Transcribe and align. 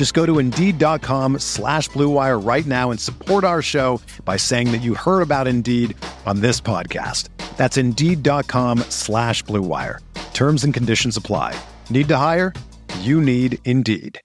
Just 0.00 0.14
go 0.14 0.24
to 0.24 0.38
Indeed.com 0.38 1.40
slash 1.40 1.90
BlueWire 1.90 2.42
right 2.42 2.64
now 2.64 2.90
and 2.90 2.98
support 2.98 3.44
our 3.44 3.60
show 3.60 4.00
by 4.24 4.38
saying 4.38 4.72
that 4.72 4.80
you 4.80 4.94
heard 4.94 5.20
about 5.20 5.46
Indeed 5.46 5.94
on 6.24 6.40
this 6.40 6.58
podcast. 6.58 7.28
That's 7.58 7.76
Indeed.com 7.76 8.78
slash 8.88 9.44
BlueWire. 9.44 9.98
Terms 10.32 10.64
and 10.64 10.72
conditions 10.72 11.18
apply. 11.18 11.54
Need 11.90 12.08
to 12.08 12.16
hire? 12.16 12.54
You 13.00 13.20
need 13.20 13.58
Indeed. 13.66 14.18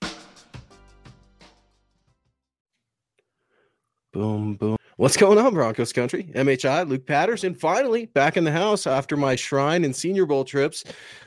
Boom, 4.13 4.53
boom. 4.53 4.77
What's 4.95 5.17
going 5.17 5.37
on, 5.37 5.53
Broncos 5.53 5.91
country? 5.91 6.31
MHI, 6.33 6.87
Luke 6.87 7.05
Patterson, 7.05 7.53
finally 7.53 8.05
back 8.05 8.37
in 8.37 8.45
the 8.45 8.51
house 8.53 8.87
after 8.87 9.17
my 9.17 9.35
Shrine 9.35 9.83
and 9.83 9.93
Senior 9.93 10.25
Bowl 10.25 10.45
trips. 10.45 10.85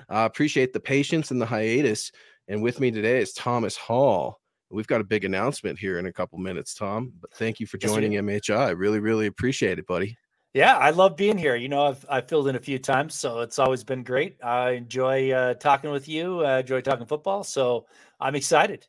Uh, 0.09 0.25
appreciate 0.25 0.73
the 0.73 0.81
patience 0.81 1.31
and 1.31 1.39
the 1.39 1.45
hiatus. 1.45 2.11
And 2.49 2.63
with 2.63 2.81
me 2.81 2.91
today 2.91 3.21
is 3.21 3.35
Thomas 3.35 3.77
Hall. 3.77 4.41
We've 4.71 4.87
got 4.87 5.03
a 5.03 5.05
big 5.05 5.25
announcement 5.25 5.79
here 5.79 5.99
in 5.99 6.07
a 6.07 6.13
couple 6.13 6.39
minutes, 6.39 6.75
Tom. 6.75 7.13
But 7.21 7.33
thank 7.35 7.61
you 7.61 7.67
for 7.67 7.77
joining 7.77 8.13
yes, 8.13 8.23
MHI. 8.23 8.77
Really, 8.77 9.01
really 9.01 9.27
appreciate 9.27 9.79
it, 9.79 9.87
buddy. 9.87 10.17
Yeah, 10.55 10.77
I 10.79 10.91
love 10.91 11.15
being 11.15 11.37
here. 11.37 11.57
You 11.57 11.69
know, 11.69 11.87
I've 11.87 12.05
I've 12.09 12.27
filled 12.27 12.49
in 12.49 12.57
a 12.57 12.61
few 12.61 12.79
times, 12.79 13.15
so 13.15 13.41
it's 13.41 13.59
always 13.59 13.85
been 13.85 14.03
great. 14.03 14.43
I 14.43 14.71
enjoy 14.71 15.31
uh, 15.31 15.55
talking 15.55 15.91
with 15.91 16.09
you. 16.09 16.43
I 16.43 16.61
enjoy 16.61 16.81
talking 16.81 17.07
football, 17.07 17.45
so 17.45 17.87
I'm 18.19 18.35
excited 18.35 18.87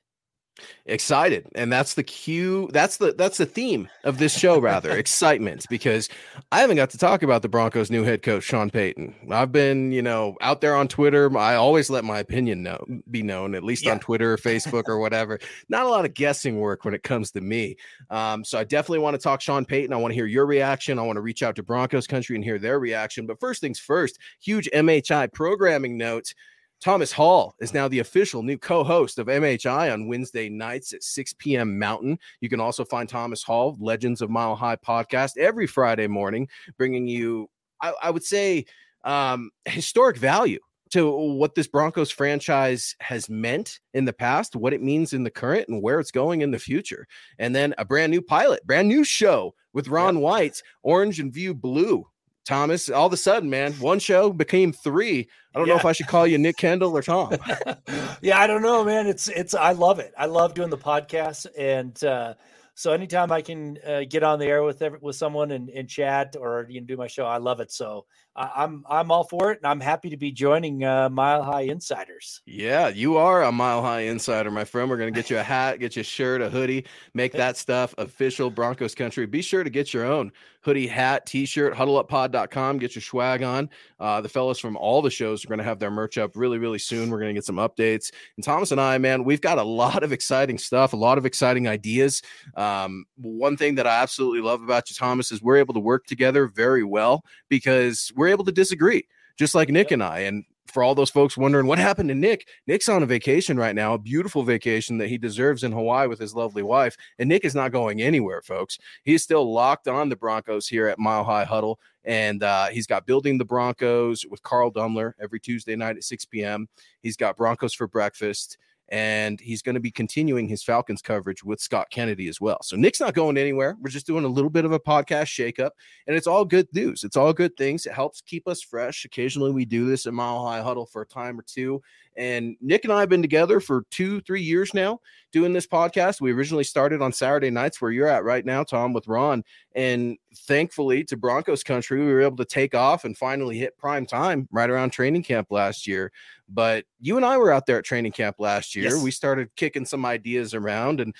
excited 0.85 1.47
and 1.55 1.71
that's 1.71 1.93
the 1.93 2.03
cue 2.03 2.69
that's 2.71 2.97
the 2.97 3.13
that's 3.13 3.37
the 3.37 3.45
theme 3.45 3.87
of 4.03 4.17
this 4.17 4.37
show 4.37 4.59
rather 4.59 4.91
excitement 4.97 5.65
because 5.69 6.09
i 6.51 6.59
haven't 6.59 6.75
got 6.75 6.89
to 6.89 6.97
talk 6.97 7.23
about 7.23 7.41
the 7.41 7.49
broncos 7.49 7.91
new 7.91 8.03
head 8.03 8.21
coach 8.21 8.43
sean 8.43 8.69
payton. 8.69 9.13
I've 9.29 9.51
been 9.51 9.91
you 9.91 10.01
know 10.01 10.35
out 10.41 10.61
there 10.61 10.75
on 10.75 10.87
twitter. 10.87 11.35
I 11.37 11.55
always 11.55 11.89
let 11.89 12.03
my 12.03 12.19
opinion 12.19 12.63
know 12.63 12.83
be 13.09 13.21
known 13.21 13.53
at 13.53 13.63
least 13.63 13.85
yeah. 13.85 13.91
on 13.91 13.99
twitter 13.99 14.33
or 14.33 14.37
facebook 14.49 14.87
or 14.87 14.97
whatever. 14.97 15.39
Not 15.69 15.85
a 15.85 15.89
lot 15.89 16.05
of 16.05 16.13
guessing 16.13 16.59
work 16.59 16.85
when 16.85 16.93
it 16.93 17.03
comes 17.03 17.31
to 17.31 17.41
me. 17.41 17.77
Um, 18.09 18.43
so 18.43 18.57
i 18.57 18.63
definitely 18.63 18.99
want 18.99 19.15
to 19.15 19.19
talk 19.19 19.41
sean 19.41 19.65
payton. 19.65 19.93
I 19.93 19.97
want 19.97 20.11
to 20.11 20.15
hear 20.15 20.25
your 20.25 20.45
reaction. 20.45 20.99
I 20.99 21.03
want 21.03 21.17
to 21.17 21.21
reach 21.21 21.43
out 21.43 21.55
to 21.57 21.63
broncos 21.63 22.07
country 22.07 22.35
and 22.35 22.43
hear 22.43 22.59
their 22.59 22.79
reaction. 22.79 23.25
But 23.25 23.39
first 23.39 23.61
things 23.61 23.79
first 23.79 24.17
huge 24.41 24.69
mhi 24.73 25.31
programming 25.31 25.97
note 25.97 26.33
Thomas 26.81 27.11
Hall 27.11 27.55
is 27.59 27.73
now 27.73 27.87
the 27.87 27.99
official 27.99 28.41
new 28.41 28.57
co 28.57 28.83
host 28.83 29.19
of 29.19 29.27
MHI 29.27 29.91
on 29.91 30.07
Wednesday 30.07 30.49
nights 30.49 30.93
at 30.93 31.03
6 31.03 31.33
p.m. 31.33 31.77
Mountain. 31.77 32.17
You 32.39 32.49
can 32.49 32.61
also 32.61 32.85
find 32.85 33.09
Thomas 33.09 33.43
Hall, 33.43 33.77
Legends 33.79 34.21
of 34.21 34.29
Mile 34.29 34.55
High 34.55 34.77
podcast, 34.77 35.37
every 35.37 35.67
Friday 35.67 36.07
morning, 36.07 36.47
bringing 36.77 37.07
you, 37.07 37.49
I, 37.81 37.93
I 38.03 38.09
would 38.11 38.23
say, 38.23 38.65
um, 39.03 39.51
historic 39.65 40.17
value 40.17 40.59
to 40.91 41.11
what 41.11 41.53
this 41.53 41.67
Broncos 41.67 42.09
franchise 42.09 42.95
has 42.99 43.29
meant 43.29 43.79
in 43.93 44.05
the 44.05 44.13
past, 44.13 44.55
what 44.55 44.73
it 44.73 44.81
means 44.81 45.13
in 45.13 45.23
the 45.23 45.29
current, 45.29 45.67
and 45.67 45.83
where 45.83 45.99
it's 45.99 46.11
going 46.11 46.41
in 46.41 46.51
the 46.51 46.59
future. 46.59 47.07
And 47.37 47.55
then 47.55 47.75
a 47.77 47.85
brand 47.85 48.11
new 48.11 48.21
pilot, 48.21 48.65
brand 48.65 48.87
new 48.87 49.03
show 49.03 49.53
with 49.73 49.87
Ron 49.87 50.15
yep. 50.15 50.23
White, 50.23 50.63
Orange 50.81 51.19
and 51.19 51.33
View 51.33 51.53
Blue 51.53 52.07
Thomas, 52.49 52.89
all 52.89 53.05
of 53.05 53.13
a 53.13 53.17
sudden, 53.17 53.47
man, 53.47 53.73
one 53.73 53.99
show 53.99 54.33
became 54.33 54.73
three. 54.73 55.29
I 55.53 55.59
don't 55.59 55.67
yeah. 55.67 55.75
know 55.75 55.79
if 55.79 55.85
I 55.85 55.91
should 55.91 56.07
call 56.07 56.25
you 56.25 56.39
Nick 56.39 56.57
Kendall 56.57 56.97
or 56.97 57.03
Tom. 57.03 57.37
yeah, 58.23 58.39
I 58.39 58.47
don't 58.47 58.63
know, 58.63 58.83
man. 58.83 59.05
It's 59.05 59.27
it's 59.27 59.53
I 59.53 59.73
love 59.73 59.99
it. 59.99 60.15
I 60.17 60.25
love 60.25 60.55
doing 60.55 60.71
the 60.71 60.77
podcast, 60.77 61.45
and 61.55 62.03
uh, 62.03 62.33
so 62.73 62.91
anytime 62.91 63.31
I 63.31 63.43
can 63.43 63.77
uh, 63.85 64.01
get 64.09 64.23
on 64.23 64.39
the 64.39 64.47
air 64.47 64.63
with 64.63 64.81
every, 64.81 64.97
with 64.99 65.15
someone 65.15 65.51
and, 65.51 65.69
and 65.69 65.87
chat 65.87 66.35
or 66.39 66.65
you 66.69 66.81
know 66.81 66.87
do 66.87 66.97
my 66.97 67.05
show, 67.05 67.23
I 67.23 67.37
love 67.37 67.59
it. 67.59 67.71
So 67.71 68.07
I, 68.39 68.63
am 68.63 68.85
I'm 68.89 69.11
all 69.11 69.25
for 69.25 69.51
it, 69.51 69.59
and 69.59 69.67
I'm 69.67 69.81
happy 69.81 70.09
to 70.09 70.17
be 70.17 70.31
joining 70.31 70.85
uh, 70.85 71.09
Mile 71.09 71.43
High 71.43 71.63
Insiders. 71.63 72.41
Yeah, 72.45 72.87
you 72.87 73.17
are 73.17 73.43
a 73.43 73.51
Mile 73.51 73.81
High 73.81 74.01
Insider, 74.01 74.49
my 74.49 74.63
friend. 74.63 74.89
We're 74.89 74.97
gonna 74.97 75.11
get 75.11 75.29
you 75.29 75.37
a 75.37 75.43
hat, 75.55 75.79
get 75.79 75.97
you 75.97 76.01
a 76.01 76.03
shirt, 76.03 76.41
a 76.41 76.49
hoodie, 76.49 76.85
make 77.13 77.33
that 77.33 77.57
stuff 77.57 77.93
official 77.97 78.49
Broncos 78.49 78.95
country. 78.95 79.25
Be 79.25 79.41
sure 79.41 79.65
to 79.65 79.69
get 79.69 79.93
your 79.93 80.05
own 80.05 80.31
hoodie, 80.61 80.87
hat, 80.87 81.25
t-shirt, 81.25 81.73
huddleuppod.com. 81.73 82.79
Get 82.79 82.95
your 82.95 83.01
swag 83.01 83.43
on. 83.43 83.69
Uh, 83.99 84.21
the 84.21 84.29
fellas 84.29 84.59
from 84.59 84.75
all 84.75 85.01
the 85.01 85.09
shows 85.09 85.43
are 85.43 85.47
going 85.47 85.59
to 85.59 85.63
have 85.63 85.79
their 85.79 85.91
merch 85.91 86.17
up 86.17 86.35
really, 86.35 86.57
really 86.57 86.79
soon. 86.79 87.09
We're 87.09 87.19
going 87.19 87.29
to 87.29 87.33
get 87.33 87.45
some 87.45 87.55
updates. 87.55 88.11
And 88.35 88.43
Thomas 88.43 88.71
and 88.71 88.81
I, 88.81 88.97
man, 88.97 89.23
we've 89.23 89.41
got 89.41 89.57
a 89.57 89.63
lot 89.63 90.03
of 90.03 90.11
exciting 90.11 90.57
stuff, 90.57 90.93
a 90.93 90.97
lot 90.97 91.17
of 91.17 91.25
exciting 91.25 91.67
ideas. 91.67 92.21
Um, 92.55 93.05
one 93.15 93.55
thing 93.55 93.75
that 93.75 93.87
I 93.87 94.01
absolutely 94.01 94.41
love 94.41 94.61
about 94.61 94.89
you, 94.89 94.95
Thomas, 94.95 95.31
is 95.31 95.41
we're 95.41 95.57
able 95.57 95.73
to 95.73 95.79
work 95.79 96.05
together 96.05 96.47
very 96.47 96.83
well 96.83 97.23
because 97.47 98.11
we're 98.15 98.28
able 98.29 98.45
to 98.45 98.51
disagree 98.51 99.05
just 99.37 99.55
like 99.55 99.69
Nick 99.69 99.91
and 99.91 100.03
I. 100.03 100.19
And 100.19 100.43
for 100.67 100.83
all 100.83 100.93
those 100.93 101.09
folks 101.09 101.37
wondering 101.37 101.65
what 101.65 101.79
happened 101.79 102.09
to 102.09 102.15
Nick, 102.15 102.47
Nick's 102.67 102.89
on 102.89 103.01
a 103.01 103.07
vacation 103.07 103.57
right 103.57 103.73
now, 103.73 103.93
a 103.93 103.97
beautiful 103.97 104.43
vacation 104.43 104.97
that 104.99 105.07
he 105.07 105.17
deserves 105.17 105.63
in 105.63 105.71
Hawaii 105.71 106.07
with 106.07 106.19
his 106.19 106.35
lovely 106.35 106.61
wife. 106.61 106.95
And 107.17 107.29
Nick 107.29 107.45
is 107.45 107.55
not 107.55 107.71
going 107.71 108.01
anywhere, 108.01 108.41
folks. 108.41 108.77
He's 109.03 109.23
still 109.23 109.51
locked 109.51 109.87
on 109.87 110.09
the 110.09 110.15
Broncos 110.15 110.67
here 110.67 110.87
at 110.87 110.99
Mile 110.99 111.23
High 111.23 111.45
Huddle. 111.45 111.79
And 112.03 112.43
uh, 112.43 112.67
he's 112.67 112.87
got 112.87 113.05
Building 113.05 113.37
the 113.37 113.45
Broncos 113.45 114.25
with 114.29 114.43
Carl 114.43 114.71
Dumler 114.71 115.13
every 115.19 115.39
Tuesday 115.39 115.75
night 115.75 115.97
at 115.97 116.03
6 116.03 116.25
p.m. 116.25 116.67
He's 117.01 117.17
got 117.17 117.37
Broncos 117.37 117.73
for 117.73 117.87
breakfast 117.87 118.57
and 118.91 119.39
he's 119.39 119.61
going 119.61 119.75
to 119.75 119.79
be 119.79 119.91
continuing 119.91 120.47
his 120.47 120.63
Falcons 120.63 121.01
coverage 121.01 121.43
with 121.43 121.59
Scott 121.59 121.87
Kennedy 121.91 122.27
as 122.27 122.41
well. 122.41 122.57
So 122.63 122.75
Nick's 122.75 122.99
not 122.99 123.13
going 123.13 123.37
anywhere. 123.37 123.77
We're 123.79 123.89
just 123.89 124.07
doing 124.07 124.25
a 124.25 124.29
little 124.29 124.49
bit 124.49 124.65
of 124.65 124.71
a 124.71 124.79
podcast 124.79 125.27
shakeup, 125.27 125.71
and 126.07 126.15
it's 126.15 126.27
all 126.27 126.45
good 126.45 126.67
news. 126.73 127.03
It's 127.03 127.17
all 127.17 127.33
good 127.33 127.55
things. 127.57 127.85
It 127.85 127.93
helps 127.93 128.21
keep 128.21 128.47
us 128.47 128.61
fresh. 128.61 129.05
Occasionally, 129.05 129.51
we 129.51 129.65
do 129.65 129.85
this 129.85 130.05
at 130.05 130.13
Mile 130.13 130.45
High 130.45 130.61
Huddle 130.61 130.85
for 130.85 131.01
a 131.01 131.07
time 131.07 131.39
or 131.39 131.43
two, 131.43 131.81
and 132.19 132.57
Nick 132.59 132.83
and 132.83 132.91
I 132.91 132.99
have 132.99 133.07
been 133.07 133.21
together 133.21 133.61
for 133.61 133.85
two, 133.91 134.19
three 134.21 134.41
years 134.41 134.73
now 134.73 134.99
doing 135.31 135.53
this 135.53 135.65
podcast. 135.65 136.19
We 136.19 136.33
originally 136.33 136.65
started 136.65 137.01
on 137.01 137.13
Saturday 137.13 137.49
nights 137.49 137.81
where 137.81 137.91
you're 137.91 138.09
at 138.09 138.25
right 138.25 138.45
now, 138.45 138.63
Tom, 138.63 138.91
with 138.91 139.07
Ron. 139.07 139.41
And 139.73 140.17
thankfully 140.35 141.05
to 141.05 141.15
Broncos 141.15 141.63
country, 141.63 142.05
we 142.05 142.11
were 142.11 142.21
able 142.21 142.35
to 142.35 142.45
take 142.45 142.75
off 142.75 143.05
and 143.05 143.17
finally 143.17 143.57
hit 143.57 143.77
prime 143.77 144.05
time 144.05 144.49
right 144.51 144.69
around 144.69 144.89
training 144.89 145.23
camp 145.23 145.47
last 145.49 145.87
year. 145.87 146.11
But 146.49 146.83
you 146.99 147.15
and 147.15 147.25
I 147.25 147.37
were 147.37 147.53
out 147.53 147.65
there 147.65 147.77
at 147.77 147.85
training 147.85 148.11
camp 148.11 148.35
last 148.37 148.75
year. 148.75 148.89
Yes. 148.89 149.01
We 149.01 149.11
started 149.11 149.55
kicking 149.55 149.85
some 149.85 150.05
ideas 150.05 150.53
around. 150.53 150.99
And 150.99 151.15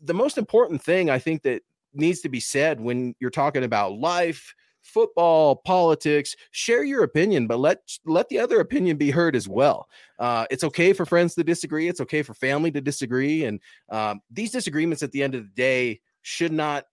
the 0.00 0.14
most 0.14 0.38
important 0.38 0.82
thing 0.82 1.10
I 1.10 1.18
think 1.18 1.42
that 1.42 1.62
needs 1.92 2.20
to 2.20 2.30
be 2.30 2.40
said 2.40 2.80
when 2.80 3.14
you're 3.20 3.28
talking 3.28 3.64
about 3.64 3.98
life, 3.98 4.54
football, 4.82 5.56
politics. 5.56 6.36
Share 6.50 6.84
your 6.84 7.04
opinion, 7.04 7.46
but 7.46 7.58
let 7.58 7.78
let 8.04 8.28
the 8.28 8.38
other 8.38 8.60
opinion 8.60 8.96
be 8.96 9.10
heard 9.10 9.36
as 9.36 9.48
well. 9.48 9.88
Uh, 10.18 10.46
it's 10.50 10.64
okay 10.64 10.92
for 10.92 11.06
friends 11.06 11.34
to 11.34 11.44
disagree. 11.44 11.88
It's 11.88 12.00
okay 12.00 12.22
for 12.22 12.34
family 12.34 12.70
to 12.72 12.80
disagree, 12.80 13.44
and 13.44 13.60
um, 13.90 14.20
these 14.30 14.50
disagreements 14.50 15.02
at 15.02 15.12
the 15.12 15.22
end 15.22 15.34
of 15.34 15.42
the 15.42 15.54
day 15.54 16.00
should 16.22 16.52
not 16.52 16.84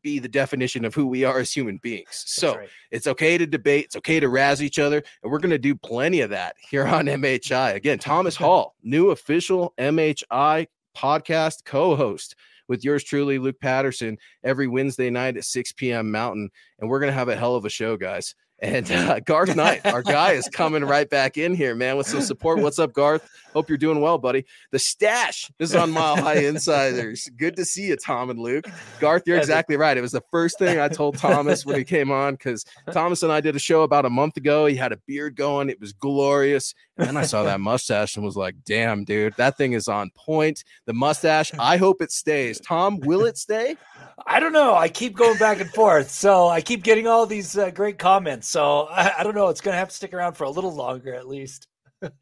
be 0.00 0.18
the 0.18 0.28
definition 0.28 0.84
of 0.84 0.94
who 0.94 1.06
we 1.06 1.24
are 1.24 1.38
as 1.38 1.52
human 1.52 1.76
beings. 1.78 2.24
So 2.26 2.56
right. 2.56 2.68
it's 2.90 3.06
okay 3.06 3.36
to 3.36 3.46
debate. 3.46 3.86
It's 3.86 3.96
okay 3.96 4.20
to 4.20 4.28
razz 4.28 4.62
each 4.62 4.78
other. 4.78 5.02
And 5.22 5.30
we're 5.30 5.38
going 5.38 5.50
to 5.50 5.58
do 5.58 5.74
plenty 5.74 6.20
of 6.20 6.30
that 6.30 6.56
here 6.58 6.86
on 6.86 7.06
MHI. 7.06 7.74
Again, 7.74 7.98
Thomas 7.98 8.36
Hall, 8.42 8.74
new 8.82 9.10
official 9.10 9.74
MHI 9.78 10.66
podcast 10.96 11.64
co 11.64 11.96
host 11.96 12.36
with 12.72 12.84
yours 12.84 13.04
truly, 13.04 13.38
Luke 13.38 13.60
Patterson, 13.60 14.16
every 14.42 14.66
Wednesday 14.66 15.10
night 15.10 15.36
at 15.36 15.44
6 15.44 15.72
p.m. 15.72 16.10
Mountain. 16.10 16.48
And 16.78 16.88
we're 16.88 17.00
going 17.00 17.12
to 17.12 17.18
have 17.18 17.28
a 17.28 17.36
hell 17.36 17.54
of 17.54 17.66
a 17.66 17.68
show, 17.68 17.98
guys. 17.98 18.34
And 18.62 18.90
uh, 18.90 19.20
Garth 19.26 19.54
Knight, 19.56 19.84
our 19.84 20.02
guy, 20.02 20.32
is 20.32 20.48
coming 20.48 20.84
right 20.84 21.10
back 21.10 21.36
in 21.36 21.54
here, 21.54 21.74
man, 21.74 21.96
with 21.96 22.06
some 22.06 22.22
support. 22.22 22.60
What's 22.60 22.78
up, 22.78 22.92
Garth? 22.92 23.28
Hope 23.52 23.68
you're 23.68 23.76
doing 23.76 24.00
well, 24.00 24.16
buddy. 24.16 24.46
The 24.70 24.78
stash 24.78 25.50
is 25.58 25.74
on 25.74 25.90
Mile 25.90 26.16
High 26.16 26.38
Insiders. 26.38 27.28
Good 27.36 27.56
to 27.56 27.64
see 27.64 27.88
you, 27.88 27.96
Tom 27.96 28.30
and 28.30 28.38
Luke. 28.38 28.64
Garth, 29.00 29.24
you're 29.26 29.36
exactly 29.36 29.76
right. 29.76 29.96
It 29.96 30.00
was 30.00 30.12
the 30.12 30.22
first 30.30 30.58
thing 30.58 30.78
I 30.78 30.88
told 30.88 31.18
Thomas 31.18 31.66
when 31.66 31.76
he 31.76 31.84
came 31.84 32.10
on 32.10 32.34
because 32.34 32.64
Thomas 32.92 33.22
and 33.22 33.32
I 33.32 33.40
did 33.40 33.56
a 33.56 33.58
show 33.58 33.82
about 33.82 34.06
a 34.06 34.10
month 34.10 34.36
ago. 34.36 34.64
He 34.66 34.76
had 34.76 34.92
a 34.92 34.98
beard 35.08 35.36
going, 35.36 35.68
it 35.68 35.80
was 35.80 35.92
glorious. 35.92 36.72
And 36.98 37.18
I 37.18 37.22
saw 37.22 37.42
that 37.44 37.60
mustache 37.72 38.16
and 38.16 38.24
was 38.24 38.36
like, 38.36 38.54
damn, 38.64 39.04
dude, 39.04 39.34
that 39.36 39.56
thing 39.56 39.72
is 39.72 39.88
on 39.88 40.10
point. 40.14 40.64
The 40.86 40.92
mustache, 40.92 41.52
I 41.58 41.76
hope 41.76 42.02
it 42.02 42.12
stays. 42.12 42.60
Tom, 42.60 43.00
will 43.00 43.24
it 43.24 43.38
stay? 43.38 43.76
I 44.26 44.40
don't 44.40 44.52
know. 44.52 44.74
I 44.74 44.88
keep 44.88 45.16
going 45.16 45.38
back 45.38 45.60
and 45.60 45.70
forth. 45.70 46.10
So 46.10 46.48
I 46.48 46.60
keep 46.60 46.82
getting 46.82 47.06
all 47.06 47.26
these 47.26 47.56
uh, 47.56 47.70
great 47.70 47.98
comments. 47.98 48.48
So 48.48 48.88
I, 48.90 49.12
I 49.18 49.22
don't 49.22 49.34
know. 49.34 49.48
It's 49.48 49.60
going 49.60 49.74
to 49.74 49.78
have 49.78 49.88
to 49.88 49.94
stick 49.94 50.14
around 50.14 50.34
for 50.34 50.44
a 50.44 50.50
little 50.50 50.74
longer 50.74 51.14
at 51.14 51.28
least. 51.28 51.66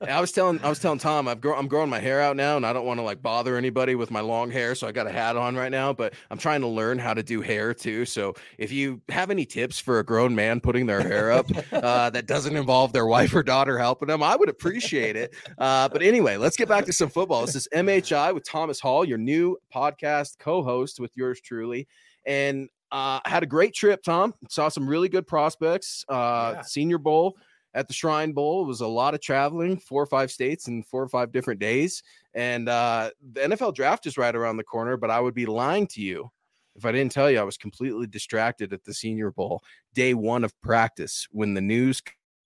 I 0.00 0.20
was 0.20 0.32
telling 0.32 0.60
I 0.62 0.68
was 0.68 0.78
telling 0.78 0.98
Tom 0.98 1.28
I've 1.28 1.40
grown 1.40 1.58
I'm 1.58 1.68
growing 1.68 1.90
my 1.90 1.98
hair 1.98 2.20
out 2.20 2.36
now 2.36 2.56
and 2.56 2.66
I 2.66 2.72
don't 2.72 2.84
want 2.84 2.98
to 2.98 3.02
like 3.02 3.22
bother 3.22 3.56
anybody 3.56 3.94
with 3.94 4.10
my 4.10 4.20
long 4.20 4.50
hair 4.50 4.74
so 4.74 4.86
I 4.86 4.92
got 4.92 5.06
a 5.06 5.10
hat 5.10 5.36
on 5.36 5.56
right 5.56 5.70
now 5.70 5.92
but 5.92 6.14
I'm 6.30 6.38
trying 6.38 6.60
to 6.62 6.66
learn 6.66 6.98
how 6.98 7.14
to 7.14 7.22
do 7.22 7.40
hair 7.40 7.72
too. 7.74 8.04
So 8.04 8.34
if 8.58 8.72
you 8.72 9.00
have 9.08 9.30
any 9.30 9.44
tips 9.44 9.78
for 9.78 9.98
a 9.98 10.04
grown 10.04 10.34
man 10.34 10.60
putting 10.60 10.86
their 10.86 11.00
hair 11.00 11.32
up 11.32 11.46
uh, 11.72 12.10
that 12.10 12.26
doesn't 12.26 12.56
involve 12.56 12.92
their 12.92 13.06
wife 13.06 13.34
or 13.34 13.42
daughter 13.42 13.78
helping 13.78 14.08
them 14.08 14.22
I 14.22 14.36
would 14.36 14.48
appreciate 14.48 15.16
it. 15.16 15.34
Uh, 15.58 15.88
but 15.88 16.02
anyway 16.02 16.36
let's 16.36 16.56
get 16.56 16.68
back 16.68 16.84
to 16.86 16.92
some 16.92 17.08
football. 17.08 17.46
This 17.46 17.56
is 17.56 17.68
MHI 17.74 18.34
with 18.34 18.44
Thomas 18.44 18.80
Hall 18.80 19.04
your 19.04 19.18
new 19.18 19.56
podcast 19.74 20.38
co-host 20.38 21.00
with 21.00 21.16
yours 21.16 21.40
truly. 21.40 21.86
And 22.26 22.68
uh, 22.92 23.20
had 23.24 23.42
a 23.42 23.46
great 23.46 23.74
trip 23.74 24.02
Tom. 24.02 24.34
Saw 24.48 24.68
some 24.68 24.86
really 24.86 25.08
good 25.08 25.26
prospects 25.26 26.04
uh, 26.08 26.54
yeah. 26.56 26.62
Senior 26.62 26.98
Bowl 26.98 27.36
at 27.74 27.88
the 27.88 27.94
Shrine 27.94 28.32
Bowl. 28.32 28.62
It 28.62 28.66
was 28.66 28.80
a 28.80 28.86
lot 28.86 29.14
of 29.14 29.20
traveling, 29.20 29.78
four 29.78 30.02
or 30.02 30.06
five 30.06 30.30
states 30.30 30.68
in 30.68 30.82
four 30.82 31.02
or 31.02 31.08
five 31.08 31.32
different 31.32 31.60
days. 31.60 32.02
And 32.34 32.68
uh, 32.68 33.10
the 33.32 33.40
NFL 33.42 33.74
draft 33.74 34.06
is 34.06 34.18
right 34.18 34.34
around 34.34 34.56
the 34.56 34.64
corner, 34.64 34.96
but 34.96 35.10
I 35.10 35.20
would 35.20 35.34
be 35.34 35.46
lying 35.46 35.86
to 35.88 36.00
you 36.00 36.30
if 36.76 36.84
I 36.84 36.92
didn't 36.92 37.12
tell 37.12 37.30
you 37.30 37.38
I 37.38 37.44
was 37.44 37.56
completely 37.56 38.06
distracted 38.06 38.72
at 38.72 38.84
the 38.84 38.94
Senior 38.94 39.30
Bowl, 39.30 39.62
day 39.94 40.14
one 40.14 40.44
of 40.44 40.58
practice, 40.62 41.26
when 41.30 41.54
the 41.54 41.60
news 41.60 42.00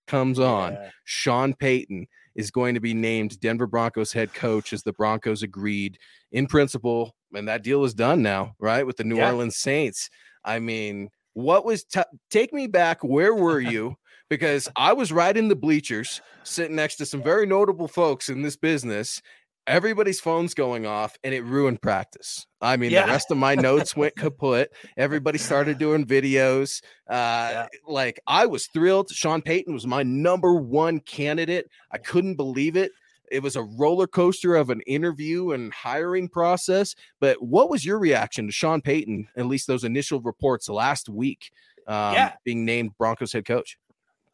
comes 0.07 0.39
on. 0.39 0.73
Yeah. 0.73 0.91
Sean 1.05 1.55
Payton 1.55 2.07
is 2.35 2.51
going 2.51 2.75
to 2.75 2.81
be 2.81 2.95
named 2.95 3.39
Denver 3.41 3.67
Broncos 3.67 4.13
head 4.13 4.35
coach 4.35 4.73
as 4.73 4.83
the 4.83 4.93
Broncos 4.93 5.43
agreed 5.43 5.99
in 6.33 6.47
principle. 6.47 7.15
And 7.35 7.49
that 7.49 7.63
deal 7.63 7.85
is 7.85 7.95
done 7.95 8.23
now, 8.23 8.55
right? 8.59 8.87
With 8.87 8.97
the 8.97 9.05
New 9.05 9.19
yeah. 9.19 9.31
Orleans 9.31 9.57
Saints. 9.57 10.11
I 10.45 10.59
mean, 10.59 11.11
what 11.35 11.65
was 11.65 11.85
t- 11.85 12.03
take 12.31 12.53
me 12.53 12.67
back? 12.67 13.03
Where 13.03 13.35
were 13.35 13.61
you? 13.73 13.97
Because 14.29 14.69
I 14.77 14.93
was 14.93 15.13
right 15.13 15.37
in 15.37 15.49
the 15.49 15.57
bleachers 15.57 16.21
sitting 16.43 16.77
next 16.77 16.97
to 16.97 17.07
some 17.07 17.23
very 17.23 17.47
notable 17.47 17.89
folks 17.89 18.29
in 18.29 18.43
this 18.43 18.57
business. 18.57 19.23
Everybody's 19.67 20.21
phone's 20.21 20.53
going 20.53 20.85
off 20.85 21.17
and 21.25 21.33
it 21.33 21.43
ruined 21.43 21.81
practice. 21.81 22.47
I 22.61 22.77
mean, 22.77 22.91
yeah. 22.91 23.07
the 23.07 23.13
rest 23.13 23.31
of 23.31 23.39
my 23.39 23.55
notes 23.55 23.97
went 23.97 24.15
kaput. 24.19 24.71
Everybody 24.99 25.39
started 25.39 25.79
doing 25.79 26.05
videos. 26.05 26.83
Uh, 27.09 27.15
yeah. 27.51 27.67
Like, 27.87 28.21
I 28.27 28.45
was 28.45 28.67
thrilled. 28.67 29.11
Sean 29.11 29.41
Payton 29.41 29.73
was 29.73 29.87
my 29.87 30.03
number 30.03 30.55
one 30.55 31.01
candidate. 31.01 31.67
I 31.91 31.99
couldn't 31.99 32.37
believe 32.37 32.77
it 32.77 32.93
it 33.31 33.43
was 33.43 33.57
a 33.57 33.63
roller 33.63 34.07
coaster 34.07 34.55
of 34.55 34.71
an 34.71 34.81
interview 34.83 35.53
and 35.53 35.73
hiring 35.73 36.29
process. 36.29 36.95
But 37.21 37.43
what 37.43 37.71
was 37.71 37.85
your 37.85 37.99
reaction 37.99 38.47
to 38.47 38.53
Sean 38.53 38.81
Payton, 38.81 39.29
at 39.37 39.47
least 39.47 39.67
those 39.67 39.85
initial 39.85 40.21
reports 40.21 40.69
last 40.69 41.09
week, 41.09 41.51
um, 41.87 42.15
yeah. 42.15 42.33
being 42.45 42.65
named 42.65 42.93
Broncos 42.99 43.33
head 43.33 43.45
coach? 43.45 43.77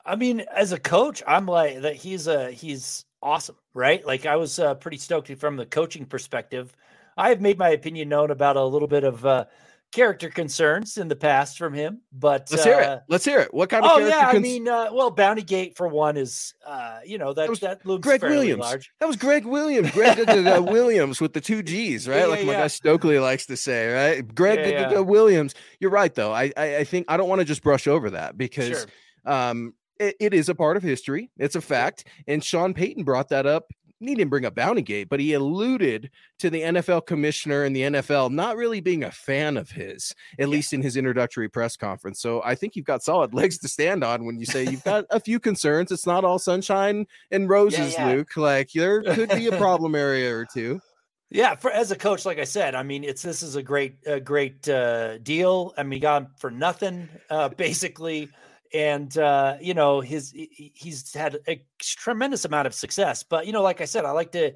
I 0.05 0.17
mean, 0.17 0.41
as 0.55 0.73
a 0.73 0.79
coach, 0.79 1.23
I'm 1.27 1.47
like 1.47 1.83
that. 1.83 1.97
He's 1.97 2.27
a 2.27 2.51
he's 2.51 3.05
awesome, 3.23 3.57
right? 3.75 4.05
Like 4.05 4.27
I 4.27 4.37
was 4.37 4.59
uh, 4.59 4.75
pretty 4.75 4.97
stoked 4.97 5.35
from 5.39 5.57
the 5.57 5.67
coaching 5.67 6.07
perspective. 6.07 6.75
I 7.17 7.31
have 7.31 7.41
made 7.41 7.59
my 7.59 7.71
opinion 7.71 8.09
known 8.09 8.31
about 8.31 8.57
a 8.57 8.65
little 8.65 8.89
bit 8.89 9.05
of 9.05 9.27
uh, 9.27 9.45
character 9.93 10.31
concerns 10.31 10.97
in 10.97 11.09
the 11.09 11.17
past 11.17 11.59
from 11.59 11.75
him, 11.75 12.01
but 12.13 12.49
let's 12.51 12.65
uh, 12.65 12.69
hear 12.69 12.81
it. 12.81 12.87
Uh, 12.87 12.99
let's 13.09 13.25
hear 13.25 13.41
it. 13.41 13.53
What 13.53 13.69
kind 13.69 13.85
of? 13.85 13.91
Oh 13.93 13.99
yeah, 13.99 14.27
cons- 14.27 14.37
I 14.37 14.39
mean, 14.39 14.69
uh, 14.69 14.89
well, 14.93 15.11
Bounty 15.11 15.43
Gate 15.43 15.77
for 15.77 15.89
one 15.89 16.17
is, 16.17 16.55
uh, 16.67 17.01
you 17.05 17.19
know, 17.19 17.33
that 17.35 17.43
that, 17.43 17.51
was 17.51 17.61
that 17.61 17.85
looms 17.85 18.03
Gregg 18.03 18.23
Williams. 18.23 18.61
Large. 18.61 18.93
That 19.01 19.07
was 19.07 19.17
Gregg 19.17 19.45
Williams. 19.45 19.91
Gregg 19.91 20.19
Williams 20.71 21.21
with 21.21 21.33
the 21.33 21.41
two 21.41 21.63
G's, 21.63 22.09
right? 22.09 22.21
Yeah, 22.21 22.27
like 22.27 22.41
yeah, 22.41 22.47
my 22.47 22.53
yeah. 22.53 22.61
guy 22.63 22.67
Stokely 22.69 23.19
likes 23.19 23.47
to 23.47 23.57
say, 23.57 23.93
right? 23.93 24.35
Gregg 24.35 24.97
Williams. 24.99 25.55
You're 25.79 25.91
right, 25.91 26.15
though. 26.15 26.33
I 26.33 26.53
I, 26.57 26.77
I 26.79 26.85
think 26.85 27.07
I 27.09 27.17
don't 27.17 27.29
want 27.29 27.41
to 27.41 27.45
just 27.45 27.63
brush 27.63 27.87
over 27.87 28.11
that 28.11 28.37
because. 28.37 28.69
Sure. 28.69 28.87
Um, 29.27 29.75
it, 30.01 30.17
it 30.19 30.35
is 30.35 30.49
a 30.49 30.55
part 30.55 30.77
of 30.77 30.83
history. 30.83 31.31
It's 31.39 31.55
a 31.55 31.61
fact. 31.61 32.07
And 32.27 32.43
Sean 32.43 32.75
Payton 32.75 33.05
brought 33.05 33.29
that 33.29 33.47
up. 33.47 33.71
He 34.03 34.15
didn't 34.15 34.31
bring 34.31 34.47
up 34.47 34.55
Bounty 34.55 34.81
Gate, 34.81 35.11
but 35.11 35.21
he 35.21 35.35
alluded 35.35 36.11
to 36.39 36.49
the 36.49 36.63
NFL 36.63 37.05
commissioner 37.05 37.65
and 37.65 37.77
the 37.77 37.83
NFL 37.83 38.31
not 38.31 38.57
really 38.57 38.81
being 38.81 39.05
a 39.05 39.11
fan 39.11 39.59
of 39.59 39.71
his, 39.71 40.15
at 40.39 40.39
yeah. 40.39 40.47
least 40.47 40.73
in 40.73 40.81
his 40.81 40.97
introductory 40.97 41.51
press 41.51 41.77
conference. 41.77 42.19
So 42.19 42.41
I 42.43 42.55
think 42.55 42.77
you've 42.77 42.87
got 42.87 43.03
solid 43.03 43.35
legs 43.35 43.59
to 43.59 43.69
stand 43.69 44.03
on 44.03 44.25
when 44.25 44.39
you 44.39 44.47
say 44.47 44.65
you've 44.65 44.85
got 44.85 45.05
a 45.11 45.21
few 45.21 45.39
concerns. 45.39 45.93
It's 45.93 46.07
not 46.07 46.25
all 46.25 46.39
sunshine 46.39 47.07
and 47.31 47.47
roses, 47.47 47.93
yeah, 47.93 48.09
yeah. 48.09 48.15
Luke. 48.15 48.37
Like 48.39 48.71
there 48.73 49.03
could 49.03 49.29
be 49.31 49.49
a 49.49 49.57
problem 49.59 49.95
area 49.95 50.35
or 50.35 50.47
two. 50.47 50.81
Yeah, 51.29 51.55
for 51.55 51.71
as 51.71 51.91
a 51.91 51.97
coach, 51.97 52.25
like 52.25 52.39
I 52.39 52.45
said, 52.45 52.75
I 52.75 52.83
mean, 52.83 53.05
it's 53.05 53.23
this 53.23 53.43
is 53.43 53.55
a 53.55 53.63
great, 53.63 53.99
a 54.07 54.19
great 54.19 54.67
uh, 54.67 55.19
deal. 55.19 55.75
I 55.77 55.83
mean, 55.83 56.01
got 56.01 56.41
for 56.41 56.51
nothing, 56.51 57.09
uh, 57.29 57.51
basically 57.51 58.31
and 58.73 59.17
uh, 59.19 59.57
you 59.61 59.75
know 59.75 60.01
his 60.01 60.33
he's 60.35 61.13
had 61.13 61.39
a 61.49 61.63
tremendous 61.79 62.45
amount 62.45 62.67
of 62.67 62.75
success. 62.75 63.23
But 63.23 63.47
you 63.47 63.53
know, 63.53 63.63
like 63.63 63.81
I 63.81 63.85
said, 63.85 64.05
I 64.05 64.13
like 64.13 64.33
to 64.33 64.53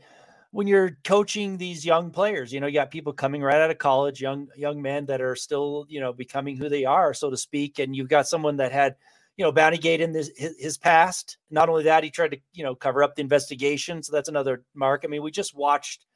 when 0.55 0.69
you're 0.69 0.96
coaching 1.02 1.56
these 1.58 1.84
young 1.84 2.12
players, 2.12 2.52
you 2.52 2.61
know, 2.61 2.69
you 2.69 2.75
got 2.75 2.93
people 2.93 3.12
coming 3.12 3.43
right 3.43 3.61
out 3.61 3.72
of 3.72 3.78
college, 3.78 4.20
young 4.20 4.46
young 4.56 4.81
men 4.81 5.06
that 5.06 5.20
are 5.20 5.34
still 5.34 5.84
you 5.88 6.00
know 6.00 6.12
becoming 6.12 6.56
who 6.56 6.69
they 6.69 6.84
are, 6.84 7.12
so 7.12 7.31
to 7.31 7.37
speak, 7.37 7.78
and 7.78 7.96
you've 7.96 8.08
got 8.08 8.28
someone 8.28 8.56
that 8.58 8.72
had 8.72 8.94
you 9.37 9.44
know 9.44 9.52
Bounty 9.52 9.78
Gate 9.78 10.00
in 10.00 10.12
this, 10.12 10.31
his, 10.37 10.55
his 10.58 10.78
past. 10.78 11.38
Not 11.50 11.69
only 11.69 11.84
that, 11.84 12.05
he 12.05 12.11
tried 12.11 12.32
to 12.32 12.38
you 12.52 12.62
know 12.62 12.75
cover 12.75 13.02
up 13.02 13.16
the 13.16 13.22
investigation, 13.22 14.02
so 14.02 14.12
that's 14.12 14.28
another 14.28 14.62
mark. 14.75 15.02
I 15.05 15.08
mean, 15.08 15.22
we 15.22 15.31
just 15.32 15.56
watched 15.56 16.06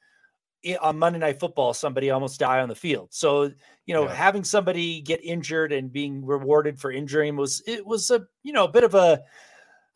on 0.81 0.99
Monday 0.99 1.19
Night 1.19 1.41
Football, 1.41 1.75
somebody 1.75 2.11
almost 2.11 2.41
die 2.41 2.61
on 2.61 2.69
the 2.69 2.75
field. 2.75 3.09
So, 3.13 3.53
you 3.87 3.95
know, 3.95 4.05
yeah. 4.05 4.15
having 4.15 4.45
somebody 4.45 5.01
get 5.01 5.25
injured 5.25 5.73
and 5.73 5.93
being 5.93 6.25
rewarded 6.25 6.81
for 6.81 6.91
injuring 6.91 7.37
was 7.37 7.63
it 7.67 7.87
was 7.87 8.11
a 8.11 8.27
you 8.43 8.53
know 8.53 8.65
a 8.65 8.71
bit 8.71 8.85
of 8.85 8.95
a. 8.95 9.23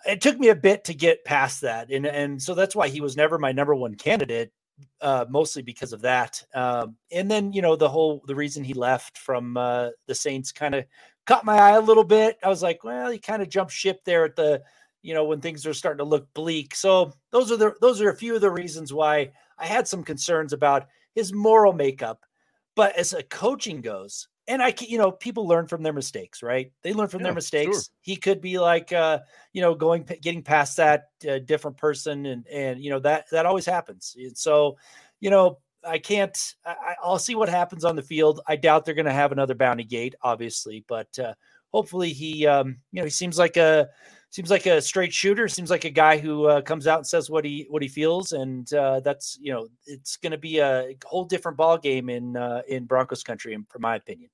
It 0.05 0.21
took 0.21 0.39
me 0.39 0.49
a 0.49 0.57
bit 0.57 0.85
to 0.85 0.95
get 0.95 1.25
past 1.25 1.61
that, 1.61 1.91
and 1.91 2.07
and 2.07 2.43
so 2.43 2.55
that's 2.55 2.75
why 2.75 2.89
he 2.89 3.01
was 3.01 3.17
never 3.17 3.39
my 3.39 3.53
number 3.53 3.75
one 3.75 3.95
candidate, 3.95 4.53
uh, 5.01 5.27
mostly 5.29 5.63
because 5.63 5.93
of 5.93 6.03
that. 6.03 6.43
Um, 6.55 6.97
and 7.13 7.31
then 7.31 7.53
you 7.53 7.63
know 7.63 7.77
the 7.77 7.89
whole 7.89 8.23
the 8.27 8.35
reason 8.35 8.65
he 8.65 8.75
left 8.75 9.19
from 9.19 9.57
uh, 9.57 9.91
the 10.07 10.15
Saints 10.15 10.51
kind 10.51 10.75
of 10.75 10.85
caught 11.27 11.45
my 11.45 11.57
eye 11.57 11.77
a 11.77 11.81
little 11.81 12.05
bit. 12.05 12.37
I 12.43 12.49
was 12.49 12.63
like, 12.63 12.83
well, 12.83 13.11
he 13.11 13.19
kind 13.19 13.43
of 13.43 13.49
jumped 13.49 13.73
ship 13.73 14.01
there 14.05 14.25
at 14.25 14.35
the 14.37 14.63
you 15.03 15.15
know 15.15 15.25
when 15.25 15.41
things 15.41 15.67
are 15.67 15.75
starting 15.75 15.99
to 15.99 16.09
look 16.09 16.33
bleak. 16.35 16.75
So 16.75 17.13
those 17.31 17.53
are 17.53 17.57
the 17.57 17.75
those 17.81 18.01
are 18.01 18.11
a 18.11 18.17
few 18.17 18.35
of 18.35 18.41
the 18.41 18.51
reasons 18.51 18.93
why 18.93 19.33
I 19.63 19.67
had 19.67 19.87
some 19.87 20.03
concerns 20.03 20.53
about 20.53 20.89
his 21.15 21.33
moral 21.33 21.73
makeup, 21.73 22.25
but 22.75 22.97
as 22.97 23.13
a 23.13 23.23
coaching 23.23 23.81
goes, 23.81 24.29
and 24.49 24.61
I, 24.61 24.75
you 24.81 24.99
know, 24.99 25.13
people 25.13 25.47
learn 25.47 25.69
from 25.69 25.85
their 25.85 25.93
mistakes, 25.93 26.43
right? 26.43 26.73
They 26.83 26.93
learn 26.93 27.07
from 27.07 27.21
yeah, 27.21 27.27
their 27.27 27.35
mistakes. 27.35 27.77
Sure. 27.77 27.95
He 28.01 28.17
could 28.17 28.41
be 28.41 28.59
like, 28.59 28.93
uh, 28.93 29.21
you 29.53 29.63
know, 29.63 29.75
going, 29.75 30.03
getting 30.21 30.43
past 30.43 30.77
that 30.79 31.05
uh, 31.29 31.39
different 31.39 31.77
person, 31.77 32.27
and 32.27 32.47
and 32.49 32.83
you 32.83 32.91
know 32.91 32.99
that 33.01 33.31
that 33.31 33.47
always 33.47 33.67
happens. 33.67 34.17
And 34.19 34.37
so, 34.37 34.79
you 35.21 35.31
know, 35.31 35.59
I 35.87 35.99
can't. 35.99 36.37
I, 36.67 36.97
will 37.05 37.21
see 37.21 37.37
what 37.37 37.49
happens 37.49 37.85
on 37.85 37.95
the 37.95 38.03
field. 38.03 38.41
I 38.47 38.57
doubt 38.57 38.85
they're 38.85 38.95
going 38.95 39.07
to 39.07 39.13
have 39.13 39.31
another 39.31 39.55
bounty 39.55 39.85
gate, 39.85 40.17
obviously, 40.23 40.85
but 40.89 41.17
uh, 41.21 41.35
hopefully 41.73 42.13
he, 42.13 42.47
um, 42.47 42.79
you 42.91 43.01
know, 43.01 43.05
he 43.05 43.11
seems 43.11 43.39
like 43.39 43.57
a 43.57 43.89
seems 44.33 44.51
like 44.51 44.67
a 44.67 44.83
straight 44.83 45.13
shooter. 45.13 45.47
Seems 45.47 45.71
like 45.71 45.85
a 45.85 45.91
guy 45.91 46.19
who 46.19 46.47
uh, 46.47 46.63
comes 46.63 46.87
out 46.87 46.99
and 46.99 47.07
says 47.07 47.31
what 47.31 47.45
he 47.45 47.67
what 47.69 47.83
he 47.83 47.89
feels, 47.89 48.33
and 48.33 48.73
uh, 48.75 48.99
that's 49.01 49.39
you 49.41 49.53
know 49.53 49.69
it's 49.87 50.17
going 50.17 50.33
to 50.33 50.39
be 50.39 50.59
a 50.59 50.97
whole 51.05 51.25
different 51.25 51.57
ball 51.57 51.79
game 51.79 52.09
in 52.09 52.37
uh, 52.37 52.63
in 52.67 52.87
Broncos 52.87 53.23
country, 53.23 53.55
in, 53.55 53.65
from 53.71 53.83
my 53.83 53.95
opinion. 53.95 54.31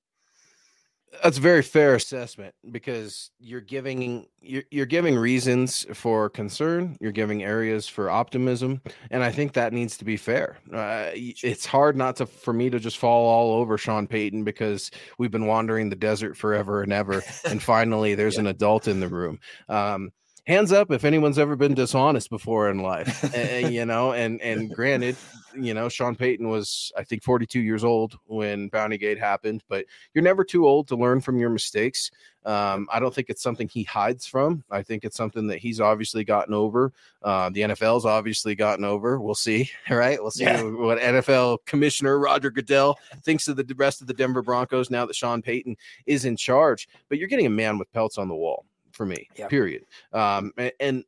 That's 1.22 1.38
a 1.38 1.40
very 1.40 1.62
fair 1.62 1.94
assessment 1.94 2.54
because 2.70 3.30
you're 3.38 3.60
giving 3.60 4.26
you're, 4.40 4.62
you're 4.70 4.86
giving 4.86 5.16
reasons 5.16 5.86
for 5.94 6.28
concern, 6.28 6.96
you're 7.00 7.12
giving 7.12 7.42
areas 7.42 7.88
for 7.88 8.10
optimism, 8.10 8.80
and 9.10 9.24
I 9.24 9.32
think 9.32 9.52
that 9.54 9.72
needs 9.72 9.96
to 9.98 10.04
be 10.04 10.16
fair. 10.16 10.58
Uh, 10.72 11.10
it's 11.14 11.66
hard 11.66 11.96
not 11.96 12.16
to 12.16 12.26
for 12.26 12.52
me 12.52 12.70
to 12.70 12.78
just 12.78 12.98
fall 12.98 13.26
all 13.26 13.58
over 13.60 13.78
Sean 13.78 14.06
Payton 14.06 14.44
because 14.44 14.90
we've 15.18 15.30
been 15.30 15.46
wandering 15.46 15.88
the 15.88 15.96
desert 15.96 16.36
forever 16.36 16.82
and 16.82 16.92
ever, 16.92 17.22
and 17.48 17.62
finally 17.62 18.14
there's 18.14 18.34
yeah. 18.34 18.40
an 18.40 18.46
adult 18.48 18.86
in 18.86 19.00
the 19.00 19.08
room. 19.08 19.38
Um, 19.68 20.10
hands 20.48 20.72
up 20.72 20.90
if 20.90 21.04
anyone's 21.04 21.38
ever 21.38 21.54
been 21.54 21.74
dishonest 21.74 22.30
before 22.30 22.70
in 22.70 22.78
life, 22.78 23.22
and, 23.34 23.72
you 23.72 23.84
know. 23.84 24.12
And 24.12 24.40
and 24.40 24.74
granted, 24.74 25.16
you 25.54 25.74
know, 25.74 25.88
Sean 25.88 26.16
Payton 26.16 26.48
was 26.48 26.90
I 26.96 27.04
think 27.04 27.22
42 27.22 27.60
years 27.60 27.84
old 27.84 28.18
when 28.24 28.68
Bounty 28.68 28.98
Gate 28.98 29.18
happened, 29.18 29.62
but 29.68 29.84
you're 30.14 30.24
never 30.24 30.42
too 30.42 30.66
old 30.66 30.88
to 30.88 30.96
learn 30.96 31.20
from 31.20 31.38
your 31.38 31.50
mistakes. 31.50 32.10
Um, 32.44 32.88
I 32.90 32.98
don't 32.98 33.14
think 33.14 33.28
it's 33.28 33.42
something 33.42 33.68
he 33.68 33.82
hides 33.82 34.24
from. 34.24 34.64
I 34.70 34.82
think 34.82 35.04
it's 35.04 35.16
something 35.16 35.48
that 35.48 35.58
he's 35.58 35.82
obviously 35.82 36.24
gotten 36.24 36.54
over. 36.54 36.92
Uh, 37.22 37.50
the 37.50 37.60
NFL's 37.60 38.06
obviously 38.06 38.54
gotten 38.54 38.86
over. 38.86 39.20
We'll 39.20 39.34
see, 39.34 39.70
right? 39.90 40.20
We'll 40.20 40.30
see 40.30 40.44
yeah. 40.44 40.62
what 40.62 40.98
NFL 40.98 41.58
Commissioner 41.66 42.18
Roger 42.18 42.50
Goodell 42.50 42.98
thinks 43.22 43.48
of 43.48 43.56
the 43.56 43.74
rest 43.76 44.00
of 44.00 44.06
the 44.06 44.14
Denver 44.14 44.40
Broncos 44.40 44.88
now 44.88 45.04
that 45.04 45.16
Sean 45.16 45.42
Payton 45.42 45.76
is 46.06 46.24
in 46.24 46.36
charge. 46.36 46.88
But 47.10 47.18
you're 47.18 47.28
getting 47.28 47.46
a 47.46 47.50
man 47.50 47.76
with 47.76 47.92
pelts 47.92 48.16
on 48.16 48.28
the 48.28 48.34
wall 48.34 48.64
for 48.98 49.06
me. 49.06 49.28
Yep. 49.36 49.48
Period. 49.48 49.86
Um, 50.12 50.52
and, 50.58 50.72
and 50.80 51.04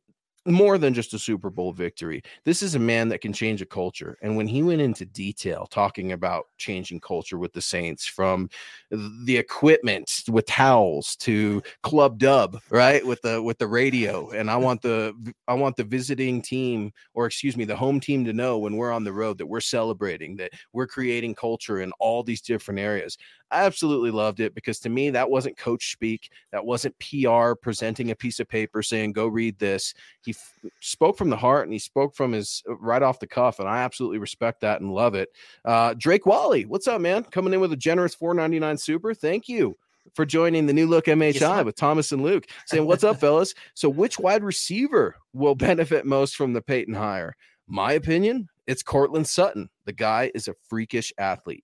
more 0.47 0.79
than 0.79 0.93
just 0.93 1.13
a 1.13 1.19
Super 1.19 1.51
Bowl 1.51 1.71
victory. 1.71 2.21
This 2.45 2.63
is 2.63 2.73
a 2.73 2.79
man 2.79 3.09
that 3.09 3.21
can 3.21 3.31
change 3.31 3.61
a 3.61 3.65
culture. 3.65 4.17
And 4.23 4.35
when 4.35 4.47
he 4.47 4.63
went 4.63 4.81
into 4.81 5.05
detail 5.05 5.67
talking 5.69 6.13
about 6.13 6.47
changing 6.57 6.99
culture 7.01 7.37
with 7.37 7.53
the 7.53 7.61
Saints 7.61 8.07
from 8.07 8.49
the 8.89 9.37
equipment 9.37 10.23
with 10.29 10.47
towels 10.47 11.15
to 11.17 11.61
club 11.83 12.17
dub, 12.17 12.59
right? 12.71 13.05
With 13.05 13.21
the 13.21 13.41
with 13.41 13.59
the 13.59 13.67
radio. 13.67 14.31
And 14.31 14.49
I 14.49 14.57
want 14.57 14.81
the 14.81 15.13
I 15.47 15.53
want 15.53 15.75
the 15.75 15.83
visiting 15.83 16.41
team 16.41 16.91
or 17.13 17.27
excuse 17.27 17.55
me, 17.55 17.65
the 17.65 17.75
home 17.75 17.99
team 17.99 18.25
to 18.25 18.33
know 18.33 18.57
when 18.57 18.77
we're 18.77 18.91
on 18.91 19.03
the 19.03 19.13
road 19.13 19.37
that 19.37 19.47
we're 19.47 19.61
celebrating, 19.61 20.35
that 20.37 20.53
we're 20.73 20.87
creating 20.87 21.35
culture 21.35 21.81
in 21.81 21.91
all 21.99 22.23
these 22.23 22.41
different 22.41 22.79
areas. 22.79 23.15
I 23.51 23.65
absolutely 23.65 24.11
loved 24.11 24.39
it 24.39 24.55
because 24.55 24.79
to 24.79 24.89
me, 24.89 25.09
that 25.09 25.29
wasn't 25.29 25.57
coach 25.57 25.91
speak. 25.91 26.31
That 26.51 26.65
wasn't 26.65 26.95
PR 26.99 27.53
presenting 27.53 28.11
a 28.11 28.15
piece 28.15 28.39
of 28.39 28.47
paper 28.47 28.81
saying, 28.81 29.11
go 29.11 29.27
read 29.27 29.59
this. 29.59 29.93
He 30.23 30.31
f- 30.31 30.71
spoke 30.79 31.17
from 31.17 31.29
the 31.29 31.37
heart 31.37 31.65
and 31.65 31.73
he 31.73 31.79
spoke 31.79 32.15
from 32.15 32.31
his 32.31 32.63
uh, 32.69 32.75
right 32.77 33.01
off 33.01 33.19
the 33.19 33.27
cuff. 33.27 33.59
And 33.59 33.67
I 33.67 33.79
absolutely 33.79 34.19
respect 34.19 34.61
that 34.61 34.81
and 34.81 34.93
love 34.93 35.15
it. 35.15 35.29
Uh, 35.65 35.93
Drake 35.97 36.25
Wally, 36.25 36.65
what's 36.65 36.87
up, 36.87 37.01
man? 37.01 37.23
Coming 37.25 37.53
in 37.53 37.59
with 37.59 37.73
a 37.73 37.77
generous 37.77 38.15
499 38.15 38.77
super. 38.77 39.13
Thank 39.13 39.49
you 39.49 39.77
for 40.13 40.25
joining 40.25 40.65
the 40.65 40.73
new 40.73 40.87
look 40.87 41.05
MHI 41.05 41.39
yes, 41.39 41.65
with 41.65 41.75
Thomas 41.75 42.11
and 42.11 42.23
Luke 42.23 42.47
saying, 42.65 42.85
What's 42.85 43.03
up, 43.03 43.19
fellas? 43.19 43.53
So, 43.73 43.89
which 43.89 44.17
wide 44.17 44.43
receiver 44.43 45.15
will 45.33 45.55
benefit 45.69 46.05
most 46.05 46.35
from 46.35 46.53
the 46.53 46.61
Payton 46.61 46.93
hire? 46.93 47.35
My 47.67 47.93
opinion, 47.93 48.47
it's 48.67 48.83
Courtland 48.83 49.27
Sutton. 49.27 49.69
The 49.85 49.93
guy 49.93 50.31
is 50.33 50.47
a 50.47 50.55
freakish 50.69 51.13
athlete. 51.17 51.63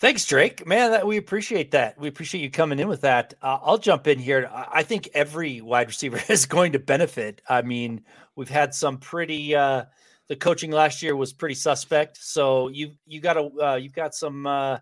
Thanks, 0.00 0.24
Drake. 0.26 0.64
Man, 0.64 0.92
that 0.92 1.08
we 1.08 1.16
appreciate 1.16 1.72
that. 1.72 1.98
We 1.98 2.06
appreciate 2.06 2.40
you 2.40 2.52
coming 2.52 2.78
in 2.78 2.86
with 2.86 3.00
that. 3.00 3.34
Uh, 3.42 3.58
I'll 3.60 3.78
jump 3.78 4.06
in 4.06 4.20
here. 4.20 4.48
I 4.52 4.84
think 4.84 5.08
every 5.12 5.60
wide 5.60 5.88
receiver 5.88 6.20
is 6.28 6.46
going 6.46 6.72
to 6.72 6.78
benefit. 6.78 7.42
I 7.48 7.62
mean, 7.62 8.02
we've 8.36 8.48
had 8.48 8.74
some 8.74 8.98
pretty. 8.98 9.56
Uh, 9.56 9.86
the 10.28 10.36
coaching 10.36 10.70
last 10.70 11.02
year 11.02 11.16
was 11.16 11.32
pretty 11.32 11.56
suspect. 11.56 12.16
So 12.22 12.68
you 12.68 12.92
you 13.06 13.20
got 13.20 13.36
a 13.38 13.50
uh, 13.60 13.74
you've 13.74 13.92
got 13.92 14.14
some 14.14 14.46
uh, 14.46 14.78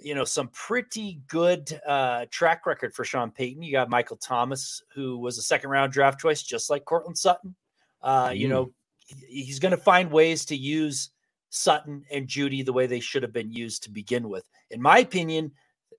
you 0.00 0.16
know 0.16 0.24
some 0.24 0.48
pretty 0.48 1.20
good 1.28 1.80
uh, 1.86 2.26
track 2.30 2.66
record 2.66 2.94
for 2.94 3.04
Sean 3.04 3.30
Payton. 3.30 3.62
You 3.62 3.70
got 3.70 3.88
Michael 3.88 4.16
Thomas, 4.16 4.82
who 4.92 5.18
was 5.18 5.38
a 5.38 5.42
second 5.42 5.70
round 5.70 5.92
draft 5.92 6.18
choice, 6.18 6.42
just 6.42 6.68
like 6.68 6.84
Courtland 6.84 7.16
Sutton. 7.16 7.54
Uh, 8.02 8.30
mm. 8.30 8.38
You 8.38 8.48
know, 8.48 8.72
he's 9.28 9.60
going 9.60 9.70
to 9.70 9.80
find 9.80 10.10
ways 10.10 10.46
to 10.46 10.56
use 10.56 11.10
Sutton 11.54 12.02
and 12.10 12.26
Jeudy 12.26 12.64
the 12.64 12.72
way 12.72 12.86
they 12.86 12.98
should 12.98 13.22
have 13.22 13.32
been 13.32 13.52
used 13.52 13.82
to 13.82 13.90
begin 13.90 14.30
with. 14.30 14.48
In 14.70 14.80
my 14.80 14.98
opinion, 15.00 15.52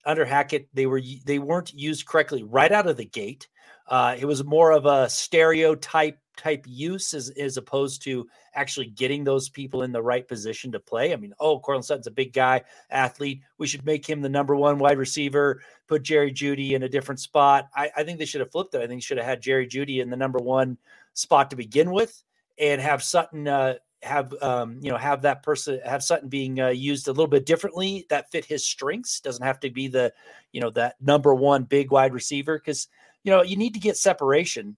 under 0.04 0.26
Hackett, 0.26 0.68
they 0.74 0.88
were 0.88 1.02
they 1.26 1.38
weren't 1.38 1.74
used 1.74 2.08
correctly 2.08 2.44
right 2.44 2.72
out 2.72 2.88
of 2.88 2.98
the 2.98 3.06
gate. 3.06 3.48
Uh, 3.88 4.16
it 4.20 4.26
was 4.26 4.44
more 4.44 4.72
of 4.72 4.88
a 4.88 5.08
stereotype 5.10 6.18
type 6.38 6.66
use 6.68 7.14
as, 7.14 7.30
as 7.30 7.58
opposed 7.58 8.02
to 8.02 8.28
actually 8.56 8.88
getting 8.88 9.24
those 9.24 9.48
people 9.48 9.84
in 9.84 9.92
the 9.92 10.02
right 10.02 10.28
position 10.28 10.72
to 10.72 10.80
play. 10.80 11.14
I 11.14 11.18
mean, 11.18 11.34
oh, 11.40 11.60
Courtland 11.60 11.86
Sutton's 11.86 12.08
a 12.08 12.12
big 12.12 12.34
guy, 12.34 12.64
athlete. 12.90 13.42
We 13.60 13.68
should 13.68 13.86
make 13.86 14.10
him 14.10 14.22
the 14.22 14.30
number 14.30 14.56
one 14.56 14.80
wide 14.80 14.98
receiver, 14.98 15.62
put 15.88 16.02
Jerry 16.02 16.32
Jeudy 16.32 16.72
in 16.72 16.82
a 16.82 16.90
different 16.90 17.20
spot. 17.20 17.70
I, 17.76 17.92
I 17.96 18.04
think 18.04 18.18
they 18.18 18.26
should 18.26 18.42
have 18.42 18.52
flipped 18.52 18.74
it. 18.74 18.82
I 18.82 18.88
think 18.88 19.02
they 19.02 19.06
should 19.06 19.18
have 19.18 19.28
had 19.28 19.42
Jerry 19.42 19.68
Jeudy 19.68 20.02
in 20.02 20.10
the 20.10 20.18
number 20.18 20.40
one 20.40 20.80
spot 21.14 21.52
to 21.52 21.56
begin 21.56 21.92
with 21.92 22.24
and 22.58 22.82
have 22.82 23.04
Sutton 23.04 23.48
uh, 23.48 23.76
have 24.04 24.34
um, 24.42 24.78
you 24.82 24.92
know 24.92 24.98
have 24.98 25.22
that 25.24 25.44
person 25.44 25.80
have 25.86 26.04
Sutton 26.04 26.30
being 26.30 26.60
uh, 26.60 26.70
used 26.70 27.08
a 27.08 27.12
little 27.12 27.28
bit 27.28 27.46
differently 27.46 28.06
that 28.10 28.32
fit 28.32 28.46
his 28.46 28.66
strengths. 28.66 29.20
Doesn't 29.20 29.46
have 29.46 29.60
to 29.62 29.70
be 29.70 29.88
the 29.88 30.14
you 30.52 30.62
know 30.62 30.70
that 30.72 30.96
number 31.02 31.34
one 31.34 31.64
big 31.64 31.92
wide 31.92 32.14
receiver 32.14 32.58
because 32.58 32.88
you 33.24 33.32
know 33.32 33.42
you 33.42 33.56
need 33.56 33.74
to 33.74 33.80
get 33.80 33.98
separation. 33.98 34.78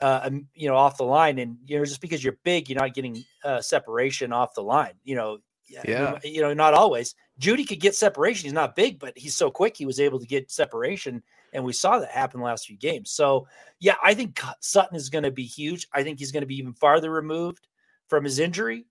Uh, 0.00 0.28
you 0.54 0.68
know, 0.68 0.74
off 0.74 0.98
the 0.98 1.04
line, 1.04 1.38
and 1.38 1.56
you 1.64 1.78
know, 1.78 1.84
just 1.84 2.00
because 2.00 2.22
you're 2.22 2.36
big, 2.42 2.68
you're 2.68 2.78
not 2.78 2.92
getting 2.92 3.24
uh, 3.44 3.60
separation 3.60 4.32
off 4.32 4.52
the 4.52 4.62
line. 4.62 4.92
You 5.04 5.14
know, 5.14 5.38
yeah, 5.66 6.18
you 6.24 6.42
know, 6.42 6.52
not 6.52 6.74
always. 6.74 7.14
Jeudy 7.40 7.66
could 7.66 7.80
get 7.80 7.94
separation. 7.94 8.44
He's 8.44 8.52
not 8.52 8.76
big, 8.76 8.98
but 8.98 9.16
he's 9.16 9.36
so 9.36 9.50
quick. 9.50 9.76
He 9.76 9.86
was 9.86 10.00
able 10.00 10.18
to 10.18 10.26
get 10.26 10.50
separation, 10.50 11.22
and 11.52 11.64
we 11.64 11.72
saw 11.72 12.00
that 12.00 12.10
happen 12.10 12.40
the 12.40 12.46
last 12.46 12.66
few 12.66 12.76
games. 12.76 13.12
So, 13.12 13.46
yeah, 13.80 13.94
I 14.02 14.14
think 14.14 14.38
Sutton 14.60 14.96
is 14.96 15.08
going 15.08 15.24
to 15.24 15.30
be 15.30 15.44
huge. 15.44 15.88
I 15.92 16.02
think 16.02 16.18
he's 16.18 16.32
going 16.32 16.42
to 16.42 16.46
be 16.46 16.58
even 16.58 16.74
farther 16.74 17.10
removed 17.10 17.66
from 18.08 18.24
his 18.24 18.38
injury, 18.38 18.86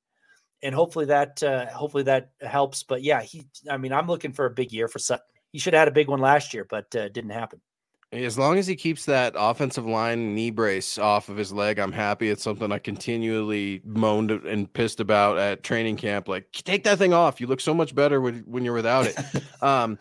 and 0.61 0.73
hopefully 0.73 1.05
that 1.05 1.41
uh, 1.43 1.67
hopefully 1.67 2.03
that 2.03 2.31
helps. 2.41 2.83
But 2.83 3.03
yeah, 3.03 3.21
he. 3.21 3.45
I 3.69 3.77
mean, 3.77 3.93
I'm 3.93 4.07
looking 4.07 4.33
for 4.33 4.45
a 4.45 4.51
big 4.51 4.71
year 4.71 4.87
for 4.87 4.99
Sutton. 4.99 5.25
He 5.51 5.59
should 5.59 5.73
have 5.73 5.81
had 5.81 5.87
a 5.87 5.91
big 5.91 6.07
one 6.07 6.19
last 6.19 6.53
year, 6.53 6.65
but 6.67 6.95
uh, 6.95 7.09
didn't 7.09 7.31
happen. 7.31 7.61
As 8.13 8.37
long 8.37 8.59
as 8.59 8.67
he 8.67 8.75
keeps 8.75 9.05
that 9.05 9.33
offensive 9.35 9.87
line 9.87 10.35
knee 10.35 10.51
brace 10.51 10.99
off 10.99 11.29
of 11.29 11.37
his 11.37 11.51
leg, 11.51 11.79
I'm 11.79 11.91
happy. 11.91 12.29
It's 12.29 12.43
something 12.43 12.71
I 12.71 12.77
continually 12.77 13.81
moaned 13.83 14.29
and 14.29 14.71
pissed 14.71 14.99
about 14.99 15.39
at 15.39 15.63
training 15.63 15.97
camp. 15.97 16.27
Like, 16.27 16.51
take 16.51 16.83
that 16.83 16.99
thing 16.99 17.11
off. 17.11 17.41
You 17.41 17.47
look 17.47 17.59
so 17.59 17.73
much 17.73 17.95
better 17.95 18.21
when, 18.21 18.43
when 18.45 18.63
you're 18.63 18.75
without 18.75 19.07
it. 19.07 19.17
um, 19.63 19.97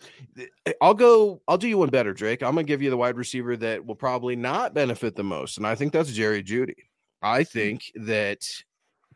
I'll 0.79 0.93
go. 0.93 1.41
I'll 1.47 1.57
do 1.57 1.67
you 1.67 1.79
one 1.79 1.89
better, 1.89 2.13
Drake. 2.13 2.43
I'm 2.43 2.53
gonna 2.53 2.65
give 2.65 2.83
you 2.83 2.91
the 2.91 2.97
wide 2.97 3.17
receiver 3.17 3.57
that 3.57 3.83
will 3.83 3.95
probably 3.95 4.35
not 4.35 4.75
benefit 4.75 5.15
the 5.15 5.23
most, 5.23 5.57
and 5.57 5.65
I 5.65 5.73
think 5.73 5.91
that's 5.91 6.11
Jerry 6.11 6.43
Jeudy. 6.43 6.75
I 7.23 7.39
hmm. 7.39 7.43
think 7.45 7.91
that 7.95 8.47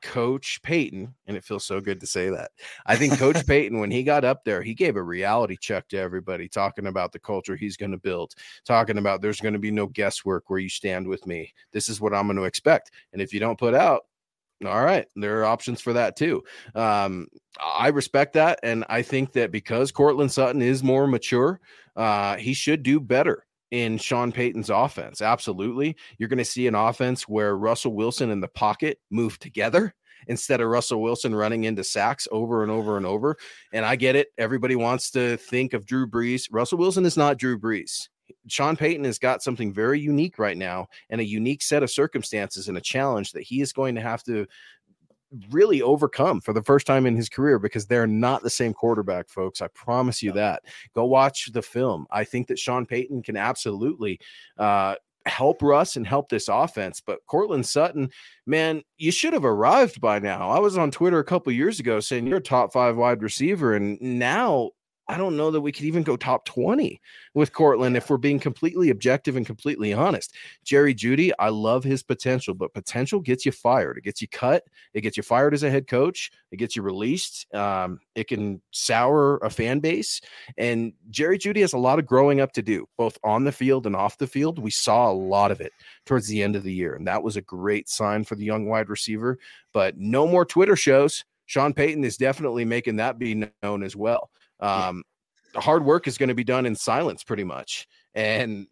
Coach 0.01 0.61
Payton, 0.61 1.13
and 1.25 1.37
it 1.37 1.43
feels 1.43 1.65
so 1.65 1.81
good 1.81 1.99
to 1.99 2.07
say 2.07 2.29
that. 2.29 2.51
I 2.85 2.95
think 2.95 3.17
Coach 3.17 3.45
Payton, 3.47 3.79
when 3.79 3.91
he 3.91 4.03
got 4.03 4.25
up 4.25 4.43
there, 4.43 4.61
he 4.61 4.73
gave 4.73 4.95
a 4.95 5.03
reality 5.03 5.57
check 5.59 5.87
to 5.89 5.97
everybody, 5.97 6.47
talking 6.47 6.87
about 6.87 7.11
the 7.11 7.19
culture 7.19 7.55
he's 7.55 7.77
going 7.77 7.91
to 7.91 7.97
build, 7.97 8.33
talking 8.65 8.97
about 8.97 9.21
there's 9.21 9.41
going 9.41 9.53
to 9.53 9.59
be 9.59 9.71
no 9.71 9.87
guesswork 9.87 10.49
where 10.49 10.59
you 10.59 10.69
stand 10.69 11.07
with 11.07 11.25
me. 11.25 11.53
This 11.71 11.89
is 11.89 11.99
what 11.99 12.13
I'm 12.13 12.27
going 12.27 12.37
to 12.37 12.43
expect. 12.43 12.91
And 13.13 13.21
if 13.21 13.33
you 13.33 13.39
don't 13.39 13.59
put 13.59 13.73
out, 13.73 14.03
all 14.65 14.83
right, 14.83 15.07
there 15.15 15.39
are 15.39 15.45
options 15.45 15.81
for 15.81 15.93
that 15.93 16.15
too. 16.15 16.43
Um, 16.75 17.27
I 17.61 17.89
respect 17.89 18.33
that, 18.33 18.59
and 18.63 18.85
I 18.89 19.01
think 19.01 19.33
that 19.33 19.51
because 19.51 19.91
Courtland 19.91 20.31
Sutton 20.31 20.61
is 20.61 20.83
more 20.83 21.07
mature, 21.07 21.59
uh, 21.95 22.37
he 22.37 22.53
should 22.53 22.83
do 22.83 22.99
better 22.99 23.46
in 23.71 23.97
Sean 23.97 24.31
Payton's 24.31 24.69
offense. 24.69 25.21
Absolutely. 25.21 25.95
You're 26.17 26.29
going 26.29 26.37
to 26.37 26.45
see 26.45 26.67
an 26.67 26.75
offense 26.75 27.27
where 27.27 27.57
Russell 27.57 27.93
Wilson 27.93 28.31
and 28.31 28.41
the 28.41 28.47
pocket 28.47 28.99
move 29.09 29.39
together 29.39 29.93
instead 30.27 30.61
of 30.61 30.69
Russell 30.69 31.01
Wilson 31.01 31.35
running 31.35 31.65
into 31.65 31.83
sacks 31.83 32.27
over 32.31 32.63
and 32.63 32.71
over 32.71 32.97
and 32.97 33.05
over. 33.05 33.37
And 33.71 33.85
I 33.85 33.95
get 33.95 34.15
it. 34.15 34.29
Everybody 34.37 34.75
wants 34.75 35.11
to 35.11 35.37
think 35.37 35.73
of 35.73 35.85
Drew 35.85 36.07
Brees. 36.07 36.47
Russell 36.51 36.77
Wilson 36.77 37.05
is 37.05 37.17
not 37.17 37.37
Drew 37.37 37.59
Brees. 37.59 38.09
Sean 38.47 38.75
Payton 38.75 39.05
has 39.05 39.19
got 39.19 39.41
something 39.41 39.73
very 39.73 39.99
unique 39.99 40.37
right 40.37 40.57
now 40.57 40.87
and 41.09 41.21
a 41.21 41.25
unique 41.25 41.61
set 41.61 41.83
of 41.83 41.91
circumstances 41.91 42.67
and 42.67 42.77
a 42.77 42.81
challenge 42.81 43.31
that 43.31 43.43
he 43.43 43.61
is 43.61 43.71
going 43.71 43.95
to 43.95 44.01
have 44.01 44.23
to 44.23 44.45
really 45.49 45.81
overcome 45.81 46.41
for 46.41 46.53
the 46.53 46.63
first 46.63 46.87
time 46.87 47.05
in 47.05 47.15
his 47.15 47.29
career 47.29 47.59
because 47.59 47.85
they're 47.85 48.07
not 48.07 48.43
the 48.43 48.49
same 48.49 48.73
quarterback, 48.73 49.29
folks. 49.29 49.61
I 49.61 49.67
promise 49.69 50.23
you 50.23 50.31
that. 50.33 50.63
Go 50.95 51.05
watch 51.05 51.51
the 51.51 51.61
film. 51.61 52.07
I 52.11 52.23
think 52.23 52.47
that 52.47 52.59
Sean 52.59 52.85
Payton 52.85 53.23
can 53.23 53.37
absolutely 53.37 54.19
uh, 54.57 54.95
help 55.25 55.61
Russ 55.61 55.95
and 55.95 56.07
help 56.07 56.29
this 56.29 56.47
offense. 56.47 57.01
But 57.05 57.25
Courtland 57.27 57.65
Sutton, 57.65 58.09
man, 58.45 58.81
you 58.97 59.11
should 59.11 59.33
have 59.33 59.45
arrived 59.45 60.01
by 60.01 60.19
now. 60.19 60.49
I 60.49 60.59
was 60.59 60.77
on 60.77 60.91
Twitter 60.91 61.19
a 61.19 61.25
couple 61.25 61.51
years 61.51 61.79
ago 61.79 61.99
saying 61.99 62.27
you're 62.27 62.37
a 62.37 62.41
top 62.41 62.73
five 62.73 62.95
wide 62.97 63.21
receiver, 63.21 63.75
and 63.75 64.01
now 64.01 64.71
I 65.09 65.17
don't 65.17 65.37
know 65.37 65.51
that 65.51 65.61
we 65.61 65.71
could 65.71 65.85
even 65.85 66.03
go 66.03 66.17
top 66.17 66.43
20 66.45 66.99
with 67.33 67.53
Courtland 67.53 67.95
if 67.95 68.09
we're 68.09 68.17
being 68.17 68.39
completely 68.39 68.89
objective 68.89 69.37
and 69.37 69.45
completely 69.45 69.93
honest. 69.93 70.35
Jerry 70.65 70.93
Jeudy, 70.93 71.31
I 71.39 71.49
love 71.49 71.85
his 71.85 72.03
potential, 72.03 72.53
but 72.53 72.73
potential 72.73 73.21
gets 73.21 73.45
you 73.45 73.53
fired. 73.53 73.97
It 73.97 74.03
gets 74.03 74.21
you 74.21 74.27
cut. 74.27 74.63
It 74.93 75.01
gets 75.01 75.15
you 75.15 75.23
fired 75.23 75.53
as 75.53 75.63
a 75.63 75.69
head 75.69 75.87
coach. 75.87 76.29
It 76.51 76.57
gets 76.57 76.75
you 76.75 76.81
released. 76.81 77.53
Um, 77.55 77.99
it 78.15 78.27
can 78.27 78.61
sour 78.71 79.37
a 79.37 79.49
fan 79.49 79.79
base. 79.79 80.19
And 80.57 80.91
Jerry 81.09 81.37
Jeudy 81.37 81.61
has 81.61 81.73
a 81.73 81.77
lot 81.77 81.99
of 81.99 82.05
growing 82.05 82.41
up 82.41 82.51
to 82.53 82.61
do, 82.61 82.85
both 82.97 83.17
on 83.23 83.45
the 83.45 83.51
field 83.53 83.85
and 83.85 83.95
off 83.95 84.17
the 84.17 84.27
field. 84.27 84.59
We 84.59 84.71
saw 84.71 85.09
a 85.09 85.13
lot 85.13 85.51
of 85.51 85.61
it 85.61 85.71
towards 86.05 86.27
the 86.27 86.43
end 86.43 86.57
of 86.57 86.63
the 86.63 86.73
year. 86.73 86.95
And 86.95 87.07
that 87.07 87.23
was 87.23 87.37
a 87.37 87.41
great 87.41 87.87
sign 87.87 88.25
for 88.25 88.35
the 88.35 88.45
young 88.45 88.65
wide 88.65 88.89
receiver. 88.89 89.39
But 89.73 89.97
no 89.97 90.27
more 90.27 90.43
Twitter 90.43 90.75
shows. 90.75 91.23
Sean 91.45 91.73
Payton 91.73 92.03
is 92.03 92.17
definitely 92.17 92.65
making 92.65 92.97
that 92.97 93.17
be 93.17 93.49
known 93.63 93.83
as 93.83 93.95
well. 93.95 94.29
Um, 94.59 95.03
yeah. 95.53 95.61
Hard 95.61 95.85
work 95.85 96.07
is 96.07 96.17
going 96.17 96.29
to 96.29 96.35
be 96.35 96.43
done 96.43 96.65
in 96.65 96.75
silence, 96.75 97.23
pretty 97.23 97.43
much. 97.43 97.87
And 98.13 98.67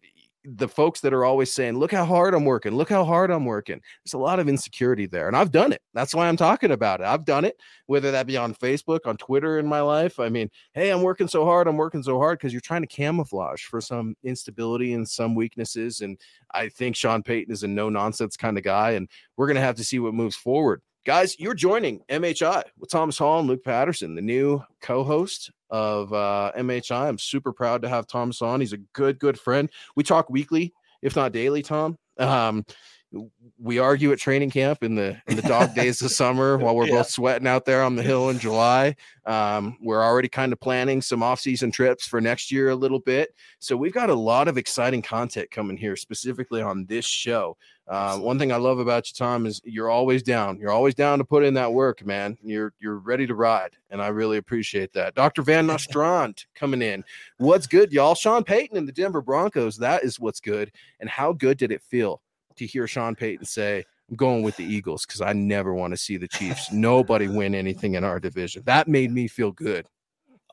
the 0.46 0.68
folks 0.68 1.00
that 1.00 1.12
are 1.12 1.24
always 1.24 1.52
saying, 1.52 1.76
"Look 1.76 1.90
how 1.90 2.04
hard 2.04 2.32
I'm 2.32 2.44
working. 2.44 2.74
Look 2.74 2.88
how 2.88 3.04
hard 3.04 3.30
I'm 3.30 3.44
working." 3.44 3.80
There's 4.04 4.14
a 4.14 4.18
lot 4.18 4.38
of 4.38 4.48
insecurity 4.48 5.06
there, 5.06 5.26
and 5.26 5.36
I've 5.36 5.50
done 5.50 5.72
it. 5.72 5.82
That's 5.92 6.14
why 6.14 6.28
I'm 6.28 6.36
talking 6.36 6.70
about 6.70 7.00
it. 7.00 7.06
I've 7.06 7.24
done 7.24 7.44
it, 7.44 7.60
whether 7.86 8.12
that 8.12 8.26
be 8.26 8.36
on 8.36 8.54
Facebook, 8.54 9.00
on 9.06 9.16
Twitter, 9.16 9.58
in 9.58 9.66
my 9.66 9.80
life. 9.80 10.20
I 10.20 10.28
mean, 10.28 10.48
hey, 10.72 10.90
I'm 10.90 11.02
working 11.02 11.26
so 11.26 11.44
hard. 11.44 11.66
I'm 11.66 11.76
working 11.76 12.02
so 12.02 12.18
hard 12.18 12.38
because 12.38 12.52
you're 12.52 12.60
trying 12.60 12.82
to 12.82 12.86
camouflage 12.86 13.64
for 13.64 13.80
some 13.80 14.14
instability 14.22 14.94
and 14.94 15.08
some 15.08 15.34
weaknesses. 15.34 16.00
And 16.00 16.16
I 16.52 16.68
think 16.68 16.94
Sean 16.94 17.22
Payton 17.22 17.52
is 17.52 17.64
a 17.64 17.68
no 17.68 17.88
nonsense 17.88 18.36
kind 18.36 18.56
of 18.56 18.62
guy, 18.62 18.92
and 18.92 19.08
we're 19.36 19.48
gonna 19.48 19.60
have 19.60 19.76
to 19.76 19.84
see 19.84 19.98
what 19.98 20.14
moves 20.14 20.36
forward. 20.36 20.80
Guys, 21.04 21.38
you're 21.38 21.54
joining 21.54 22.00
MHI 22.08 22.64
with 22.78 22.90
Thomas 22.90 23.18
Hall 23.18 23.40
and 23.40 23.48
Luke 23.48 23.64
Patterson, 23.64 24.14
the 24.14 24.22
new 24.22 24.62
co-host 24.80 25.50
of 25.70 26.12
uh, 26.12 26.52
MHI. 26.56 27.08
I'm 27.08 27.18
super 27.18 27.52
proud 27.52 27.82
to 27.82 27.88
have 27.88 28.06
Thomas 28.06 28.42
on. 28.42 28.60
He's 28.60 28.72
a 28.72 28.78
good, 28.78 29.18
good 29.18 29.38
friend. 29.38 29.70
We 29.94 30.04
talk 30.04 30.30
weekly, 30.30 30.72
if 31.02 31.16
not 31.16 31.32
daily. 31.32 31.62
Tom, 31.62 31.98
um, 32.18 32.64
we 33.58 33.78
argue 33.78 34.12
at 34.12 34.18
training 34.18 34.50
camp 34.50 34.82
in 34.82 34.94
the 34.94 35.20
in 35.26 35.36
the 35.36 35.42
dog 35.42 35.74
days 35.74 36.02
of 36.02 36.10
summer 36.10 36.56
while 36.58 36.74
we're 36.76 36.86
yeah. 36.86 36.96
both 36.96 37.10
sweating 37.10 37.46
out 37.46 37.64
there 37.64 37.82
on 37.82 37.96
the 37.96 38.02
hill 38.02 38.30
in 38.30 38.38
July. 38.38 38.94
Um, 39.24 39.76
we're 39.82 40.02
already 40.02 40.28
kind 40.28 40.52
of 40.52 40.60
planning 40.60 41.02
some 41.02 41.22
off-season 41.22 41.70
trips 41.70 42.06
for 42.06 42.20
next 42.20 42.52
year 42.52 42.70
a 42.70 42.74
little 42.74 43.00
bit. 43.00 43.34
So 43.58 43.76
we've 43.76 43.92
got 43.92 44.10
a 44.10 44.14
lot 44.14 44.46
of 44.46 44.56
exciting 44.56 45.02
content 45.02 45.50
coming 45.50 45.76
here, 45.76 45.96
specifically 45.96 46.62
on 46.62 46.86
this 46.86 47.04
show. 47.04 47.56
Uh, 47.88 48.18
one 48.18 48.38
thing 48.38 48.50
I 48.50 48.56
love 48.56 48.80
about 48.80 49.08
you, 49.08 49.14
Tom, 49.16 49.46
is 49.46 49.60
you're 49.64 49.90
always 49.90 50.22
down. 50.22 50.58
You're 50.58 50.72
always 50.72 50.94
down 50.94 51.18
to 51.18 51.24
put 51.24 51.44
in 51.44 51.54
that 51.54 51.72
work, 51.72 52.04
man. 52.04 52.36
You're 52.42 52.72
you're 52.80 52.98
ready 52.98 53.26
to 53.26 53.34
ride, 53.34 53.76
and 53.90 54.02
I 54.02 54.08
really 54.08 54.38
appreciate 54.38 54.92
that. 54.94 55.14
Dr. 55.14 55.42
Van 55.42 55.66
Nostrand 55.68 56.46
coming 56.54 56.82
in. 56.82 57.04
What's 57.38 57.66
good, 57.66 57.92
y'all? 57.92 58.14
Sean 58.14 58.42
Payton 58.42 58.76
and 58.76 58.88
the 58.88 58.92
Denver 58.92 59.22
Broncos. 59.22 59.76
That 59.76 60.02
is 60.02 60.18
what's 60.18 60.40
good. 60.40 60.72
And 61.00 61.08
how 61.08 61.32
good 61.32 61.58
did 61.58 61.70
it 61.70 61.82
feel 61.82 62.20
to 62.56 62.66
hear 62.66 62.86
Sean 62.86 63.14
Payton 63.14 63.46
say, 63.46 63.84
I'm 64.08 64.16
going 64.16 64.42
with 64.42 64.56
the 64.56 64.64
Eagles 64.64 65.04
because 65.04 65.20
I 65.20 65.32
never 65.32 65.74
want 65.74 65.92
to 65.92 65.96
see 65.96 66.16
the 66.16 66.28
Chiefs. 66.28 66.72
Nobody 66.72 67.28
win 67.28 67.54
anything 67.54 67.94
in 67.94 68.04
our 68.04 68.20
division. 68.20 68.62
That 68.66 68.88
made 68.88 69.10
me 69.10 69.28
feel 69.28 69.52
good. 69.52 69.86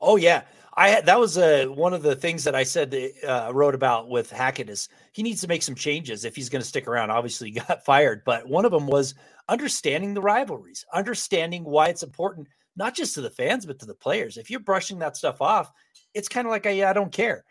Oh 0.00 0.16
yeah, 0.16 0.42
I 0.74 0.88
had 0.88 1.06
that 1.06 1.20
was 1.20 1.38
uh, 1.38 1.66
one 1.68 1.94
of 1.94 2.02
the 2.02 2.16
things 2.16 2.44
that 2.44 2.54
I 2.54 2.64
said 2.64 2.94
uh, 3.26 3.50
wrote 3.54 3.74
about 3.74 4.08
with 4.08 4.30
Hackett 4.30 4.68
is 4.68 4.88
he 5.12 5.22
needs 5.22 5.40
to 5.42 5.48
make 5.48 5.62
some 5.62 5.76
changes 5.76 6.24
if 6.24 6.34
he's 6.34 6.48
going 6.48 6.62
to 6.62 6.68
stick 6.68 6.88
around. 6.88 7.10
Obviously, 7.10 7.50
he 7.50 7.60
got 7.60 7.84
fired, 7.86 8.22
but 8.24 8.48
one 8.48 8.64
of 8.64 8.72
them 8.72 8.86
was 8.86 9.14
understanding 9.48 10.14
the 10.14 10.20
rivalries, 10.20 10.84
understanding 10.92 11.64
why 11.64 11.88
it's 11.88 12.02
important 12.02 12.48
not 12.76 12.94
just 12.94 13.14
to 13.14 13.20
the 13.20 13.30
fans 13.30 13.64
but 13.64 13.78
to 13.78 13.86
the 13.86 13.94
players. 13.94 14.36
If 14.36 14.50
you're 14.50 14.60
brushing 14.60 14.98
that 14.98 15.16
stuff 15.16 15.40
off, 15.40 15.70
it's 16.12 16.28
kind 16.28 16.46
of 16.46 16.50
like 16.50 16.66
I, 16.66 16.90
I 16.90 16.92
don't 16.92 17.12
care. 17.12 17.44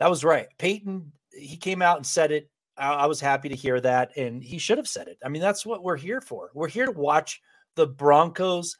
That 0.00 0.10
was 0.10 0.24
right. 0.24 0.48
Payton 0.58 1.12
he 1.36 1.56
came 1.56 1.82
out 1.82 1.96
and 1.96 2.06
said 2.06 2.32
it 2.32 2.48
I, 2.76 2.92
I 2.92 3.06
was 3.06 3.20
happy 3.20 3.48
to 3.48 3.56
hear 3.56 3.80
that, 3.80 4.16
and 4.16 4.42
he 4.42 4.58
should 4.58 4.78
have 4.78 4.88
said 4.88 5.08
it. 5.08 5.18
I 5.24 5.28
mean, 5.28 5.42
that's 5.42 5.66
what 5.66 5.82
we're 5.82 5.96
here 5.96 6.20
for. 6.20 6.50
We're 6.54 6.68
here 6.68 6.86
to 6.86 6.92
watch 6.92 7.40
the 7.76 7.86
Broncos 7.86 8.76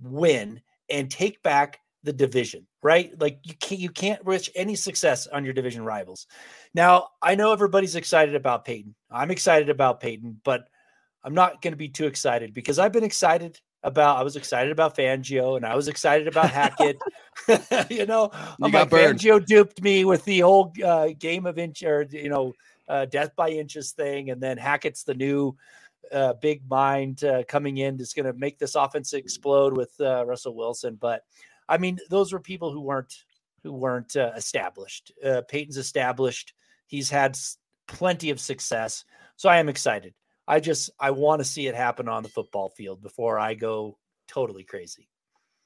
win 0.00 0.60
and 0.88 1.10
take 1.10 1.42
back 1.42 1.80
the 2.02 2.12
division, 2.12 2.66
right? 2.82 3.12
Like 3.20 3.40
you 3.42 3.54
can't 3.54 3.80
you 3.80 3.90
can't 3.90 4.24
reach 4.24 4.50
any 4.54 4.76
success 4.76 5.26
on 5.26 5.44
your 5.44 5.54
division 5.54 5.84
rivals. 5.84 6.26
Now, 6.74 7.08
I 7.20 7.34
know 7.34 7.52
everybody's 7.52 7.96
excited 7.96 8.34
about 8.34 8.64
Payton. 8.64 8.94
I'm 9.10 9.30
excited 9.30 9.68
about 9.68 10.00
Payton, 10.00 10.40
but 10.44 10.68
I'm 11.24 11.34
not 11.34 11.60
going 11.60 11.72
to 11.72 11.78
be 11.78 11.88
too 11.88 12.06
excited 12.06 12.54
because 12.54 12.78
I've 12.78 12.92
been 12.92 13.04
excited 13.04 13.60
about 13.82 14.18
I 14.18 14.22
was 14.22 14.36
excited 14.36 14.72
about 14.72 14.96
Fangio 14.96 15.56
and 15.56 15.66
I 15.66 15.74
was 15.74 15.88
excited 15.88 16.28
about 16.28 16.50
Hackett. 16.50 16.96
you 17.90 18.06
know, 18.06 18.30
you 18.32 18.66
I'm 18.66 18.72
like 18.72 18.90
Fangio 18.90 19.44
duped 19.44 19.82
me 19.82 20.04
with 20.04 20.24
the 20.24 20.40
whole 20.40 20.72
uh, 20.84 21.08
game 21.18 21.46
of 21.46 21.58
inch 21.58 21.82
or 21.82 22.06
you 22.10 22.28
know 22.28 22.52
uh, 22.88 23.04
death 23.06 23.34
by 23.36 23.50
inches 23.50 23.92
thing, 23.92 24.30
and 24.30 24.40
then 24.40 24.58
Hackett's 24.58 25.04
the 25.04 25.14
new 25.14 25.56
uh, 26.12 26.34
big 26.34 26.62
mind 26.68 27.24
uh, 27.24 27.42
coming 27.44 27.78
in 27.78 28.00
is 28.00 28.12
going 28.12 28.26
to 28.26 28.38
make 28.38 28.58
this 28.58 28.74
offense 28.74 29.12
explode 29.12 29.76
with 29.76 29.92
uh, 30.00 30.24
Russell 30.24 30.54
Wilson. 30.54 30.96
But 31.00 31.22
I 31.68 31.78
mean, 31.78 31.98
those 32.10 32.32
were 32.32 32.40
people 32.40 32.72
who 32.72 32.80
weren't 32.80 33.14
who 33.62 33.72
weren't 33.72 34.16
uh, 34.16 34.32
established. 34.36 35.12
Uh, 35.24 35.42
Payton's 35.48 35.76
established. 35.76 36.54
He's 36.86 37.10
had 37.10 37.36
plenty 37.88 38.30
of 38.30 38.40
success, 38.40 39.04
so 39.36 39.48
I 39.48 39.58
am 39.58 39.68
excited. 39.68 40.14
I 40.46 40.60
just 40.60 40.90
I 41.00 41.10
want 41.10 41.40
to 41.40 41.44
see 41.44 41.66
it 41.66 41.74
happen 41.74 42.08
on 42.08 42.22
the 42.22 42.28
football 42.28 42.70
field 42.70 43.02
before 43.02 43.38
I 43.38 43.54
go 43.54 43.98
totally 44.28 44.64
crazy. 44.64 45.08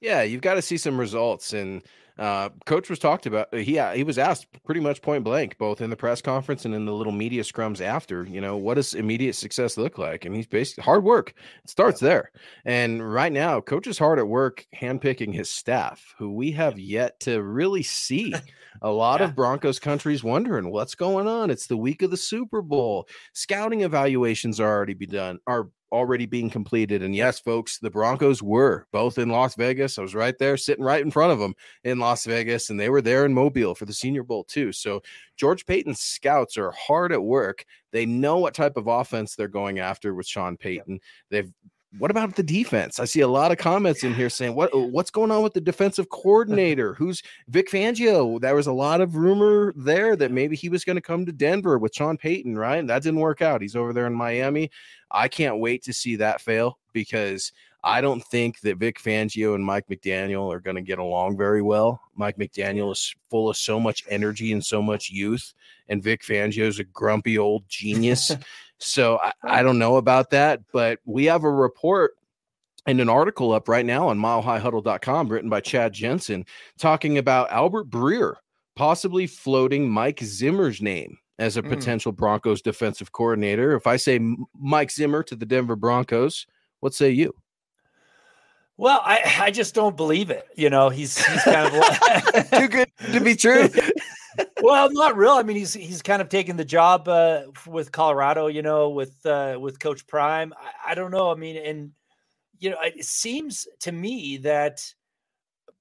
Yeah, 0.01 0.23
you've 0.23 0.41
got 0.41 0.55
to 0.55 0.63
see 0.63 0.79
some 0.79 0.99
results, 0.99 1.53
and 1.53 1.83
uh, 2.19 2.51
coach 2.67 2.91
was 2.91 2.99
talked 2.99 3.27
about. 3.27 3.55
He 3.55 3.79
uh, 3.79 3.93
he 3.93 4.05
was 4.05 4.19
asked 4.19 4.47
pretty 4.65 4.81
much 4.81 5.03
point 5.03 5.25
blank, 5.25 5.59
both 5.59 5.81
in 5.81 5.91
the 5.91 5.97
press 5.97 6.21
conference 6.21 6.65
and 6.65 6.75
in 6.75 6.85
the 6.85 6.93
little 6.93 7.13
media 7.13 7.43
scrums 7.43 7.81
after. 7.81 8.25
You 8.25 8.41
know, 8.41 8.57
what 8.57 8.75
does 8.75 8.95
immediate 8.95 9.35
success 9.35 9.77
look 9.77 9.99
like? 9.99 10.25
And 10.25 10.35
he's 10.35 10.47
basically 10.47 10.85
hard 10.85 11.05
work. 11.05 11.35
It 11.65 11.71
starts 11.71 12.01
there. 12.01 12.31
And 12.65 13.13
right 13.13 13.33
now, 13.33 13.61
coach 13.61 13.87
is 13.87 13.99
hard 13.99 14.19
at 14.19 14.29
work 14.29 14.67
handpicking 14.75 15.35
his 15.35 15.51
staff, 15.51 16.15
who 16.19 16.33
we 16.33 16.53
have 16.53 16.79
yet 16.79 17.21
to 17.21 17.43
really 17.43 17.83
see. 17.83 18.35
A 18.83 18.91
lot 18.91 19.21
yeah. 19.21 19.27
of 19.27 19.35
Broncos 19.35 19.79
countries 19.79 20.25
wondering 20.25 20.71
what's 20.71 20.95
going 20.95 21.27
on. 21.27 21.51
It's 21.51 21.67
the 21.67 21.77
week 21.77 22.03
of 22.03 22.11
the 22.11 22.17
Super 22.17 22.63
Bowl. 22.63 23.09
Scouting 23.35 23.83
evaluations 23.83 24.61
are 24.61 24.69
already 24.69 24.95
be 24.95 25.07
done. 25.07 25.39
Are 25.47 25.69
already 25.93 26.27
being 26.27 26.51
completed. 26.51 27.03
And 27.03 27.15
yes, 27.15 27.41
folks, 27.41 27.79
the 27.79 27.91
Broncos 27.91 28.43
were 28.43 28.87
both 28.93 29.19
in 29.19 29.29
Las 29.29 29.55
Vegas. 29.57 29.99
I 29.99 30.03
was 30.03 30.15
right 30.15 30.37
there, 30.39 30.57
sitting 30.57 30.85
right 30.85 31.03
in 31.03 31.11
front 31.11 31.33
of 31.33 31.39
them 31.39 31.55
in 31.85 31.99
Las 32.01 32.25
Vegas, 32.25 32.71
and 32.71 32.81
they 32.81 32.89
were 32.89 33.03
there 33.03 33.25
in 33.25 33.35
Mobile 33.35 33.75
for 33.75 33.85
the 33.87 33.93
Senior 33.93 34.23
Bowl 34.23 34.45
too. 34.45 34.73
So 34.73 35.03
George 35.37 35.67
Paton's 35.67 36.01
scouts 36.01 36.57
are 36.57 36.73
hard 36.73 37.13
at 37.13 37.23
work. 37.23 37.65
They 37.93 38.07
know 38.07 38.39
what 38.39 38.55
type 38.55 38.77
of 38.77 38.87
offense 38.87 39.35
they're 39.35 39.49
going 39.49 39.79
after 39.79 40.15
with 40.15 40.27
Sean 40.27 40.57
Payton. 40.57 41.01
They've 41.31 41.53
what 41.99 42.13
about 42.13 42.37
the 42.37 42.43
defense? 42.45 43.01
I 43.01 43.05
see 43.05 43.21
a 43.21 43.29
lot 43.29 43.51
of 43.51 43.59
comments 43.59 44.05
in 44.05 44.15
here 44.15 44.31
saying 44.31 44.55
what 44.55 44.71
what's 44.73 45.11
going 45.11 45.33
on 45.33 45.43
with 45.43 45.55
the 45.55 45.61
defensive 45.61 46.09
coordinator? 46.09 46.95
Who's 46.99 47.23
Vic 47.49 47.69
Fangio? 47.69 48.41
There 48.41 48.55
was 48.55 48.69
a 48.69 48.73
lot 48.73 49.01
of 49.01 49.17
rumor 49.17 49.73
there 49.77 50.15
that 50.17 50.31
maybe 50.31 50.55
he 50.55 50.69
was 50.69 50.85
going 50.85 50.97
to 50.97 51.03
come 51.03 51.27
to 51.27 51.33
Denver 51.33 51.79
with 51.79 51.95
Sean 51.95 52.17
Payton, 52.17 52.57
right? 52.57 52.87
That 52.87 53.03
didn't 53.03 53.21
work 53.21 53.43
out. 53.43 53.61
He's 53.61 53.77
over 53.77 53.93
there 53.93 54.07
in 54.07 54.15
Miami. 54.15 54.71
I 55.11 55.27
can't 55.27 55.59
wait 55.59 55.83
to 55.85 55.93
see 55.93 56.17
that 56.17 56.41
fail 56.41 56.79
because 56.93 57.53
I 57.83 58.01
don't 58.01 58.23
think 58.23 58.61
that 58.61 58.77
Vic 58.77 59.01
Fangio 59.01 59.55
and 59.55 59.65
Mike 59.65 59.87
McDaniel 59.89 60.53
are 60.53 60.61
going 60.61 60.77
to 60.77 60.83
get 60.83 60.99
along 60.99 61.39
very 61.39 61.63
well. 61.63 62.01
Mike 62.15 62.37
McDaniel 62.37 62.93
is 62.93 63.15
full 63.31 63.49
of 63.49 63.57
so 63.57 63.81
much 63.81 64.05
energy 64.09 64.53
and 64.53 64.65
so 64.65 64.83
much 64.83 65.11
youth, 65.11 65.55
and 65.89 66.03
Vic 66.03 66.23
Fangio 66.23 66.65
is 66.65 66.79
a 66.79 66.85
grumpy 66.85 67.39
old 67.39 67.65
genius. 67.69 68.33
so 68.79 69.19
I, 69.23 69.33
I 69.45 69.63
don't 69.63 69.79
know 69.79 69.97
about 69.97 70.31
that, 70.31 70.61
but 70.73 70.99
we 71.05 71.25
have 71.27 71.45
a 71.45 71.51
report 71.51 72.17
and 72.87 73.01
an 73.01 73.09
article 73.09 73.53
up 73.53 73.69
right 73.69 73.85
now 73.85 74.09
on 74.09 74.19
milehighhuddle.com 74.19 75.29
written 75.29 75.51
by 75.51 75.61
Chad 75.61 75.93
Jensen 75.93 76.45
talking 76.79 77.19
about 77.19 77.51
Albert 77.51 77.91
Breer 77.91 78.37
possibly 78.77 79.27
floating 79.27 79.91
Mike 79.91 80.21
Zimmer's 80.23 80.81
name 80.81 81.19
as 81.39 81.57
a 81.57 81.63
mm. 81.63 81.69
potential 81.69 82.13
Broncos 82.13 82.63
defensive 82.63 83.13
coordinator. 83.13 83.75
If 83.75 83.87
I 83.87 83.97
say 83.97 84.19
Mike 84.59 84.91
Zimmer 84.91 85.23
to 85.25 85.37
the 85.37 85.47
Denver 85.47 85.77
Broncos, 85.77 86.47
what 86.81 86.95
say 86.95 87.11
you? 87.11 87.35
Well, 88.81 89.03
I, 89.05 89.21
I 89.41 89.51
just 89.51 89.75
don't 89.75 89.95
believe 89.95 90.31
it. 90.31 90.49
You 90.57 90.71
know, 90.71 90.89
he's 90.89 91.23
he's 91.23 91.43
kind 91.43 91.67
of 91.67 92.51
too 92.51 92.67
good 92.67 92.91
to 93.13 93.21
be 93.21 93.37
true. 93.37 93.69
well, 94.63 94.91
not 94.91 95.19
real. 95.19 95.33
I 95.33 95.43
mean, 95.43 95.59
he's 95.59 95.75
he's 95.75 96.01
kind 96.01 96.23
of 96.23 96.31
taken 96.31 96.57
the 96.57 96.65
job 96.65 97.07
uh, 97.07 97.43
with 97.67 97.93
Colorado. 97.93 98.47
You 98.47 98.63
know, 98.63 98.89
with 98.89 99.15
uh, 99.27 99.59
with 99.61 99.81
Coach 99.81 100.07
Prime. 100.07 100.55
I, 100.57 100.93
I 100.93 100.95
don't 100.95 101.11
know. 101.11 101.31
I 101.31 101.35
mean, 101.35 101.59
and 101.59 101.91
you 102.59 102.71
know, 102.71 102.79
it 102.83 103.05
seems 103.05 103.69
to 103.81 103.93
me 103.93 104.39
that 104.39 104.83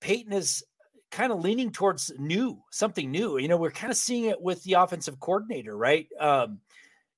Payton 0.02 0.34
is 0.34 0.62
kind 1.10 1.32
of 1.32 1.40
leaning 1.40 1.72
towards 1.72 2.12
new, 2.20 2.62
something 2.70 3.10
new. 3.10 3.38
You 3.38 3.48
know, 3.48 3.56
we're 3.56 3.72
kind 3.72 3.92
of 3.92 3.98
seeing 3.98 4.26
it 4.26 4.42
with 4.42 4.62
the 4.66 4.74
offensive 4.74 5.22
coordinator, 5.22 5.78
right? 5.78 6.08
Um, 6.20 6.60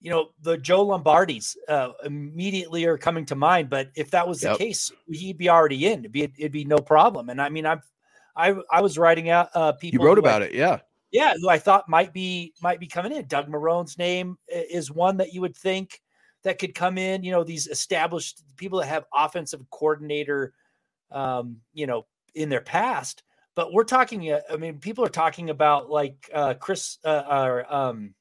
you 0.02 0.10
know, 0.10 0.30
the 0.42 0.58
Joe 0.58 0.86
Lombardis 0.86 1.56
uh, 1.68 1.90
immediately 2.04 2.86
are 2.86 2.98
coming 2.98 3.24
to 3.26 3.36
mind. 3.36 3.70
But 3.70 3.92
if 3.96 4.12
that 4.12 4.28
was 4.28 4.44
yep. 4.44 4.54
the 4.54 4.66
case, 4.66 4.92
he'd 5.08 5.38
be 5.38 5.50
already 5.50 5.88
in. 5.88 6.00
It'd 6.00 6.12
be 6.12 6.24
it'd 6.24 6.52
be 6.52 6.66
no 6.66 6.80
problem. 6.80 7.30
And 7.30 7.40
I 7.40 7.50
mean, 7.50 7.66
I'm 7.66 7.82
I 8.36 8.56
I 8.72 8.82
was 8.82 8.98
writing 8.98 9.30
out 9.30 9.50
uh, 9.54 9.74
people. 9.74 10.02
You 10.02 10.08
wrote 10.08 10.18
about 10.18 10.42
I, 10.42 10.46
it, 10.46 10.54
yeah, 10.54 10.80
yeah. 11.12 11.36
Who 11.40 11.50
I 11.50 11.60
thought 11.60 11.88
might 11.88 12.14
be 12.14 12.54
might 12.62 12.80
be 12.80 12.88
coming 12.88 13.12
in. 13.12 13.28
Doug 13.28 13.48
Marrone's 13.48 13.98
name 13.98 14.38
is 14.48 14.92
one 14.92 15.18
that 15.18 15.34
you 15.34 15.42
would 15.42 15.56
think 15.56 16.02
that 16.44 16.58
could 16.58 16.74
come 16.74 16.98
in. 16.98 17.24
You 17.24 17.32
know, 17.32 17.44
these 17.44 17.68
established 17.68 18.44
people 18.58 18.80
that 18.80 18.88
have 18.88 19.06
offensive 19.14 19.62
coordinator, 19.70 20.54
um, 21.12 21.58
you 21.74 21.86
know, 21.86 22.08
in 22.34 22.50
their 22.50 22.62
past. 22.62 23.22
But 23.54 23.72
we're 23.72 23.84
talking. 23.84 24.32
Uh, 24.32 24.42
I 24.52 24.58
mean, 24.58 24.80
people 24.80 25.06
are 25.06 25.10
talking 25.10 25.52
about 25.52 25.92
like 25.92 26.28
uh, 26.34 26.56
Chris 26.56 26.98
uh, 27.06 27.24
or 27.30 27.72
um, 27.72 28.16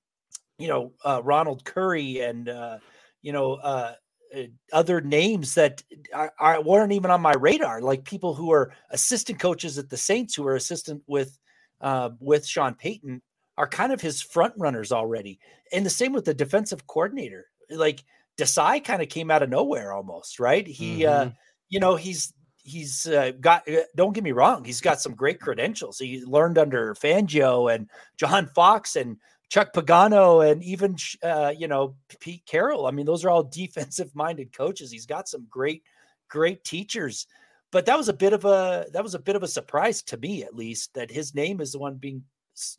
you 0.61 0.69
know 0.69 0.93
uh, 1.05 1.21
Ronald 1.25 1.65
Curry 1.65 2.21
and 2.21 2.49
uh, 2.49 2.79
you 3.23 3.33
know 3.33 3.55
uh, 3.55 3.95
uh, 4.37 4.43
other 4.73 5.01
names 5.01 5.55
that 5.55 5.83
are, 6.15 6.33
are, 6.39 6.63
weren't 6.63 6.93
even 6.93 7.11
on 7.11 7.21
my 7.21 7.33
radar, 7.33 7.81
like 7.81 8.05
people 8.05 8.35
who 8.35 8.53
are 8.53 8.73
assistant 8.91 9.41
coaches 9.41 9.79
at 9.79 9.89
the 9.89 9.97
Saints, 9.97 10.35
who 10.35 10.47
are 10.47 10.55
assistant 10.55 11.03
with 11.07 11.37
uh, 11.81 12.11
with 12.21 12.47
Sean 12.47 12.75
Payton, 12.75 13.23
are 13.57 13.69
kind 13.69 13.93
of 13.93 14.01
his 14.01 14.23
front 14.23 14.55
runners 14.57 14.93
already. 14.93 15.41
And 15.73 15.85
the 15.85 15.91
same 15.91 16.13
with 16.13 16.27
the 16.27 16.35
defensive 16.35 16.87
coordinator, 16.87 17.47
like 17.71 18.05
Desai 18.39 18.85
kind 18.85 19.03
of 19.03 19.09
came 19.09 19.31
out 19.31 19.43
of 19.43 19.49
nowhere 19.49 19.93
almost, 19.93 20.39
right? 20.39 20.67
He, 20.67 21.07
uh, 21.07 21.13
mm-hmm. 21.13 21.29
uh, 21.29 21.33
you 21.69 21.81
know, 21.81 21.97
he's 21.97 22.33
he's 22.63 23.07
uh, 23.07 23.33
got. 23.41 23.67
Don't 23.97 24.13
get 24.13 24.25
me 24.25 24.33
wrong, 24.33 24.65
he's 24.65 24.81
got 24.81 25.01
some 25.01 25.15
great 25.15 25.41
credentials. 25.41 25.99
He 25.99 26.25
learned 26.25 26.59
under 26.59 26.95
Fangio 26.95 27.75
and 27.75 27.89
John 28.17 28.47
Fox 28.47 28.95
and 28.95 29.17
Chuck 29.51 29.73
Pagano 29.75 30.49
and 30.49 30.63
even 30.63 30.97
uh, 31.23 31.53
you 31.57 31.69
know 31.69 31.97
Pete 32.21 32.47
Carroll. 32.47 32.87
I 32.87 32.93
mean, 32.93 33.05
those 33.05 33.25
are 33.25 33.31
all 33.31 33.43
defensive 33.53 34.15
minded 34.15 34.57
coaches. 34.57 34.91
He's 34.91 35.07
got 35.07 35.29
some 35.29 35.47
great, 35.51 35.83
great 36.29 36.65
teachers. 36.65 37.27
But 37.73 37.87
that 37.87 37.99
was 37.99 38.09
a 38.09 38.15
bit 38.15 38.33
of 38.33 38.45
a 38.45 38.87
that 38.93 39.03
was 39.03 39.15
a 39.15 39.19
bit 39.19 39.37
of 39.37 39.43
a 39.43 39.49
surprise 39.49 40.03
to 40.05 40.17
me, 40.17 40.43
at 40.43 40.55
least, 40.55 40.95
that 40.95 41.11
his 41.11 41.35
name 41.35 41.61
is 41.61 41.73
the 41.73 41.79
one 41.79 41.97
being 41.97 42.25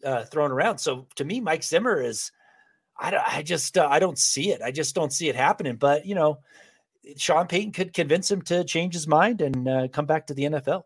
uh, 0.03 0.23
thrown 0.23 0.51
around. 0.51 0.79
So 0.79 1.07
to 1.15 1.25
me, 1.25 1.39
Mike 1.39 1.63
Zimmer 1.63 2.01
is. 2.01 2.31
I, 3.03 3.09
don't, 3.09 3.23
I 3.27 3.41
just 3.41 3.79
uh, 3.79 3.87
I 3.89 3.97
don't 3.97 4.17
see 4.17 4.51
it. 4.51 4.61
I 4.61 4.69
just 4.69 4.93
don't 4.93 5.13
see 5.13 5.27
it 5.27 5.35
happening. 5.35 5.75
But 5.75 6.05
you 6.05 6.13
know, 6.13 6.39
Sean 7.17 7.47
Payton 7.47 7.71
could 7.71 7.93
convince 7.93 8.29
him 8.29 8.43
to 8.43 8.63
change 8.63 8.93
his 8.93 9.07
mind 9.07 9.41
and 9.41 9.67
uh, 9.67 9.87
come 9.87 10.05
back 10.05 10.27
to 10.27 10.35
the 10.35 10.43
NFL 10.43 10.83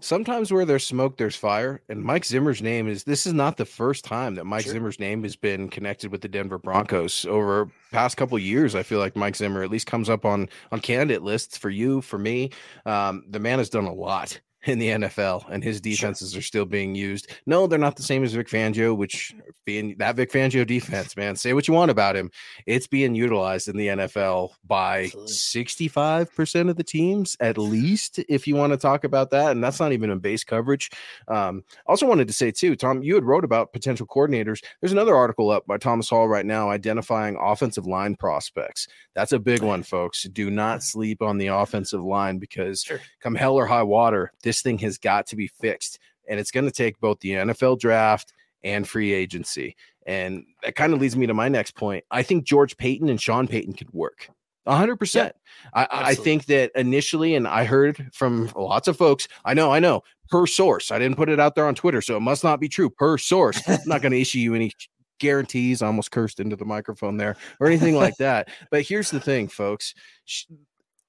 sometimes 0.00 0.52
where 0.52 0.64
there's 0.64 0.86
smoke, 0.86 1.16
there's 1.16 1.36
fire. 1.36 1.82
And 1.88 2.02
Mike 2.02 2.24
Zimmer's 2.24 2.62
name 2.62 2.88
is 2.88 3.04
this 3.04 3.26
is 3.26 3.32
not 3.32 3.56
the 3.56 3.64
first 3.64 4.04
time 4.04 4.34
that 4.34 4.44
Mike 4.44 4.64
sure. 4.64 4.72
Zimmer's 4.72 4.98
name 4.98 5.22
has 5.22 5.36
been 5.36 5.68
connected 5.68 6.10
with 6.10 6.20
the 6.20 6.28
Denver 6.28 6.58
Broncos 6.58 7.24
over 7.26 7.70
past 7.92 8.16
couple 8.16 8.38
years. 8.38 8.74
I 8.74 8.82
feel 8.82 8.98
like 8.98 9.16
Mike 9.16 9.36
Zimmer 9.36 9.62
at 9.62 9.70
least 9.70 9.86
comes 9.86 10.08
up 10.08 10.24
on 10.24 10.48
on 10.72 10.80
candidate 10.80 11.22
lists 11.22 11.56
for 11.56 11.70
you, 11.70 12.00
for 12.00 12.18
me. 12.18 12.50
Um, 12.86 13.24
the 13.28 13.38
man 13.38 13.58
has 13.58 13.68
done 13.68 13.84
a 13.84 13.92
lot 13.92 14.40
in 14.64 14.78
the 14.78 14.88
NFL, 14.88 15.48
and 15.50 15.64
his 15.64 15.80
defenses 15.80 16.32
sure. 16.32 16.38
are 16.38 16.42
still 16.42 16.64
being 16.66 16.94
used. 16.94 17.28
No, 17.46 17.66
they're 17.66 17.78
not 17.78 17.96
the 17.96 18.02
same 18.02 18.22
as 18.22 18.34
Vic 18.34 18.48
Fangio, 18.48 18.96
which 18.96 19.34
being 19.64 19.94
that 19.98 20.16
Vic 20.16 20.30
Fangio 20.30 20.66
defense, 20.66 21.16
man, 21.16 21.34
say 21.36 21.54
what 21.54 21.66
you 21.66 21.72
want 21.72 21.90
about 21.90 22.16
him. 22.16 22.30
It's 22.66 22.86
being 22.86 23.14
utilized 23.14 23.68
in 23.68 23.76
the 23.76 23.88
NFL 23.88 24.50
by 24.66 25.06
65% 25.06 26.68
of 26.68 26.76
the 26.76 26.84
teams, 26.84 27.36
at 27.40 27.56
least, 27.56 28.18
if 28.28 28.46
you 28.46 28.54
want 28.54 28.72
to 28.72 28.76
talk 28.76 29.04
about 29.04 29.30
that. 29.30 29.52
And 29.52 29.64
that's 29.64 29.80
not 29.80 29.92
even 29.92 30.10
in 30.10 30.18
base 30.18 30.44
coverage. 30.44 30.90
Um, 31.28 31.64
also 31.86 32.06
wanted 32.06 32.28
to 32.28 32.34
say, 32.34 32.50
too, 32.50 32.76
Tom, 32.76 33.02
you 33.02 33.14
had 33.14 33.24
wrote 33.24 33.44
about 33.44 33.72
potential 33.72 34.06
coordinators. 34.06 34.62
There's 34.80 34.92
another 34.92 35.16
article 35.16 35.50
up 35.50 35.66
by 35.66 35.78
Thomas 35.78 36.10
Hall 36.10 36.28
right 36.28 36.46
now 36.46 36.70
identifying 36.70 37.36
offensive 37.40 37.86
line 37.86 38.14
prospects. 38.14 38.88
That's 39.14 39.32
a 39.32 39.38
big 39.38 39.62
one, 39.62 39.82
folks. 39.82 40.24
Do 40.24 40.50
not 40.50 40.82
sleep 40.82 41.22
on 41.22 41.38
the 41.38 41.48
offensive 41.48 42.02
line 42.02 42.38
because 42.38 42.82
sure. 42.82 43.00
come 43.20 43.34
hell 43.34 43.54
or 43.54 43.66
high 43.66 43.82
water, 43.82 44.32
this 44.50 44.62
thing 44.62 44.78
has 44.78 44.98
got 44.98 45.28
to 45.28 45.36
be 45.36 45.46
fixed. 45.46 46.00
And 46.28 46.40
it's 46.40 46.50
going 46.50 46.64
to 46.64 46.72
take 46.72 46.98
both 46.98 47.20
the 47.20 47.30
NFL 47.30 47.78
draft 47.78 48.32
and 48.64 48.86
free 48.86 49.12
agency. 49.12 49.76
And 50.06 50.44
that 50.64 50.74
kind 50.74 50.92
of 50.92 51.00
leads 51.00 51.16
me 51.16 51.28
to 51.28 51.34
my 51.34 51.48
next 51.48 51.76
point. 51.76 52.04
I 52.10 52.24
think 52.24 52.44
George 52.44 52.76
Paton 52.76 53.08
and 53.08 53.20
Sean 53.20 53.46
Payton 53.46 53.74
could 53.74 53.92
work. 53.92 54.28
100%. 54.66 55.14
Yeah, 55.14 55.30
I, 55.72 55.86
I, 55.90 56.14
think 56.14 56.46
that 56.46 56.72
initially, 56.74 57.36
and 57.36 57.46
I 57.46 57.64
heard 57.64 58.10
from 58.12 58.50
lots 58.56 58.88
of 58.88 58.96
folks, 58.96 59.28
I 59.44 59.54
know, 59.54 59.72
I 59.72 59.78
know, 59.78 60.02
per 60.28 60.46
source. 60.46 60.90
I 60.90 60.98
didn't 60.98 61.16
put 61.16 61.28
it 61.28 61.38
out 61.38 61.54
there 61.54 61.66
on 61.66 61.76
Twitter, 61.76 62.02
so 62.02 62.16
it 62.16 62.20
must 62.20 62.42
not 62.42 62.60
be 62.60 62.68
true. 62.68 62.90
Per 62.90 63.18
source. 63.18 63.60
I'm 63.68 63.78
not 63.86 64.02
going 64.02 64.12
to 64.12 64.20
issue 64.20 64.40
you 64.40 64.54
any 64.54 64.72
guarantees. 65.18 65.80
I 65.80 65.86
almost 65.86 66.10
cursed 66.10 66.40
into 66.40 66.56
the 66.56 66.64
microphone 66.64 67.16
there 67.16 67.36
or 67.60 67.68
anything 67.68 67.94
like 67.94 68.16
that. 68.16 68.48
But 68.72 68.82
here's 68.82 69.10
the 69.10 69.20
thing, 69.20 69.46
folks 69.46 69.94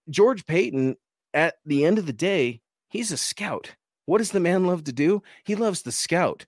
George 0.10 0.45
Paton, 0.45 0.95
at 1.34 1.56
the 1.65 1.86
end 1.86 1.97
of 1.97 2.06
the 2.06 2.13
day, 2.13 2.61
He's 2.91 3.12
a 3.12 3.17
scout. 3.17 3.75
What 4.06 4.17
does 4.17 4.32
the 4.32 4.39
man 4.39 4.65
love 4.65 4.84
to 4.86 4.93
do? 4.93 5.23
He 5.45 5.56
loves 5.56 5.82
the 5.82 5.91
scout. 5.91 6.45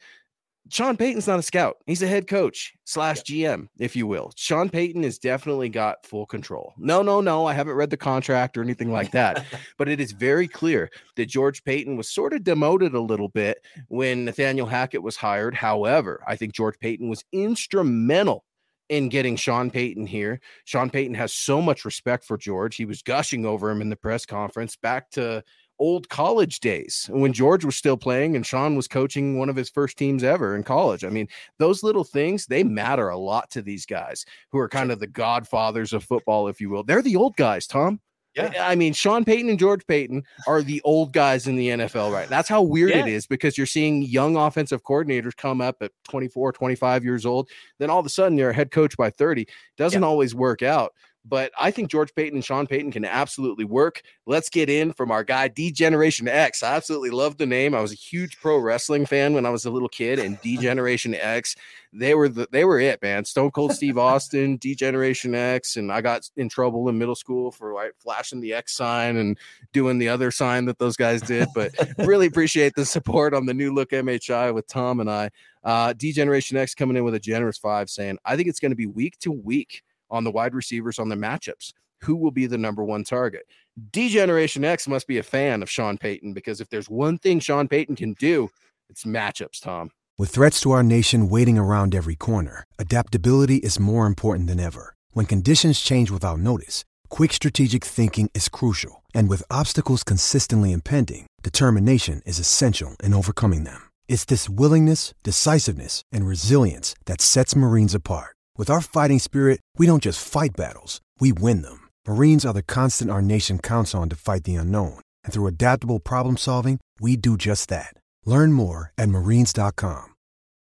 Sean 0.70 0.96
Payton's 0.96 1.28
not 1.28 1.40
a 1.40 1.44
scout. 1.44 1.78
He's 1.86 2.02
a 2.02 2.08
head 2.08 2.28
coach 2.28 2.74
slash 2.86 3.22
GM, 3.22 3.68
if 3.80 3.96
you 3.96 4.08
will. 4.08 4.32
Sean 4.36 4.70
Payton 4.70 5.04
has 5.04 5.20
definitely 5.20 5.68
got 5.70 6.06
full 6.06 6.26
control. 6.26 6.74
No, 6.78 7.02
no, 7.02 7.20
no. 7.20 7.46
I 7.46 7.54
haven't 7.54 7.76
read 7.76 7.90
the 7.90 7.98
contract 7.98 8.58
or 8.58 8.62
anything 8.62 8.92
like 8.92 9.12
that. 9.12 9.46
but 9.78 9.90
it 9.90 10.00
is 10.00 10.14
very 10.14 10.48
clear 10.48 10.90
that 11.16 11.26
George 11.26 11.64
Paton 11.64 11.98
was 11.98 12.10
sort 12.10 12.34
of 12.34 12.44
demoted 12.44 12.94
a 12.94 13.00
little 13.00 13.30
bit 13.30 13.58
when 13.90 14.26
Nathaniel 14.26 14.68
Hackett 14.68 15.04
was 15.04 15.18
hired. 15.18 15.54
However, 15.54 16.24
I 16.28 16.38
think 16.38 16.54
George 16.54 16.80
Paton 16.80 17.10
was 17.10 17.26
instrumental 17.34 18.46
in 18.90 19.10
getting 19.10 19.36
Sean 19.36 19.70
Payton 19.70 20.06
here. 20.06 20.40
Sean 20.66 20.90
Payton 20.90 21.16
has 21.16 21.34
so 21.34 21.62
much 21.62 21.84
respect 21.84 22.26
for 22.26 22.38
George. 22.38 22.76
He 22.76 22.86
was 22.86 23.02
gushing 23.02 23.46
over 23.46 23.70
him 23.70 23.82
in 23.82 23.90
the 23.90 23.96
press 23.96 24.26
conference 24.26 24.76
back 24.76 25.10
to 25.12 25.44
old 25.84 26.08
college 26.08 26.62
days 26.62 27.10
when 27.12 27.34
George 27.34 27.66
was 27.66 27.76
still 27.76 27.98
playing 27.98 28.38
and 28.38 28.46
Sean 28.46 28.78
was 28.78 28.88
coaching 28.88 29.38
one 29.38 29.50
of 29.50 29.58
his 29.58 29.70
first 29.70 29.98
teams 29.98 30.24
ever 30.24 30.56
in 30.56 30.64
college. 30.64 31.04
I 31.04 31.10
mean, 31.10 31.28
those 31.60 31.84
little 31.84 32.06
things, 32.06 32.46
they 32.46 32.64
matter 32.64 33.10
a 33.10 33.18
lot 33.18 33.50
to 33.52 33.62
these 33.62 33.86
guys 33.86 34.26
who 34.54 34.60
are 34.60 34.70
kind 34.70 34.94
of 34.94 35.02
the 35.02 35.08
godfathers 35.08 35.92
of 35.92 36.06
football, 36.06 36.48
if 36.48 36.62
you 36.62 36.70
will. 36.70 36.84
They're 36.84 37.02
the 37.02 37.18
old 37.18 37.36
guys, 37.36 37.68
Tom. 37.68 38.00
Yeah. 38.34 38.54
I 38.62 38.76
mean, 38.76 38.94
Sean 38.94 39.26
Payton 39.26 39.50
and 39.50 39.60
George 39.60 39.86
Paton 39.86 40.24
are 40.48 40.62
the 40.62 40.82
old 40.86 41.12
guys 41.12 41.48
in 41.48 41.58
the 41.58 41.68
NFL, 41.68 42.14
right? 42.14 42.30
That's 42.30 42.48
how 42.48 42.62
weird 42.62 42.92
yeah. 42.92 43.06
it 43.06 43.08
is 43.10 43.28
because 43.28 43.58
you're 43.58 43.68
seeing 43.68 44.04
young 44.04 44.38
offensive 44.38 44.84
coordinators 44.84 45.36
come 45.36 45.60
up 45.60 45.76
at 45.82 45.92
24, 46.06 46.54
25 46.54 47.04
years 47.04 47.26
old. 47.26 47.50
Then 47.80 47.90
all 47.90 48.00
of 48.00 48.06
a 48.06 48.10
sudden 48.10 48.38
you're 48.38 48.52
a 48.52 48.56
head 48.56 48.72
coach 48.72 48.96
by 48.96 49.10
30. 49.10 49.48
Doesn't 49.78 50.02
yeah. 50.02 50.08
always 50.08 50.34
work 50.34 50.64
out 50.64 50.94
but 51.26 51.52
I 51.58 51.72
think 51.72 51.90
George 51.90 52.14
Paton 52.16 52.36
and 52.36 52.44
Sean 52.44 52.68
Payton 52.68 52.92
can 52.92 53.06
absolutely 53.06 53.64
work. 53.64 54.02
Let's 54.26 54.50
get 54.50 54.70
in 54.70 54.92
from 54.92 55.10
our 55.10 55.24
guy 55.24 55.48
D 55.48 55.72
Generation 55.72 56.28
X. 56.28 56.64
I 56.64 56.76
absolutely 56.76 57.12
love 57.12 57.38
the 57.38 57.46
name. 57.46 57.74
I 57.74 57.82
was 57.82 57.94
a 57.94 57.96
huge 57.96 58.40
pro 58.40 58.58
wrestling 58.58 59.06
fan 59.06 59.34
when 59.34 59.46
I 59.46 59.50
was 59.50 59.66
a 59.66 59.70
little 59.70 59.88
kid, 59.88 60.20
and 60.20 60.40
D 60.42 60.58
Generation 60.58 61.16
X, 61.16 61.56
they 61.94 62.14
were 62.14 62.28
the, 62.28 62.48
they 62.52 62.66
were 62.66 62.80
it, 62.80 63.02
man. 63.02 63.24
Stone 63.24 63.52
Cold 63.52 63.74
Steve 63.74 63.98
Austin, 63.98 64.58
D 64.58 64.76
Generation 64.76 65.34
X, 65.34 65.78
and 65.78 65.92
I 65.92 66.02
got 66.02 66.30
in 66.36 66.50
trouble 66.50 66.90
in 66.90 66.98
middle 66.98 67.16
school 67.16 67.52
for 67.52 67.74
like 67.74 67.94
flashing 68.00 68.42
the 68.42 68.54
X 68.54 68.76
sign 68.76 69.16
and 69.16 69.38
doing 69.72 70.00
the 70.00 70.10
other 70.10 70.30
sign 70.30 70.66
that 70.66 70.80
those 70.80 70.98
guys 70.98 71.22
did. 71.22 71.48
But 71.56 71.74
really 72.00 72.28
appreciate 72.28 72.74
the 72.76 72.86
support 72.86 73.34
on 73.34 73.46
the 73.46 73.54
new 73.54 73.74
look 73.74 73.92
MHI 73.92 74.54
with 74.54 74.68
Tom 74.68 75.00
and 75.00 75.10
I. 75.10 75.30
Uh, 75.64 75.94
D 75.94 76.12
Generation 76.12 76.58
X 76.58 76.76
coming 76.76 76.98
in 76.98 77.06
with 77.06 77.16
a 77.16 77.20
generous 77.20 77.58
five, 77.58 77.90
saying 77.90 78.18
I 78.26 78.36
think 78.36 78.50
it's 78.50 78.60
going 78.60 78.72
to 78.72 78.76
be 78.76 78.88
week 78.88 79.18
to 79.20 79.32
week 79.32 79.84
on 80.14 80.24
the 80.24 80.32
wide 80.32 80.54
receivers 80.54 81.00
on 81.00 81.10
the 81.10 81.16
matchups. 81.16 81.74
who 82.04 82.16
will 82.16 82.32
be 82.32 82.46
the 82.46 82.58
number 82.58 82.84
one 82.84 83.04
target. 83.04 83.44
Degeneration 83.92 84.66
X 84.66 84.88
must 84.88 85.08
be 85.08 85.18
a 85.20 85.24
fan 85.24 85.64
of 85.64 85.70
Sean 85.70 85.98
Payton 85.98 86.34
because 86.34 86.60
if 86.60 86.70
there's 86.70 86.90
one 86.90 87.18
thing 87.18 87.40
Sean 87.40 87.68
Payton 87.68 87.96
can 87.96 88.14
do, 88.14 88.50
it's 88.90 89.06
matchups, 89.06 89.62
Tom. 89.62 89.90
With 90.18 90.30
threats 90.30 90.60
to 90.62 90.72
our 90.72 90.84
nation 90.84 91.30
waiting 91.30 91.58
around 91.58 91.96
every 91.96 92.16
corner, 92.16 92.66
adaptability 92.78 93.58
is 93.58 93.80
more 93.80 94.06
important 94.06 94.48
than 94.48 94.60
ever. 94.60 94.96
When 95.12 95.26
conditions 95.26 95.80
change 95.80 96.12
without 96.12 96.40
notice, 96.40 96.84
quick 97.10 97.34
strategic 97.34 97.84
thinking 97.86 98.30
is 98.34 98.50
crucial. 98.50 99.02
And 99.14 99.30
with 99.30 99.44
obstacles 99.50 100.04
consistently 100.04 100.72
impending, 100.72 101.28
determination 101.42 102.22
is 102.26 102.38
essential 102.38 102.96
in 103.04 103.14
overcoming 103.14 103.64
them. 103.64 103.90
It's 104.08 104.26
this 104.26 104.50
willingness, 104.50 105.14
decisiveness, 105.24 106.04
and 106.12 106.28
resilience 106.28 106.96
that 107.06 107.22
sets 107.22 107.56
Marines 107.56 107.96
apart. 107.96 108.36
With 108.56 108.70
our 108.70 108.82
fighting 108.82 109.18
spirit, 109.18 109.60
we 109.80 109.88
don't 109.88 110.04
just 110.04 110.26
fight 110.26 110.52
battles, 110.56 111.02
we 111.20 111.34
win 111.34 111.64
them. 111.64 111.90
Marines 112.08 112.46
are 112.46 112.54
the 112.54 112.62
constant 112.62 113.10
our 113.10 113.22
nation 113.22 113.58
counts 113.58 113.96
on 113.96 114.10
to 114.10 114.16
fight 114.16 114.44
the 114.44 114.56
unknown. 114.56 115.00
And 115.24 115.34
through 115.34 115.48
adaptable 115.48 116.00
problem 116.00 116.38
solving, 116.38 116.80
we 117.02 117.18
do 117.18 117.36
just 117.36 117.70
that. 117.70 117.96
Learn 118.26 118.54
more 118.54 118.92
at 118.96 119.10
marines.com. 119.10 120.06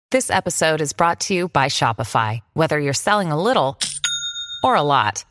This 0.10 0.32
episode 0.32 0.82
is 0.82 0.93
brought 0.93 1.19
to 1.21 1.34
you 1.36 1.48
by 1.48 1.65
Shopify. 1.65 2.39
Whether 2.54 2.80
you're 2.80 2.93
selling 2.93 3.32
a 3.32 3.41
little 3.41 3.78
or 4.63 4.76
a 4.76 4.82
lot, 4.82 5.24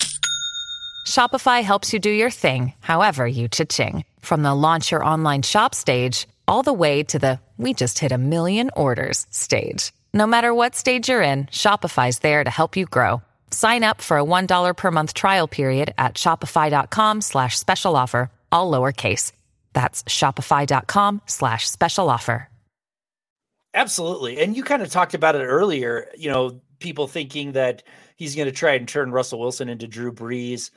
Shopify 1.09 1.63
helps 1.63 1.93
you 1.93 1.99
do 1.99 2.11
your 2.11 2.31
thing, 2.31 2.73
however 2.79 3.27
you 3.27 3.49
cha-ching. 3.49 4.05
From 4.21 4.43
the 4.43 4.55
launch 4.55 4.93
your 4.93 5.05
online 5.05 5.43
shop 5.43 5.75
stage, 5.75 6.29
all 6.47 6.63
the 6.63 6.73
way 6.73 7.03
to 7.03 7.19
the 7.19 7.41
we 7.57 7.75
just 7.75 7.99
hit 7.99 8.13
a 8.13 8.19
million 8.19 8.71
orders 8.77 9.27
stage. 9.31 9.93
No 10.17 10.29
matter 10.29 10.55
what 10.55 10.77
stage 10.77 11.09
you're 11.09 11.21
in, 11.21 11.47
Shopify's 11.47 12.21
there 12.21 12.45
to 12.45 12.51
help 12.51 12.77
you 12.77 12.87
grow. 12.87 13.21
Sign 13.51 13.83
up 13.83 14.01
for 14.01 14.17
a 14.17 14.25
$1 14.25 14.77
per 14.77 14.91
month 14.93 15.13
trial 15.13 15.49
period 15.49 15.93
at 15.99 16.15
shopify.com 16.15 17.21
slash 17.21 17.59
special 17.59 17.97
offer, 17.97 18.31
all 18.53 18.71
lowercase. 18.71 19.33
That's 19.73 20.05
shopify.com 20.05 21.21
slash 21.27 21.69
special 21.69 22.09
offer. 22.09 22.49
Absolutely. 23.75 24.41
And 24.41 24.57
you 24.57 24.63
kind 24.63 24.83
of 24.83 24.91
talked 24.91 25.15
about 25.15 25.35
it 25.35 25.45
earlier, 25.45 26.09
you 26.17 26.31
know, 26.31 26.61
people 26.79 27.09
thinking 27.09 27.51
that 27.53 27.83
he's 28.15 28.37
going 28.37 28.47
to 28.47 28.53
try 28.53 28.75
and 28.75 28.87
turn 28.87 29.11
Russell 29.11 29.41
Wilson 29.41 29.69
into 29.69 29.89
Drew 29.89 30.13
Brees. 30.13 30.71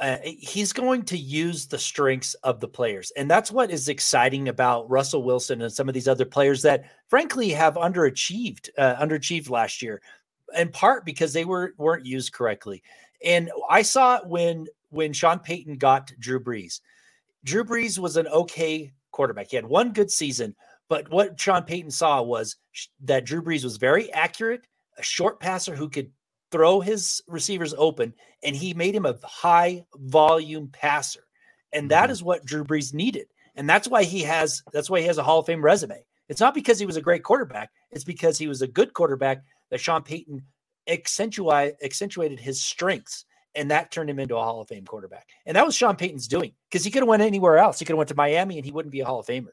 Uh, 0.00 0.16
he's 0.24 0.72
going 0.72 1.02
to 1.02 1.16
use 1.16 1.66
the 1.66 1.78
strengths 1.78 2.34
of 2.42 2.58
the 2.58 2.66
players. 2.66 3.12
And 3.16 3.30
that's 3.30 3.52
what 3.52 3.70
is 3.70 3.88
exciting 3.88 4.48
about 4.48 4.90
Russell 4.90 5.22
Wilson 5.22 5.62
and 5.62 5.72
some 5.72 5.88
of 5.88 5.94
these 5.94 6.08
other 6.08 6.24
players 6.24 6.62
that 6.62 6.90
frankly 7.08 7.50
have 7.50 7.74
underachieved, 7.74 8.70
uh, 8.76 8.96
underachieved 8.96 9.50
last 9.50 9.82
year 9.82 10.02
in 10.56 10.68
part 10.68 11.04
because 11.04 11.32
they 11.32 11.44
were 11.44 11.74
weren't 11.78 12.06
used 12.06 12.32
correctly. 12.32 12.82
And 13.24 13.50
I 13.68 13.82
saw 13.82 14.16
it 14.16 14.26
when 14.26 14.66
when 14.90 15.12
Sean 15.12 15.38
Payton 15.38 15.76
got 15.76 16.12
Drew 16.18 16.40
Brees. 16.40 16.80
Drew 17.44 17.64
Brees 17.64 17.98
was 17.98 18.16
an 18.16 18.28
okay 18.28 18.92
quarterback. 19.10 19.50
He 19.50 19.56
had 19.56 19.66
one 19.66 19.92
good 19.92 20.10
season, 20.10 20.54
but 20.88 21.10
what 21.10 21.38
Sean 21.38 21.62
Payton 21.62 21.90
saw 21.90 22.22
was 22.22 22.56
that 23.02 23.24
Drew 23.24 23.42
Brees 23.42 23.64
was 23.64 23.76
very 23.76 24.12
accurate, 24.12 24.66
a 24.98 25.02
short 25.02 25.40
passer 25.40 25.74
who 25.74 25.88
could 25.88 26.10
throw 26.54 26.78
his 26.78 27.20
receivers 27.26 27.74
open, 27.76 28.14
and 28.44 28.54
he 28.54 28.74
made 28.74 28.94
him 28.94 29.06
a 29.06 29.18
high 29.24 29.84
volume 29.96 30.68
passer. 30.68 31.24
And 31.72 31.90
that 31.90 32.04
mm-hmm. 32.04 32.12
is 32.12 32.22
what 32.22 32.44
Drew 32.44 32.62
Brees 32.62 32.94
needed. 32.94 33.26
And 33.56 33.68
that's 33.68 33.88
why 33.88 34.04
he 34.04 34.20
has 34.20 34.62
that's 34.72 34.88
why 34.88 35.00
he 35.00 35.06
has 35.06 35.18
a 35.18 35.24
Hall 35.24 35.40
of 35.40 35.46
Fame 35.46 35.64
resume. 35.64 36.04
It's 36.28 36.40
not 36.40 36.54
because 36.54 36.78
he 36.78 36.86
was 36.86 36.96
a 36.96 37.02
great 37.02 37.24
quarterback, 37.24 37.70
it's 37.90 38.04
because 38.04 38.38
he 38.38 38.46
was 38.46 38.62
a 38.62 38.68
good 38.68 38.94
quarterback 38.94 39.42
that 39.70 39.80
Sean 39.80 40.04
Payton 40.04 40.44
accentuate, 40.86 41.74
accentuated 41.82 42.38
his 42.38 42.62
strengths, 42.62 43.24
and 43.56 43.72
that 43.72 43.90
turned 43.90 44.08
him 44.08 44.20
into 44.20 44.36
a 44.36 44.42
Hall 44.42 44.60
of 44.60 44.68
Fame 44.68 44.84
quarterback. 44.84 45.26
And 45.46 45.56
that 45.56 45.66
was 45.66 45.74
Sean 45.74 45.96
Payton's 45.96 46.28
doing 46.28 46.52
because 46.70 46.84
he 46.84 46.92
could 46.92 47.02
have 47.02 47.08
went 47.08 47.22
anywhere 47.22 47.58
else. 47.58 47.80
He 47.80 47.84
could 47.84 47.94
have 47.94 47.98
went 47.98 48.10
to 48.10 48.14
Miami, 48.14 48.58
and 48.58 48.64
he 48.64 48.70
wouldn't 48.70 48.92
be 48.92 49.00
a 49.00 49.04
Hall 49.04 49.18
of 49.18 49.26
Famer. 49.26 49.48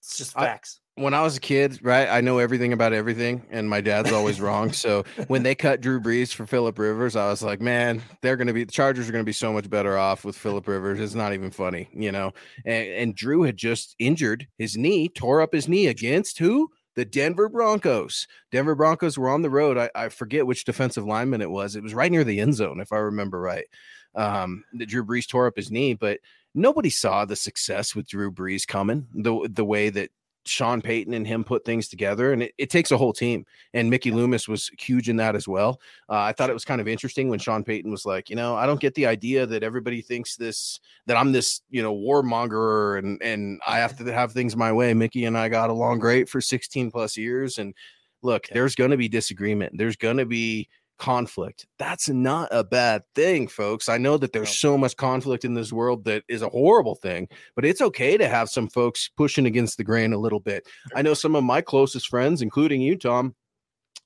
It's 0.00 0.16
just 0.16 0.32
facts. 0.32 0.80
When 0.96 1.12
I 1.12 1.20
was 1.20 1.36
a 1.36 1.40
kid, 1.40 1.78
right, 1.82 2.08
I 2.08 2.22
know 2.22 2.38
everything 2.38 2.72
about 2.72 2.94
everything, 2.94 3.46
and 3.50 3.68
my 3.68 3.82
dad's 3.82 4.12
always 4.12 4.40
wrong. 4.40 4.72
So 4.72 5.04
when 5.28 5.42
they 5.42 5.54
cut 5.54 5.82
Drew 5.82 6.00
Brees 6.00 6.32
for 6.32 6.46
Philip 6.46 6.78
Rivers, 6.78 7.16
I 7.16 7.28
was 7.28 7.42
like, 7.42 7.60
man, 7.60 8.02
they're 8.22 8.36
going 8.36 8.46
to 8.46 8.54
be 8.54 8.64
the 8.64 8.72
Chargers 8.72 9.08
are 9.08 9.12
going 9.12 9.24
to 9.24 9.28
be 9.28 9.32
so 9.32 9.52
much 9.52 9.68
better 9.68 9.98
off 9.98 10.24
with 10.24 10.36
Philip 10.36 10.66
Rivers. 10.66 10.98
It's 10.98 11.14
not 11.14 11.34
even 11.34 11.50
funny, 11.50 11.88
you 11.92 12.12
know. 12.12 12.32
And, 12.64 12.88
and 12.88 13.14
Drew 13.14 13.42
had 13.42 13.58
just 13.58 13.94
injured 13.98 14.48
his 14.56 14.76
knee, 14.76 15.08
tore 15.08 15.42
up 15.42 15.52
his 15.52 15.68
knee 15.68 15.86
against 15.86 16.38
who? 16.38 16.70
the 16.96 17.04
Denver 17.04 17.48
Broncos. 17.48 18.26
Denver 18.50 18.74
Broncos 18.74 19.18
were 19.18 19.28
on 19.28 19.42
the 19.42 19.50
road. 19.50 19.76
I, 19.76 19.90
I, 19.94 20.08
forget 20.08 20.46
which 20.46 20.64
defensive 20.64 21.04
lineman 21.04 21.42
it 21.42 21.50
was. 21.50 21.76
It 21.76 21.82
was 21.82 21.92
right 21.92 22.10
near 22.10 22.24
the 22.24 22.40
end 22.40 22.54
zone, 22.54 22.80
if 22.80 22.90
I 22.90 22.96
remember 22.96 23.38
right. 23.38 23.66
Um, 24.14 24.64
that 24.72 24.86
Drew 24.88 25.04
Brees 25.04 25.28
tore 25.28 25.46
up 25.46 25.56
his 25.56 25.70
knee, 25.70 25.92
but 25.92 26.20
nobody 26.54 26.88
saw 26.88 27.24
the 27.26 27.36
success 27.36 27.94
with 27.94 28.08
Drew 28.08 28.32
Brees 28.32 28.66
coming 28.66 29.06
the 29.14 29.48
the 29.52 29.64
way 29.64 29.90
that 29.90 30.10
Sean 30.46 30.80
Payton 30.80 31.14
and 31.14 31.26
him 31.26 31.44
put 31.44 31.64
things 31.64 31.88
together, 31.88 32.32
and 32.32 32.42
it, 32.42 32.54
it, 32.58 32.70
takes 32.70 32.90
a 32.90 32.96
whole 32.96 33.12
team. 33.12 33.44
And 33.74 33.90
Mickey 33.90 34.10
Loomis 34.10 34.48
was 34.48 34.70
huge 34.78 35.08
in 35.08 35.16
that 35.16 35.34
as 35.34 35.48
well. 35.48 35.80
Uh, 36.08 36.20
I 36.20 36.32
thought 36.32 36.50
it 36.50 36.54
was 36.54 36.64
kind 36.64 36.80
of 36.80 36.88
interesting 36.88 37.28
when 37.28 37.38
Sean 37.38 37.64
Payton 37.64 37.90
was 37.90 38.06
like, 38.06 38.30
you 38.30 38.36
know, 38.36 38.54
I 38.54 38.66
don't 38.66 38.80
get 38.80 38.94
the 38.94 39.06
idea 39.06 39.46
that 39.46 39.62
everybody 39.62 40.02
thinks 40.02 40.36
this 40.36 40.80
that 41.06 41.16
I'm 41.16 41.32
this, 41.32 41.62
you 41.70 41.82
know, 41.82 41.94
warmonger 41.94 42.98
and 42.98 43.20
and 43.22 43.60
I 43.66 43.78
have 43.78 43.96
to 43.98 44.12
have 44.12 44.32
things 44.32 44.56
my 44.56 44.72
way. 44.72 44.94
Mickey 44.94 45.24
and 45.24 45.36
I 45.36 45.48
got 45.48 45.70
along 45.70 45.98
great 45.98 46.28
for 46.28 46.40
16 46.40 46.90
plus 46.90 47.16
years, 47.16 47.58
and 47.58 47.74
look, 48.22 48.48
there's 48.48 48.74
going 48.74 48.90
to 48.90 48.96
be 48.96 49.08
disagreement. 49.08 49.74
There's 49.76 49.96
going 49.96 50.18
to 50.18 50.26
be 50.26 50.68
conflict. 50.98 51.66
That's 51.78 52.08
not 52.08 52.48
a 52.50 52.64
bad 52.64 53.02
thing, 53.14 53.48
folks. 53.48 53.88
I 53.88 53.98
know 53.98 54.16
that 54.18 54.32
there's 54.32 54.56
so 54.56 54.76
much 54.78 54.96
conflict 54.96 55.44
in 55.44 55.54
this 55.54 55.72
world 55.72 56.04
that 56.04 56.24
is 56.28 56.42
a 56.42 56.48
horrible 56.48 56.94
thing, 56.94 57.28
but 57.54 57.64
it's 57.64 57.80
okay 57.80 58.16
to 58.16 58.28
have 58.28 58.48
some 58.48 58.68
folks 58.68 59.10
pushing 59.16 59.46
against 59.46 59.76
the 59.76 59.84
grain 59.84 60.12
a 60.12 60.18
little 60.18 60.40
bit. 60.40 60.66
I 60.94 61.02
know 61.02 61.14
some 61.14 61.36
of 61.36 61.44
my 61.44 61.60
closest 61.60 62.08
friends, 62.08 62.42
including 62.42 62.80
you, 62.80 62.96
Tom. 62.96 63.34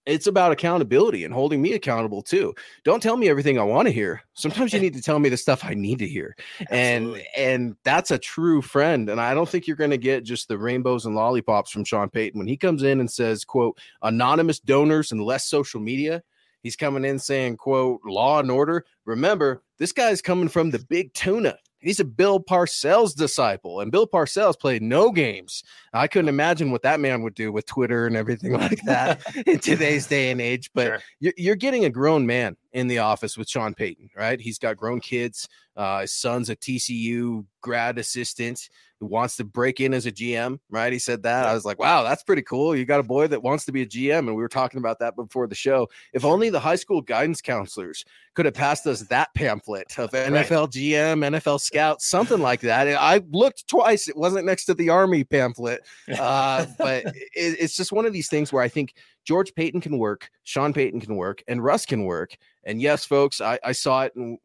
It's 0.06 0.26
about 0.26 0.50
accountability 0.50 1.24
and 1.24 1.34
holding 1.34 1.60
me 1.60 1.74
accountable 1.74 2.22
too. 2.22 2.54
Don't 2.84 3.02
tell 3.02 3.18
me 3.18 3.28
everything 3.28 3.58
I 3.58 3.64
want 3.64 3.86
to 3.86 3.92
hear. 3.92 4.22
Sometimes 4.32 4.72
you 4.72 4.80
need 4.80 4.94
to 4.94 5.02
tell 5.02 5.18
me 5.18 5.28
the 5.28 5.36
stuff 5.36 5.62
I 5.62 5.74
need 5.74 5.98
to 5.98 6.08
hear. 6.08 6.34
And 6.70 7.22
and 7.36 7.76
that's 7.84 8.10
a 8.10 8.18
true 8.18 8.62
friend. 8.62 9.10
And 9.10 9.20
I 9.20 9.34
don't 9.34 9.48
think 9.48 9.66
you're 9.66 9.76
going 9.76 9.90
to 9.90 9.98
get 9.98 10.24
just 10.24 10.48
the 10.48 10.58
rainbows 10.58 11.04
and 11.04 11.14
lollipops 11.14 11.70
from 11.70 11.84
Sean 11.84 12.08
Payton 12.08 12.38
when 12.38 12.48
he 12.48 12.56
comes 12.56 12.82
in 12.82 12.98
and 12.98 13.10
says, 13.10 13.44
quote, 13.44 13.78
anonymous 14.02 14.58
donors 14.58 15.12
and 15.12 15.22
less 15.22 15.46
social 15.46 15.80
media 15.80 16.22
He's 16.62 16.76
coming 16.76 17.04
in 17.04 17.18
saying, 17.18 17.56
quote, 17.56 18.00
law 18.04 18.40
and 18.40 18.50
order. 18.50 18.84
Remember, 19.04 19.62
this 19.78 19.92
guy's 19.92 20.22
coming 20.22 20.48
from 20.48 20.70
the 20.70 20.78
big 20.78 21.12
tuna. 21.14 21.56
He's 21.80 22.00
a 22.00 22.04
Bill 22.04 22.40
Parcells 22.40 23.14
disciple, 23.14 23.80
and 23.80 23.90
Bill 23.90 24.06
Parcells 24.06 24.58
played 24.58 24.82
no 24.82 25.10
games. 25.10 25.64
I 25.94 26.08
couldn't 26.08 26.28
oh. 26.28 26.36
imagine 26.36 26.70
what 26.70 26.82
that 26.82 27.00
man 27.00 27.22
would 27.22 27.34
do 27.34 27.50
with 27.50 27.64
Twitter 27.66 28.06
and 28.06 28.16
everything 28.16 28.52
like 28.60 28.82
that 28.84 29.22
in 29.46 29.58
today's 29.58 30.06
day 30.06 30.30
and 30.30 30.40
age. 30.40 30.70
But 30.74 30.86
sure. 30.86 31.02
you're, 31.20 31.34
you're 31.36 31.56
getting 31.56 31.86
a 31.86 31.90
grown 31.90 32.26
man 32.26 32.56
in 32.72 32.86
the 32.86 32.98
office 32.98 33.36
with 33.36 33.48
Sean 33.48 33.74
Payton, 33.74 34.10
right? 34.16 34.40
He's 34.40 34.58
got 34.58 34.76
grown 34.76 35.00
kids. 35.00 35.48
Uh, 35.76 36.02
his 36.02 36.12
son's 36.12 36.50
a 36.50 36.56
TCU 36.56 37.44
grad 37.60 37.98
assistant 37.98 38.68
who 39.00 39.06
wants 39.06 39.36
to 39.36 39.44
break 39.44 39.80
in 39.80 39.94
as 39.94 40.04
a 40.04 40.12
GM, 40.12 40.58
right? 40.68 40.92
He 40.92 40.98
said 40.98 41.22
that. 41.22 41.46
I 41.46 41.54
was 41.54 41.64
like, 41.64 41.78
wow, 41.78 42.02
that's 42.02 42.22
pretty 42.22 42.42
cool. 42.42 42.76
You 42.76 42.84
got 42.84 43.00
a 43.00 43.04
boy 43.04 43.28
that 43.28 43.42
wants 43.42 43.64
to 43.64 43.72
be 43.72 43.80
a 43.80 43.86
GM. 43.86 44.18
And 44.18 44.36
we 44.36 44.42
were 44.42 44.48
talking 44.48 44.76
about 44.76 44.98
that 44.98 45.16
before 45.16 45.46
the 45.46 45.54
show. 45.54 45.88
If 46.12 46.24
only 46.24 46.50
the 46.50 46.60
high 46.60 46.76
school 46.76 47.00
guidance 47.00 47.40
counselors 47.40 48.04
could 48.34 48.44
have 48.44 48.54
passed 48.54 48.86
us 48.86 49.00
that 49.00 49.32
pamphlet 49.34 49.98
of 49.98 50.10
NFL 50.10 50.34
right. 50.34 50.70
GM, 50.70 51.38
NFL 51.38 51.60
scout, 51.60 52.02
something 52.02 52.40
like 52.40 52.60
that. 52.60 52.88
I 52.88 53.22
looked 53.30 53.66
twice. 53.68 54.06
It 54.06 54.16
wasn't 54.16 54.44
next 54.44 54.66
to 54.66 54.74
the 54.74 54.90
Army 54.90 55.24
pamphlet. 55.24 55.80
Uh, 56.18 56.66
but 56.78 57.06
it, 57.06 57.16
it's 57.34 57.76
just 57.76 57.92
one 57.92 58.04
of 58.04 58.12
these 58.12 58.28
things 58.28 58.52
where 58.52 58.62
I 58.62 58.68
think 58.68 58.94
George 59.24 59.54
Paton 59.54 59.80
can 59.80 59.98
work, 59.98 60.30
Sean 60.42 60.72
Payton 60.72 61.00
can 61.00 61.16
work, 61.16 61.42
and 61.46 61.62
Russ 61.62 61.86
can 61.86 62.04
work. 62.04 62.36
And 62.64 62.80
yes, 62.80 63.04
folks, 63.04 63.40
I, 63.40 63.58
I 63.64 63.72
saw 63.72 64.02
it 64.02 64.14
and 64.16 64.38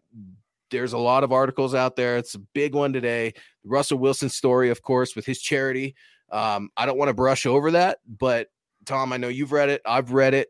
there's 0.72 0.94
a 0.94 0.98
lot 0.98 1.24
of 1.24 1.32
articles 1.32 1.74
out 1.74 1.96
there. 1.96 2.18
It's 2.18 2.36
a 2.36 2.40
big 2.40 2.74
one 2.74 2.92
today. 2.92 3.34
Russell 3.64 4.00
Wilson 4.00 4.30
story, 4.30 4.70
of 4.70 4.82
course, 4.82 5.16
with 5.16 5.26
his 5.26 5.42
charity. 5.42 5.96
Um, 6.32 6.70
I 6.76 6.86
don't 6.86 6.98
want 6.98 7.10
to 7.10 7.14
brush 7.14 7.46
over 7.46 7.72
that, 7.72 8.00
but 8.08 8.48
Tom, 8.86 9.14
I 9.14 9.18
know 9.18 9.28
you've 9.28 9.52
read 9.52 9.70
it. 9.70 9.82
I've 9.86 10.12
read 10.12 10.34
it. 10.34 10.50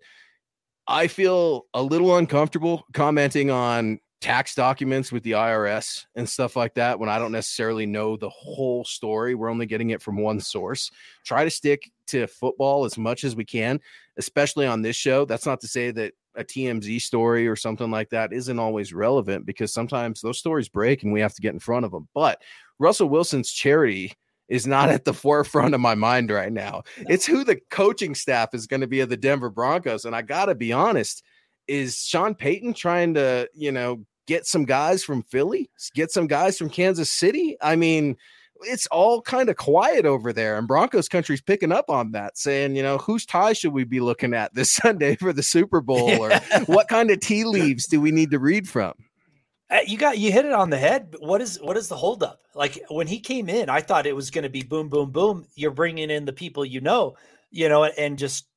I 0.88 1.08
feel 1.08 1.66
a 1.74 1.82
little 1.82 2.16
uncomfortable 2.18 2.86
commenting 2.94 3.50
on 3.50 4.00
tax 4.22 4.56
documents 4.56 5.12
with 5.12 5.24
the 5.24 5.32
IRS 5.32 6.06
and 6.16 6.28
stuff 6.28 6.56
like 6.56 6.74
that 6.76 7.00
when 7.00 7.10
I 7.10 7.20
don't 7.20 7.32
necessarily 7.32 7.86
know 7.86 8.18
the 8.18 8.30
whole 8.30 8.84
story. 8.84 9.36
We're 9.36 9.50
only 9.50 9.66
getting 9.66 9.92
it 9.92 10.02
from 10.02 10.18
one 10.18 10.40
source. 10.40 10.90
Try 11.26 11.44
to 11.44 11.50
stick 11.50 11.92
to 12.08 12.28
football 12.28 12.86
as 12.86 12.98
much 12.98 13.24
as 13.24 13.36
we 13.36 13.46
can, 13.46 13.80
especially 14.18 14.66
on 14.66 14.82
this 14.82 14.96
show. 14.96 15.26
That's 15.26 15.46
not 15.46 15.62
to 15.62 15.68
say 15.68 15.92
that 15.92 16.14
a 16.36 16.44
TMZ 16.44 17.02
story 17.02 17.48
or 17.48 17.56
something 17.56 17.92
like 17.92 18.10
that 18.10 18.34
isn't 18.34 18.60
always 18.60 18.94
relevant 18.94 19.46
because 19.46 19.74
sometimes 19.74 20.22
those 20.22 20.40
stories 20.40 20.70
break 20.70 21.04
and 21.04 21.14
we 21.14 21.22
have 21.22 21.34
to 21.36 21.42
get 21.42 21.54
in 21.54 21.60
front 21.60 21.86
of 21.86 21.92
them. 21.92 22.08
But 22.14 22.42
Russell 22.80 23.10
Wilson's 23.10 23.52
charity 23.52 24.14
is 24.48 24.68
not 24.68 24.90
at 24.92 25.06
the 25.06 25.14
forefront 25.14 25.74
of 25.74 25.82
my 25.82 25.96
mind 25.96 26.32
right 26.32 26.52
now. 26.52 26.84
It's 26.98 27.26
who 27.26 27.44
the 27.44 27.60
coaching 27.70 28.16
staff 28.16 28.54
is 28.54 28.68
going 28.68 28.82
to 28.82 28.88
be 28.88 29.00
of 29.02 29.10
the 29.10 29.18
Denver 29.18 29.50
Broncos. 29.50 30.06
And 30.06 30.16
I 30.16 30.22
got 30.22 30.46
to 30.46 30.56
be 30.56 30.74
honest, 30.74 31.24
is 31.68 32.04
Sean 32.04 32.36
Payton 32.36 32.74
trying 32.74 33.14
to, 33.16 33.50
you 33.54 33.72
know, 33.72 34.06
get 34.28 34.46
some 34.46 34.66
guys 34.66 35.04
from 35.04 35.24
Philly, 35.24 35.70
get 35.94 36.12
some 36.12 36.28
guys 36.28 36.58
from 36.58 36.70
Kansas 36.70 37.12
City. 37.12 37.58
I 37.62 37.76
mean, 37.76 38.18
it's 38.62 38.88
all 38.88 39.22
kind 39.22 39.50
of 39.50 39.58
quiet 39.58 40.06
over 40.06 40.32
there, 40.34 40.58
and 40.58 40.68
Broncos 40.68 41.10
country's 41.10 41.42
picking 41.42 41.72
up 41.72 41.90
on 41.90 42.12
that, 42.12 42.38
saying, 42.38 42.76
you 42.76 42.84
know, 42.84 42.98
whose 42.98 43.26
tie 43.26 43.54
should 43.54 43.74
we 43.74 43.84
be 43.84 44.00
looking 44.00 44.34
at 44.34 44.54
this 44.54 44.74
Sunday 44.76 45.16
for 45.16 45.34
the 45.34 45.44
Super 45.44 45.82
Bowl, 45.82 46.10
or 46.22 46.32
what 46.66 46.88
kind 46.88 47.12
of 47.12 47.20
tea 47.20 47.44
leaves 47.44 47.88
do 47.88 48.00
we 48.00 48.12
need 48.12 48.32
to 48.32 48.40
read 48.40 48.68
from? 48.68 48.94
Uh, 49.70 49.80
you 49.88 49.98
got 49.98 50.20
you 50.20 50.32
hit 50.32 50.46
it 50.46 50.54
on 50.54 50.70
the 50.70 50.78
head. 50.78 51.16
What 51.20 51.42
is 51.42 51.60
what 51.62 51.76
is 51.76 51.88
the 51.88 51.98
holdup? 51.98 52.40
Like 52.54 52.84
when 52.90 53.08
he 53.08 53.20
came 53.20 53.50
in, 53.50 53.68
I 53.68 53.82
thought 53.82 54.06
it 54.06 54.16
was 54.16 54.30
going 54.30 54.44
to 54.44 54.50
be 54.50 54.62
boom, 54.62 54.90
boom, 54.90 55.12
boom. 55.12 55.48
You're 55.56 55.72
bringing 55.72 56.12
in 56.12 56.26
the 56.26 56.34
people 56.34 56.64
you 56.64 56.82
know, 56.82 57.16
you 57.50 57.68
know, 57.68 57.84
and 57.84 58.18
just 58.18 58.48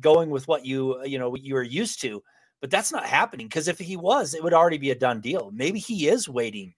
going 0.00 0.30
with 0.30 0.48
what 0.48 0.66
you 0.66 1.04
you 1.04 1.18
know 1.18 1.36
you 1.36 1.56
are 1.56 1.62
used 1.62 2.00
to. 2.02 2.22
But 2.60 2.70
that's 2.70 2.92
not 2.92 3.04
happening 3.04 3.46
because 3.46 3.68
if 3.68 3.78
he 3.78 3.96
was, 3.96 4.34
it 4.34 4.42
would 4.42 4.54
already 4.54 4.78
be 4.78 4.90
a 4.90 4.94
done 4.94 5.20
deal. 5.20 5.50
Maybe 5.52 5.78
he 5.78 6.08
is 6.08 6.28
waiting 6.28 6.74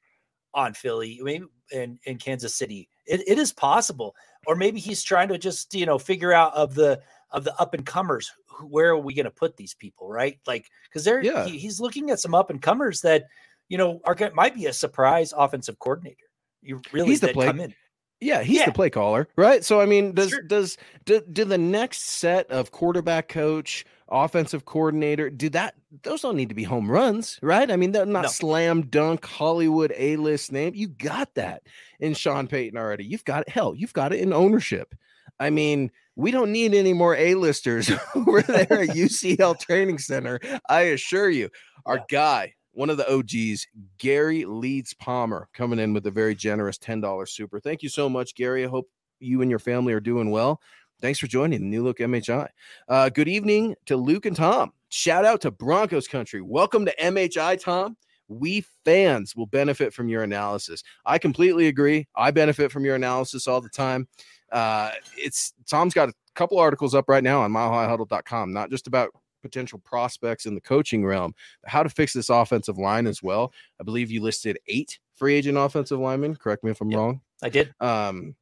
on 0.53 0.75
Philly, 0.75 1.19
maybe 1.23 1.47
in, 1.71 1.99
in 2.05 2.19
Kansas 2.19 2.55
City. 2.55 2.89
It, 3.07 3.27
it 3.27 3.39
is 3.39 3.53
possible, 3.53 4.15
or 4.47 4.57
maybe 4.57 4.79
he's 4.79 5.03
trying 5.03 5.29
to 5.29 5.39
just 5.39 5.75
you 5.75 5.87
know 5.87 5.99
figure 5.99 6.33
out 6.33 6.55
of 6.55 6.75
the 6.75 7.01
of 7.31 7.45
the 7.45 7.59
up 7.61 7.75
and 7.75 7.87
comers 7.87 8.31
where 8.69 8.91
are 8.91 8.99
we 8.99 9.15
going 9.15 9.25
to 9.25 9.31
put 9.31 9.57
these 9.57 9.75
people, 9.75 10.11
right? 10.11 10.39
Like 10.47 10.69
because 10.85 11.05
they're 11.05 11.23
yeah. 11.23 11.47
he, 11.47 11.57
he's 11.57 11.81
looking 11.81 12.11
at 12.11 12.21
some 12.21 12.35
up 12.35 12.51
and 12.51 12.61
comers 12.61 13.01
that 13.01 13.25
you 13.71 13.79
know, 13.79 14.01
are 14.05 14.17
might 14.35 14.55
be 14.55 14.67
a 14.67 14.73
surprise 14.73 15.33
offensive 15.35 15.79
coordinator. 15.79 16.17
You 16.61 16.83
really 16.93 17.09
he's 17.09 17.21
the 17.21 17.29
play. 17.29 17.75
Yeah, 18.21 18.43
he's 18.43 18.59
yeah. 18.59 18.67
the 18.67 18.73
play 18.73 18.91
caller, 18.91 19.29
right? 19.37 19.65
So 19.65 19.81
I 19.81 19.87
mean, 19.87 20.13
does 20.13 20.31
sure. 20.31 20.43
does 20.43 20.77
do, 21.07 21.23
do 21.33 21.45
the 21.45 21.59
next 21.59 22.03
set 22.03 22.51
of 22.51 22.71
quarterback 22.71 23.29
coach, 23.29 23.87
offensive 24.09 24.67
coordinator, 24.67 25.31
do 25.31 25.49
that? 25.51 25.75
Those 26.03 26.21
don't 26.21 26.37
need 26.37 26.51
to 26.51 26.55
be 26.55 26.65
home 26.65 26.91
runs, 26.91 27.39
right? 27.43 27.71
I 27.71 27.77
mean, 27.77 27.93
they're 27.93 28.05
not 28.05 28.23
no. 28.23 28.29
slam 28.29 28.83
dunk 28.83 29.25
Hollywood 29.25 29.95
A 29.97 30.17
list 30.17 30.53
name. 30.53 30.75
You 30.75 30.89
got 30.89 31.35
that 31.35 31.63
in 31.99 32.13
Sean 32.13 32.47
Payton 32.47 32.79
already. 32.79 33.05
You've 33.05 33.25
got 33.25 33.43
it. 33.43 33.49
Hell, 33.49 33.75
you've 33.75 33.95
got 33.95 34.13
it 34.13 34.21
in 34.21 34.33
ownership. 34.35 34.95
I 35.39 35.49
mean, 35.49 35.91
we 36.17 36.31
don't 36.31 36.53
need 36.53 36.75
any 36.75 36.93
more 36.93 37.17
A-listers 37.17 37.91
over 38.15 38.43
there 38.43 38.83
at 38.83 38.91
UCHealth 38.91 39.61
Training 39.61 39.99
Center. 39.99 40.39
I 40.69 40.83
assure 40.83 41.31
you, 41.31 41.49
our 41.87 41.97
yeah. 41.97 42.05
guy 42.11 42.55
one 42.81 42.89
of 42.89 42.97
the 42.97 43.13
OGs, 43.15 43.67
Gary 43.99 44.47
Leeds 44.47 44.95
Palmer, 44.95 45.51
coming 45.53 45.79
in 45.79 45.93
with 45.93 46.07
a 46.07 46.11
very 46.11 46.35
generous 46.35 46.79
$10 46.79 47.29
super. 47.29 47.61
Thank 47.61 47.83
you 47.83 47.91
so 47.91 48.09
much, 48.09 48.35
Gary. 48.35 48.65
I 48.65 48.69
hope 48.69 48.89
you 49.19 49.43
and 49.43 49.51
your 49.51 49.59
family 49.59 49.93
are 49.93 50.01
doing 50.01 50.31
well. 50.31 50.63
Thanks 50.99 51.19
for 51.19 51.27
joining 51.27 51.61
the 51.61 51.67
New 51.67 51.85
Look 51.85 51.99
MHI. 51.99 52.49
Uh, 52.89 53.11
good 53.11 53.29
evening 53.29 53.77
to 53.85 53.99
Luke 53.99 54.25
and 54.25 54.35
Tom. 54.35 54.73
Shout 54.89 55.27
out 55.27 55.43
to 55.43 55.51
Broncos 55.51 56.09
Country. 56.09 56.41
Welcome 56.41 56.87
to 56.87 56.97
MHI, 56.97 57.63
Tom. 57.63 57.99
We 58.29 58.65
fans 58.87 59.37
will 59.37 59.45
benefit 59.45 59.93
from 59.93 60.09
your 60.09 60.23
analysis. 60.23 60.83
I 61.05 61.19
completely 61.19 61.67
agree. 61.67 62.09
I 62.17 62.31
benefit 62.31 62.73
from 62.73 62.87
your 62.87 62.95
analysis 62.95 63.47
all 63.47 63.61
the 63.61 63.69
time. 63.69 64.09
Uh, 64.51 64.93
it's 65.19 65.53
Tom's 65.69 65.93
got 65.93 66.09
a 66.09 66.15
couple 66.35 66.59
articles 66.59 66.95
up 66.95 67.11
right 67.11 67.23
now 67.23 67.43
on 67.43 67.53
milehighhuddle.com, 67.53 68.55
not 68.55 68.71
just 68.71 68.87
about 68.87 69.11
potential 69.43 69.79
prospects 69.79 70.47
in 70.47 70.55
the 70.55 70.61
coaching 70.61 71.05
realm, 71.05 71.35
how 71.67 71.83
to 71.83 71.89
fix 71.89 72.13
this 72.13 72.29
offensive 72.29 72.79
line 72.79 73.07
as 73.07 73.23
well. 73.23 73.53
I 73.81 73.85
believe 73.85 74.11
you 74.11 74.23
listed 74.23 74.59
eight 74.67 74.99
free 75.15 75.35
agent 75.35 75.59
offensive 75.59 75.99
linemen. 75.99 76.37
Correct 76.37 76.65
me 76.65 76.71
if 76.71 76.81
I'm 76.81 76.91
yep, 76.91 76.99
wrong. 76.99 77.21
I 77.43 77.49
did. 77.49 77.75
Um, 77.81 78.35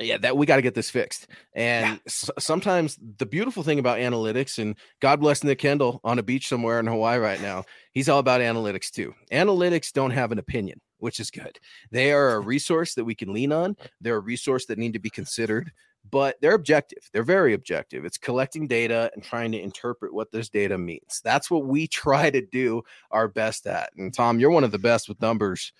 yeah, 0.00 0.18
that 0.18 0.36
we 0.36 0.46
got 0.46 0.56
to 0.56 0.62
get 0.62 0.74
this 0.74 0.90
fixed. 0.90 1.26
And 1.54 1.94
yeah. 1.94 1.98
s- 2.06 2.30
sometimes 2.38 2.98
the 3.18 3.26
beautiful 3.26 3.62
thing 3.62 3.78
about 3.78 3.98
analytics, 3.98 4.58
and 4.58 4.76
God 5.00 5.20
bless 5.20 5.42
Nick 5.42 5.60
Kendell 5.60 5.98
on 6.04 6.18
a 6.18 6.22
beach 6.22 6.48
somewhere 6.48 6.78
in 6.78 6.86
Hawaii 6.86 7.18
right 7.18 7.40
now, 7.42 7.64
he's 7.92 8.08
all 8.08 8.20
about 8.20 8.40
analytics 8.40 8.90
too. 8.90 9.14
Analytics 9.32 9.92
don't 9.92 10.12
have 10.12 10.30
an 10.30 10.38
opinion, 10.38 10.80
which 10.98 11.18
is 11.18 11.30
good. 11.30 11.58
They 11.90 12.12
are 12.12 12.34
a 12.34 12.40
resource 12.40 12.94
that 12.94 13.04
we 13.04 13.16
can 13.16 13.32
lean 13.32 13.50
on. 13.50 13.76
They're 14.00 14.16
a 14.16 14.20
resource 14.20 14.66
that 14.66 14.78
need 14.78 14.92
to 14.92 15.00
be 15.00 15.10
considered 15.10 15.72
but 16.10 16.36
they're 16.40 16.54
objective. 16.54 17.08
They're 17.12 17.22
very 17.22 17.54
objective. 17.54 18.04
It's 18.04 18.18
collecting 18.18 18.66
data 18.66 19.10
and 19.14 19.22
trying 19.22 19.52
to 19.52 19.60
interpret 19.60 20.14
what 20.14 20.32
this 20.32 20.48
data 20.48 20.78
means. 20.78 21.20
That's 21.22 21.50
what 21.50 21.66
we 21.66 21.86
try 21.88 22.30
to 22.30 22.40
do 22.40 22.82
our 23.10 23.28
best 23.28 23.66
at. 23.66 23.90
And 23.96 24.12
Tom, 24.12 24.40
you're 24.40 24.50
one 24.50 24.64
of 24.64 24.72
the 24.72 24.78
best 24.78 25.08
with 25.08 25.20
numbers 25.20 25.72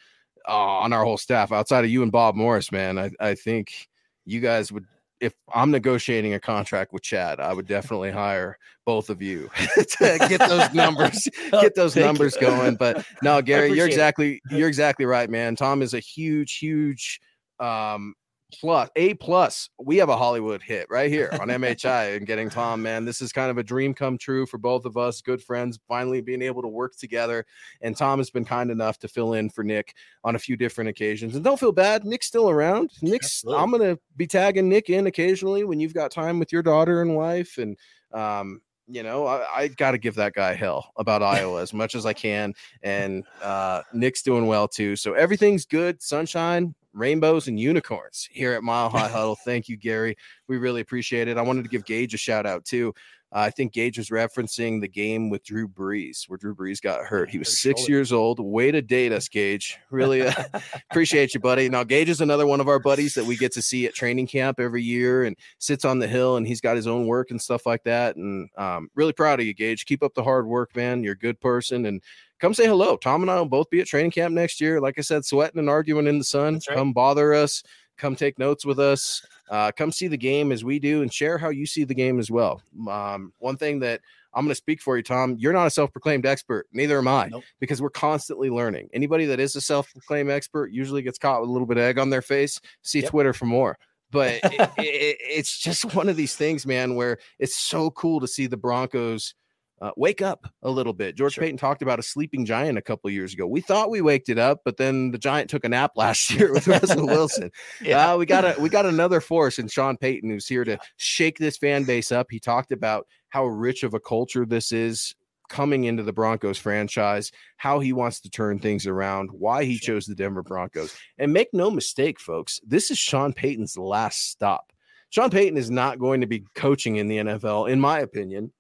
uh, 0.49 0.53
on 0.53 0.93
our 0.93 1.05
whole 1.05 1.19
staff 1.19 1.53
outside 1.53 1.85
of 1.85 1.91
you 1.91 2.03
and 2.03 2.13
Bob 2.13 2.35
Morris, 2.35 2.73
man. 2.73 2.99
I, 2.99 3.11
I 3.21 3.35
think 3.35 3.89
you 4.25 4.41
guys 4.41 4.71
would 4.73 4.87
if 5.21 5.35
I'm 5.53 5.71
negotiating 5.71 6.35
a 6.35 6.41
contract 6.41 6.93
with 6.93 7.03
Chad, 7.03 7.41
I 7.41 7.53
would 7.53 7.67
definitely 7.67 8.11
hire 8.11 8.57
both 8.85 9.11
of 9.11 9.21
you 9.21 9.51
to 9.77 10.27
get 10.29 10.39
those 10.39 10.73
numbers, 10.73 11.29
get 11.51 11.75
those 11.75 11.97
numbers 11.97 12.37
you. 12.37 12.43
going. 12.43 12.77
But 12.77 13.05
no, 13.23 13.43
Gary, 13.43 13.73
you're 13.73 13.87
exactly 13.87 14.41
you're 14.51 14.69
exactly 14.69 15.07
right, 15.07 15.29
man. 15.29 15.57
Tom 15.57 15.83
is 15.83 15.95
a 15.95 16.01
huge, 16.01 16.59
huge 16.59 17.21
um, 17.59 18.15
plus 18.53 18.89
a 18.97 19.13
plus 19.15 19.69
we 19.79 19.99
have 19.99 20.09
a 20.09 20.17
hollywood 20.17 20.63
hit 20.63 20.87
right 20.89 21.11
here 21.11 21.29
on 21.41 21.49
mhi 21.49 22.17
and 22.17 22.27
getting 22.27 22.49
tom 22.49 22.81
man 22.81 23.05
this 23.05 23.21
is 23.21 23.31
kind 23.31 23.51
of 23.51 23.59
a 23.59 23.63
dream 23.63 23.93
come 23.93 24.17
true 24.17 24.47
for 24.47 24.57
both 24.57 24.87
of 24.87 24.97
us 24.97 25.21
good 25.21 25.43
friends 25.43 25.79
finally 25.87 26.23
being 26.23 26.41
able 26.41 26.63
to 26.63 26.69
work 26.69 26.97
together 26.97 27.45
and 27.83 27.97
tom 27.97 28.19
has 28.19 28.31
been 28.31 28.45
kind 28.45 28.71
enough 28.71 28.99
to 28.99 29.07
fill 29.07 29.35
in 29.35 29.51
for 29.51 29.63
nick 29.63 29.95
on 30.25 30.35
a 30.35 30.39
few 30.39 30.57
different 30.57 30.89
occasions 30.89 31.35
and 31.35 31.45
don't 31.45 31.61
feel 31.61 31.73
bad 31.73 32.05
nick's 32.05 32.27
still 32.27 32.49
around 32.49 32.91
nick's 33.03 33.27
Absolutely. 33.27 33.63
i'm 33.63 33.71
gonna 33.71 33.99
be 34.17 34.27
tagging 34.27 34.69
nick 34.69 34.89
in 34.89 35.07
occasionally 35.07 35.65
when 35.65 35.79
you've 35.79 35.95
got 35.95 36.11
time 36.11 36.39
with 36.39 36.51
your 36.51 36.63
daughter 36.63 37.03
and 37.03 37.15
wife 37.15 37.59
and 37.59 37.77
um 38.13 38.63
you 38.89 39.03
know, 39.03 39.27
I, 39.27 39.47
I 39.55 39.69
got 39.69 39.91
to 39.93 39.99
give 39.99 40.15
that 40.15 40.33
guy 40.33 40.55
hell 40.55 40.93
about 40.97 41.23
Iowa 41.23 41.61
as 41.61 41.75
much 41.75 41.95
as 41.95 42.07
I 42.07 42.15
can. 42.15 42.55
And 42.83 43.25
uh, 43.43 43.83
Nick's 43.93 44.23
doing 44.23 44.47
well 44.47 44.67
too. 44.67 44.97
So 44.97 45.13
everything's 45.13 45.67
good. 45.67 46.03
Sunshine, 46.03 46.75
rainbows 46.93 47.49
and 47.49 47.59
unicorns 47.59 48.29
here 48.31 48.53
at 48.53 48.63
Mile 48.63 48.89
High 48.89 49.09
Huddle. 49.09 49.37
Thank 49.45 49.69
you, 49.69 49.77
Gary. 49.77 50.17
We 50.49 50.57
really 50.59 50.81
appreciate 50.81 51.29
it. 51.29 51.37
I 51.37 51.43
wanted 51.43 51.65
to 51.65 51.69
give 51.69 51.85
Gage 51.85 52.15
a 52.15 52.19
shout 52.19 52.47
out 52.47 52.65
too. 52.65 52.95
Uh, 53.31 53.41
I 53.41 53.51
think 53.51 53.75
Gage 53.75 53.99
was 53.99 54.09
referencing 54.09 54.81
the 54.81 54.89
game 54.89 55.29
with 55.29 55.45
Drew 55.45 55.69
Brees, 55.69 56.29
where 56.29 56.39
Drew 56.39 56.55
Brees 56.55 56.81
got 56.81 57.05
hurt. 57.05 57.29
He 57.29 57.39
was 57.39 57.61
six 57.61 57.87
years 57.87 58.11
old. 58.11 58.41
Way 58.41 58.71
to 58.71 58.81
date 58.81 59.13
us, 59.13 59.29
Gage. 59.29 59.79
Really 59.91 60.23
uh, 60.23 60.33
appreciate 60.91 61.35
you, 61.35 61.41
buddy. 61.41 61.69
Now, 61.69 61.85
Gage 61.85 62.09
is 62.09 62.23
another 62.23 62.47
one 62.47 62.61
of 62.61 62.69
our 62.69 62.79
buddies 62.79 63.15
that 63.15 63.27
we 63.27 63.37
get 63.37 63.53
to 63.53 63.63
see 63.63 63.85
at 63.85 63.95
training 63.95 64.29
camp 64.29 64.59
every 64.59 64.83
year 64.83 65.25
and 65.25 65.37
sits 65.59 65.85
on 65.85 65.99
the 65.99 66.09
hill 66.09 66.37
and 66.37 66.47
he's 66.47 66.63
got 66.63 66.77
his 66.77 66.87
own 66.87 67.07
work 67.07 67.31
and 67.31 67.41
stuff 67.41 67.67
like 67.67 67.85
that. 67.85 68.17
And 68.17 68.49
um, 68.57 68.89
really 68.95 69.13
proud 69.13 69.41
of 69.41 69.47
you, 69.47 69.53
Gage. 69.53 69.85
Keep 69.85 70.03
up 70.03 70.15
the 70.15 70.25
hard 70.25 70.47
work, 70.47 70.75
man. 70.75 71.05
You're 71.05 71.13
a 71.13 71.19
good 71.19 71.39
person. 71.39 71.85
And 71.85 72.03
come 72.39 72.55
say 72.55 72.67
hello. 72.67 72.97
Tom 72.97 73.23
and 73.23 73.31
I 73.31 73.39
will 73.39 73.47
both 73.47 73.71
be 73.71 73.81
at 73.81 73.87
training 73.87 74.11
camp 74.11 74.35
next 74.35 74.61
year. 74.61 74.81
Like 74.81 74.99
I 74.99 75.03
said, 75.03 75.25
sweating 75.25 75.59
and 75.59 75.69
arguing 75.69 76.07
in 76.07 76.19
the 76.19 76.25
sun. 76.25 76.61
Right. 76.69 76.77
Come 76.77 76.93
bother 76.93 77.35
us. 77.35 77.63
Come 77.97 78.15
take 78.15 78.39
notes 78.39 78.65
with 78.65 78.79
us. 78.79 79.25
Uh, 79.51 79.73
come 79.73 79.91
see 79.91 80.07
the 80.07 80.17
game 80.17 80.53
as 80.53 80.65
we 80.65 80.79
do 80.79 81.03
and 81.03 81.13
share 81.13 81.37
how 81.37 81.49
you 81.49 81.67
see 81.67 81.85
the 81.85 81.95
game 81.95 82.19
as 82.21 82.31
well. 82.31 82.63
Um, 82.89 83.33
one 83.39 83.57
thing 83.57 83.81
that 83.81 84.01
I'm 84.35 84.45
going 84.45 84.51
to 84.51 84.55
speak 84.55 84.81
for 84.81 84.97
you, 84.97 85.03
Tom. 85.03 85.37
You're 85.39 85.53
not 85.53 85.67
a 85.67 85.71
self 85.71 85.91
proclaimed 85.91 86.27
expert. 86.27 86.67
Neither 86.73 86.99
am 86.99 87.09
I, 87.09 87.29
nope. 87.29 87.43
because 87.61 87.83
we're 87.83 87.91
constantly 87.91 88.51
learning. 88.51 88.89
Anybody 88.93 89.25
that 89.27 89.41
is 89.41 89.57
a 89.57 89.61
self 89.61 89.91
proclaimed 89.93 90.31
expert 90.31 90.71
usually 90.71 91.03
gets 91.03 91.19
caught 91.19 91.41
with 91.41 91.51
a 91.51 91.53
little 91.53 91.67
bit 91.67 91.77
of 91.77 91.83
egg 91.83 91.99
on 91.99 92.11
their 92.11 92.23
face. 92.23 92.61
See 92.83 93.01
yep. 93.01 93.11
Twitter 93.11 93.33
for 93.33 93.47
more. 93.47 93.79
But 94.11 94.35
it, 94.45 94.71
it, 94.79 95.17
it's 95.21 95.59
just 95.59 95.95
one 95.95 96.09
of 96.09 96.17
these 96.17 96.37
things, 96.37 96.67
man, 96.67 96.95
where 96.95 97.19
it's 97.39 97.57
so 97.57 97.91
cool 97.91 98.21
to 98.21 98.29
see 98.29 98.47
the 98.47 98.57
Broncos 98.57 99.35
uh, 99.81 99.93
wake 99.97 100.23
up 100.23 100.47
a 100.63 100.71
little 100.71 100.93
bit. 100.93 101.17
George 101.17 101.35
sure. 101.35 101.43
Paton 101.43 101.57
talked 101.57 101.83
about 101.83 101.99
a 101.99 102.03
sleeping 102.03 102.45
giant 102.45 102.79
a 102.79 102.83
couple 102.83 103.11
years 103.11 103.33
ago. 103.33 103.47
We 103.47 103.61
thought 103.61 103.91
we 103.91 104.01
waked 104.01 104.29
it 104.29 104.39
up, 104.39 104.61
but 104.65 104.77
then 104.77 105.11
the 105.11 105.19
giant 105.19 105.51
took 105.51 105.65
a 105.65 105.69
nap 105.69 105.93
last 105.97 106.31
year 106.31 106.53
with 106.53 106.67
Russell 106.67 107.07
Wilson. 107.07 107.51
yeah. 107.81 108.13
Uh, 108.13 108.17
we 108.17 108.27
got 108.27 108.45
a 108.45 108.61
we 108.61 108.69
got 108.69 108.87
another 108.87 109.21
force 109.21 109.59
in 109.59 109.69
Sean 109.69 109.97
Payton 109.97 110.31
who's 110.31 110.47
here 110.47 110.65
to 110.65 110.79
shake 110.97 111.39
this 111.39 111.57
fan 111.57 111.85
base 111.85 112.13
up. 112.13 112.27
He 112.31 112.41
talked 112.41 112.73
about 112.73 113.07
how 113.29 113.47
rich 113.47 113.83
of 113.83 113.95
a 113.95 114.01
culture 114.01 114.47
this 114.47 114.73
is 114.73 115.15
coming 115.49 115.85
into 115.85 116.03
the 116.03 116.13
Broncos 116.13 116.59
franchise, 116.59 117.33
how 117.57 117.81
he 117.81 117.93
wants 117.93 118.21
to 118.21 118.31
turn 118.31 118.59
things 118.59 118.87
around, 118.87 119.31
why 119.33 119.65
he 119.65 119.79
chose 119.79 120.07
the 120.07 120.15
Denver 120.15 120.43
Broncos. 120.43 120.95
And 121.17 121.33
make 121.33 121.49
no 121.53 121.71
mistake, 121.71 122.21
folks, 122.21 122.61
this 122.67 122.91
is 122.91 122.99
Sean 122.99 123.33
Payton's 123.33 123.77
last 123.77 124.31
stop. 124.31 124.73
Sean 125.11 125.31
Payton 125.31 125.57
is 125.57 125.71
not 125.71 125.99
going 125.99 126.21
to 126.21 126.27
be 126.27 126.45
coaching 126.55 126.97
in 126.97 127.09
the 127.09 127.17
NFL, 127.17 127.71
in 127.71 127.81
my 127.81 128.01
opinion, 128.01 128.53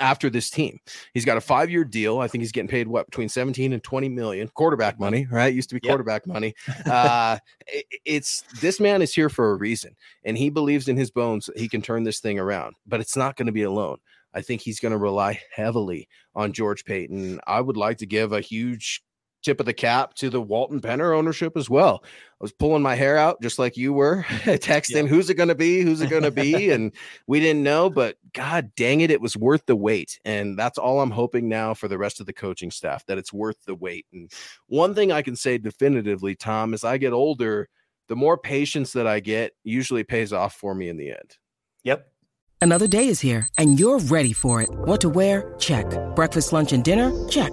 after 0.00 0.30
this 0.30 0.50
team. 0.50 0.78
He's 1.14 1.24
got 1.24 1.36
a 1.36 1.40
five 1.40 1.70
year 1.70 1.84
deal. 1.84 2.18
I 2.18 2.26
think 2.26 2.42
he's 2.42 2.52
getting 2.52 2.68
paid 2.68 2.88
what 2.88 3.06
between 3.06 3.28
17 3.28 3.72
and 3.72 3.82
20 3.82 4.08
million 4.08 4.48
quarterback 4.48 4.98
money, 4.98 5.26
right? 5.30 5.54
Used 5.54 5.68
to 5.68 5.74
be 5.74 5.80
quarterback 5.80 6.26
money. 6.26 6.54
Uh, 6.90 7.38
it, 7.66 7.84
it's 8.04 8.42
this 8.60 8.80
man 8.80 9.02
is 9.02 9.14
here 9.14 9.28
for 9.28 9.50
a 9.50 9.56
reason, 9.56 9.94
and 10.24 10.36
he 10.36 10.50
believes 10.50 10.88
in 10.88 10.96
his 10.96 11.10
bones 11.10 11.46
that 11.46 11.58
he 11.58 11.68
can 11.68 11.82
turn 11.82 12.02
this 12.02 12.20
thing 12.20 12.38
around, 12.38 12.74
but 12.86 13.00
it's 13.00 13.16
not 13.16 13.36
going 13.36 13.46
to 13.46 13.52
be 13.52 13.62
alone. 13.62 13.98
I 14.32 14.40
think 14.40 14.60
he's 14.60 14.80
going 14.80 14.92
to 14.92 14.98
rely 14.98 15.40
heavily 15.54 16.08
on 16.34 16.52
George 16.52 16.84
Paton. 16.84 17.40
I 17.46 17.60
would 17.60 17.76
like 17.76 17.98
to 17.98 18.06
give 18.06 18.32
a 18.32 18.40
huge 18.40 19.02
tip 19.42 19.60
of 19.60 19.66
the 19.66 19.72
cap 19.72 20.14
to 20.14 20.30
the 20.30 20.40
Walton 20.40 20.80
Penner 20.80 21.16
ownership 21.16 21.56
as 21.56 21.70
well. 21.70 22.02
I 22.04 22.08
was 22.40 22.52
pulling 22.52 22.82
my 22.82 22.94
hair 22.94 23.16
out 23.16 23.40
just 23.42 23.58
like 23.58 23.76
you 23.76 23.92
were, 23.92 24.22
texting, 24.28 25.04
yeah. 25.04 25.08
who's 25.08 25.30
it 25.30 25.34
going 25.34 25.48
to 25.48 25.54
be? 25.54 25.82
Who's 25.82 26.00
it 26.00 26.10
going 26.10 26.22
to 26.22 26.30
be? 26.30 26.70
and 26.72 26.92
we 27.26 27.40
didn't 27.40 27.62
know, 27.62 27.90
but 27.90 28.16
God 28.32 28.72
dang 28.76 29.00
it, 29.00 29.10
it 29.10 29.20
was 29.20 29.36
worth 29.36 29.66
the 29.66 29.76
wait. 29.76 30.20
And 30.24 30.58
that's 30.58 30.78
all 30.78 31.00
I'm 31.00 31.10
hoping 31.10 31.48
now 31.48 31.74
for 31.74 31.88
the 31.88 31.98
rest 31.98 32.20
of 32.20 32.26
the 32.26 32.32
coaching 32.32 32.70
staff 32.70 33.04
that 33.06 33.18
it's 33.18 33.32
worth 33.32 33.64
the 33.66 33.74
wait. 33.74 34.06
And 34.12 34.30
one 34.66 34.94
thing 34.94 35.12
I 35.12 35.22
can 35.22 35.36
say 35.36 35.58
definitively, 35.58 36.34
Tom, 36.34 36.74
as 36.74 36.84
I 36.84 36.98
get 36.98 37.12
older, 37.12 37.68
the 38.08 38.16
more 38.16 38.36
patience 38.36 38.92
that 38.94 39.06
I 39.06 39.20
get 39.20 39.52
usually 39.62 40.04
pays 40.04 40.32
off 40.32 40.54
for 40.54 40.74
me 40.74 40.88
in 40.88 40.96
the 40.96 41.10
end. 41.10 41.36
Yep. 41.84 42.06
Another 42.60 42.86
day 42.86 43.08
is 43.08 43.20
here 43.20 43.46
and 43.56 43.78
you're 43.78 44.00
ready 44.00 44.32
for 44.32 44.60
it. 44.60 44.68
What 44.70 45.00
to 45.02 45.08
wear? 45.08 45.54
Check. 45.58 45.86
Breakfast, 46.14 46.52
lunch, 46.52 46.72
and 46.72 46.84
dinner? 46.84 47.12
Check. 47.28 47.52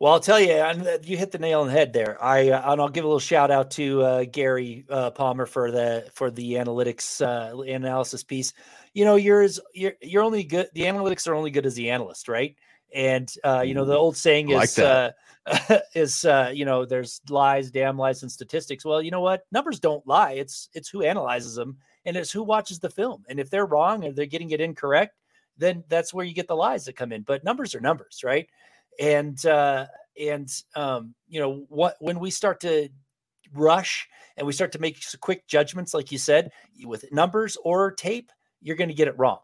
Well, 0.00 0.12
I'll 0.12 0.20
tell 0.20 0.38
you, 0.38 0.52
uh, 0.52 0.98
you 1.02 1.16
hit 1.16 1.32
the 1.32 1.38
nail 1.38 1.62
on 1.62 1.66
the 1.66 1.72
head 1.72 1.92
there. 1.92 2.22
I 2.22 2.50
uh, 2.50 2.72
and 2.72 2.80
I'll 2.80 2.88
give 2.88 3.04
a 3.04 3.08
little 3.08 3.18
shout 3.18 3.50
out 3.50 3.72
to 3.72 4.02
uh, 4.02 4.24
Gary 4.30 4.84
uh, 4.88 5.10
Palmer 5.10 5.44
for 5.44 5.72
the 5.72 6.08
for 6.14 6.30
the 6.30 6.52
analytics 6.52 7.20
uh, 7.20 7.60
analysis 7.62 8.22
piece. 8.22 8.52
You 8.94 9.04
know, 9.04 9.16
yours 9.16 9.58
you're 9.74 9.94
you're 10.00 10.22
only 10.22 10.44
good. 10.44 10.68
The 10.72 10.82
analytics 10.82 11.26
are 11.26 11.34
only 11.34 11.50
good 11.50 11.66
as 11.66 11.74
the 11.74 11.90
analyst, 11.90 12.28
right? 12.28 12.54
And 12.94 13.32
uh, 13.42 13.62
you 13.62 13.74
know, 13.74 13.84
the 13.84 13.96
old 13.96 14.16
saying 14.16 14.50
is 14.50 14.78
like 14.78 15.14
is 15.94 16.24
you 16.54 16.64
know, 16.64 16.84
there's 16.84 17.20
lies, 17.28 17.72
damn 17.72 17.98
lies, 17.98 18.22
and 18.22 18.30
statistics. 18.30 18.84
Well, 18.84 19.02
you 19.02 19.10
know 19.10 19.20
what? 19.20 19.46
Numbers 19.50 19.80
don't 19.80 20.06
lie. 20.06 20.32
It's 20.32 20.68
it's 20.74 20.88
who 20.88 21.02
analyzes 21.02 21.56
them 21.56 21.76
and 22.04 22.16
it's 22.16 22.30
who 22.30 22.44
watches 22.44 22.78
the 22.78 22.88
film. 22.88 23.24
And 23.28 23.40
if 23.40 23.50
they're 23.50 23.66
wrong 23.66 24.04
and 24.04 24.14
they're 24.14 24.26
getting 24.26 24.50
it 24.50 24.60
incorrect, 24.60 25.16
then 25.58 25.82
that's 25.88 26.14
where 26.14 26.24
you 26.24 26.34
get 26.34 26.46
the 26.46 26.56
lies 26.56 26.84
that 26.84 26.96
come 26.96 27.12
in. 27.12 27.22
But 27.22 27.44
numbers 27.44 27.74
are 27.74 27.80
numbers, 27.80 28.20
right? 28.24 28.48
And 28.98 29.44
uh, 29.46 29.86
and 30.20 30.50
um, 30.74 31.14
you 31.28 31.40
know 31.40 31.64
what 31.68 31.96
when 32.00 32.18
we 32.18 32.30
start 32.30 32.60
to 32.60 32.88
rush 33.52 34.08
and 34.36 34.46
we 34.46 34.52
start 34.52 34.72
to 34.72 34.78
make 34.78 35.02
quick 35.20 35.46
judgments, 35.46 35.94
like 35.94 36.12
you 36.12 36.18
said, 36.18 36.50
with 36.84 37.04
numbers 37.12 37.56
or 37.64 37.92
tape, 37.92 38.30
you're 38.60 38.76
going 38.76 38.88
to 38.88 38.94
get 38.94 39.08
it 39.08 39.18
wrong 39.18 39.38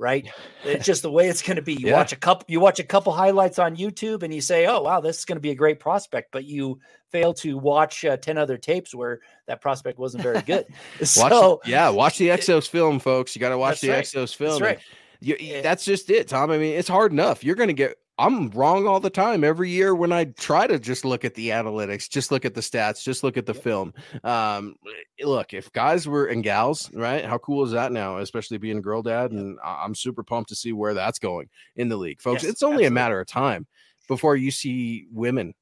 right? 0.00 0.28
It's 0.62 0.84
just 0.84 1.00
the 1.00 1.10
way 1.10 1.28
it's 1.28 1.40
going 1.40 1.56
to 1.56 1.62
be. 1.62 1.72
You 1.72 1.88
yeah. 1.88 1.96
watch 1.96 2.12
a 2.12 2.16
couple, 2.16 2.44
you 2.46 2.60
watch 2.60 2.78
a 2.78 2.84
couple 2.84 3.14
highlights 3.14 3.58
on 3.58 3.76
YouTube, 3.76 4.22
and 4.22 4.32
you 4.32 4.42
say, 4.42 4.66
"Oh, 4.66 4.82
wow, 4.82 5.00
this 5.00 5.18
is 5.18 5.24
going 5.24 5.36
to 5.36 5.40
be 5.40 5.52
a 5.52 5.54
great 5.54 5.80
prospect," 5.80 6.32
but 6.32 6.44
you 6.44 6.78
fail 7.10 7.32
to 7.34 7.56
watch 7.56 8.04
uh, 8.04 8.18
ten 8.18 8.36
other 8.36 8.58
tapes 8.58 8.94
where 8.94 9.20
that 9.46 9.62
prospect 9.62 9.98
wasn't 9.98 10.22
very 10.22 10.42
good. 10.42 10.66
so, 11.02 11.52
watch, 11.52 11.60
yeah, 11.66 11.88
watch 11.88 12.18
the 12.18 12.28
Exos 12.28 12.68
film, 12.68 12.98
folks. 12.98 13.34
You 13.34 13.40
got 13.40 13.48
to 13.48 13.58
watch 13.58 13.80
the 13.80 13.88
right. 13.88 14.04
Exos 14.04 14.36
film. 14.36 14.50
That's 14.50 14.60
right. 14.60 14.78
You, 15.20 15.62
that's 15.62 15.84
just 15.84 16.10
it, 16.10 16.28
Tom. 16.28 16.50
I 16.50 16.58
mean, 16.58 16.74
it's 16.74 16.88
hard 16.88 17.10
enough. 17.10 17.42
You're 17.42 17.56
going 17.56 17.68
to 17.68 17.74
get 17.74 17.96
I'm 18.20 18.50
wrong 18.50 18.86
all 18.86 19.00
the 19.00 19.10
time 19.10 19.42
every 19.42 19.70
year 19.70 19.94
when 19.94 20.12
I 20.12 20.24
try 20.24 20.66
to 20.66 20.78
just 20.78 21.04
look 21.04 21.24
at 21.24 21.34
the 21.34 21.48
analytics, 21.48 22.08
just 22.08 22.30
look 22.30 22.44
at 22.44 22.54
the 22.54 22.60
stats, 22.60 23.02
just 23.02 23.24
look 23.24 23.36
at 23.36 23.46
the 23.46 23.54
film. 23.54 23.94
Um, 24.22 24.76
eh, 25.18 25.24
look, 25.24 25.54
if 25.54 25.72
guys 25.72 26.06
were 26.06 26.26
and 26.26 26.44
gals, 26.44 26.90
right? 26.92 27.24
How 27.24 27.38
cool 27.38 27.64
is 27.64 27.72
that 27.72 27.92
now, 27.92 28.18
especially 28.18 28.58
being 28.58 28.78
a 28.78 28.82
girl 28.82 29.02
dad? 29.02 29.32
And 29.32 29.58
I'm 29.64 29.94
super 29.94 30.22
pumped 30.22 30.50
to 30.50 30.56
see 30.56 30.72
where 30.72 30.94
that's 30.94 31.18
going 31.18 31.48
in 31.76 31.88
the 31.88 31.96
league, 31.96 32.20
folks. 32.20 32.42
Yes, 32.42 32.52
it's 32.52 32.62
only 32.62 32.84
absolutely. 32.84 32.86
a 32.86 32.90
matter 32.90 33.20
of 33.20 33.26
time 33.26 33.66
before 34.06 34.36
you 34.36 34.50
see 34.50 35.06
women 35.10 35.54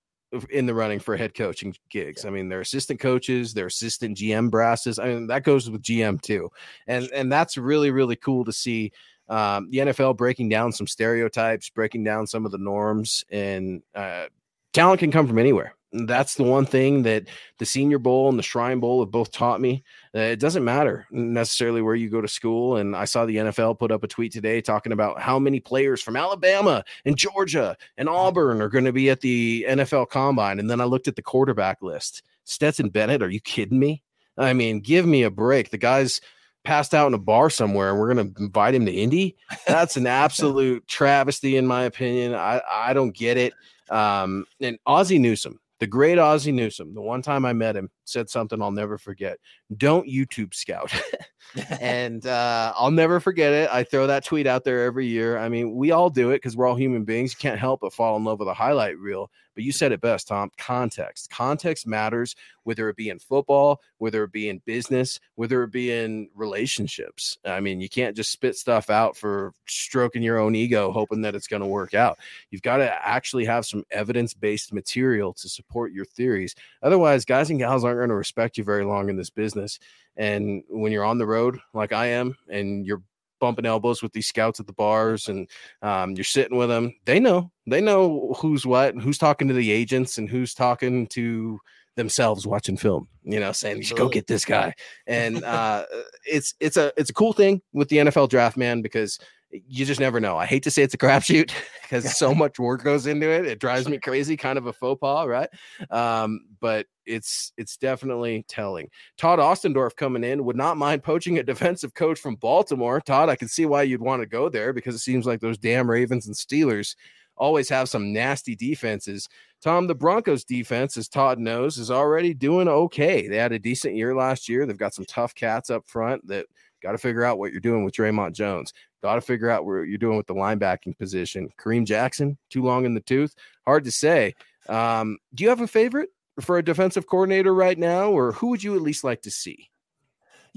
in 0.50 0.66
the 0.66 0.74
running 0.74 0.98
for 0.98 1.16
head 1.16 1.34
coaching 1.34 1.74
gigs. 1.90 2.24
Yeah. 2.24 2.30
I 2.30 2.32
mean, 2.32 2.48
they're 2.48 2.60
assistant 2.60 3.00
coaches, 3.00 3.54
they're 3.54 3.66
assistant 3.66 4.16
GM 4.18 4.50
brasses. 4.50 4.98
I 4.98 5.08
mean, 5.08 5.26
that 5.28 5.44
goes 5.44 5.70
with 5.70 5.82
GM 5.82 6.20
too. 6.20 6.50
And 6.86 7.08
and 7.12 7.32
that's 7.32 7.56
really, 7.56 7.90
really 7.90 8.16
cool 8.16 8.44
to 8.44 8.52
see 8.52 8.92
um, 9.28 9.68
the 9.70 9.78
NFL 9.78 10.16
breaking 10.16 10.48
down 10.48 10.72
some 10.72 10.86
stereotypes, 10.86 11.70
breaking 11.70 12.04
down 12.04 12.26
some 12.26 12.46
of 12.46 12.52
the 12.52 12.58
norms, 12.58 13.24
and 13.30 13.82
uh, 13.94 14.26
talent 14.72 15.00
can 15.00 15.10
come 15.10 15.26
from 15.26 15.38
anywhere. 15.38 15.74
That's 15.90 16.34
the 16.34 16.42
one 16.42 16.66
thing 16.66 17.02
that 17.04 17.28
the 17.58 17.64
Senior 17.64 17.98
Bowl 17.98 18.28
and 18.28 18.38
the 18.38 18.42
Shrine 18.42 18.78
Bowl 18.78 19.00
have 19.00 19.10
both 19.10 19.32
taught 19.32 19.58
me. 19.58 19.82
Uh, 20.14 20.18
it 20.18 20.38
doesn't 20.38 20.64
matter 20.64 21.06
necessarily 21.10 21.80
where 21.80 21.94
you 21.94 22.10
go 22.10 22.20
to 22.20 22.28
school. 22.28 22.76
And 22.76 22.94
I 22.94 23.06
saw 23.06 23.24
the 23.24 23.36
NFL 23.36 23.78
put 23.78 23.90
up 23.90 24.04
a 24.04 24.08
tweet 24.08 24.32
today 24.32 24.60
talking 24.60 24.92
about 24.92 25.18
how 25.18 25.38
many 25.38 25.60
players 25.60 26.02
from 26.02 26.14
Alabama 26.14 26.84
and 27.06 27.16
Georgia 27.16 27.74
and 27.96 28.06
Auburn 28.06 28.60
are 28.60 28.68
going 28.68 28.84
to 28.84 28.92
be 28.92 29.08
at 29.08 29.22
the 29.22 29.64
NFL 29.66 30.10
Combine. 30.10 30.58
And 30.58 30.68
then 30.68 30.80
I 30.80 30.84
looked 30.84 31.08
at 31.08 31.16
the 31.16 31.22
quarterback 31.22 31.80
list. 31.80 32.22
Stetson 32.44 32.90
Bennett, 32.90 33.22
are 33.22 33.30
you 33.30 33.40
kidding 33.40 33.78
me? 33.78 34.02
I 34.36 34.52
mean, 34.52 34.80
give 34.80 35.06
me 35.06 35.22
a 35.22 35.30
break. 35.30 35.70
The 35.70 35.78
guy's 35.78 36.20
passed 36.68 36.92
out 36.92 37.06
in 37.06 37.14
a 37.14 37.18
bar 37.18 37.48
somewhere 37.48 37.88
and 37.88 37.98
we're 37.98 38.12
going 38.12 38.34
to 38.34 38.42
invite 38.42 38.74
him 38.74 38.84
to 38.84 38.92
Indy. 38.92 39.34
That's 39.66 39.96
an 39.96 40.06
absolute 40.24 40.86
travesty, 40.86 41.56
in 41.56 41.66
my 41.66 41.84
opinion. 41.84 42.34
I, 42.34 42.60
I 42.70 42.92
don't 42.92 43.16
get 43.16 43.38
it. 43.38 43.54
Um, 43.88 44.44
and 44.60 44.78
Ozzie 44.84 45.18
Newsome, 45.18 45.60
the 45.80 45.86
great 45.86 46.18
Ozzie 46.18 46.52
Newsome, 46.52 46.92
the 46.92 47.00
one 47.00 47.22
time 47.22 47.46
I 47.46 47.54
met 47.54 47.74
him, 47.74 47.88
said 48.08 48.28
something 48.28 48.60
I'll 48.60 48.70
never 48.70 48.98
forget. 48.98 49.38
Don't 49.76 50.08
YouTube 50.08 50.54
scout. 50.54 50.92
and 51.80 52.26
uh, 52.26 52.72
I'll 52.76 52.90
never 52.90 53.20
forget 53.20 53.52
it. 53.52 53.70
I 53.72 53.84
throw 53.84 54.06
that 54.06 54.24
tweet 54.24 54.46
out 54.46 54.64
there 54.64 54.84
every 54.84 55.06
year. 55.06 55.38
I 55.38 55.48
mean, 55.48 55.74
we 55.74 55.90
all 55.92 56.10
do 56.10 56.30
it 56.30 56.36
because 56.36 56.56
we're 56.56 56.66
all 56.66 56.74
human 56.74 57.04
beings. 57.04 57.32
You 57.32 57.38
can't 57.38 57.58
help 57.58 57.80
but 57.80 57.92
fall 57.92 58.16
in 58.16 58.24
love 58.24 58.38
with 58.38 58.48
a 58.48 58.54
highlight 58.54 58.98
reel. 58.98 59.30
But 59.54 59.64
you 59.64 59.72
said 59.72 59.90
it 59.90 60.00
best, 60.00 60.28
Tom. 60.28 60.52
Context. 60.56 61.30
Context 61.30 61.84
matters, 61.84 62.36
whether 62.62 62.88
it 62.90 62.96
be 62.96 63.08
in 63.08 63.18
football, 63.18 63.80
whether 63.96 64.22
it 64.22 64.30
be 64.30 64.48
in 64.48 64.62
business, 64.66 65.18
whether 65.34 65.64
it 65.64 65.72
be 65.72 65.90
in 65.90 66.28
relationships. 66.36 67.38
I 67.44 67.58
mean, 67.58 67.80
you 67.80 67.88
can't 67.88 68.14
just 68.14 68.30
spit 68.30 68.54
stuff 68.54 68.88
out 68.88 69.16
for 69.16 69.52
stroking 69.66 70.22
your 70.22 70.38
own 70.38 70.54
ego, 70.54 70.92
hoping 70.92 71.22
that 71.22 71.34
it's 71.34 71.48
going 71.48 71.62
to 71.62 71.66
work 71.66 71.92
out. 71.92 72.18
You've 72.50 72.62
got 72.62 72.76
to 72.76 73.06
actually 73.06 73.46
have 73.46 73.66
some 73.66 73.82
evidence 73.90 74.32
based 74.32 74.72
material 74.72 75.32
to 75.34 75.48
support 75.48 75.90
your 75.90 76.04
theories. 76.04 76.54
Otherwise, 76.80 77.24
guys 77.24 77.50
and 77.50 77.58
gals 77.58 77.84
aren't 77.84 77.97
going 77.98 78.10
to 78.10 78.14
respect 78.14 78.58
you 78.58 78.64
very 78.64 78.84
long 78.84 79.08
in 79.08 79.16
this 79.16 79.30
business. 79.30 79.78
And 80.16 80.62
when 80.68 80.92
you're 80.92 81.04
on 81.04 81.18
the 81.18 81.26
road 81.26 81.58
like 81.74 81.92
I 81.92 82.06
am, 82.06 82.36
and 82.48 82.86
you're 82.86 83.02
bumping 83.40 83.66
elbows 83.66 84.02
with 84.02 84.12
these 84.12 84.26
scouts 84.26 84.60
at 84.60 84.66
the 84.66 84.72
bars 84.72 85.28
and 85.28 85.48
um, 85.82 86.14
you're 86.14 86.24
sitting 86.24 86.58
with 86.58 86.68
them 86.68 86.92
they 87.04 87.20
know 87.20 87.50
they 87.66 87.80
know 87.80 88.34
who's 88.38 88.66
what 88.66 88.92
and 88.92 89.00
who's 89.02 89.18
talking 89.18 89.48
to 89.48 89.54
the 89.54 89.70
agents 89.70 90.18
and 90.18 90.28
who's 90.28 90.54
talking 90.54 91.06
to 91.06 91.58
themselves 91.98 92.46
watching 92.46 92.76
film 92.76 93.06
you 93.24 93.38
know 93.38 93.52
saying 93.52 93.76
you 93.76 93.82
should 93.82 93.96
go 93.96 94.08
get 94.08 94.26
this 94.26 94.44
guy 94.44 94.72
and 95.06 95.44
uh, 95.44 95.84
it's 96.24 96.54
it's 96.60 96.76
a 96.76 96.92
it's 96.96 97.10
a 97.10 97.14
cool 97.14 97.32
thing 97.32 97.60
with 97.72 97.88
the 97.88 97.96
nfl 97.98 98.28
draft 98.28 98.56
man 98.56 98.80
because 98.80 99.18
you 99.50 99.84
just 99.84 100.00
never 100.00 100.20
know. 100.20 100.36
I 100.36 100.46
hate 100.46 100.62
to 100.64 100.70
say 100.70 100.82
it's 100.82 100.94
a 100.94 100.98
crapshoot 100.98 101.52
because 101.82 102.16
so 102.16 102.34
much 102.34 102.58
work 102.58 102.84
goes 102.84 103.06
into 103.06 103.30
it. 103.30 103.46
It 103.46 103.60
drives 103.60 103.88
me 103.90 103.98
crazy, 103.98 104.36
kind 104.36 104.58
of 104.58 104.66
a 104.66 104.72
faux 104.72 105.00
pas, 105.00 105.26
right? 105.26 105.48
Um, 105.90 106.40
but 106.60 106.86
it's 107.06 107.52
it's 107.56 107.76
definitely 107.76 108.44
telling. 108.48 108.90
Todd 109.16 109.38
Ostendorf 109.38 109.96
coming 109.96 110.24
in 110.24 110.44
would 110.44 110.56
not 110.56 110.76
mind 110.76 111.02
poaching 111.02 111.38
a 111.38 111.42
defensive 111.42 111.94
coach 111.94 112.18
from 112.18 112.36
Baltimore. 112.36 113.00
Todd, 113.00 113.28
I 113.28 113.36
can 113.36 113.48
see 113.48 113.66
why 113.66 113.82
you'd 113.82 114.02
want 114.02 114.22
to 114.22 114.26
go 114.26 114.48
there 114.48 114.72
because 114.72 114.94
it 114.94 115.00
seems 115.00 115.26
like 115.26 115.40
those 115.40 115.58
damn 115.58 115.90
Ravens 115.90 116.26
and 116.26 116.36
Steelers 116.36 116.94
always 117.36 117.68
have 117.68 117.88
some 117.88 118.12
nasty 118.12 118.54
defenses. 118.54 119.28
Tom, 119.62 119.86
the 119.86 119.94
Broncos 119.94 120.44
defense, 120.44 120.96
as 120.96 121.08
Todd 121.08 121.38
knows, 121.38 121.78
is 121.78 121.90
already 121.90 122.32
doing 122.32 122.68
okay. 122.68 123.26
They 123.26 123.36
had 123.36 123.52
a 123.52 123.58
decent 123.58 123.96
year 123.96 124.14
last 124.14 124.48
year. 124.48 124.64
They've 124.66 124.78
got 124.78 124.94
some 124.94 125.04
tough 125.04 125.34
cats 125.34 125.68
up 125.68 125.86
front 125.86 126.26
that 126.28 126.46
got 126.82 126.92
to 126.92 126.98
figure 126.98 127.24
out 127.24 127.38
what 127.38 127.50
you're 127.50 127.60
doing 127.60 127.84
with 127.84 127.94
Dre'Mont 127.94 128.34
Jones. 128.34 128.72
Got 129.02 129.16
to 129.16 129.20
figure 129.20 129.50
out 129.50 129.64
what 129.64 129.88
you're 129.88 129.98
doing 129.98 130.16
with 130.16 130.26
the 130.26 130.34
linebacking 130.34 130.96
position. 130.98 131.48
Kareem 131.58 131.84
Jackson, 131.84 132.38
too 132.50 132.62
long 132.62 132.84
in 132.84 132.94
the 132.94 133.00
tooth. 133.00 133.34
Hard 133.66 133.84
to 133.84 133.92
say. 133.92 134.34
Um, 134.68 135.18
do 135.34 135.44
you 135.44 135.50
have 135.50 135.60
a 135.60 135.66
favorite 135.66 136.10
for 136.40 136.58
a 136.58 136.64
defensive 136.64 137.06
coordinator 137.06 137.54
right 137.54 137.78
now, 137.78 138.10
or 138.10 138.32
who 138.32 138.48
would 138.48 138.62
you 138.62 138.76
at 138.76 138.82
least 138.82 139.02
like 139.02 139.22
to 139.22 139.30
see? 139.30 139.70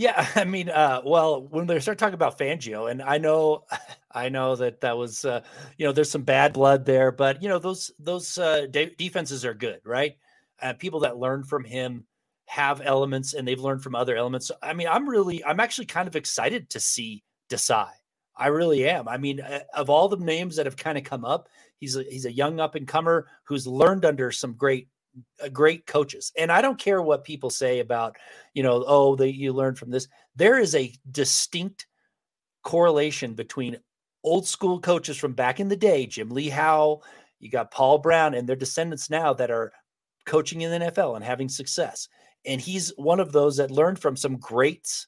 Yeah, 0.02 0.28
I 0.36 0.46
mean, 0.46 0.70
uh, 0.70 1.02
well, 1.06 1.44
when 1.44 1.68
they 1.68 1.80
start 1.80 2.00
talking 2.00 2.16
about 2.16 2.40
Fangio, 2.40 2.90
and 2.90 3.04
I 3.04 3.20
know, 3.20 3.66
I 4.12 4.30
know 4.30 4.56
that 4.56 4.82
that 4.82 4.98
was, 4.98 5.24
uh, 5.24 5.42
you 5.78 5.86
know, 5.86 5.92
there's 5.92 6.10
some 6.10 6.24
bad 6.24 6.54
blood 6.54 6.86
there, 6.86 7.12
but 7.12 7.42
you 7.44 7.48
know, 7.50 7.60
those 7.60 7.92
those 8.00 8.38
uh, 8.38 8.66
de- 8.66 8.96
defenses 8.96 9.46
are 9.46 9.54
good, 9.54 9.80
right? 9.86 10.18
Uh, 10.60 10.74
people 10.74 11.02
that 11.02 11.18
learn 11.18 11.44
from 11.44 11.64
him 11.64 12.06
have 12.48 12.82
elements, 12.84 13.34
and 13.36 13.48
they've 13.48 13.60
learned 13.62 13.84
from 13.84 13.94
other 13.96 14.16
elements. 14.18 14.48
So, 14.48 14.56
I 14.62 14.74
mean, 14.74 14.88
I'm 14.88 15.08
really, 15.08 15.46
I'm 15.46 15.60
actually 15.60 15.86
kind 15.86 16.08
of 16.08 16.16
excited 16.16 16.72
to 16.72 16.80
see 16.80 17.24
Desai. 17.50 17.90
I 18.36 18.48
really 18.48 18.90
am. 18.90 19.08
I 19.08 19.18
mean, 19.18 19.40
uh, 19.40 19.60
of 19.76 19.92
all 19.92 20.10
the 20.10 20.18
names 20.18 20.56
that 20.56 20.66
have 20.66 20.78
kind 20.78 20.98
of 20.98 21.04
come 21.04 21.26
up, 21.26 21.48
he's 21.78 21.96
a, 21.96 22.04
he's 22.04 22.26
a 22.26 22.32
young 22.32 22.60
up 22.60 22.74
and 22.74 22.88
comer 22.88 23.28
who's 23.44 23.68
learned 23.68 24.04
under 24.06 24.32
some 24.32 24.54
great 24.54 24.88
great 25.52 25.86
coaches. 25.86 26.32
And 26.38 26.52
I 26.52 26.62
don't 26.62 26.80
care 26.80 27.02
what 27.02 27.24
people 27.24 27.50
say 27.50 27.80
about, 27.80 28.16
you 28.54 28.64
know, 28.64 28.84
oh, 28.88 29.16
that 29.18 29.36
you 29.36 29.54
learn 29.54 29.76
from 29.76 29.92
this. 29.92 30.08
There 30.36 30.60
is 30.60 30.76
a 30.76 30.94
distinct 31.10 31.88
correlation 32.64 33.34
between 33.34 33.78
old 34.24 34.48
school 34.48 34.80
coaches 34.80 35.18
from 35.18 35.34
back 35.34 35.60
in 35.60 35.68
the 35.68 35.76
day, 35.76 36.06
Jim 36.06 36.30
Lee 36.30 36.50
Howell, 36.50 37.04
you 37.42 37.50
got 37.50 37.72
Paul 37.72 37.98
Brown 37.98 38.36
and 38.36 38.48
their 38.48 38.56
descendants 38.56 39.10
now 39.10 39.34
that 39.34 39.52
are 39.52 39.74
coaching 40.26 40.62
in 40.62 40.72
the 40.72 40.92
NFL 40.92 41.16
and 41.16 41.26
having 41.26 41.50
success. 41.50 42.08
And 42.46 42.62
he's 42.62 42.94
one 42.98 43.20
of 43.20 43.32
those 43.32 43.58
that 43.58 43.72
learned 43.72 44.00
from 44.00 44.16
some 44.16 44.38
greats 44.38 45.08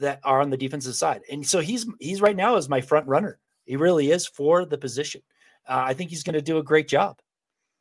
that 0.00 0.20
are 0.24 0.40
on 0.40 0.50
the 0.50 0.56
defensive 0.56 0.96
side. 0.96 1.22
And 1.30 1.46
so 1.46 1.60
he's 1.60 1.86
he's 2.00 2.20
right 2.20 2.36
now 2.36 2.56
is 2.56 2.68
my 2.68 2.80
front 2.80 3.06
runner. 3.06 3.38
He 3.64 3.76
really 3.76 4.10
is 4.10 4.26
for 4.26 4.64
the 4.64 4.78
position. 4.78 5.22
Uh, 5.68 5.84
I 5.86 5.94
think 5.94 6.10
he's 6.10 6.24
going 6.24 6.34
to 6.34 6.42
do 6.42 6.58
a 6.58 6.64
great 6.64 6.88
job. 6.88 7.20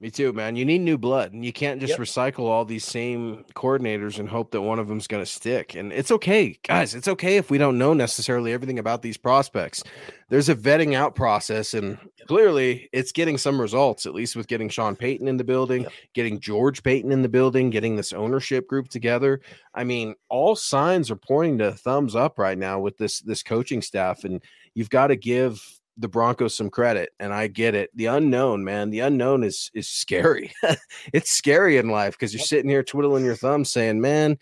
Me 0.01 0.09
too, 0.09 0.33
man. 0.33 0.55
You 0.55 0.65
need 0.65 0.81
new 0.81 0.97
blood, 0.97 1.31
and 1.31 1.45
you 1.45 1.53
can't 1.53 1.79
just 1.79 1.91
yep. 1.91 1.99
recycle 1.99 2.45
all 2.45 2.65
these 2.65 2.83
same 2.83 3.45
coordinators 3.53 4.17
and 4.17 4.27
hope 4.27 4.49
that 4.49 4.61
one 4.61 4.79
of 4.79 4.87
them's 4.87 5.05
going 5.05 5.21
to 5.21 5.31
stick. 5.31 5.75
And 5.75 5.93
it's 5.93 6.09
okay, 6.09 6.57
guys. 6.67 6.95
It's 6.95 7.07
okay 7.07 7.37
if 7.37 7.51
we 7.51 7.59
don't 7.59 7.77
know 7.77 7.93
necessarily 7.93 8.51
everything 8.51 8.79
about 8.79 9.03
these 9.03 9.17
prospects. 9.17 9.83
There's 10.29 10.49
a 10.49 10.55
vetting 10.55 10.95
out 10.95 11.13
process, 11.13 11.75
and 11.75 11.99
clearly, 12.25 12.89
it's 12.91 13.11
getting 13.11 13.37
some 13.37 13.61
results. 13.61 14.07
At 14.07 14.15
least 14.15 14.35
with 14.35 14.47
getting 14.47 14.69
Sean 14.69 14.95
Payton 14.95 15.27
in 15.27 15.37
the 15.37 15.43
building, 15.43 15.83
yep. 15.83 15.91
getting 16.15 16.39
George 16.39 16.81
Paton 16.81 17.11
in 17.11 17.21
the 17.21 17.29
building, 17.29 17.69
getting 17.69 17.95
this 17.95 18.11
ownership 18.11 18.67
group 18.67 18.89
together. 18.89 19.39
I 19.75 19.83
mean, 19.83 20.15
all 20.29 20.55
signs 20.55 21.11
are 21.11 21.15
pointing 21.15 21.59
to 21.59 21.73
thumbs 21.73 22.15
up 22.15 22.39
right 22.39 22.57
now 22.57 22.79
with 22.79 22.97
this 22.97 23.19
this 23.21 23.43
coaching 23.43 23.83
staff, 23.83 24.23
and 24.23 24.41
you've 24.73 24.89
got 24.89 25.07
to 25.07 25.15
give 25.15 25.63
the 25.97 26.07
Broncos 26.07 26.55
some 26.55 26.69
credit, 26.69 27.09
and 27.19 27.33
I 27.33 27.47
get 27.47 27.75
it. 27.75 27.89
The 27.95 28.07
unknown, 28.07 28.63
man, 28.63 28.89
the 28.89 29.01
unknown 29.01 29.43
is 29.43 29.71
is 29.73 29.87
scary. 29.87 30.51
it's 31.13 31.31
scary 31.31 31.77
in 31.77 31.89
life 31.89 32.13
because 32.13 32.33
you're 32.33 32.43
sitting 32.43 32.69
here 32.69 32.83
twiddling 32.83 33.25
your 33.25 33.35
thumbs, 33.35 33.71
saying, 33.71 34.01
"Man, 34.01 34.37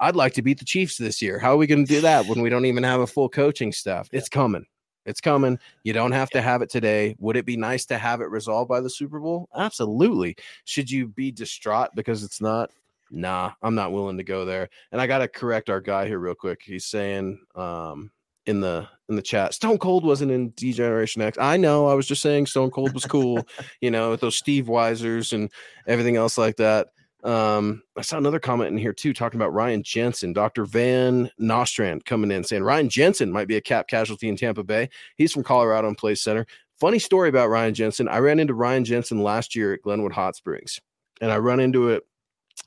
I'd 0.00 0.16
like 0.16 0.32
to 0.34 0.42
beat 0.42 0.58
the 0.58 0.64
Chiefs 0.64 0.96
this 0.96 1.20
year. 1.20 1.38
How 1.38 1.52
are 1.52 1.58
we 1.58 1.66
going 1.66 1.84
to 1.84 1.92
do 1.92 2.00
that 2.00 2.26
when 2.26 2.40
we 2.40 2.48
don't 2.48 2.64
even 2.64 2.82
have 2.84 3.00
a 3.00 3.06
full 3.06 3.28
coaching 3.28 3.70
staff? 3.70 4.08
It's 4.12 4.28
coming. 4.28 4.66
It's 5.04 5.20
coming. 5.20 5.58
You 5.84 5.92
don't 5.92 6.12
have 6.12 6.30
to 6.30 6.42
have 6.42 6.62
it 6.62 6.70
today. 6.70 7.16
Would 7.18 7.36
it 7.36 7.46
be 7.46 7.56
nice 7.56 7.84
to 7.86 7.98
have 7.98 8.20
it 8.20 8.30
resolved 8.30 8.68
by 8.68 8.80
the 8.80 8.90
Super 8.90 9.20
Bowl? 9.20 9.48
Absolutely. 9.54 10.36
Should 10.64 10.90
you 10.90 11.08
be 11.08 11.30
distraught 11.30 11.90
because 11.94 12.22
it's 12.24 12.40
not? 12.40 12.70
Nah, 13.10 13.52
I'm 13.62 13.74
not 13.74 13.92
willing 13.92 14.18
to 14.18 14.24
go 14.24 14.44
there. 14.44 14.68
And 14.92 15.00
I 15.00 15.06
got 15.06 15.18
to 15.18 15.28
correct 15.28 15.68
our 15.68 15.80
guy 15.80 16.06
here 16.06 16.18
real 16.18 16.34
quick. 16.34 16.62
He's 16.62 16.86
saying, 16.86 17.40
um, 17.54 18.10
in 18.46 18.60
the 18.60 18.88
in 19.08 19.16
the 19.16 19.22
chat. 19.22 19.54
Stone 19.54 19.78
Cold 19.78 20.04
wasn't 20.04 20.30
in 20.30 20.50
D 20.50 20.72
Generation 20.72 21.22
X. 21.22 21.36
I 21.38 21.56
know. 21.56 21.88
I 21.88 21.94
was 21.94 22.06
just 22.06 22.22
saying 22.22 22.46
Stone 22.46 22.70
Cold 22.70 22.94
was 22.94 23.04
cool, 23.04 23.46
you 23.80 23.90
know, 23.90 24.10
with 24.10 24.20
those 24.20 24.36
Steve 24.36 24.66
Weisers 24.66 25.32
and 25.32 25.50
everything 25.86 26.16
else 26.16 26.38
like 26.38 26.56
that. 26.56 26.88
Um, 27.22 27.82
I 27.98 28.02
saw 28.02 28.16
another 28.16 28.38
comment 28.38 28.70
in 28.70 28.78
here 28.78 28.94
too, 28.94 29.12
talking 29.12 29.38
about 29.38 29.52
Ryan 29.52 29.82
Jensen, 29.82 30.32
Dr. 30.32 30.64
Van 30.64 31.30
Nostrand 31.38 32.04
coming 32.06 32.30
in 32.30 32.44
saying 32.44 32.62
Ryan 32.62 32.88
Jensen 32.88 33.30
might 33.30 33.48
be 33.48 33.56
a 33.56 33.60
cap 33.60 33.88
casualty 33.88 34.28
in 34.28 34.36
Tampa 34.36 34.64
Bay. 34.64 34.88
He's 35.16 35.32
from 35.32 35.42
Colorado 35.42 35.88
and 35.88 35.98
plays 35.98 36.22
center. 36.22 36.46
Funny 36.78 36.98
story 36.98 37.28
about 37.28 37.50
Ryan 37.50 37.74
Jensen. 37.74 38.08
I 38.08 38.18
ran 38.18 38.38
into 38.38 38.54
Ryan 38.54 38.86
Jensen 38.86 39.22
last 39.22 39.54
year 39.54 39.74
at 39.74 39.82
Glenwood 39.82 40.12
Hot 40.12 40.34
Springs, 40.34 40.80
and 41.20 41.30
I 41.30 41.36
run 41.36 41.60
into 41.60 41.90
it 41.90 42.04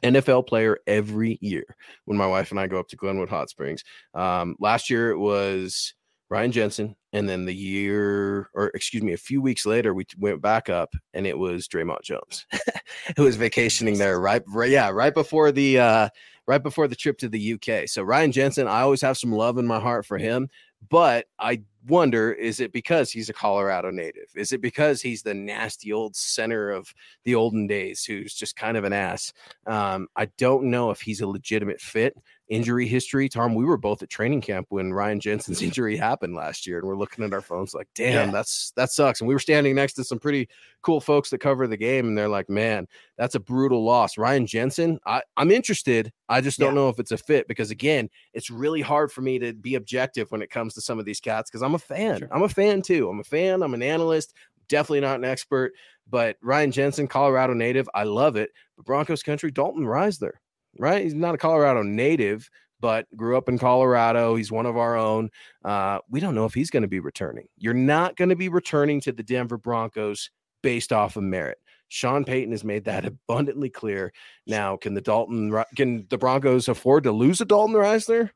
NFL 0.03 0.47
player 0.47 0.77
every 0.87 1.37
year 1.41 1.63
when 2.05 2.17
my 2.17 2.27
wife 2.27 2.51
and 2.51 2.59
I 2.59 2.67
go 2.67 2.79
up 2.79 2.87
to 2.89 2.95
Glenwood 2.95 3.29
Hot 3.29 3.49
Springs. 3.49 3.83
Um, 4.13 4.55
last 4.59 4.89
year 4.89 5.11
it 5.11 5.17
was 5.17 5.93
Ryan 6.29 6.51
Jensen, 6.51 6.95
and 7.11 7.29
then 7.29 7.45
the 7.45 7.53
year, 7.53 8.49
or 8.55 8.71
excuse 8.73 9.03
me, 9.03 9.13
a 9.13 9.17
few 9.17 9.41
weeks 9.41 9.65
later, 9.67 9.93
we 9.93 10.05
went 10.17 10.41
back 10.41 10.67
up, 10.67 10.93
and 11.13 11.27
it 11.27 11.37
was 11.37 11.67
Dre'Mont 11.67 12.01
Jones, 12.01 12.47
who 13.17 13.23
was 13.23 13.35
vacationing 13.35 13.99
there 13.99 14.19
right, 14.19 14.41
right, 14.47 14.71
yeah, 14.71 14.89
right 14.89 15.13
before 15.13 15.51
the 15.51 15.79
uh, 15.79 16.09
right 16.47 16.63
before 16.63 16.87
the 16.87 16.95
trip 16.95 17.17
to 17.19 17.29
the 17.29 17.53
UK. 17.53 17.87
So 17.87 18.03
Ryan 18.03 18.31
Jensen, 18.31 18.67
I 18.67 18.81
always 18.81 19.01
have 19.01 19.17
some 19.17 19.31
love 19.31 19.57
in 19.57 19.67
my 19.67 19.79
heart 19.79 20.05
for 20.05 20.17
him, 20.17 20.49
but 20.89 21.25
I 21.39 21.61
wonder 21.87 22.31
is 22.31 22.59
it 22.59 22.71
because 22.71 23.11
he's 23.11 23.29
a 23.29 23.33
Colorado 23.33 23.91
native? 23.91 24.27
Is 24.35 24.53
it 24.53 24.61
because 24.61 25.01
he's 25.01 25.21
the 25.21 25.33
nasty 25.33 25.91
old 25.91 26.15
center 26.15 26.69
of 26.71 26.93
the 27.25 27.35
olden 27.35 27.67
days 27.67 28.03
who's 28.05 28.33
just 28.33 28.55
kind 28.55 28.77
of 28.77 28.83
an 28.83 28.93
ass? 28.93 29.33
Um, 29.67 30.07
I 30.15 30.25
don't 30.37 30.65
know 30.65 30.91
if 30.91 31.01
he's 31.01 31.21
a 31.21 31.27
legitimate 31.27 31.81
fit. 31.81 32.15
Injury 32.49 32.87
history, 32.87 33.29
Tom. 33.29 33.55
We 33.55 33.63
were 33.63 33.77
both 33.77 34.03
at 34.03 34.09
training 34.09 34.41
camp 34.41 34.67
when 34.69 34.91
Ryan 34.91 35.19
Jensen's 35.19 35.61
injury 35.63 35.95
happened 35.95 36.35
last 36.35 36.67
year, 36.67 36.77
and 36.77 36.87
we're 36.87 36.97
looking 36.97 37.23
at 37.23 37.33
our 37.33 37.41
phones 37.41 37.73
like, 37.73 37.87
"Damn, 37.95 38.27
yeah. 38.27 38.31
that's 38.31 38.71
that 38.75 38.91
sucks." 38.91 39.21
And 39.21 39.27
we 39.29 39.33
were 39.33 39.39
standing 39.39 39.73
next 39.75 39.93
to 39.93 40.03
some 40.03 40.19
pretty 40.19 40.49
cool 40.81 40.99
folks 40.99 41.29
that 41.29 41.39
cover 41.39 41.67
the 41.67 41.77
game, 41.77 42.07
and 42.07 42.17
they're 42.17 42.27
like, 42.27 42.49
"Man, 42.49 42.87
that's 43.17 43.35
a 43.35 43.39
brutal 43.39 43.83
loss." 43.85 44.17
Ryan 44.17 44.45
Jensen, 44.45 44.99
I, 45.05 45.21
I'm 45.37 45.51
interested. 45.51 46.11
I 46.27 46.41
just 46.41 46.59
don't 46.59 46.75
yeah. 46.75 46.81
know 46.81 46.89
if 46.89 46.99
it's 46.99 47.11
a 47.11 47.17
fit 47.17 47.47
because 47.47 47.71
again, 47.71 48.09
it's 48.33 48.49
really 48.49 48.81
hard 48.81 49.11
for 49.11 49.21
me 49.21 49.39
to 49.39 49.53
be 49.53 49.75
objective 49.75 50.29
when 50.31 50.41
it 50.41 50.49
comes 50.49 50.73
to 50.73 50.81
some 50.81 50.99
of 50.99 51.05
these 51.05 51.21
cats 51.21 51.49
because 51.49 51.63
I'm 51.63 51.75
a 51.75 51.79
fan. 51.79 52.19
Sure. 52.19 52.29
I'm 52.31 52.43
a 52.43 52.49
fan 52.49 52.81
too. 52.81 53.09
I'm 53.09 53.21
a 53.21 53.23
fan. 53.23 53.63
I'm 53.63 53.73
an 53.73 53.81
analyst. 53.81 54.33
Definitely 54.67 55.01
not 55.01 55.17
an 55.17 55.25
expert, 55.25 55.73
but 56.09 56.37
Ryan 56.41 56.71
Jensen, 56.71 57.07
Colorado 57.07 57.53
native. 57.53 57.89
I 57.93 58.03
love 58.03 58.35
it. 58.35 58.51
But 58.75 58.85
Broncos 58.85 59.23
country, 59.23 59.51
Dalton 59.51 59.85
Risner, 59.85 60.31
right? 60.77 61.03
He's 61.03 61.13
not 61.13 61.35
a 61.35 61.37
Colorado 61.37 61.83
native, 61.83 62.49
but 62.79 63.05
grew 63.15 63.37
up 63.37 63.49
in 63.49 63.57
Colorado. 63.57 64.35
He's 64.35 64.51
one 64.51 64.65
of 64.65 64.77
our 64.77 64.97
own. 64.97 65.29
Uh, 65.63 65.99
we 66.09 66.19
don't 66.19 66.35
know 66.35 66.45
if 66.45 66.53
he's 66.53 66.69
going 66.69 66.83
to 66.83 66.89
be 66.89 66.99
returning. 66.99 67.47
You're 67.57 67.73
not 67.73 68.15
going 68.15 68.29
to 68.29 68.35
be 68.35 68.49
returning 68.49 69.01
to 69.01 69.11
the 69.11 69.23
Denver 69.23 69.57
Broncos 69.57 70.29
based 70.61 70.91
off 70.91 71.15
of 71.15 71.23
merit. 71.23 71.57
Sean 71.87 72.25
Payton 72.25 72.51
has 72.51 72.63
made 72.63 72.85
that 72.85 73.05
abundantly 73.27 73.69
clear. 73.69 74.11
Now, 74.47 74.77
can 74.77 74.93
the 74.93 75.01
Dalton 75.01 75.63
can 75.75 76.07
the 76.09 76.17
Broncos 76.17 76.67
afford 76.67 77.03
to 77.03 77.11
lose 77.11 77.41
a 77.41 77.45
Dalton 77.45 77.75
Risner? 77.75 78.31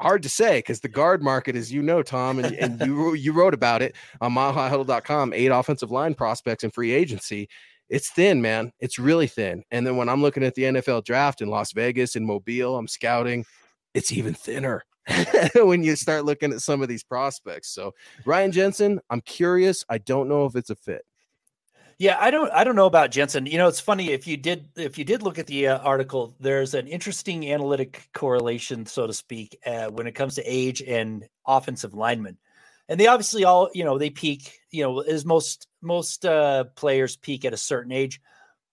hard 0.00 0.22
to 0.22 0.28
say 0.28 0.58
because 0.58 0.80
the 0.80 0.88
guard 0.88 1.22
market, 1.22 1.56
as 1.56 1.72
you 1.72 1.82
know, 1.82 2.02
Tom, 2.02 2.38
and, 2.38 2.54
and 2.56 2.80
you 2.80 3.14
you 3.14 3.32
wrote 3.32 3.54
about 3.54 3.82
it 3.82 3.94
on 4.20 4.32
milehighhuddle.com, 4.32 5.32
eight 5.32 5.48
offensive 5.48 5.90
line 5.90 6.14
prospects 6.14 6.64
and 6.64 6.72
free 6.72 6.92
agency. 6.92 7.48
It's 7.88 8.10
thin, 8.10 8.40
man. 8.40 8.72
It's 8.80 8.98
really 8.98 9.26
thin. 9.26 9.62
And 9.70 9.86
then 9.86 9.96
when 9.96 10.08
I'm 10.08 10.22
looking 10.22 10.44
at 10.44 10.54
the 10.54 10.62
NFL 10.62 11.04
draft 11.04 11.40
in 11.40 11.48
Las 11.48 11.72
Vegas 11.72 12.16
and 12.16 12.26
Mobile, 12.26 12.76
I'm 12.76 12.88
scouting, 12.88 13.44
it's 13.92 14.12
even 14.12 14.34
thinner. 14.34 14.84
when 15.54 15.84
you 15.84 15.96
start 15.96 16.24
looking 16.24 16.52
at 16.52 16.62
some 16.62 16.80
of 16.80 16.88
these 16.88 17.04
prospects. 17.04 17.68
So 17.68 17.92
Ryan 18.24 18.52
Jensen, 18.52 19.00
I'm 19.10 19.20
curious. 19.20 19.84
I 19.88 19.98
don't 19.98 20.28
know 20.28 20.46
if 20.46 20.56
it's 20.56 20.70
a 20.70 20.76
fit. 20.76 21.04
Yeah, 21.98 22.16
I 22.18 22.30
don't 22.30 22.50
I 22.52 22.64
don't 22.64 22.74
know 22.74 22.86
about 22.86 23.12
Jensen. 23.12 23.46
You 23.46 23.58
know, 23.58 23.68
it's 23.68 23.80
funny 23.80 24.10
if 24.10 24.26
you 24.26 24.36
did 24.36 24.68
if 24.76 24.98
you 24.98 25.04
did 25.04 25.22
look 25.22 25.38
at 25.38 25.46
the 25.46 25.68
uh, 25.68 25.78
article, 25.78 26.34
there's 26.40 26.74
an 26.74 26.88
interesting 26.88 27.52
analytic 27.52 28.08
correlation, 28.12 28.84
so 28.86 29.06
to 29.06 29.12
speak, 29.12 29.56
uh, 29.64 29.86
when 29.86 30.06
it 30.06 30.12
comes 30.12 30.34
to 30.34 30.42
age 30.42 30.82
and 30.82 31.24
offensive 31.46 31.94
linemen. 31.94 32.36
And 32.88 32.98
they 32.98 33.06
obviously 33.06 33.44
all, 33.44 33.70
you 33.74 33.84
know, 33.84 33.96
they 33.96 34.10
peak, 34.10 34.58
you 34.70 34.82
know, 34.82 35.00
as 35.00 35.24
most 35.24 35.68
most 35.84 36.24
uh, 36.24 36.64
players 36.76 37.16
peak 37.16 37.44
at 37.44 37.52
a 37.52 37.58
certain 37.58 37.92
age, 37.92 38.20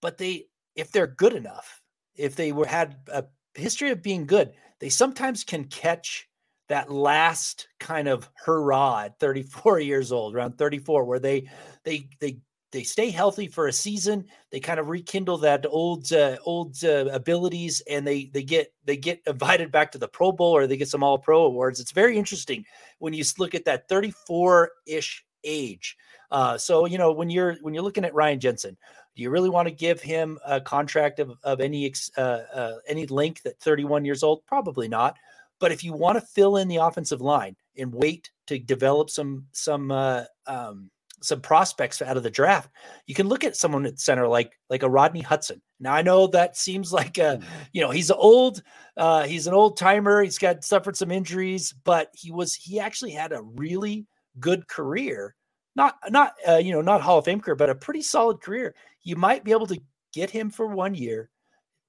but 0.00 0.18
they 0.18 0.46
if 0.74 0.90
they're 0.90 1.06
good 1.06 1.34
enough, 1.34 1.82
if 2.16 2.34
they 2.36 2.52
were 2.52 2.66
had 2.66 2.96
a 3.12 3.24
history 3.54 3.90
of 3.90 4.02
being 4.02 4.26
good, 4.26 4.52
they 4.80 4.88
sometimes 4.88 5.44
can 5.44 5.64
catch 5.64 6.28
that 6.68 6.90
last 6.90 7.68
kind 7.78 8.08
of 8.08 8.28
hurrah 8.34 9.02
at 9.04 9.18
34 9.18 9.80
years 9.80 10.12
old, 10.12 10.34
around 10.34 10.58
34, 10.58 11.04
where 11.04 11.18
they 11.18 11.48
they 11.84 12.08
they 12.20 12.38
they 12.72 12.82
stay 12.82 13.10
healthy 13.10 13.46
for 13.48 13.68
a 13.68 13.72
season. 13.72 14.24
They 14.50 14.58
kind 14.58 14.80
of 14.80 14.88
rekindle 14.88 15.38
that 15.38 15.66
old 15.68 16.10
uh, 16.12 16.38
old 16.44 16.82
uh, 16.82 17.06
abilities, 17.12 17.82
and 17.88 18.06
they 18.06 18.30
they 18.32 18.42
get 18.42 18.72
they 18.84 18.96
get 18.96 19.20
invited 19.26 19.70
back 19.70 19.92
to 19.92 19.98
the 19.98 20.08
Pro 20.08 20.32
Bowl 20.32 20.56
or 20.56 20.66
they 20.66 20.78
get 20.78 20.88
some 20.88 21.02
All 21.02 21.18
Pro 21.18 21.44
awards. 21.44 21.78
It's 21.80 21.92
very 21.92 22.16
interesting 22.16 22.64
when 22.98 23.12
you 23.12 23.24
look 23.38 23.54
at 23.54 23.66
that 23.66 23.88
34 23.88 24.70
ish 24.86 25.24
age. 25.44 25.96
Uh, 26.30 26.56
so 26.56 26.86
you 26.86 26.98
know 26.98 27.12
when 27.12 27.30
you're 27.30 27.56
when 27.60 27.74
you're 27.74 27.82
looking 27.82 28.04
at 28.04 28.14
Ryan 28.14 28.40
Jensen, 28.40 28.76
do 29.14 29.22
you 29.22 29.30
really 29.30 29.50
want 29.50 29.68
to 29.68 29.74
give 29.74 30.00
him 30.00 30.38
a 30.46 30.60
contract 30.60 31.18
of 31.18 31.36
of 31.42 31.60
any 31.60 31.92
uh, 32.16 32.20
uh, 32.20 32.76
any 32.88 33.06
length 33.06 33.46
at 33.46 33.58
31 33.60 34.04
years 34.04 34.22
old? 34.22 34.44
Probably 34.46 34.88
not. 34.88 35.18
But 35.60 35.72
if 35.72 35.84
you 35.84 35.92
want 35.92 36.18
to 36.18 36.26
fill 36.26 36.56
in 36.56 36.66
the 36.66 36.76
offensive 36.76 37.20
line 37.20 37.56
and 37.76 37.94
wait 37.94 38.30
to 38.46 38.58
develop 38.58 39.10
some 39.10 39.46
some 39.52 39.90
uh, 39.90 40.24
um, 40.46 40.90
some 41.22 41.40
prospects 41.40 42.02
out 42.02 42.16
of 42.16 42.22
the 42.22 42.30
draft. 42.30 42.70
You 43.06 43.14
can 43.14 43.28
look 43.28 43.44
at 43.44 43.56
someone 43.56 43.86
at 43.86 43.98
center 43.98 44.26
like 44.28 44.58
like 44.68 44.82
a 44.82 44.90
Rodney 44.90 45.20
Hudson. 45.20 45.62
Now 45.80 45.94
I 45.94 46.02
know 46.02 46.26
that 46.28 46.56
seems 46.56 46.92
like 46.92 47.18
a 47.18 47.38
mm. 47.38 47.44
you 47.72 47.80
know 47.80 47.90
he's 47.90 48.10
old, 48.10 48.62
uh, 48.96 49.24
he's 49.24 49.46
an 49.46 49.54
old 49.54 49.76
timer. 49.76 50.22
He's 50.22 50.38
got 50.38 50.64
suffered 50.64 50.96
some 50.96 51.10
injuries, 51.10 51.74
but 51.84 52.10
he 52.14 52.30
was 52.30 52.54
he 52.54 52.80
actually 52.80 53.12
had 53.12 53.32
a 53.32 53.42
really 53.42 54.06
good 54.40 54.68
career. 54.68 55.34
Not 55.74 55.96
not 56.10 56.34
uh, 56.46 56.56
you 56.56 56.72
know 56.72 56.82
not 56.82 57.00
Hall 57.00 57.18
of 57.18 57.24
Fame 57.24 57.40
career, 57.40 57.56
but 57.56 57.70
a 57.70 57.74
pretty 57.74 58.02
solid 58.02 58.40
career. 58.40 58.74
You 59.02 59.16
might 59.16 59.44
be 59.44 59.52
able 59.52 59.66
to 59.68 59.80
get 60.12 60.30
him 60.30 60.50
for 60.50 60.66
one 60.66 60.94
year, 60.94 61.30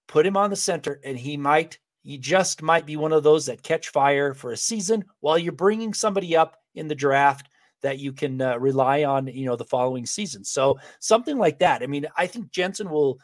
put 0.08 0.26
him 0.26 0.38
on 0.38 0.50
the 0.50 0.56
center, 0.56 1.00
and 1.04 1.18
he 1.18 1.36
might 1.38 1.80
he 2.04 2.18
just 2.18 2.62
might 2.62 2.86
be 2.86 2.98
one 2.98 3.14
of 3.14 3.24
those 3.24 3.46
that 3.46 3.64
catch 3.64 3.90
fire 3.90 4.34
for 4.34 4.52
a 4.52 4.58
season 4.58 5.06
while 5.22 5.38
you're 5.38 5.54
bringing 5.54 5.94
somebody 5.94 6.36
up 6.36 6.58
in 6.76 6.88
the 6.88 6.96
draft 6.96 7.50
that 7.82 8.00
you 8.00 8.12
can 8.14 8.42
uh, 8.42 8.58
rely 8.58 9.04
on, 9.04 9.28
you 9.28 9.46
know, 9.46 9.56
the 9.56 9.66
following 9.66 10.06
season. 10.06 10.44
So 10.44 10.80
something 11.00 11.38
like 11.38 11.60
that. 11.60 11.84
I 11.84 11.88
mean, 11.88 12.08
I 12.18 12.28
think 12.28 12.52
Jensen 12.52 12.90
will 12.90 13.20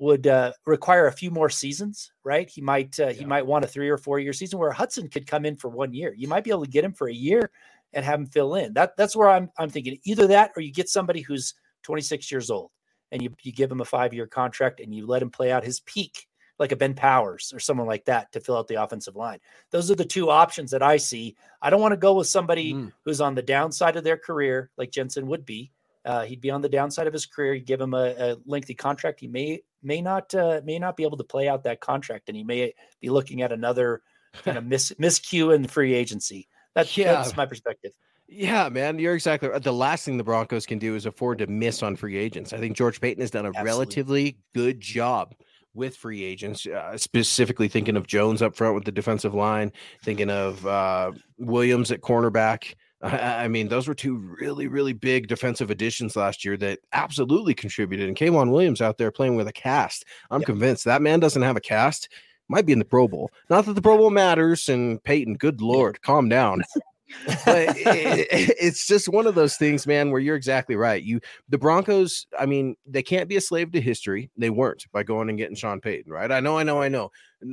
would 0.00 0.26
uh, 0.26 0.52
require 0.66 1.06
a 1.06 1.12
few 1.12 1.30
more 1.30 1.48
seasons, 1.48 2.10
right? 2.24 2.48
He 2.50 2.60
might 2.60 2.98
uh, 2.98 3.08
he 3.08 3.24
might 3.24 3.46
want 3.46 3.64
a 3.64 3.68
three 3.68 3.88
or 3.88 3.98
four 3.98 4.18
year 4.18 4.32
season 4.32 4.58
where 4.58 4.72
Hudson 4.72 5.08
could 5.08 5.26
come 5.26 5.44
in 5.44 5.56
for 5.56 5.68
one 5.68 5.92
year. 5.92 6.12
You 6.16 6.26
might 6.26 6.44
be 6.44 6.50
able 6.50 6.64
to 6.64 6.70
get 6.70 6.84
him 6.84 6.92
for 6.92 7.08
a 7.08 7.14
year 7.14 7.50
and 7.94 8.04
have 8.04 8.20
him 8.20 8.26
fill 8.26 8.54
in. 8.54 8.74
That 8.74 8.96
that's 8.96 9.16
where 9.16 9.28
I'm 9.28 9.50
I'm 9.58 9.70
thinking 9.70 9.98
either 10.04 10.26
that 10.28 10.52
or 10.56 10.62
you 10.62 10.72
get 10.72 10.88
somebody 10.88 11.20
who's 11.20 11.54
26 11.84 12.30
years 12.30 12.50
old 12.50 12.70
and 13.12 13.22
you 13.22 13.30
you 13.42 13.52
give 13.52 13.70
him 13.70 13.80
a 13.80 13.84
five 13.84 14.12
year 14.12 14.26
contract 14.26 14.80
and 14.80 14.94
you 14.94 15.06
let 15.06 15.22
him 15.22 15.30
play 15.30 15.52
out 15.52 15.64
his 15.64 15.80
peak 15.80 16.26
like 16.58 16.72
a 16.72 16.76
Ben 16.76 16.94
Powers 16.94 17.52
or 17.54 17.58
someone 17.58 17.86
like 17.86 18.04
that 18.04 18.30
to 18.32 18.40
fill 18.40 18.56
out 18.56 18.68
the 18.68 18.82
offensive 18.82 19.16
line. 19.16 19.38
Those 19.70 19.90
are 19.90 19.96
the 19.96 20.04
two 20.04 20.30
options 20.30 20.70
that 20.70 20.82
I 20.82 20.98
see. 20.98 21.36
I 21.60 21.70
don't 21.70 21.80
want 21.80 21.92
to 21.92 21.96
go 21.96 22.14
with 22.14 22.28
somebody 22.28 22.74
mm. 22.74 22.92
who's 23.04 23.20
on 23.20 23.34
the 23.34 23.42
downside 23.42 23.96
of 23.96 24.04
their 24.04 24.16
career 24.16 24.70
like 24.76 24.92
Jensen 24.92 25.26
would 25.26 25.44
be. 25.44 25.72
Uh, 26.04 26.24
he'd 26.24 26.40
be 26.40 26.50
on 26.50 26.60
the 26.60 26.68
downside 26.68 27.06
of 27.06 27.12
his 27.12 27.26
career. 27.26 27.54
You 27.54 27.64
give 27.64 27.80
him 27.80 27.94
a, 27.94 28.14
a, 28.18 28.36
lengthy 28.44 28.74
contract. 28.74 29.20
He 29.20 29.26
may 29.26 29.62
may 29.82 30.02
not 30.02 30.34
uh, 30.34 30.60
may 30.62 30.78
not 30.78 30.96
be 30.96 31.02
able 31.02 31.16
to 31.16 31.24
play 31.24 31.48
out 31.48 31.64
that 31.64 31.80
contract, 31.80 32.28
and 32.28 32.36
he 32.36 32.44
may 32.44 32.74
be 33.00 33.08
looking 33.08 33.40
at 33.40 33.52
another 33.52 34.02
kind 34.44 34.58
of 34.58 34.64
mis 34.66 34.92
miscue 34.98 35.54
in 35.54 35.66
free 35.66 35.94
agency. 35.94 36.46
That's 36.74 36.96
yeah. 36.96 37.12
that's 37.12 37.36
my 37.36 37.46
perspective. 37.46 37.92
Yeah, 38.26 38.68
man, 38.68 38.98
you're 38.98 39.14
exactly 39.14 39.48
right. 39.48 39.62
The 39.62 39.72
last 39.72 40.04
thing 40.04 40.16
the 40.16 40.24
Broncos 40.24 40.66
can 40.66 40.78
do 40.78 40.96
is 40.96 41.06
afford 41.06 41.38
to 41.38 41.46
miss 41.46 41.82
on 41.82 41.94
free 41.94 42.16
agents. 42.16 42.52
I 42.52 42.58
think 42.58 42.76
George 42.76 43.00
Paton 43.00 43.20
has 43.20 43.30
done 43.30 43.44
a 43.44 43.48
Absolutely. 43.48 43.70
relatively 43.70 44.36
good 44.54 44.80
job 44.80 45.34
with 45.74 45.96
free 45.96 46.22
agents, 46.22 46.66
uh, 46.66 46.96
specifically 46.96 47.68
thinking 47.68 47.96
of 47.96 48.06
Jones 48.06 48.42
up 48.42 48.56
front 48.56 48.74
with 48.74 48.84
the 48.84 48.92
defensive 48.92 49.34
line, 49.34 49.72
thinking 50.02 50.30
of 50.30 50.64
uh, 50.66 51.12
Williams 51.38 51.90
at 51.90 52.00
cornerback. 52.00 52.74
I, 53.02 53.48
mean, 53.48 53.68
those 53.68 53.86
were 53.86 53.94
two 53.94 54.16
really, 54.40 54.66
really 54.66 54.94
big 54.94 55.26
defensive 55.26 55.70
additions 55.70 56.16
last 56.16 56.44
year 56.44 56.56
that 56.58 56.78
absolutely 56.92 57.52
contributed. 57.52 58.08
And 58.08 58.16
K'Waun 58.16 58.50
Williams 58.50 58.80
out 58.80 58.96
there 58.96 59.10
playing 59.10 59.36
with 59.36 59.48
a 59.48 59.52
cast. 59.52 60.06
I'm 60.30 60.40
yep. 60.40 60.46
convinced 60.46 60.84
that 60.86 61.02
man 61.02 61.20
doesn't 61.20 61.42
have 61.42 61.56
a 61.56 61.60
cast. 61.60 62.08
Might 62.48 62.66
be 62.66 62.72
in 62.72 62.78
the 62.78 62.84
Pro 62.84 63.08
Bowl. 63.08 63.30
Not 63.48 63.66
that 63.66 63.74
the 63.74 63.82
Pro 63.82 63.96
Bowl 63.96 64.10
matters. 64.10 64.68
And 64.68 65.02
Paton, 65.02 65.34
good 65.34 65.60
lord, 65.60 66.02
calm 66.02 66.28
down. 66.28 66.62
but 67.44 67.76
it, 67.76 68.56
it's 68.60 68.86
just 68.86 69.08
one 69.08 69.26
of 69.26 69.34
those 69.34 69.56
things, 69.56 69.86
man, 69.86 70.10
where 70.10 70.20
you're 70.20 70.36
exactly 70.36 70.76
right. 70.76 71.02
You, 71.02 71.20
the 71.48 71.58
Broncos, 71.58 72.26
I 72.38 72.46
mean, 72.46 72.76
they 72.86 73.02
can't 73.02 73.28
be 73.28 73.36
a 73.36 73.40
slave 73.40 73.72
to 73.72 73.80
history. 73.80 74.30
They 74.36 74.50
weren't 74.50 74.86
by 74.92 75.02
going 75.02 75.28
and 75.28 75.38
getting 75.38 75.56
Sean 75.56 75.80
Payton, 75.80 76.12
right? 76.12 76.30
I 76.30 76.40
know, 76.40 76.58
I 76.58 76.62
know, 76.62 76.80
I 76.80 76.88
know. 76.88 77.10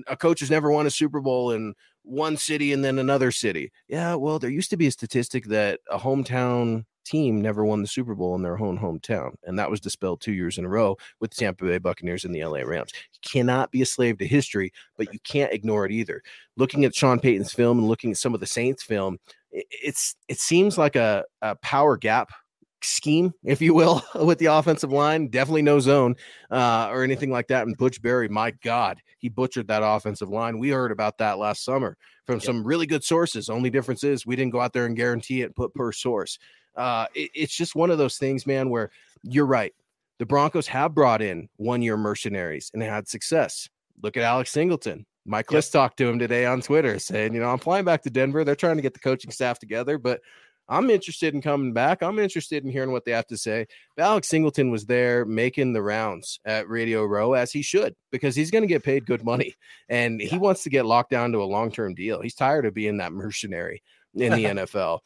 A 0.07 0.15
coach 0.15 0.39
has 0.39 0.49
never 0.49 0.71
won 0.71 0.87
a 0.87 0.91
Super 0.91 1.21
Bowl 1.21 1.51
in 1.51 1.73
one 2.03 2.37
city 2.37 2.73
and 2.73 2.83
then 2.83 2.99
another 2.99 3.31
city. 3.31 3.71
Yeah, 3.87 4.15
well, 4.15 4.39
there 4.39 4.49
used 4.49 4.71
to 4.71 4.77
be 4.77 4.87
a 4.87 4.91
statistic 4.91 5.45
that 5.45 5.79
a 5.89 5.99
hometown 5.99 6.85
team 7.05 7.41
never 7.41 7.65
won 7.65 7.81
the 7.81 7.87
Super 7.87 8.15
Bowl 8.15 8.35
in 8.35 8.41
their 8.41 8.59
own 8.59 8.77
hometown. 8.77 9.35
And 9.43 9.57
that 9.59 9.69
was 9.69 9.79
dispelled 9.79 10.21
two 10.21 10.33
years 10.33 10.57
in 10.57 10.65
a 10.65 10.69
row 10.69 10.97
with 11.19 11.31
the 11.31 11.37
Tampa 11.37 11.65
Bay 11.65 11.77
Buccaneers 11.77 12.25
and 12.25 12.33
the 12.33 12.43
LA 12.43 12.59
Rams. 12.59 12.91
You 13.13 13.19
cannot 13.21 13.71
be 13.71 13.81
a 13.81 13.85
slave 13.85 14.17
to 14.19 14.27
history, 14.27 14.71
but 14.97 15.13
you 15.13 15.19
can't 15.23 15.53
ignore 15.53 15.85
it 15.85 15.91
either. 15.91 16.21
Looking 16.57 16.85
at 16.85 16.95
Sean 16.95 17.19
Payton's 17.19 17.53
film 17.53 17.79
and 17.79 17.87
looking 17.87 18.11
at 18.11 18.17
some 18.17 18.33
of 18.33 18.39
the 18.39 18.47
Saints 18.47 18.83
film, 18.83 19.17
it's 19.51 20.15
it 20.27 20.39
seems 20.39 20.77
like 20.77 20.95
a, 20.95 21.25
a 21.41 21.55
power 21.57 21.97
gap 21.97 22.31
scheme, 22.83 23.33
if 23.43 23.61
you 23.61 23.73
will, 23.73 24.03
with 24.15 24.39
the 24.39 24.47
offensive 24.47 24.91
line. 24.91 25.27
Definitely 25.27 25.61
no 25.63 25.79
zone 25.79 26.15
uh, 26.49 26.89
or 26.91 27.03
anything 27.03 27.31
like 27.31 27.47
that. 27.47 27.67
And 27.67 27.77
Butch 27.77 28.01
Barry, 28.01 28.29
my 28.29 28.51
God, 28.63 28.99
he 29.19 29.29
butchered 29.29 29.67
that 29.67 29.83
offensive 29.83 30.29
line. 30.29 30.59
We 30.59 30.69
heard 30.69 30.91
about 30.91 31.17
that 31.19 31.37
last 31.37 31.63
summer 31.63 31.97
from 32.25 32.35
yep. 32.35 32.43
some 32.43 32.63
really 32.63 32.85
good 32.85 33.03
sources. 33.03 33.49
Only 33.49 33.69
difference 33.69 34.03
is 34.03 34.25
we 34.25 34.35
didn't 34.35 34.51
go 34.51 34.61
out 34.61 34.73
there 34.73 34.85
and 34.85 34.95
guarantee 34.95 35.41
it 35.41 35.45
and 35.45 35.55
put 35.55 35.73
per 35.73 35.91
source. 35.91 36.39
Uh, 36.75 37.05
it, 37.13 37.31
it's 37.33 37.55
just 37.55 37.75
one 37.75 37.89
of 37.89 37.97
those 37.97 38.17
things, 38.17 38.45
man, 38.45 38.69
where 38.69 38.91
you're 39.23 39.45
right. 39.45 39.73
The 40.19 40.25
Broncos 40.25 40.67
have 40.67 40.93
brought 40.93 41.21
in 41.21 41.49
one 41.57 41.81
year 41.81 41.97
mercenaries 41.97 42.71
and 42.73 42.83
had 42.83 43.07
success. 43.07 43.69
Look 44.01 44.17
at 44.17 44.23
Alex 44.23 44.51
Singleton. 44.51 45.05
Mike 45.25 45.47
Klis 45.47 45.67
yep. 45.67 45.71
talked 45.71 45.97
to 45.97 46.07
him 46.07 46.17
today 46.17 46.45
on 46.45 46.61
Twitter 46.61 46.97
saying, 46.97 47.33
you 47.33 47.39
know, 47.39 47.49
I'm 47.49 47.59
flying 47.59 47.85
back 47.85 48.01
to 48.03 48.09
Denver. 48.09 48.43
They're 48.43 48.55
trying 48.55 48.77
to 48.77 48.81
get 48.81 48.93
the 48.93 48.99
coaching 48.99 49.31
staff 49.31 49.59
together, 49.59 49.97
but 49.97 50.21
I'm 50.71 50.89
interested 50.89 51.33
in 51.33 51.41
coming 51.41 51.73
back. 51.73 52.01
I'm 52.01 52.17
interested 52.17 52.63
in 52.63 52.71
hearing 52.71 52.93
what 52.93 53.03
they 53.03 53.11
have 53.11 53.27
to 53.27 53.37
say. 53.37 53.67
But 53.97 54.05
Alex 54.05 54.29
Singleton 54.29 54.71
was 54.71 54.85
there 54.85 55.25
making 55.25 55.73
the 55.73 55.81
rounds 55.81 56.39
at 56.45 56.69
Radio 56.69 57.03
Row 57.03 57.33
as 57.33 57.51
he 57.51 57.61
should 57.61 57.93
because 58.09 58.37
he's 58.37 58.51
going 58.51 58.61
to 58.61 58.67
get 58.67 58.83
paid 58.83 59.05
good 59.05 59.25
money 59.25 59.53
and 59.89 60.21
he 60.21 60.37
wants 60.37 60.63
to 60.63 60.69
get 60.69 60.85
locked 60.85 61.11
down 61.11 61.33
to 61.33 61.43
a 61.43 61.43
long 61.43 61.73
term 61.73 61.93
deal. 61.93 62.21
He's 62.21 62.35
tired 62.35 62.65
of 62.65 62.73
being 62.73 62.97
that 62.97 63.11
mercenary 63.11 63.83
in 64.15 64.31
the 64.31 64.45
NFL. 64.67 64.99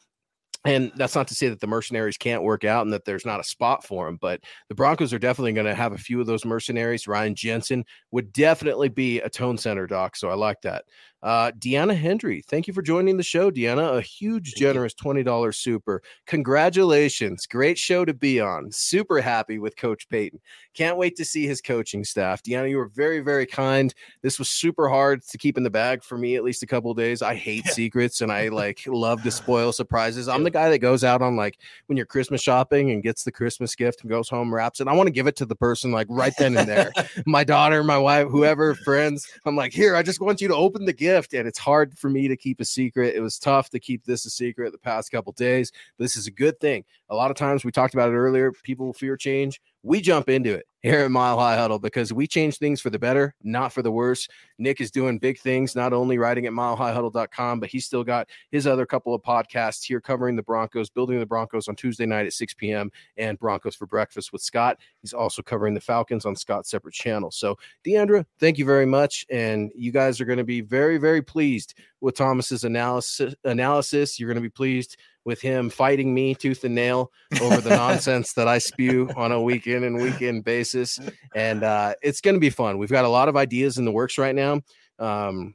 And 0.64 0.90
that's 0.96 1.14
not 1.14 1.28
to 1.28 1.34
say 1.34 1.48
that 1.48 1.60
the 1.60 1.66
mercenaries 1.66 2.16
can't 2.16 2.42
work 2.42 2.64
out 2.64 2.82
and 2.82 2.92
that 2.92 3.04
there's 3.04 3.26
not 3.26 3.40
a 3.40 3.44
spot 3.44 3.84
for 3.84 4.06
them, 4.06 4.18
but 4.20 4.40
the 4.68 4.74
Broncos 4.74 5.12
are 5.12 5.18
definitely 5.18 5.52
going 5.52 5.66
to 5.66 5.74
have 5.74 5.92
a 5.92 5.98
few 5.98 6.20
of 6.20 6.26
those 6.26 6.44
mercenaries. 6.44 7.06
Ryan 7.06 7.36
Jensen 7.36 7.84
would 8.10 8.32
definitely 8.32 8.88
be 8.88 9.20
a 9.20 9.28
tone 9.28 9.58
center 9.58 9.86
doc. 9.86 10.16
So 10.16 10.28
I 10.28 10.34
like 10.34 10.62
that. 10.62 10.84
Uh, 11.26 11.50
Deanna 11.58 11.98
Hendry, 11.98 12.40
thank 12.40 12.68
you 12.68 12.72
for 12.72 12.82
joining 12.82 13.16
the 13.16 13.22
show, 13.24 13.50
Deanna. 13.50 13.98
A 13.98 14.00
huge, 14.00 14.54
generous 14.54 14.94
$20 14.94 15.52
super. 15.56 16.00
Congratulations. 16.28 17.48
Great 17.48 17.76
show 17.76 18.04
to 18.04 18.14
be 18.14 18.38
on. 18.38 18.70
Super 18.70 19.20
happy 19.20 19.58
with 19.58 19.76
Coach 19.76 20.08
Payton. 20.08 20.38
Can't 20.72 20.96
wait 20.96 21.16
to 21.16 21.24
see 21.24 21.44
his 21.44 21.60
coaching 21.60 22.04
staff. 22.04 22.44
Deanna, 22.44 22.70
you 22.70 22.76
were 22.76 22.90
very, 22.94 23.18
very 23.18 23.44
kind. 23.44 23.92
This 24.22 24.38
was 24.38 24.50
super 24.50 24.88
hard 24.88 25.20
to 25.26 25.36
keep 25.36 25.56
in 25.56 25.64
the 25.64 25.70
bag 25.70 26.04
for 26.04 26.16
me 26.16 26.36
at 26.36 26.44
least 26.44 26.62
a 26.62 26.66
couple 26.66 26.94
days. 26.94 27.22
I 27.22 27.34
hate 27.34 27.64
yeah. 27.66 27.72
secrets 27.72 28.20
and 28.20 28.30
I 28.30 28.46
like 28.62 28.82
love 28.86 29.24
to 29.24 29.32
spoil 29.32 29.72
surprises. 29.72 30.28
I'm 30.28 30.44
the 30.44 30.50
guy 30.50 30.70
that 30.70 30.78
goes 30.78 31.02
out 31.02 31.22
on 31.22 31.34
like 31.34 31.58
when 31.86 31.96
you're 31.96 32.06
Christmas 32.06 32.40
shopping 32.40 32.92
and 32.92 33.02
gets 33.02 33.24
the 33.24 33.32
Christmas 33.32 33.74
gift 33.74 34.02
and 34.02 34.10
goes 34.10 34.28
home, 34.28 34.54
wraps 34.54 34.78
it. 34.78 34.86
I 34.86 34.92
want 34.92 35.08
to 35.08 35.12
give 35.12 35.26
it 35.26 35.34
to 35.36 35.46
the 35.46 35.56
person 35.56 35.90
like 35.90 36.06
right 36.08 36.34
then 36.38 36.56
and 36.56 36.68
there. 36.68 36.92
my 37.26 37.42
daughter, 37.42 37.82
my 37.82 37.98
wife, 37.98 38.28
whoever, 38.28 38.76
friends. 38.76 39.26
I'm 39.44 39.56
like, 39.56 39.72
here, 39.72 39.96
I 39.96 40.04
just 40.04 40.20
want 40.20 40.40
you 40.40 40.46
to 40.46 40.54
open 40.54 40.84
the 40.84 40.92
gift 40.92 41.15
gift 41.16 41.34
and 41.34 41.48
it's 41.48 41.58
hard 41.58 41.96
for 41.98 42.10
me 42.10 42.28
to 42.28 42.36
keep 42.36 42.60
a 42.60 42.64
secret. 42.64 43.14
It 43.14 43.20
was 43.20 43.38
tough 43.38 43.70
to 43.70 43.80
keep 43.80 44.04
this 44.04 44.26
a 44.26 44.30
secret 44.30 44.72
the 44.72 44.78
past 44.78 45.10
couple 45.10 45.32
days, 45.32 45.72
but 45.96 46.04
this 46.04 46.16
is 46.16 46.26
a 46.26 46.30
good 46.30 46.58
thing. 46.60 46.84
A 47.10 47.14
lot 47.14 47.30
of 47.30 47.36
times 47.36 47.64
we 47.64 47.72
talked 47.72 47.94
about 47.94 48.10
it 48.10 48.16
earlier, 48.16 48.52
people 48.52 48.92
fear 48.92 49.16
change 49.16 49.60
we 49.86 50.00
jump 50.00 50.28
into 50.28 50.52
it 50.52 50.66
here 50.82 51.00
at 51.00 51.10
Mile 51.12 51.38
High 51.38 51.56
Huddle 51.56 51.78
because 51.78 52.12
we 52.12 52.26
change 52.26 52.58
things 52.58 52.80
for 52.80 52.90
the 52.90 52.98
better, 52.98 53.36
not 53.44 53.72
for 53.72 53.82
the 53.82 53.90
worse. 53.90 54.26
Nick 54.58 54.80
is 54.80 54.90
doing 54.90 55.16
big 55.16 55.38
things, 55.38 55.76
not 55.76 55.92
only 55.92 56.18
writing 56.18 56.44
at 56.44 56.52
milehighhuddle.com, 56.52 57.60
but 57.60 57.68
he's 57.68 57.86
still 57.86 58.02
got 58.02 58.28
his 58.50 58.66
other 58.66 58.84
couple 58.84 59.14
of 59.14 59.22
podcasts 59.22 59.84
here 59.84 60.00
covering 60.00 60.34
the 60.34 60.42
Broncos, 60.42 60.90
building 60.90 61.20
the 61.20 61.26
Broncos 61.26 61.68
on 61.68 61.76
Tuesday 61.76 62.04
night 62.04 62.26
at 62.26 62.32
6 62.32 62.54
p.m. 62.54 62.90
and 63.16 63.38
Broncos 63.38 63.76
for 63.76 63.86
Breakfast 63.86 64.32
with 64.32 64.42
Scott. 64.42 64.76
He's 65.02 65.12
also 65.12 65.40
covering 65.40 65.72
the 65.72 65.80
Falcons 65.80 66.26
on 66.26 66.34
Scott's 66.34 66.68
separate 66.70 66.94
channel. 66.94 67.30
So, 67.30 67.56
Deandra, 67.86 68.26
thank 68.40 68.58
you 68.58 68.64
very 68.64 68.86
much. 68.86 69.24
And 69.30 69.70
you 69.76 69.92
guys 69.92 70.20
are 70.20 70.24
going 70.24 70.38
to 70.38 70.44
be 70.44 70.62
very, 70.62 70.98
very 70.98 71.22
pleased 71.22 71.74
with 72.00 72.16
Thomas's 72.16 72.64
analysis. 72.64 73.36
analysis. 73.44 74.18
You're 74.18 74.28
going 74.28 74.34
to 74.34 74.40
be 74.40 74.48
pleased 74.48 74.96
with 75.26 75.40
him 75.40 75.68
fighting 75.68 76.14
me 76.14 76.34
tooth 76.34 76.64
and 76.64 76.74
nail 76.74 77.10
over 77.42 77.60
the 77.60 77.70
nonsense 77.70 78.32
that 78.34 78.48
I 78.48 78.58
spew 78.58 79.10
on 79.16 79.32
a 79.32 79.42
weekend 79.42 79.84
and 79.84 80.00
weekend 80.00 80.44
basis. 80.44 80.98
And 81.34 81.64
uh, 81.64 81.94
it's 82.00 82.20
going 82.20 82.34
to 82.34 82.40
be 82.40 82.48
fun. 82.48 82.78
We've 82.78 82.88
got 82.88 83.04
a 83.04 83.08
lot 83.08 83.28
of 83.28 83.36
ideas 83.36 83.76
in 83.76 83.84
the 83.84 83.92
works 83.92 84.16
right 84.16 84.34
now. 84.34 84.62
Um, 84.98 85.54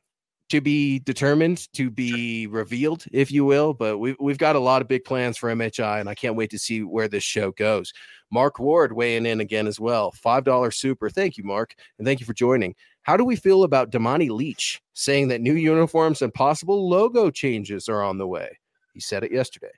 to 0.49 0.59
be 0.59 0.99
determined, 0.99 1.71
to 1.71 1.89
be 1.89 2.45
revealed, 2.47 3.05
if 3.13 3.31
you 3.31 3.45
will. 3.45 3.73
But 3.73 3.99
we've, 3.99 4.17
we've 4.19 4.37
got 4.37 4.57
a 4.57 4.59
lot 4.59 4.81
of 4.81 4.89
big 4.89 5.05
plans 5.05 5.37
for 5.37 5.49
MHI, 5.49 6.01
and 6.01 6.09
I 6.09 6.13
can't 6.13 6.35
wait 6.35 6.49
to 6.49 6.59
see 6.59 6.83
where 6.83 7.07
this 7.07 7.23
show 7.23 7.51
goes. 7.51 7.93
Mark 8.29 8.59
Ward 8.59 8.91
weighing 8.91 9.25
in 9.25 9.39
again 9.39 9.65
as 9.65 9.79
well. 9.79 10.11
$5 10.11 10.73
super. 10.73 11.09
Thank 11.09 11.37
you, 11.37 11.45
Mark. 11.45 11.73
And 11.97 12.05
thank 12.05 12.19
you 12.19 12.25
for 12.25 12.33
joining. 12.33 12.75
How 13.03 13.15
do 13.15 13.23
we 13.23 13.37
feel 13.37 13.63
about 13.63 13.91
Damani 13.91 14.29
Leech 14.29 14.81
saying 14.93 15.29
that 15.29 15.39
new 15.39 15.53
uniforms 15.53 16.21
and 16.21 16.33
possible 16.33 16.89
logo 16.89 17.31
changes 17.31 17.87
are 17.87 18.03
on 18.03 18.17
the 18.17 18.27
way? 18.27 18.59
He 18.93 18.99
said 18.99 19.23
it 19.23 19.31
yesterday. 19.31 19.71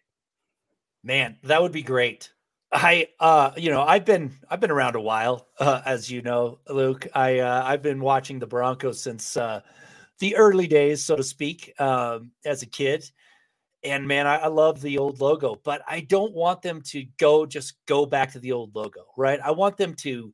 Man, 1.03 1.38
that 1.43 1.61
would 1.61 1.72
be 1.72 1.84
great. 1.84 2.32
I 2.72 3.09
uh 3.20 3.51
you 3.55 3.70
know, 3.70 3.84
I've 3.84 4.05
been 4.05 4.34
I've 4.49 4.59
been 4.59 4.72
around 4.72 4.95
a 4.95 5.01
while 5.01 5.47
uh, 5.59 5.82
as 5.86 6.09
you 6.09 6.22
know, 6.22 6.59
Luke. 6.68 7.07
I 7.14 7.39
uh 7.39 7.64
I've 7.64 7.84
been 7.84 8.01
watching 8.01 8.39
the 8.39 8.47
Broncos 8.47 9.01
since 9.01 9.38
uh 9.38 9.61
the 10.20 10.36
early 10.36 10.68
days, 10.68 11.03
so 11.03 11.16
to 11.16 11.24
speak, 11.24 11.80
um 11.80 12.32
as 12.45 12.64
a 12.64 12.68
kid. 12.68 13.09
And 13.84 14.07
man, 14.07 14.28
I, 14.28 14.38
I 14.38 14.47
love 14.47 14.82
the 14.82 14.97
old 14.97 15.20
logo, 15.20 15.59
but 15.64 15.82
I 15.88 15.99
don't 15.99 16.34
want 16.34 16.61
them 16.61 16.82
to 16.84 17.05
go 17.20 17.45
just 17.45 17.76
go 17.86 18.05
back 18.05 18.32
to 18.32 18.39
the 18.39 18.53
old 18.53 18.74
logo, 18.76 19.05
right? 19.18 19.39
I 19.43 19.51
want 19.51 19.78
them 19.78 19.93
to 19.95 20.34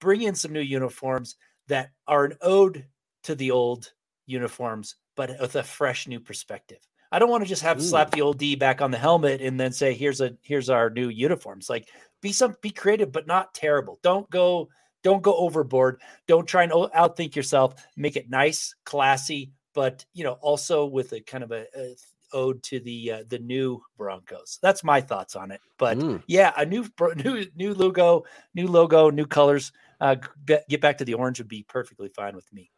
bring 0.00 0.22
in 0.22 0.34
some 0.34 0.52
new 0.52 0.60
uniforms 0.60 1.36
that 1.68 1.90
are 2.06 2.24
an 2.24 2.34
ode 2.42 2.86
to 3.22 3.34
the 3.34 3.52
old 3.52 3.92
uniforms, 4.26 4.96
but 5.16 5.30
with 5.40 5.56
a 5.56 5.62
fresh 5.62 6.08
new 6.08 6.20
perspective. 6.20 6.87
I 7.10 7.18
don't 7.18 7.30
want 7.30 7.42
to 7.42 7.48
just 7.48 7.62
have 7.62 7.78
Ooh. 7.78 7.82
slap 7.82 8.10
the 8.10 8.22
old 8.22 8.38
D 8.38 8.54
back 8.54 8.80
on 8.80 8.90
the 8.90 8.98
helmet 8.98 9.40
and 9.40 9.58
then 9.58 9.72
say, 9.72 9.94
here's 9.94 10.20
a 10.20 10.36
here's 10.42 10.68
our 10.70 10.90
new 10.90 11.08
uniforms. 11.08 11.70
Like 11.70 11.88
be 12.20 12.32
some 12.32 12.56
be 12.60 12.70
creative, 12.70 13.12
but 13.12 13.26
not 13.26 13.54
terrible. 13.54 13.98
Don't 14.02 14.28
go 14.30 14.68
don't 15.04 15.22
go 15.22 15.34
overboard. 15.36 16.00
Don't 16.26 16.46
try 16.46 16.64
and 16.64 16.72
outthink 16.72 17.36
yourself. 17.36 17.74
Make 17.96 18.16
it 18.16 18.28
nice, 18.28 18.74
classy, 18.84 19.52
but 19.74 20.04
you 20.12 20.24
know, 20.24 20.32
also 20.40 20.86
with 20.86 21.12
a 21.12 21.20
kind 21.20 21.44
of 21.44 21.52
a, 21.52 21.66
a, 21.76 21.94
owed 22.32 22.62
to 22.64 22.80
the 22.80 23.12
uh, 23.12 23.22
the 23.28 23.38
new 23.38 23.80
Broncos. 23.96 24.58
That's 24.60 24.84
my 24.84 25.00
thoughts 25.00 25.36
on 25.36 25.50
it. 25.50 25.60
But 25.78 25.98
Mm. 25.98 26.22
yeah, 26.26 26.52
a 26.56 26.66
new 26.66 26.86
new 27.24 27.46
new 27.54 27.74
logo, 27.74 28.24
new 28.54 28.66
logo, 28.66 29.10
new 29.10 29.26
colors. 29.26 29.72
Uh, 30.00 30.16
get 30.46 30.80
back 30.80 30.98
to 30.98 31.04
the 31.04 31.14
orange 31.14 31.38
would 31.38 31.48
be 31.48 31.64
perfectly 31.68 32.08
fine 32.08 32.36
with 32.36 32.52
me. 32.52 32.70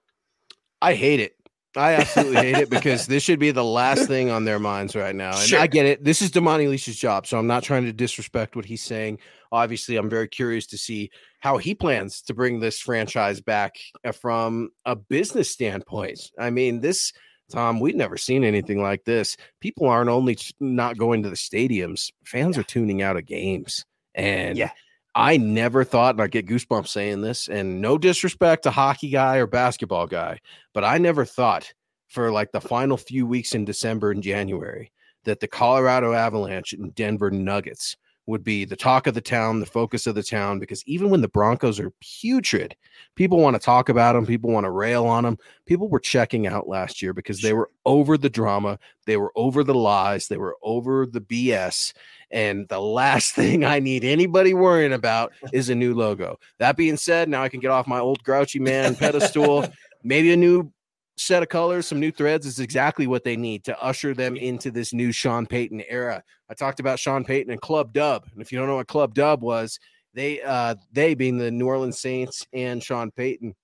I 0.81 0.95
hate 0.95 1.21
it. 1.21 1.37
I 1.77 1.95
absolutely 1.95 2.37
hate 2.37 2.57
it 2.57 2.71
because 2.71 3.07
this 3.07 3.23
should 3.23 3.39
be 3.39 3.53
the 3.53 3.65
last 3.65 4.07
thing 4.09 4.29
on 4.31 4.45
their 4.45 4.59
minds 4.59 4.97
right 4.97 5.15
now. 5.15 5.31
And 5.31 5.49
Sure. 5.49 5.61
I 5.61 5.67
get 5.69 5.87
it. 5.87 6.03
This 6.03 6.21
is 6.21 6.31
Damani 6.31 6.69
Leech's 6.69 6.97
job, 6.97 7.27
so 7.27 7.39
I'm 7.39 7.47
not 7.47 7.63
trying 7.63 7.85
to 7.85 7.93
disrespect 7.93 8.57
what 8.57 8.65
he's 8.65 8.83
saying. 8.83 9.19
Obviously, 9.53 9.97
I'm 9.97 10.11
very 10.11 10.27
curious 10.29 10.67
to 10.69 10.79
see 10.79 11.11
how 11.41 11.59
he 11.59 11.75
plans 11.75 12.23
to 12.23 12.35
bring 12.35 12.59
this 12.61 12.81
franchise 12.81 13.41
back 13.41 13.77
uh, 14.05 14.13
from 14.13 14.71
a 14.85 14.97
business 14.97 15.51
standpoint. 15.51 16.21
I 16.39 16.51
mean, 16.51 16.81
this 16.81 17.13
Tom, 17.51 17.81
we've 17.81 17.97
never 17.97 18.17
seen 18.17 18.45
anything 18.45 18.81
like 18.81 19.05
this. 19.05 19.37
People 19.61 19.89
aren't 19.89 20.11
only 20.11 20.39
not 20.61 20.97
going 20.99 21.23
to 21.25 21.31
the 21.31 21.37
stadiums; 21.37 22.11
fans 22.25 22.57
are 22.59 22.63
tuning 22.63 23.03
out 23.03 23.17
of 23.17 23.27
games, 23.27 23.85
and 24.15 24.57
Yeah. 24.57 24.71
I 25.15 25.37
never 25.37 25.83
thought, 25.85 26.15
and 26.15 26.23
I 26.23 26.29
get 26.29 26.47
goosebumps 26.47 26.89
saying 26.89 27.21
this, 27.21 27.49
and 27.49 27.81
no 27.81 27.99
disrespect 27.99 28.63
to 28.63 28.71
hockey 28.71 29.11
guy 29.11 29.37
or 29.39 29.47
basketball 29.47 30.07
guy, 30.07 30.39
but 30.73 30.85
I 30.85 30.99
never 30.99 31.25
thought 31.25 31.73
for 32.09 32.31
like 32.31 32.53
the 32.53 32.61
final 32.61 32.97
few 32.97 33.27
weeks 33.27 33.55
in 33.55 33.65
December 33.65 34.11
and 34.11 34.23
January 34.23 34.93
that 35.25 35.41
the 35.41 35.49
Colorado 35.49 36.13
Avalanche 36.13 36.73
and 36.73 36.95
Denver 36.95 37.31
Nuggets 37.31 37.97
would 38.27 38.45
be 38.45 38.65
the 38.65 38.77
talk 38.77 39.07
of 39.07 39.15
the 39.15 39.21
town, 39.21 39.61
the 39.61 39.67
focus 39.67 40.07
of 40.07 40.15
the 40.15 40.23
town, 40.23 40.59
because 40.59 40.85
even 40.87 41.11
when 41.11 41.21
the 41.21 41.29
Broncos 41.29 41.81
are 41.81 41.93
putrid, 42.01 42.77
people 43.17 43.39
want 43.39 43.55
to 43.55 43.61
talk 43.61 43.89
about 43.89 44.15
them, 44.15 44.27
people 44.27 44.51
want 44.51 44.65
to 44.65 44.71
rail 44.71 45.07
on 45.07 45.25
them. 45.25 45.39
People 45.67 45.89
were 45.89 46.01
checking 46.01 46.47
out 46.47 46.69
last 46.69 47.03
year 47.03 47.13
because 47.13 47.41
they 47.41 47.53
were 47.53 47.71
over 47.87 48.17
the 48.17 48.31
drama, 48.31 48.79
they 49.07 49.17
were 49.17 49.33
over 49.37 49.65
the 49.65 49.75
lies, 49.75 50.29
they 50.29 50.37
were 50.37 50.57
over 50.63 51.07
the 51.07 51.21
BS. 51.21 51.93
And 52.31 52.69
the 52.69 52.81
last 52.81 53.35
thing 53.35 53.65
I 53.65 53.81
need 53.81 54.05
anybody 54.05 54.55
worrying 54.55 54.93
about 54.93 55.33
is 55.53 55.69
a 55.69 55.75
new 55.75 55.95
logo. 55.95 56.39
That 56.59 56.77
being 56.77 56.97
said, 56.97 57.29
now 57.29 57.43
I 57.43 57.49
can 57.49 57.61
get 57.61 57.71
off 57.71 57.87
my 57.87 57.99
old 57.99 58.23
grouchy 58.23 58.61
man 58.61 58.95
pedestal. 58.97 59.67
Maybe 60.03 60.33
a 60.33 60.37
new 60.37 60.73
set 61.21 61.43
of 61.43 61.49
colors, 61.49 61.87
some 61.87 62.01
new 62.01 62.11
threads 62.11 62.47
is 62.47 62.61
exactly 62.61 63.07
what 63.07 63.25
they 63.25 63.37
need 63.37 63.63
to 63.65 63.83
usher 63.83 64.15
them 64.15 64.37
into 64.37 64.71
this 64.71 64.93
new 64.93 65.13
Sean 65.13 65.47
Payton 65.47 65.83
era. 65.89 66.23
I 66.49 66.55
talked 66.55 66.81
about 66.81 66.99
Sean 66.99 67.25
Payton 67.25 67.53
and 67.53 67.61
Club 67.61 67.93
Dub. 67.93 68.25
And 68.33 68.41
if 68.41 68.51
you 68.51 68.59
don't 68.59 68.69
know 68.69 68.77
what 68.77 68.89
Club 68.89 69.15
Dub 69.15 69.43
was, 69.43 69.79
they 70.15 70.41
uh 70.43 70.75
they 70.93 71.15
being 71.15 71.39
the 71.39 71.51
New 71.51 71.67
Orleans 71.67 72.01
Saints 72.01 72.47
and 72.53 72.83
Sean 72.83 73.11
Payton 73.13 73.55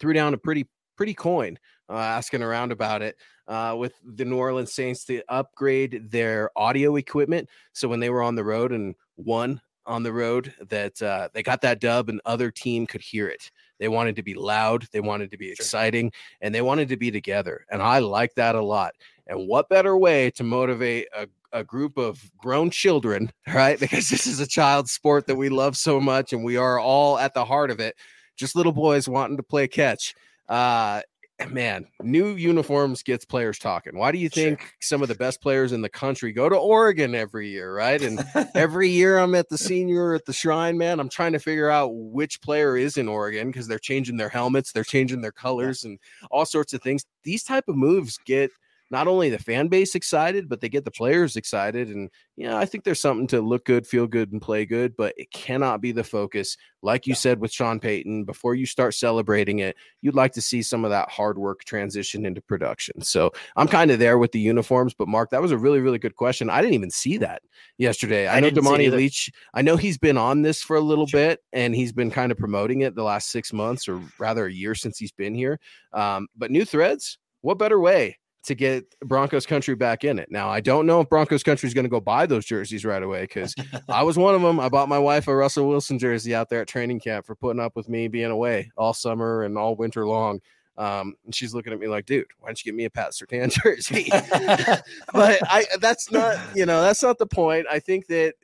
threw 0.00 0.12
down 0.12 0.32
a 0.32 0.38
pretty 0.38 0.66
pretty 0.96 1.14
coin 1.14 1.58
uh, 1.90 1.98
asking 1.98 2.42
around 2.42 2.72
about 2.72 3.02
it 3.02 3.16
uh, 3.48 3.74
with 3.76 3.92
the 4.02 4.24
New 4.24 4.38
Orleans 4.38 4.72
Saints 4.72 5.04
to 5.06 5.22
upgrade 5.28 6.10
their 6.10 6.50
audio 6.56 6.96
equipment. 6.96 7.48
So 7.72 7.88
when 7.88 8.00
they 8.00 8.10
were 8.10 8.22
on 8.22 8.36
the 8.36 8.44
road 8.44 8.72
and 8.72 8.94
won 9.16 9.60
on 9.84 10.02
the 10.02 10.12
road, 10.12 10.54
that 10.68 11.02
uh, 11.02 11.28
they 11.34 11.42
got 11.42 11.60
that 11.62 11.80
dub 11.80 12.08
and 12.08 12.20
other 12.24 12.50
team 12.50 12.86
could 12.86 13.02
hear 13.02 13.28
it. 13.28 13.50
They 13.78 13.88
wanted 13.88 14.16
to 14.16 14.22
be 14.22 14.34
loud, 14.34 14.86
they 14.92 15.00
wanted 15.00 15.30
to 15.32 15.38
be 15.38 15.50
exciting, 15.50 16.12
and 16.40 16.54
they 16.54 16.62
wanted 16.62 16.88
to 16.88 16.96
be 16.96 17.10
together. 17.10 17.66
And 17.70 17.82
I 17.82 17.98
like 17.98 18.34
that 18.34 18.54
a 18.54 18.62
lot. 18.62 18.94
And 19.26 19.48
what 19.48 19.68
better 19.68 19.96
way 19.96 20.30
to 20.32 20.44
motivate 20.44 21.08
a 21.16 21.28
a 21.54 21.64
group 21.64 21.96
of 21.96 22.30
grown 22.36 22.68
children, 22.68 23.32
right? 23.54 23.78
Because 23.80 24.10
this 24.10 24.26
is 24.26 24.40
a 24.40 24.46
child 24.46 24.90
sport 24.90 25.26
that 25.28 25.36
we 25.36 25.48
love 25.48 25.76
so 25.76 26.00
much, 26.00 26.32
and 26.34 26.44
we 26.44 26.58
are 26.58 26.78
all 26.78 27.16
at 27.16 27.32
the 27.32 27.44
heart 27.44 27.70
of 27.70 27.80
it. 27.80 27.96
Just 28.36 28.56
little 28.56 28.72
boys 28.72 29.08
wanting 29.08 29.36
to 29.38 29.42
play 29.42 29.68
catch. 29.68 30.14
Uh, 30.48 31.00
Eh, 31.40 31.46
man, 31.46 31.86
new 32.00 32.36
uniforms 32.36 33.02
gets 33.02 33.24
players 33.24 33.58
talking. 33.58 33.98
Why 33.98 34.12
do 34.12 34.18
you 34.18 34.28
think 34.28 34.72
some 34.80 35.02
of 35.02 35.08
the 35.08 35.16
best 35.16 35.40
players 35.40 35.72
in 35.72 35.82
the 35.82 35.88
country 35.88 36.32
go 36.32 36.48
to 36.48 36.56
Oregon 36.56 37.14
every 37.14 37.48
year, 37.48 37.74
right? 37.74 38.00
And 38.00 38.24
every 38.54 38.88
year 38.88 39.18
I'm 39.18 39.34
at 39.34 39.48
the 39.48 39.58
senior 39.58 40.14
at 40.14 40.26
the 40.26 40.32
shrine, 40.32 40.78
man. 40.78 41.00
I'm 41.00 41.08
trying 41.08 41.32
to 41.32 41.40
figure 41.40 41.70
out 41.70 41.90
which 41.92 42.40
player 42.40 42.76
is 42.76 42.96
in 42.96 43.08
Oregon 43.08 43.48
because 43.48 43.66
they're 43.66 43.80
changing 43.80 44.16
their 44.16 44.28
helmets, 44.28 44.70
they're 44.70 44.84
changing 44.84 45.22
their 45.22 45.32
colors, 45.32 45.82
and 45.82 45.98
all 46.30 46.46
sorts 46.46 46.72
of 46.72 46.82
things. 46.82 47.04
These 47.24 47.42
type 47.42 47.64
of 47.66 47.74
moves 47.74 48.16
get 48.24 48.52
not 48.90 49.08
only 49.08 49.30
the 49.30 49.38
fan 49.38 49.68
base 49.68 49.94
excited, 49.94 50.48
but 50.48 50.60
they 50.60 50.68
get 50.68 50.84
the 50.84 50.90
players 50.90 51.36
excited. 51.36 51.88
And 51.88 52.10
yeah, 52.36 52.56
I 52.56 52.64
think 52.64 52.84
there's 52.84 53.00
something 53.00 53.26
to 53.28 53.40
look 53.40 53.64
good, 53.64 53.86
feel 53.86 54.06
good, 54.06 54.32
and 54.32 54.40
play 54.40 54.66
good, 54.66 54.96
but 54.96 55.14
it 55.16 55.30
cannot 55.30 55.80
be 55.80 55.92
the 55.92 56.04
focus. 56.04 56.56
Like 56.82 57.06
you 57.06 57.14
said 57.14 57.40
with 57.40 57.50
Sean 57.50 57.80
Payton, 57.80 58.24
before 58.24 58.54
you 58.54 58.66
start 58.66 58.94
celebrating 58.94 59.60
it, 59.60 59.76
you'd 60.02 60.14
like 60.14 60.32
to 60.32 60.40
see 60.40 60.62
some 60.62 60.84
of 60.84 60.90
that 60.90 61.08
hard 61.08 61.38
work 61.38 61.64
transition 61.64 62.26
into 62.26 62.42
production. 62.42 63.00
So 63.00 63.32
I'm 63.56 63.68
kind 63.68 63.90
of 63.90 63.98
there 63.98 64.18
with 64.18 64.32
the 64.32 64.40
uniforms. 64.40 64.94
But 64.94 65.08
Mark, 65.08 65.30
that 65.30 65.42
was 65.42 65.50
a 65.50 65.58
really, 65.58 65.80
really 65.80 65.98
good 65.98 66.16
question. 66.16 66.50
I 66.50 66.60
didn't 66.60 66.74
even 66.74 66.90
see 66.90 67.16
that 67.18 67.42
yesterday. 67.78 68.26
I, 68.26 68.36
I 68.36 68.40
know 68.40 68.50
didn't 68.50 68.64
see 68.64 68.84
it 68.84 68.92
Damani. 68.92 68.96
Leech. 68.96 69.32
I 69.54 69.62
know 69.62 69.76
he's 69.76 69.98
been 69.98 70.18
on 70.18 70.42
this 70.42 70.60
for 70.60 70.76
a 70.76 70.80
little 70.80 71.06
bit, 71.06 71.40
and 71.52 71.74
he's 71.74 71.92
been 71.92 72.10
kind 72.10 72.30
of 72.30 72.38
promoting 72.38 72.82
it 72.82 72.94
the 72.94 73.02
last 73.02 73.30
six 73.30 73.52
months, 73.52 73.88
or 73.88 74.00
rather 74.18 74.46
a 74.46 74.52
year 74.52 74.74
since 74.74 74.98
he's 74.98 75.12
been 75.12 75.34
here. 75.34 75.58
Um, 75.92 76.28
but 76.36 76.50
new 76.50 76.64
threads, 76.64 77.18
what 77.40 77.58
better 77.58 77.80
way? 77.80 78.18
To 78.46 78.54
get 78.54 78.84
Broncos 79.00 79.46
country 79.46 79.74
back 79.74 80.04
in 80.04 80.18
it. 80.18 80.30
Now, 80.30 80.50
I 80.50 80.60
don't 80.60 80.84
know 80.86 81.00
if 81.00 81.08
Broncos 81.08 81.42
country 81.42 81.66
is 81.66 81.72
going 81.72 81.84
to 81.86 81.90
go 81.90 81.98
buy 81.98 82.26
those 82.26 82.44
jerseys 82.44 82.84
right 82.84 83.02
away 83.02 83.22
because 83.22 83.54
I 83.88 84.02
was 84.02 84.18
one 84.18 84.34
of 84.34 84.42
them. 84.42 84.60
I 84.60 84.68
bought 84.68 84.88
my 84.88 84.98
wife 84.98 85.28
a 85.28 85.34
Russell 85.34 85.66
Wilson 85.66 85.98
jersey 85.98 86.34
out 86.34 86.50
there 86.50 86.60
at 86.60 86.68
training 86.68 87.00
camp 87.00 87.24
for 87.24 87.34
putting 87.34 87.58
up 87.58 87.74
with 87.74 87.88
me 87.88 88.06
being 88.06 88.30
away 88.30 88.70
all 88.76 88.92
summer 88.92 89.44
and 89.44 89.56
all 89.56 89.76
winter 89.76 90.06
long. 90.06 90.40
Um, 90.76 91.14
and 91.24 91.34
she's 91.34 91.54
looking 91.54 91.72
at 91.72 91.78
me 91.78 91.86
like, 91.86 92.04
dude, 92.04 92.26
why 92.38 92.48
don't 92.48 92.62
you 92.62 92.70
get 92.70 92.76
me 92.76 92.84
a 92.84 92.90
Pat 92.90 93.12
Surtain 93.12 93.50
jersey? 93.62 94.08
but 95.12 95.38
I 95.44 95.64
that's 95.80 96.10
not, 96.10 96.38
you 96.54 96.66
know, 96.66 96.82
that's 96.82 97.02
not 97.02 97.18
the 97.18 97.26
point. 97.26 97.66
I 97.70 97.78
think 97.78 98.06
that 98.08 98.34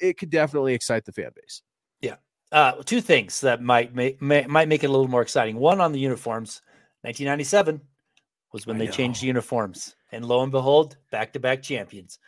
it 0.00 0.18
could 0.18 0.30
definitely 0.30 0.74
excite 0.74 1.04
the 1.04 1.12
fan 1.12 1.30
base. 1.34 1.62
Yeah. 2.00 2.16
Uh, 2.50 2.82
two 2.84 3.00
things 3.00 3.40
that 3.42 3.62
might 3.62 3.94
make 3.94 4.20
may, 4.20 4.46
might 4.46 4.68
make 4.68 4.82
it 4.82 4.88
a 4.88 4.90
little 4.90 5.08
more 5.08 5.22
exciting. 5.22 5.56
One 5.56 5.80
on 5.80 5.92
the 5.92 6.00
uniforms. 6.00 6.62
1997 7.02 7.82
was 8.54 8.68
when 8.68 8.76
I 8.76 8.86
they 8.86 8.86
changed 8.86 9.20
uniforms, 9.20 9.96
and 10.12 10.24
lo 10.24 10.40
and 10.44 10.52
behold, 10.52 10.96
back 11.10 11.32
to 11.32 11.40
back 11.40 11.60
champions. 11.60 12.20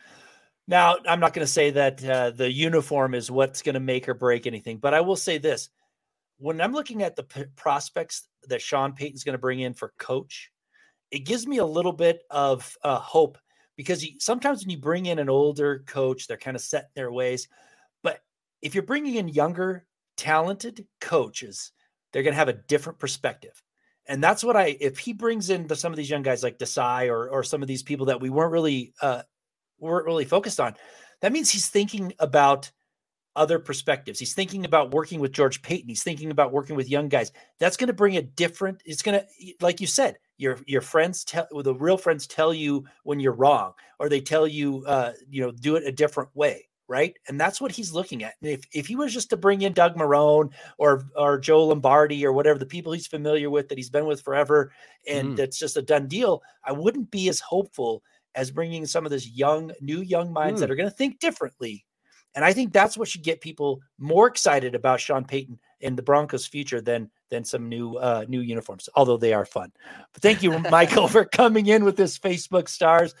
Now, 0.67 0.97
I'm 1.07 1.21
not 1.21 1.33
going 1.33 1.47
to 1.47 1.51
say 1.51 1.71
that 1.71 2.03
uh, 2.03 2.31
the 2.31 2.51
uniform 2.51 3.13
is 3.13 3.31
what's 3.31 3.61
going 3.61 3.75
to 3.75 3.79
make 3.79 4.09
or 4.09 4.13
break 4.13 4.45
anything, 4.45 4.77
but 4.77 4.93
I 4.93 4.99
will 4.99 5.15
say 5.15 5.37
this: 5.37 5.69
when 6.37 6.59
I'm 6.59 6.73
looking 6.73 7.01
at 7.01 7.15
the 7.15 7.23
p- 7.23 7.45
prospects 7.55 8.27
that 8.49 8.61
Sean 8.61 8.91
Payton's 8.91 9.23
going 9.23 9.35
to 9.35 9.39
bring 9.39 9.61
in 9.61 9.73
for 9.73 9.93
coach, 9.97 10.51
it 11.11 11.19
gives 11.19 11.47
me 11.47 11.59
a 11.59 11.65
little 11.65 11.93
bit 11.93 12.23
of 12.29 12.77
uh, 12.83 12.99
hope 12.99 13.37
because 13.77 14.03
you, 14.03 14.19
sometimes 14.19 14.63
when 14.63 14.69
you 14.69 14.77
bring 14.77 15.05
in 15.05 15.19
an 15.19 15.29
older 15.29 15.85
coach, 15.87 16.27
they're 16.27 16.35
kind 16.35 16.57
of 16.57 16.61
set 16.61 16.83
in 16.83 16.89
their 16.95 17.11
ways. 17.11 17.47
But 18.03 18.19
if 18.61 18.75
you're 18.75 18.83
bringing 18.83 19.15
in 19.15 19.29
younger, 19.29 19.85
talented 20.17 20.85
coaches, 20.99 21.71
they're 22.11 22.23
going 22.23 22.33
to 22.33 22.39
have 22.39 22.49
a 22.49 22.53
different 22.53 22.99
perspective. 22.99 23.63
And 24.07 24.23
that's 24.23 24.43
what 24.43 24.55
I, 24.55 24.77
if 24.79 24.97
he 24.97 25.13
brings 25.13 25.49
in 25.49 25.67
the, 25.67 25.75
some 25.75 25.91
of 25.91 25.97
these 25.97 26.09
young 26.09 26.23
guys 26.23 26.43
like 26.43 26.57
Desai 26.57 27.09
or, 27.09 27.29
or 27.29 27.43
some 27.43 27.61
of 27.61 27.67
these 27.67 27.83
people 27.83 28.05
that 28.07 28.21
we 28.21 28.29
weren't 28.29 28.51
really, 28.51 28.93
uh, 29.01 29.23
weren't 29.79 30.05
really 30.05 30.25
focused 30.25 30.59
on, 30.59 30.75
that 31.21 31.31
means 31.31 31.49
he's 31.49 31.67
thinking 31.69 32.13
about 32.19 32.71
other 33.35 33.59
perspectives. 33.59 34.19
He's 34.19 34.33
thinking 34.33 34.65
about 34.65 34.91
working 34.91 35.19
with 35.19 35.31
George 35.31 35.61
Paton. 35.61 35.87
He's 35.87 36.03
thinking 36.03 36.31
about 36.31 36.51
working 36.51 36.75
with 36.75 36.89
young 36.89 37.07
guys. 37.07 37.31
That's 37.59 37.77
going 37.77 37.87
to 37.87 37.93
bring 37.93 38.17
a 38.17 38.21
different. 38.21 38.81
It's 38.83 39.03
going 39.03 39.19
to, 39.19 39.25
like 39.61 39.79
you 39.79 39.87
said, 39.87 40.17
your 40.37 40.57
your 40.65 40.81
friends 40.81 41.23
tell 41.23 41.47
the 41.63 41.73
real 41.73 41.97
friends 41.97 42.27
tell 42.27 42.53
you 42.53 42.85
when 43.03 43.19
you're 43.19 43.33
wrong, 43.33 43.73
or 43.99 44.09
they 44.09 44.21
tell 44.21 44.47
you, 44.47 44.83
uh, 44.87 45.13
you 45.29 45.41
know, 45.43 45.51
do 45.51 45.75
it 45.75 45.83
a 45.85 45.91
different 45.91 46.29
way, 46.35 46.67
right? 46.87 47.17
And 47.27 47.39
that's 47.39 47.59
what 47.59 47.71
he's 47.71 47.93
looking 47.93 48.23
at. 48.23 48.35
And 48.41 48.51
if 48.51 48.61
if 48.73 48.87
he 48.87 48.95
was 48.95 49.13
just 49.13 49.29
to 49.31 49.37
bring 49.37 49.61
in 49.61 49.73
Doug 49.73 49.95
Marrone 49.95 50.51
or 50.77 51.05
or 51.15 51.39
Joe 51.39 51.65
Lombardi 51.67 52.25
or 52.25 52.33
whatever 52.33 52.59
the 52.59 52.65
people 52.65 52.93
he's 52.93 53.07
familiar 53.07 53.49
with 53.49 53.69
that 53.69 53.77
he's 53.77 53.89
been 53.89 54.05
with 54.05 54.21
forever, 54.21 54.71
and 55.07 55.29
Mhm. 55.29 55.35
that's 55.37 55.59
just 55.59 55.77
a 55.77 55.81
done 55.81 56.07
deal, 56.07 56.41
I 56.63 56.71
wouldn't 56.71 57.11
be 57.11 57.29
as 57.29 57.39
hopeful 57.39 58.03
as 58.35 58.51
bringing 58.51 58.85
some 58.85 59.05
of 59.05 59.11
this 59.11 59.27
young, 59.27 59.71
new 59.81 60.01
young 60.01 60.31
minds 60.31 60.59
that 60.61 60.69
are 60.69 60.75
going 60.75 60.89
to 60.89 60.95
think 60.95 61.19
differently 61.19 61.85
and 62.37 62.45
I 62.45 62.53
think 62.53 62.71
that's 62.71 62.95
what 62.95 63.07
should 63.07 63.23
get 63.23 63.41
people 63.41 63.81
more 63.97 64.27
excited 64.27 64.75
about 64.75 64.99
Sean 64.99 65.25
Payton 65.25 65.57
and 65.81 65.97
the 65.97 66.03
Broncos' 66.03 66.45
future 66.45 66.81
than 66.81 67.09
than 67.31 67.43
some 67.43 67.67
new 67.67 67.95
uh, 67.95 68.25
new 68.27 68.41
uniforms, 68.41 68.87
although 68.95 69.17
they 69.17 69.33
are 69.33 69.43
fun. 69.43 69.71
But 70.13 70.21
thank 70.21 70.43
you, 70.43 70.59
Michael, 70.59 71.07
for 71.07 71.25
coming 71.25 71.65
in 71.65 71.83
with 71.83 71.97
this 71.97 72.19
Facebook 72.19 72.69
stars. 72.69 73.15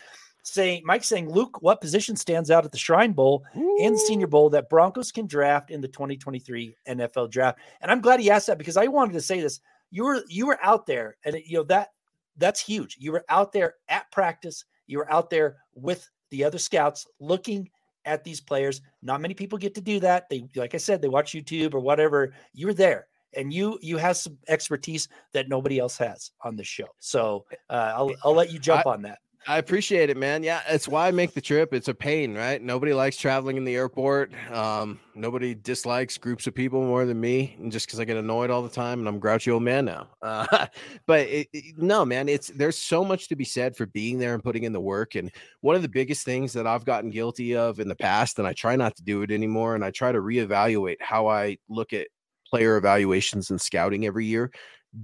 Saying 0.49 0.83
Mike 0.85 1.03
saying, 1.03 1.29
Luke, 1.29 1.61
what 1.61 1.81
position 1.81 2.15
stands 2.15 2.49
out 2.49 2.63
at 2.63 2.71
the 2.71 2.77
Shrine 2.77 3.11
Bowl 3.11 3.43
and 3.53 3.93
the 3.95 3.99
Senior 3.99 4.27
Bowl 4.27 4.49
that 4.51 4.69
Broncos 4.69 5.11
can 5.11 5.27
draft 5.27 5.71
in 5.71 5.81
the 5.81 5.89
2023 5.89 6.73
NFL 6.87 7.29
draft? 7.31 7.59
And 7.81 7.91
I'm 7.91 7.99
glad 7.99 8.21
he 8.21 8.31
asked 8.31 8.47
that 8.47 8.57
because 8.57 8.77
I 8.77 8.87
wanted 8.87 9.11
to 9.13 9.21
say 9.21 9.41
this. 9.41 9.59
You 9.91 10.05
were 10.05 10.23
you 10.29 10.47
were 10.47 10.57
out 10.63 10.85
there, 10.85 11.17
and 11.25 11.35
it- 11.35 11.45
you 11.47 11.57
know 11.57 11.63
that 11.63 11.89
that's 12.37 12.61
huge. 12.61 12.95
You 12.97 13.11
were 13.11 13.25
out 13.27 13.51
there 13.51 13.75
at 13.89 14.09
practice. 14.11 14.63
You 14.85 14.99
were 14.99 15.11
out 15.11 15.29
there 15.29 15.57
with 15.75 16.09
the 16.29 16.45
other 16.45 16.59
scouts 16.59 17.05
looking 17.19 17.69
at 18.05 18.23
these 18.23 18.39
players. 18.39 18.79
Not 19.01 19.19
many 19.19 19.33
people 19.33 19.57
get 19.57 19.75
to 19.75 19.81
do 19.81 19.99
that. 19.99 20.29
They, 20.29 20.47
like 20.55 20.73
I 20.75 20.77
said, 20.77 21.01
they 21.01 21.09
watch 21.09 21.33
YouTube 21.33 21.73
or 21.73 21.81
whatever. 21.81 22.33
You're 22.53 22.73
there, 22.73 23.07
and 23.33 23.51
you 23.51 23.79
you 23.81 23.97
have 23.97 24.15
some 24.15 24.37
expertise 24.47 25.09
that 25.33 25.49
nobody 25.49 25.77
else 25.77 25.97
has 25.97 26.31
on 26.41 26.55
the 26.55 26.63
show. 26.63 26.87
So 26.99 27.45
uh, 27.69 27.91
I'll 27.95 28.11
I'll 28.23 28.33
let 28.33 28.49
you 28.51 28.59
jump 28.59 28.85
on 28.85 29.01
that. 29.01 29.19
I 29.49 29.59
appreciate 29.59 30.09
it, 30.09 30.17
man. 30.17 30.43
Yeah, 30.43 30.61
it's 30.67 30.89
why 30.89 31.07
I 31.07 31.11
make 31.11 31.33
the 31.33 31.39
trip. 31.39 31.73
It's 31.73 31.87
a 31.87 31.93
pain, 31.93 32.35
right? 32.35 32.61
Nobody 32.61 32.93
likes 32.93 33.15
traveling 33.15 33.55
in 33.55 33.63
the 33.63 33.75
airport. 33.75 34.33
Um, 34.51 34.99
nobody 35.15 35.55
dislikes 35.55 36.17
groups 36.17 36.47
of 36.47 36.53
people 36.53 36.81
more 36.81 37.05
than 37.05 37.17
me, 37.21 37.55
and 37.57 37.71
just 37.71 37.87
because 37.87 38.01
I 38.01 38.03
get 38.03 38.17
annoyed 38.17 38.49
all 38.49 38.61
the 38.61 38.67
time, 38.69 38.99
and 38.99 39.07
I'm 39.07 39.19
grouchy 39.19 39.49
old 39.51 39.63
man 39.63 39.85
now. 39.85 40.09
Uh, 40.27 40.67
but 41.05 41.21
it, 41.21 41.47
it, 41.53 41.77
no, 41.77 42.03
man, 42.03 42.27
it's 42.27 42.49
there's 42.49 42.77
so 42.77 43.05
much 43.05 43.29
to 43.29 43.35
be 43.37 43.45
said 43.45 43.77
for 43.77 43.85
being 43.85 44.19
there 44.19 44.33
and 44.33 44.43
putting 44.43 44.63
in 44.63 44.73
the 44.73 44.79
work. 44.81 45.15
And 45.15 45.31
one 45.61 45.77
of 45.77 45.81
the 45.81 45.87
biggest 45.87 46.25
things 46.25 46.51
that 46.53 46.67
I've 46.67 46.83
gotten 46.83 47.09
guilty 47.09 47.55
of 47.55 47.79
in 47.79 47.87
the 47.87 47.95
past, 47.95 48.37
and 48.37 48.45
I 48.45 48.51
try 48.51 48.75
not 48.75 48.97
to 48.97 49.03
do 49.03 49.21
it 49.21 49.31
anymore, 49.31 49.73
and 49.73 49.85
I 49.85 49.91
try 49.91 50.11
to 50.11 50.19
reevaluate 50.19 50.97
how 50.99 51.27
I 51.27 51.59
look 51.69 51.93
at 51.93 52.07
player 52.45 52.75
evaluations 52.75 53.49
and 53.49 53.61
scouting 53.61 54.05
every 54.05 54.25
year 54.25 54.51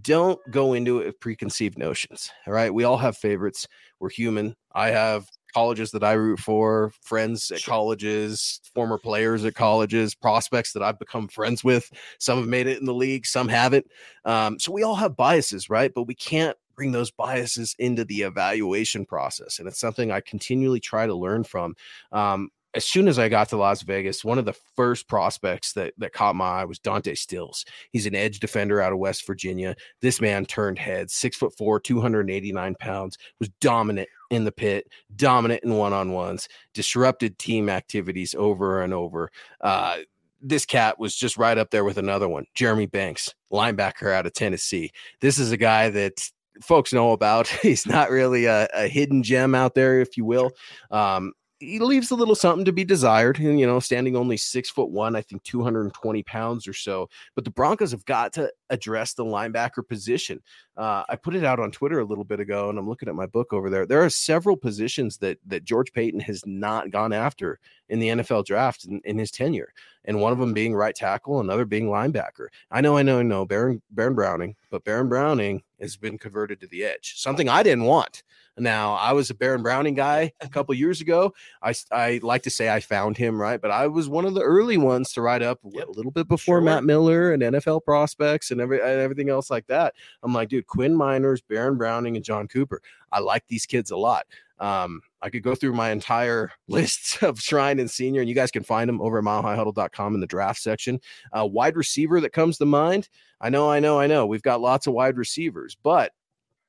don't 0.01 0.39
go 0.49 0.73
into 0.73 0.99
it 0.99 1.05
with 1.07 1.19
preconceived 1.19 1.77
notions. 1.77 2.31
All 2.47 2.53
right. 2.53 2.73
We 2.73 2.83
all 2.83 2.97
have 2.97 3.17
favorites. 3.17 3.67
We're 4.03 4.09
human. 4.09 4.57
I 4.75 4.89
have 4.89 5.29
colleges 5.53 5.91
that 5.91 6.03
I 6.03 6.11
root 6.11 6.37
for, 6.37 6.91
friends 7.03 7.49
at 7.51 7.63
colleges, 7.63 8.59
former 8.75 8.97
players 8.97 9.45
at 9.45 9.55
colleges, 9.55 10.13
prospects 10.13 10.73
that 10.73 10.83
I've 10.83 10.99
become 10.99 11.29
friends 11.29 11.63
with. 11.63 11.89
Some 12.19 12.39
have 12.39 12.49
made 12.49 12.67
it 12.67 12.79
in 12.79 12.85
the 12.85 12.93
league, 12.93 13.25
some 13.25 13.47
haven't. 13.47 13.87
Um, 14.25 14.59
so 14.59 14.73
we 14.73 14.83
all 14.83 14.95
have 14.95 15.15
biases, 15.15 15.69
right? 15.69 15.89
But 15.95 16.03
we 16.03 16.15
can't 16.15 16.57
bring 16.75 16.91
those 16.91 17.11
biases 17.11 17.77
into 17.79 18.03
the 18.03 18.23
evaluation 18.23 19.05
process. 19.05 19.59
And 19.59 19.69
it's 19.69 19.79
something 19.79 20.11
I 20.11 20.19
continually 20.19 20.81
try 20.81 21.07
to 21.07 21.15
learn 21.15 21.45
from. 21.45 21.73
Um, 22.11 22.49
as 22.75 22.85
soon 22.85 23.07
as 23.07 23.19
I 23.19 23.29
got 23.29 23.49
to 23.49 23.57
Las 23.57 23.81
Vegas, 23.83 24.23
one 24.23 24.37
of 24.37 24.45
the 24.45 24.55
first 24.75 25.07
prospects 25.07 25.73
that 25.73 25.93
that 25.97 26.13
caught 26.13 26.35
my 26.35 26.61
eye 26.61 26.65
was 26.65 26.79
Dante 26.79 27.15
Stills. 27.15 27.65
He's 27.91 28.05
an 28.05 28.15
edge 28.15 28.39
defender 28.39 28.81
out 28.81 28.91
of 28.91 28.99
West 28.99 29.25
Virginia. 29.27 29.75
This 30.01 30.19
man 30.19 30.45
turned 30.45 30.79
heads, 30.79 31.13
six 31.13 31.37
foot 31.37 31.55
four, 31.57 31.79
289 31.79 32.75
pounds, 32.79 33.17
was 33.39 33.49
dominant 33.61 34.09
in 34.31 34.43
the 34.43 34.51
pit, 34.51 34.87
dominant 35.15 35.63
in 35.63 35.75
one 35.75 35.93
on 35.93 36.11
ones, 36.11 36.47
disrupted 36.73 37.37
team 37.37 37.69
activities 37.69 38.35
over 38.37 38.81
and 38.81 38.93
over. 38.93 39.29
Uh, 39.61 39.97
this 40.41 40.65
cat 40.65 40.99
was 40.99 41.15
just 41.15 41.37
right 41.37 41.57
up 41.57 41.69
there 41.69 41.85
with 41.85 41.97
another 41.97 42.27
one, 42.27 42.45
Jeremy 42.53 42.85
Banks, 42.85 43.33
linebacker 43.51 44.11
out 44.11 44.25
of 44.25 44.33
Tennessee. 44.33 44.91
This 45.21 45.39
is 45.39 45.51
a 45.51 45.57
guy 45.57 45.89
that 45.89 46.29
folks 46.61 46.93
know 46.93 47.11
about. 47.11 47.47
He's 47.61 47.87
not 47.87 48.09
really 48.09 48.45
a, 48.45 48.67
a, 48.73 48.87
hidden 48.87 49.23
gem 49.23 49.55
out 49.55 49.73
there, 49.75 50.01
if 50.01 50.17
you 50.17 50.25
will. 50.25 50.51
Um, 50.91 51.33
he 51.63 51.79
leaves 51.79 52.11
a 52.11 52.15
little 52.15 52.35
something 52.35 52.65
to 52.65 52.71
be 52.71 52.83
desired. 52.83 53.39
And, 53.39 53.59
you 53.59 53.65
know, 53.65 53.79
standing 53.79 54.15
only 54.15 54.37
six 54.37 54.69
foot 54.69 54.89
one, 54.89 55.15
I 55.15 55.21
think 55.21 55.43
220 55.43 56.23
pounds 56.23 56.67
or 56.67 56.73
so. 56.73 57.09
But 57.35 57.45
the 57.45 57.51
Broncos 57.51 57.91
have 57.91 58.05
got 58.05 58.33
to 58.33 58.51
address 58.69 59.13
the 59.13 59.25
linebacker 59.25 59.87
position. 59.87 60.41
Uh, 60.75 61.03
I 61.07 61.15
put 61.15 61.35
it 61.35 61.43
out 61.43 61.59
on 61.59 61.71
Twitter 61.71 61.99
a 61.99 62.05
little 62.05 62.23
bit 62.23 62.39
ago, 62.39 62.69
and 62.69 62.79
I'm 62.79 62.87
looking 62.87 63.07
at 63.07 63.15
my 63.15 63.27
book 63.27 63.53
over 63.53 63.69
there. 63.69 63.85
There 63.85 64.03
are 64.03 64.09
several 64.09 64.57
positions 64.57 65.17
that 65.17 65.37
that 65.45 65.63
George 65.63 65.93
Paton 65.93 66.19
has 66.21 66.45
not 66.45 66.89
gone 66.89 67.13
after 67.13 67.59
in 67.89 67.99
the 67.99 68.07
NFL 68.07 68.45
draft 68.45 68.85
in, 68.85 68.99
in 69.05 69.17
his 69.17 69.29
tenure, 69.29 69.73
and 70.05 70.19
one 70.19 70.33
of 70.33 70.39
them 70.39 70.53
being 70.53 70.73
right 70.73 70.95
tackle, 70.95 71.39
another 71.39 71.65
being 71.65 71.87
linebacker. 71.87 72.47
I 72.71 72.81
know, 72.81 72.97
I 72.97 73.03
know, 73.03 73.19
I 73.19 73.23
know, 73.23 73.45
Baron 73.45 73.81
Baron 73.91 74.15
Browning, 74.15 74.55
but 74.71 74.83
Baron 74.83 75.09
Browning 75.09 75.61
has 75.79 75.95
been 75.95 76.17
converted 76.17 76.59
to 76.61 76.67
the 76.67 76.83
edge, 76.83 77.15
something 77.17 77.47
I 77.47 77.61
didn't 77.61 77.85
want. 77.85 78.23
Now, 78.57 78.93
I 78.93 79.13
was 79.13 79.29
a 79.29 79.33
Baron 79.33 79.63
Browning 79.63 79.95
guy 79.95 80.31
a 80.41 80.47
couple 80.49 80.75
years 80.75 81.01
ago. 81.01 81.33
I, 81.61 81.73
I 81.91 82.19
like 82.21 82.43
to 82.43 82.49
say 82.49 82.69
I 82.69 82.79
found 82.79 83.17
him, 83.17 83.41
right? 83.41 83.59
But 83.59 83.71
I 83.71 83.87
was 83.87 84.07
one 84.07 84.25
of 84.25 84.35
the 84.35 84.41
early 84.41 84.77
ones 84.77 85.11
to 85.13 85.21
write 85.21 85.41
up 85.41 85.59
yep. 85.63 85.87
a 85.87 85.91
little 85.91 86.11
bit 86.11 86.27
before 86.27 86.57
sure. 86.57 86.61
Matt 86.61 86.83
Miller 86.83 87.33
and 87.33 87.41
NFL 87.41 87.83
prospects 87.83 88.51
and, 88.51 88.61
every, 88.61 88.79
and 88.79 88.99
everything 88.99 89.29
else 89.29 89.49
like 89.49 89.65
that. 89.67 89.95
I'm 90.21 90.33
like, 90.33 90.49
dude, 90.49 90.67
Quinn 90.67 90.95
Meinerz, 90.95 91.41
Baron 91.47 91.77
Browning, 91.77 92.15
and 92.15 92.23
John 92.23 92.47
Cooper. 92.47 92.81
I 93.11 93.19
like 93.19 93.43
these 93.47 93.65
kids 93.65 93.91
a 93.91 93.97
lot. 93.97 94.25
Um, 94.59 95.01
I 95.21 95.29
could 95.29 95.43
go 95.43 95.55
through 95.55 95.73
my 95.73 95.89
entire 95.91 96.51
list 96.67 97.23
of 97.23 97.39
Shrine 97.39 97.79
and 97.79 97.89
Senior, 97.89 98.21
and 98.21 98.29
you 98.29 98.35
guys 98.35 98.51
can 98.51 98.63
find 98.63 98.87
them 98.87 99.01
over 99.01 99.17
at 99.17 99.23
milehighhuddle.com 99.23 100.13
in 100.13 100.21
the 100.21 100.27
draft 100.27 100.61
section. 100.61 100.99
Uh, 101.31 101.45
wide 101.45 101.75
receiver 101.75 102.21
that 102.21 102.33
comes 102.33 102.57
to 102.59 102.65
mind. 102.65 103.09
I 103.41 103.49
know, 103.49 103.69
I 103.69 103.79
know, 103.79 103.99
I 103.99 104.07
know. 104.07 104.25
We've 104.25 104.43
got 104.43 104.61
lots 104.61 104.87
of 104.87 104.93
wide 104.93 105.17
receivers, 105.17 105.75
but 105.81 106.11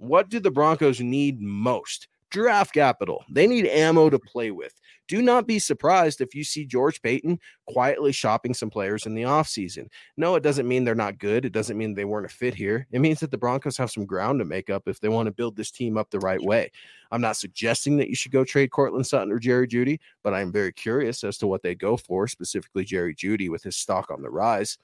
what 0.04 0.28
do 0.28 0.40
the 0.40 0.50
Broncos 0.50 1.00
need 1.00 1.40
most? 1.40 2.08
Draft 2.30 2.74
capital. 2.74 3.24
They 3.30 3.46
need 3.46 3.66
ammo 3.66 4.10
to 4.10 4.18
play 4.18 4.50
with. 4.50 4.74
Do 5.06 5.22
not 5.22 5.46
be 5.46 5.58
surprised 5.58 6.20
if 6.20 6.34
you 6.34 6.42
see 6.42 6.64
George 6.64 7.00
Paton 7.02 7.38
quietly 7.68 8.10
shopping 8.10 8.54
some 8.54 8.70
players 8.70 9.06
in 9.06 9.14
the 9.14 9.22
offseason. 9.22 9.86
No, 10.16 10.34
it 10.34 10.42
doesn't 10.42 10.66
mean 10.66 10.84
they're 10.84 10.94
not 10.94 11.18
good. 11.18 11.44
It 11.44 11.52
doesn't 11.52 11.76
mean 11.76 11.94
they 11.94 12.06
weren't 12.06 12.26
a 12.26 12.30
fit 12.30 12.54
here. 12.54 12.86
It 12.90 13.00
means 13.00 13.20
that 13.20 13.30
the 13.30 13.38
Broncos 13.38 13.76
have 13.76 13.90
some 13.90 14.06
ground 14.06 14.40
to 14.40 14.44
make 14.44 14.70
up 14.70 14.88
if 14.88 14.98
they 15.00 15.08
want 15.08 15.26
to 15.26 15.32
build 15.32 15.56
this 15.56 15.70
team 15.70 15.96
up 15.98 16.10
the 16.10 16.18
right 16.20 16.42
way. 16.42 16.72
I'm 17.12 17.20
not 17.20 17.36
suggesting 17.36 17.98
that 17.98 18.08
you 18.08 18.16
should 18.16 18.32
go 18.32 18.44
trade 18.44 18.70
Courtland 18.70 19.06
Sutton 19.06 19.30
or 19.30 19.38
Jerry 19.38 19.68
Jeudy, 19.68 20.00
but 20.22 20.34
I'm 20.34 20.50
very 20.50 20.72
curious 20.72 21.22
as 21.22 21.38
to 21.38 21.46
what 21.46 21.62
they 21.62 21.74
go 21.74 21.96
for, 21.96 22.26
specifically 22.26 22.84
Jerry 22.84 23.14
Jeudy 23.14 23.48
with 23.50 23.62
his 23.62 23.76
stock 23.76 24.10
on 24.10 24.22
the 24.22 24.30
rise. 24.30 24.78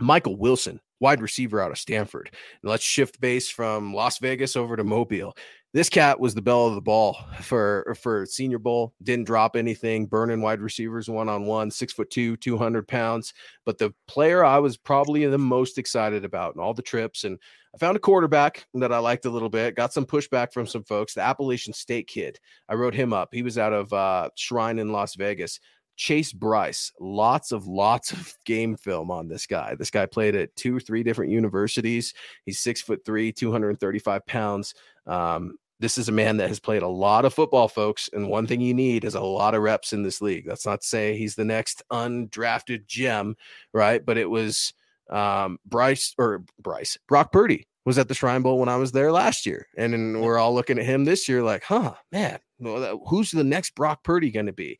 Michael 0.00 0.36
Wilson, 0.36 0.80
wide 1.00 1.20
receiver 1.20 1.60
out 1.60 1.70
of 1.70 1.78
Stanford. 1.78 2.30
And 2.62 2.70
let's 2.70 2.84
shift 2.84 3.20
base 3.20 3.50
from 3.50 3.94
Las 3.94 4.18
Vegas 4.18 4.56
over 4.56 4.76
to 4.76 4.84
Mobile. 4.84 5.36
This 5.74 5.90
cat 5.90 6.18
was 6.18 6.34
the 6.34 6.40
bell 6.40 6.66
of 6.66 6.74
the 6.74 6.80
ball 6.80 7.18
for 7.42 7.94
for 8.00 8.24
Senior 8.24 8.58
Bowl. 8.58 8.94
Didn't 9.02 9.26
drop 9.26 9.54
anything, 9.54 10.06
burning 10.06 10.40
wide 10.40 10.62
receivers 10.62 11.10
one 11.10 11.28
on 11.28 11.44
one, 11.44 11.70
six 11.70 11.92
foot 11.92 12.08
two, 12.08 12.38
two 12.38 12.56
hundred 12.56 12.88
pounds. 12.88 13.34
But 13.66 13.76
the 13.76 13.92
player 14.06 14.42
I 14.42 14.60
was 14.60 14.78
probably 14.78 15.26
the 15.26 15.36
most 15.36 15.76
excited 15.76 16.24
about 16.24 16.54
in 16.54 16.60
all 16.62 16.72
the 16.72 16.80
trips, 16.80 17.24
and 17.24 17.38
I 17.74 17.78
found 17.78 17.98
a 17.98 18.00
quarterback 18.00 18.66
that 18.74 18.94
I 18.94 18.98
liked 18.98 19.26
a 19.26 19.30
little 19.30 19.50
bit. 19.50 19.76
Got 19.76 19.92
some 19.92 20.06
pushback 20.06 20.54
from 20.54 20.66
some 20.66 20.84
folks. 20.84 21.12
The 21.12 21.20
Appalachian 21.20 21.74
State 21.74 22.06
kid. 22.06 22.38
I 22.66 22.74
wrote 22.74 22.94
him 22.94 23.12
up. 23.12 23.28
He 23.32 23.42
was 23.42 23.58
out 23.58 23.74
of 23.74 23.92
uh, 23.92 24.30
Shrine 24.36 24.78
in 24.78 24.90
Las 24.90 25.16
Vegas. 25.16 25.60
Chase 25.98 26.32
Brice, 26.32 26.92
lots 27.00 27.52
of 27.52 27.66
lots 27.66 28.12
of 28.12 28.32
game 28.46 28.76
film 28.76 29.10
on 29.10 29.28
this 29.28 29.46
guy. 29.46 29.74
This 29.74 29.90
guy 29.90 30.06
played 30.06 30.34
at 30.34 30.54
two, 30.56 30.80
three 30.80 31.02
different 31.02 31.32
universities. 31.32 32.14
He's 32.46 32.60
six 32.60 32.80
foot 32.80 33.04
three, 33.04 33.32
235 33.32 34.24
pounds. 34.24 34.74
Um, 35.06 35.58
this 35.80 35.98
is 35.98 36.08
a 36.08 36.12
man 36.12 36.38
that 36.38 36.48
has 36.48 36.58
played 36.58 36.82
a 36.82 36.88
lot 36.88 37.24
of 37.24 37.34
football, 37.34 37.68
folks. 37.68 38.08
And 38.12 38.28
one 38.28 38.46
thing 38.46 38.60
you 38.60 38.74
need 38.74 39.04
is 39.04 39.14
a 39.14 39.20
lot 39.20 39.54
of 39.54 39.62
reps 39.62 39.92
in 39.92 40.02
this 40.02 40.22
league. 40.22 40.46
That's 40.46 40.66
not 40.66 40.80
to 40.80 40.86
say 40.86 41.16
he's 41.16 41.34
the 41.34 41.44
next 41.44 41.82
undrafted 41.92 42.86
gem, 42.86 43.36
right? 43.72 44.04
But 44.04 44.18
it 44.18 44.28
was 44.28 44.72
um, 45.10 45.58
Bryce 45.66 46.14
or 46.18 46.44
Bryce, 46.60 46.96
Brock 47.06 47.32
Purdy 47.32 47.66
was 47.84 47.96
at 47.96 48.06
the 48.06 48.14
Shrine 48.14 48.42
Bowl 48.42 48.58
when 48.58 48.68
I 48.68 48.76
was 48.76 48.92
there 48.92 49.10
last 49.10 49.46
year. 49.46 49.66
And 49.76 49.92
then 49.92 50.20
we're 50.20 50.38
all 50.38 50.54
looking 50.54 50.78
at 50.78 50.84
him 50.84 51.04
this 51.04 51.28
year 51.28 51.42
like, 51.42 51.64
huh, 51.64 51.94
man, 52.12 52.38
who's 52.60 53.30
the 53.30 53.44
next 53.44 53.74
Brock 53.74 54.04
Purdy 54.04 54.30
going 54.30 54.46
to 54.46 54.52
be? 54.52 54.78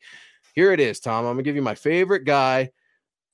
Here 0.59 0.73
it 0.73 0.81
is, 0.81 0.99
Tom. 0.99 1.25
I'm 1.25 1.35
gonna 1.35 1.43
give 1.43 1.55
you 1.55 1.61
my 1.61 1.73
favorite 1.73 2.25
guy. 2.25 2.71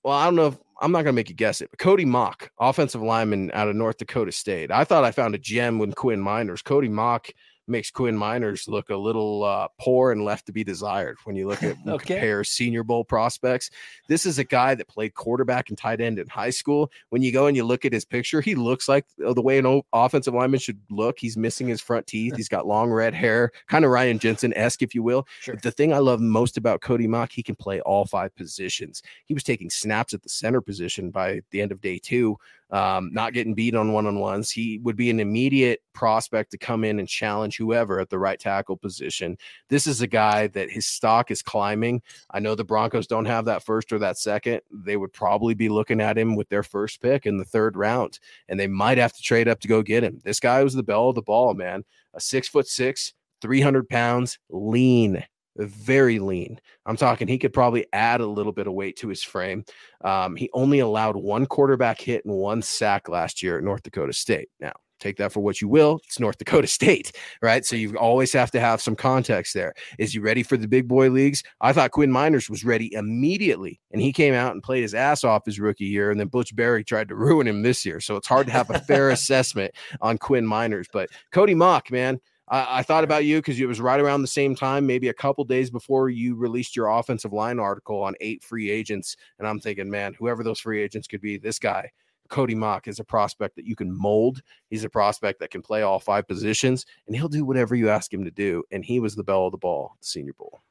Well, 0.04 0.14
I 0.14 0.26
don't 0.26 0.36
know 0.36 0.46
if 0.46 0.60
I'm 0.80 0.92
not 0.92 1.06
gonna 1.06 1.14
make 1.14 1.30
you 1.30 1.34
guess 1.34 1.60
it, 1.60 1.72
but 1.72 1.80
Cody 1.80 2.06
Mauch, 2.06 2.52
offensive 2.60 3.02
lineman 3.02 3.50
out 3.56 3.68
of 3.68 3.76
North 3.76 3.98
Dakota 3.98 4.32
State. 4.32 4.70
I 4.70 4.84
thought 4.84 5.04
I 5.04 5.10
found 5.10 5.34
a 5.34 5.40
gem 5.40 5.80
when 5.80 5.92
Quinn 5.92 6.24
Meinerz. 6.24 6.64
Cody 6.64 6.88
Mauch 6.88 7.32
makes 7.68 7.92
Quinn 7.92 8.18
Meinerz 8.18 8.68
look 8.68 8.90
a 8.90 8.96
little 8.96 9.44
uh, 9.44 9.68
poor 9.80 10.12
and 10.12 10.24
left 10.24 10.46
to 10.46 10.52
be 10.52 10.64
desired 10.64 11.18
when 11.24 11.36
you 11.36 11.48
look 11.48 11.64
at 11.64 11.78
okay. 11.88 12.16
compare 12.16 12.44
Senior 12.44 12.84
Bowl 12.84 13.04
prospects. 13.04 13.70
This 14.08 14.26
is 14.26 14.40
a 14.40 14.44
guy 14.44 14.76
that 14.76 14.88
played 14.88 15.14
quarterback 15.14 15.70
and 15.70 15.78
tight 15.78 16.02
end 16.02 16.20
in 16.20 16.28
high 16.28 16.50
school. 16.50 16.92
When 17.10 17.22
you 17.22 17.32
go 17.32 17.48
and 17.48 17.56
you 17.56 17.64
look 17.64 17.86
at 17.86 17.94
his 17.94 18.06
picture, 18.06 18.42
he 18.42 18.56
looks 18.56 18.88
like 18.88 19.06
uh, 19.26 19.34
the 19.34 19.42
way 19.42 19.58
an 19.58 19.82
offensive 19.94 20.34
lineman 20.34 20.60
should 20.60 20.80
look. 20.90 21.20
He's 21.20 21.38
missing 21.38 21.68
his 21.68 21.82
front 21.82 22.08
teeth. 22.08 22.36
He's 22.36 22.50
got 22.50 22.68
long 22.68 22.92
red 22.92 23.14
hair, 23.14 23.52
kind 23.68 23.86
of 23.86 23.92
Ryan 23.92 24.20
Jensen 24.20 24.54
esque, 24.56 24.82
if 24.82 24.94
you 24.94 25.04
will. 25.04 25.28
Sure. 25.42 25.56
But 25.56 25.64
the 25.64 25.72
thing 25.72 25.94
I 25.94 26.00
love 26.00 26.20
most 26.20 26.58
about 26.58 26.82
Cody 26.82 27.08
Mauch, 27.08 27.34
he 27.34 27.44
can 27.44 27.56
play 27.56 27.82
all 27.82 28.06
five 28.06 28.36
positions. 28.36 29.02
He 29.26 29.34
was 29.34 29.44
taking 29.44 29.70
snaps 29.70 30.14
at 30.14 30.22
the 30.22 30.30
center 30.30 30.62
position 30.62 31.12
by 31.12 31.42
the 31.52 31.62
end 31.62 31.72
of 31.72 31.82
day 31.82 32.00
two 32.00 32.38
um, 32.72 33.10
not 33.14 33.34
getting 33.34 33.54
beat 33.54 33.76
on 33.76 33.94
one 33.94 34.08
on 34.08 34.20
ones. 34.20 34.52
He 34.52 34.80
would 34.80 34.96
be 34.96 35.10
an 35.10 35.20
immediate 35.20 35.82
prospect 35.94 36.52
to 36.52 36.58
come 36.58 36.84
in 36.84 37.00
and 37.00 37.08
challenge 37.08 37.58
whoever 37.58 38.00
at 38.00 38.10
the 38.10 38.20
right 38.20 38.40
tackle 38.40 38.78
position. 38.78 39.38
This 39.70 39.88
is 39.88 40.02
a 40.02 40.08
guy 40.08 40.48
that 40.48 40.70
his 40.70 40.86
stock 40.86 41.32
is 41.32 41.42
climbing. 41.42 42.02
I 42.32 42.40
know 42.40 42.56
the 42.56 42.64
Broncos 42.64 43.08
don't 43.08 43.26
have 43.26 43.46
that 43.46 43.64
first 43.64 43.94
or 43.94 44.00
that 44.00 44.18
second. 44.18 44.62
They 44.72 44.98
would 44.98 45.14
probably 45.14 45.54
be 45.54 45.70
looking 45.70 46.02
at 46.02 46.18
him 46.18 46.36
with 46.36 46.50
their 46.50 46.64
first 46.64 47.02
pick 47.02 47.26
in 47.26 47.38
the 47.38 47.46
third 47.46 47.78
round, 47.78 48.20
and 48.50 48.60
they 48.60 48.68
might 48.68 48.98
have 48.98 49.14
to 49.14 49.22
trade 49.22 49.48
up 49.48 49.60
to 49.62 49.68
go 49.68 49.82
get 49.82 50.04
him. 50.04 50.22
This 50.24 50.40
guy 50.40 50.64
was 50.64 50.74
the 50.74 50.84
bell 50.84 51.10
of 51.10 51.16
the 51.16 51.22
ball, 51.22 51.54
man. 51.54 51.84
A 52.14 52.20
six 52.20 52.48
foot 52.48 52.68
six, 52.68 53.14
300 53.42 53.88
pounds, 53.90 54.40
lean, 54.50 55.24
very 55.58 56.20
lean. 56.20 56.60
I'm 56.86 56.98
talking 56.98 57.28
he 57.28 57.38
could 57.38 57.54
probably 57.54 57.86
add 57.94 58.22
a 58.22 58.28
little 58.28 58.52
bit 58.52 58.68
of 58.68 58.74
weight 58.74 58.98
to 58.98 59.08
his 59.08 59.24
frame. 59.24 59.66
Um, 60.04 60.36
he 60.36 60.50
only 60.54 60.80
allowed 60.80 61.16
one 61.16 61.46
quarterback 61.46 62.00
hit 62.00 62.26
and 62.26 62.34
one 62.34 62.62
sack 62.62 63.10
last 63.10 63.42
year 63.42 63.58
at 63.58 63.64
North 63.64 63.84
Dakota 63.84 64.14
State. 64.14 64.50
Now, 64.60 64.74
take 65.00 65.18
that 65.18 65.32
for 65.32 65.42
what 65.42 65.62
you 65.62 65.68
will. 65.68 66.00
It's 66.06 66.20
North 66.20 66.38
Dakota 66.38 66.68
State, 66.80 67.12
right? 67.42 67.66
So 67.66 67.76
you 67.76 67.96
always 67.98 68.34
have 68.34 68.52
to 68.52 68.60
have 68.60 68.82
some 68.82 68.96
context 68.96 69.54
there. 69.54 69.74
Is 70.00 70.14
he 70.14 70.20
ready 70.20 70.44
for 70.44 70.58
the 70.58 70.68
big 70.68 70.88
boy 70.88 71.10
leagues? 71.10 71.44
I 71.62 71.74
thought 71.74 71.92
Quinn 71.92 72.12
Meinerz 72.12 72.50
was 72.50 72.64
ready 72.64 72.94
immediately, 72.94 73.80
and 73.92 74.02
he 74.02 74.14
came 74.14 74.34
out 74.34 74.54
and 74.54 74.64
played 74.64 74.84
his 74.84 74.94
ass 74.94 75.24
off 75.24 75.46
his 75.46 75.60
rookie 75.60 75.86
year, 75.86 76.12
and 76.12 76.20
then 76.20 76.28
Butch 76.28 76.56
Barry 76.56 76.84
tried 76.84 77.10
to 77.10 77.16
ruin 77.16 77.48
him 77.48 77.62
this 77.62 77.86
year. 77.86 78.00
So 78.00 78.16
it's 78.16 78.28
hard 78.28 78.48
to 78.48 78.54
have 78.54 78.70
a 78.70 78.80
fair 78.80 79.10
assessment 79.12 79.74
on 80.02 80.18
Quinn 80.18 80.46
Meinerz. 80.46 80.88
But 80.92 81.10
Cody 81.32 81.56
Mauch, 81.56 81.92
man, 81.92 82.20
I, 82.48 82.80
I 82.80 82.84
thought 82.84 83.04
about 83.04 83.26
you 83.26 83.38
because 83.38 83.60
it 83.60 83.68
was 83.68 83.82
right 83.82 84.00
around 84.00 84.22
the 84.22 84.28
same 84.28 84.56
time, 84.56 84.86
maybe 84.86 85.10
a 85.10 85.14
couple 85.14 85.44
days 85.44 85.70
before 85.70 86.10
you 86.10 86.36
released 86.36 86.76
your 86.76 86.88
offensive 86.88 87.34
line 87.34 87.60
article 87.60 88.02
on 88.04 88.16
eight 88.22 88.44
free 88.44 88.70
agents. 88.70 89.16
And 89.40 89.48
I'm 89.48 89.60
thinking, 89.60 89.90
man, 89.90 90.14
whoever 90.14 90.44
those 90.44 90.60
free 90.60 90.82
agents 90.82 91.08
could 91.08 91.22
be, 91.22 91.38
this 91.38 91.60
guy, 91.60 91.92
Cody 92.30 92.56
Mauch, 92.56 92.88
is 92.88 93.00
a 93.00 93.04
prospect 93.04 93.56
that 93.56 93.66
you 93.66 93.76
can 93.76 93.96
mold. 93.96 94.42
He's 94.70 94.84
a 94.84 94.90
prospect 94.90 95.40
that 95.40 95.52
can 95.52 95.62
play 95.62 95.82
all 95.82 96.00
five 96.00 96.28
positions, 96.28 96.86
and 97.08 97.16
he'll 97.16 97.28
do 97.28 97.46
whatever 97.46 97.76
you 97.76 97.90
ask 97.90 98.14
him 98.14 98.24
to 98.24 98.32
do. 98.32 98.64
And 98.72 98.84
he 98.84 99.00
was 99.00 99.16
the 99.16 99.24
bell 99.24 99.46
of 99.46 99.52
the 99.52 99.58
ball, 99.58 99.96
the 100.00 100.08
Senior 100.08 100.34
Bowl. 100.34 100.62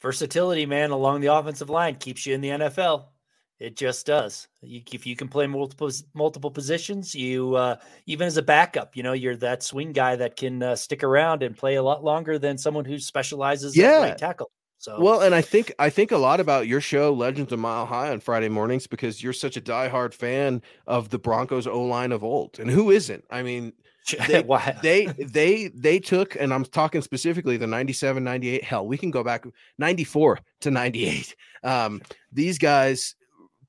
Versatility, 0.00 0.64
man, 0.64 0.90
along 0.90 1.20
the 1.20 1.32
offensive 1.32 1.68
line 1.68 1.96
keeps 1.96 2.24
you 2.24 2.34
in 2.34 2.40
the 2.40 2.48
NFL. 2.48 3.04
It 3.60 3.76
just 3.76 4.06
does. 4.06 4.48
You, 4.62 4.80
if 4.90 5.06
you 5.06 5.14
can 5.14 5.28
play 5.28 5.46
multiple 5.46 5.90
multiple 6.14 6.50
positions, 6.50 7.14
you 7.14 7.56
uh, 7.56 7.76
even 8.06 8.26
as 8.26 8.38
a 8.38 8.42
backup, 8.42 8.96
you 8.96 9.02
know, 9.02 9.12
you're 9.12 9.36
that 9.36 9.62
swing 9.62 9.92
guy 9.92 10.16
that 10.16 10.36
can 10.36 10.62
uh, 10.62 10.76
stick 10.76 11.04
around 11.04 11.42
and 11.42 11.54
play 11.54 11.74
a 11.74 11.82
lot 11.82 12.02
longer 12.02 12.38
than 12.38 12.56
someone 12.56 12.86
who 12.86 12.98
specializes 12.98 13.76
yeah. 13.76 13.90
at 13.90 14.00
right 14.00 14.18
tackle. 14.18 14.50
So 14.78 14.98
well, 14.98 15.20
and 15.20 15.34
I 15.34 15.42
think 15.42 15.74
I 15.78 15.90
think 15.90 16.10
a 16.10 16.16
lot 16.16 16.40
about 16.40 16.66
your 16.66 16.80
show, 16.80 17.12
Legends 17.12 17.52
of 17.52 17.58
Mile 17.58 17.84
High, 17.84 18.10
on 18.10 18.20
Friday 18.20 18.48
mornings 18.48 18.86
because 18.86 19.22
you're 19.22 19.34
such 19.34 19.58
a 19.58 19.60
diehard 19.60 20.14
fan 20.14 20.62
of 20.86 21.10
the 21.10 21.18
Broncos 21.18 21.66
O 21.66 21.82
line 21.82 22.12
of 22.12 22.24
old, 22.24 22.58
and 22.58 22.70
who 22.70 22.90
isn't? 22.90 23.22
I 23.30 23.42
mean, 23.42 23.74
they, 24.26 24.42
they 24.82 25.04
they 25.18 25.68
they 25.74 25.98
took, 25.98 26.34
and 26.34 26.54
I'm 26.54 26.64
talking 26.64 27.02
specifically 27.02 27.58
the 27.58 27.66
97, 27.66 28.24
98. 28.24 28.64
Hell, 28.64 28.86
we 28.86 28.96
can 28.96 29.10
go 29.10 29.22
back 29.22 29.44
94 29.76 30.38
to 30.60 30.70
98. 30.70 31.36
Um, 31.62 32.00
these 32.32 32.56
guys 32.56 33.16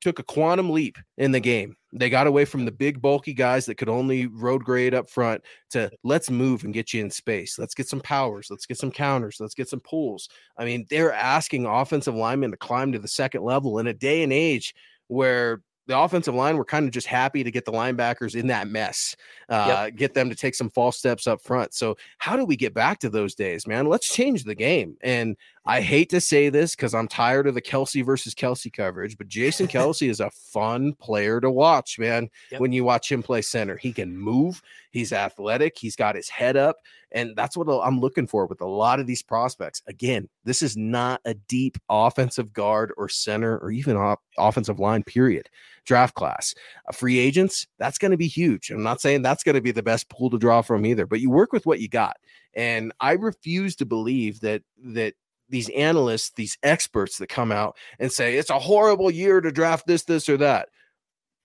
took 0.01 0.19
a 0.19 0.23
quantum 0.23 0.69
leap 0.71 0.97
in 1.17 1.31
the 1.31 1.39
game. 1.39 1.75
They 1.93 2.09
got 2.09 2.27
away 2.27 2.45
from 2.45 2.65
the 2.65 2.71
big 2.71 3.01
bulky 3.01 3.33
guys 3.33 3.65
that 3.65 3.75
could 3.75 3.89
only 3.89 4.25
road 4.27 4.63
grade 4.63 4.93
up 4.93 5.09
front 5.09 5.43
to 5.71 5.91
let's 6.03 6.29
move 6.29 6.63
and 6.63 6.73
get 6.73 6.93
you 6.93 7.01
in 7.01 7.11
space. 7.11 7.59
Let's 7.59 7.75
get 7.75 7.87
some 7.87 8.01
powers. 8.01 8.47
Let's 8.49 8.65
get 8.65 8.77
some 8.77 8.91
counters. 8.91 9.37
Let's 9.39 9.53
get 9.53 9.69
some 9.69 9.81
pulls. 9.81 10.27
I 10.57 10.65
mean, 10.65 10.85
they're 10.89 11.13
asking 11.13 11.65
offensive 11.65 12.15
linemen 12.15 12.51
to 12.51 12.57
climb 12.57 12.91
to 12.93 12.99
the 12.99 13.07
second 13.07 13.43
level 13.43 13.79
in 13.79 13.87
a 13.87 13.93
day 13.93 14.23
and 14.23 14.33
age 14.33 14.73
where 15.07 15.61
the 15.87 15.97
offensive 15.97 16.33
line 16.33 16.57
were 16.57 16.65
kind 16.65 16.85
of 16.85 16.91
just 16.91 17.07
happy 17.07 17.43
to 17.43 17.51
get 17.51 17.65
the 17.65 17.71
linebackers 17.71 18.35
in 18.35 18.47
that 18.47 18.67
mess, 18.67 19.15
uh, 19.49 19.85
yep. 19.85 19.95
get 19.95 20.13
them 20.13 20.29
to 20.29 20.35
take 20.35 20.55
some 20.55 20.69
false 20.69 20.97
steps 20.97 21.27
up 21.27 21.41
front. 21.41 21.73
So, 21.73 21.97
how 22.17 22.37
do 22.37 22.45
we 22.45 22.55
get 22.55 22.73
back 22.73 22.99
to 22.99 23.09
those 23.09 23.35
days, 23.35 23.67
man? 23.67 23.87
Let's 23.87 24.07
change 24.07 24.43
the 24.43 24.55
game. 24.55 24.95
And 25.01 25.35
I 25.65 25.81
hate 25.81 26.09
to 26.09 26.19
say 26.19 26.49
this 26.49 26.75
because 26.75 26.95
I'm 26.95 27.07
tired 27.07 27.45
of 27.45 27.53
the 27.53 27.61
Kelce 27.61 28.03
versus 28.03 28.33
Kelce 28.33 28.73
coverage, 28.73 29.17
but 29.17 29.27
Jason 29.27 29.67
Kelce 29.69 30.09
is 30.09 30.19
a 30.19 30.31
fun 30.31 30.93
player 30.93 31.39
to 31.39 31.51
watch, 31.51 31.99
man. 31.99 32.29
Yep. 32.51 32.61
When 32.61 32.71
you 32.71 32.83
watch 32.83 33.11
him 33.11 33.21
play 33.21 33.43
center, 33.43 33.77
he 33.77 33.93
can 33.93 34.17
move, 34.17 34.61
he's 34.91 35.13
athletic, 35.13 35.77
he's 35.77 35.95
got 35.95 36.15
his 36.15 36.29
head 36.29 36.57
up. 36.57 36.77
And 37.11 37.35
that's 37.35 37.57
what 37.57 37.67
I'm 37.67 37.99
looking 37.99 38.25
for 38.25 38.45
with 38.45 38.61
a 38.61 38.67
lot 38.67 38.99
of 38.99 39.05
these 39.05 39.21
prospects. 39.21 39.81
Again, 39.85 40.29
this 40.45 40.61
is 40.61 40.77
not 40.77 41.21
a 41.25 41.33
deep 41.33 41.77
offensive 41.89 42.53
guard 42.53 42.93
or 42.97 43.09
center 43.09 43.57
or 43.59 43.69
even 43.69 43.97
op- 43.97 44.23
offensive 44.37 44.79
line, 44.79 45.03
period. 45.03 45.49
Draft 45.83 46.15
class. 46.15 46.55
Uh, 46.87 46.93
free 46.93 47.19
agents, 47.19 47.67
that's 47.77 47.97
going 47.97 48.11
to 48.11 48.17
be 48.17 48.27
huge. 48.27 48.71
I'm 48.71 48.83
not 48.83 49.01
saying 49.01 49.21
that's 49.21 49.43
going 49.43 49.55
to 49.55 49.61
be 49.61 49.71
the 49.71 49.83
best 49.83 50.09
pool 50.09 50.29
to 50.29 50.37
draw 50.37 50.61
from 50.61 50.85
either, 50.85 51.05
but 51.05 51.19
you 51.19 51.29
work 51.29 51.51
with 51.51 51.65
what 51.65 51.81
you 51.81 51.89
got. 51.89 52.17
And 52.53 52.93
I 52.99 53.13
refuse 53.13 53.75
to 53.77 53.85
believe 53.85 54.41
that 54.41 54.61
that 54.83 55.15
these 55.51 55.69
analysts, 55.69 56.31
these 56.31 56.57
experts 56.63 57.17
that 57.17 57.27
come 57.27 57.51
out 57.51 57.77
and 57.99 58.11
say 58.11 58.37
it's 58.37 58.49
a 58.49 58.59
horrible 58.59 59.11
year 59.11 59.41
to 59.41 59.51
draft 59.51 59.85
this, 59.85 60.03
this, 60.03 60.27
or 60.27 60.37
that. 60.37 60.69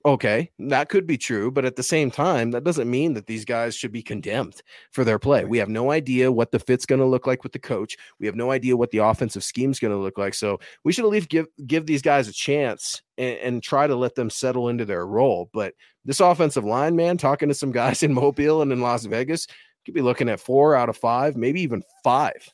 Okay, 0.07 0.52
that 0.61 0.88
could 0.88 1.04
be 1.04 1.18
true, 1.18 1.50
but 1.50 1.64
at 1.64 1.74
the 1.74 1.82
same 1.82 2.12
time, 2.12 2.52
that 2.52 2.62
doesn't 2.62 2.88
mean 2.88 3.14
that 3.14 3.26
these 3.26 3.44
guys 3.44 3.74
should 3.74 3.90
be 3.90 4.04
condemned 4.04 4.62
for 4.92 5.02
their 5.02 5.18
play. 5.18 5.44
We 5.44 5.59
have 5.59 5.68
no 5.68 5.90
idea 5.90 6.30
what 6.30 6.52
the 6.52 6.61
fit's 6.61 6.86
going 6.86 7.00
to 7.00 7.07
look 7.07 7.26
like 7.26 7.42
with 7.42 7.50
the 7.50 7.59
coach. 7.59 7.96
We 8.20 8.26
have 8.26 8.36
no 8.36 8.52
idea 8.52 8.76
what 8.76 8.92
the 8.92 8.98
offensive 8.98 9.42
scheme 9.42 9.72
is 9.72 9.80
going 9.80 9.92
to 9.92 9.98
look 9.98 10.16
like. 10.16 10.34
So 10.34 10.61
we 10.84 10.92
should 10.92 11.04
at 11.04 11.11
least 11.11 11.28
give 11.28 11.46
give 11.66 11.86
these 11.86 12.02
guys 12.02 12.28
a 12.28 12.32
chance 12.32 13.02
and, 13.18 13.36
and, 13.38 13.62
try 13.64 13.88
to 13.88 13.96
let 13.96 14.14
them 14.14 14.30
settle 14.30 14.68
into 14.68 14.84
their 14.84 15.04
role. 15.04 15.50
But 15.52 15.74
this 16.04 16.20
offensive 16.20 16.64
line, 16.64 16.94
man, 16.94 17.16
talking 17.16 17.48
to 17.48 17.54
some 17.54 17.72
guys 17.72 18.02
in 18.04 18.14
Mobile 18.14 18.62
and 18.62 18.70
in 18.70 18.80
Las 18.80 19.07
Vegas, 19.07 19.48
could 19.84 19.94
be 19.94 20.02
looking 20.02 20.28
at 20.28 20.38
four 20.38 20.76
out 20.76 20.88
of 20.88 20.96
five, 20.96 21.36
maybe 21.36 21.62
even 21.62 21.82
five 22.04 22.48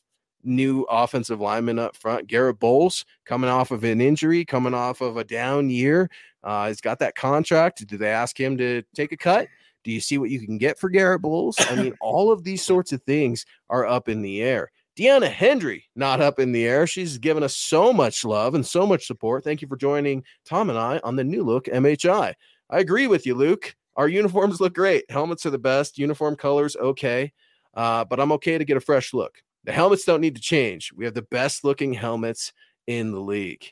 new 0.45 0.82
offensive 0.82 1.40
lineman 1.40 1.78
up 1.78 1.97
front. 1.97 2.26
Garrett 2.26 2.59
Bolles 2.59 3.05
coming 3.24 3.51
off 3.51 3.70
of 3.70 3.84
an 3.84 4.01
injury, 4.01 4.45
coming 4.45 4.74
off 4.74 5.01
of 5.01 5.16
a 5.16 5.24
down 5.24 5.70
year. 5.70 6.11
Uh, 6.43 6.68
he's 6.68 6.80
got 6.80 6.99
that 6.99 7.14
contract. 7.14 7.86
Do 7.86 7.97
they 7.97 8.11
ask 8.11 8.38
him 8.38 8.57
to 8.59 8.82
take 8.95 9.12
a 9.12 9.16
cut? 9.16 9.49
Do 9.84 9.90
you 9.90 10.01
see 10.01 10.18
what 10.18 10.30
you 10.30 10.45
can 10.45 10.59
get 10.59 10.78
for 10.78 10.88
Garrett 10.88 11.22
Bolles? 11.22 11.57
I 11.59 11.76
mean, 11.76 11.95
all 12.01 12.30
of 12.30 12.45
these 12.45 12.62
sorts 12.62 12.93
of 12.93 13.03
things 13.03 13.45
are 13.70 13.86
up 13.86 14.09
in 14.09 14.22
the 14.22 14.43
air. 14.43 14.70
Deanna 14.97 15.30
Hendry, 15.30 15.88
not 15.97 16.20
up 16.20 16.38
in 16.38 16.53
the 16.53 16.66
air. 16.66 16.86
She's 16.86 17.16
given 17.16 17.43
us 17.43 17.57
so 17.57 17.93
much 17.93 18.24
love 18.24 18.55
and 18.55 18.66
so 18.66 18.86
much 18.86 19.07
support. 19.07 19.43
Thank 19.43 19.62
you 19.62 19.68
for 19.68 19.76
joining 19.76 20.22
Tom 20.45 20.68
and 20.68 20.78
I 20.78 21.01
on 21.03 21.16
the 21.16 21.24
new 21.24 21.43
look 21.43 21.64
MHI. 21.64 22.34
I 22.68 22.78
agree 22.78 23.07
with 23.07 23.24
you, 23.24 23.34
Luke. 23.34 23.74
Our 23.97 24.09
uniforms 24.09 24.61
look 24.61 24.74
great. 24.74 25.11
Helmets 25.11 25.47
are 25.47 25.51
the 25.51 25.59
best. 25.59 25.99
Uniform 25.99 26.36
colors, 26.36 26.76
okay. 26.76 27.32
Uh, 27.74 28.05
but 28.05 28.20
I'm 28.20 28.32
okay 28.32 28.59
to 28.59 28.64
get 28.64 28.76
a 28.76 28.80
fresh 28.80 29.14
look. 29.14 29.43
The 29.64 29.72
helmets 29.72 30.04
don't 30.04 30.20
need 30.20 30.36
to 30.36 30.42
change. 30.42 30.92
We 30.94 31.04
have 31.04 31.14
the 31.14 31.22
best 31.22 31.64
looking 31.64 31.92
helmets 31.92 32.52
in 32.86 33.12
the 33.12 33.20
league. 33.20 33.70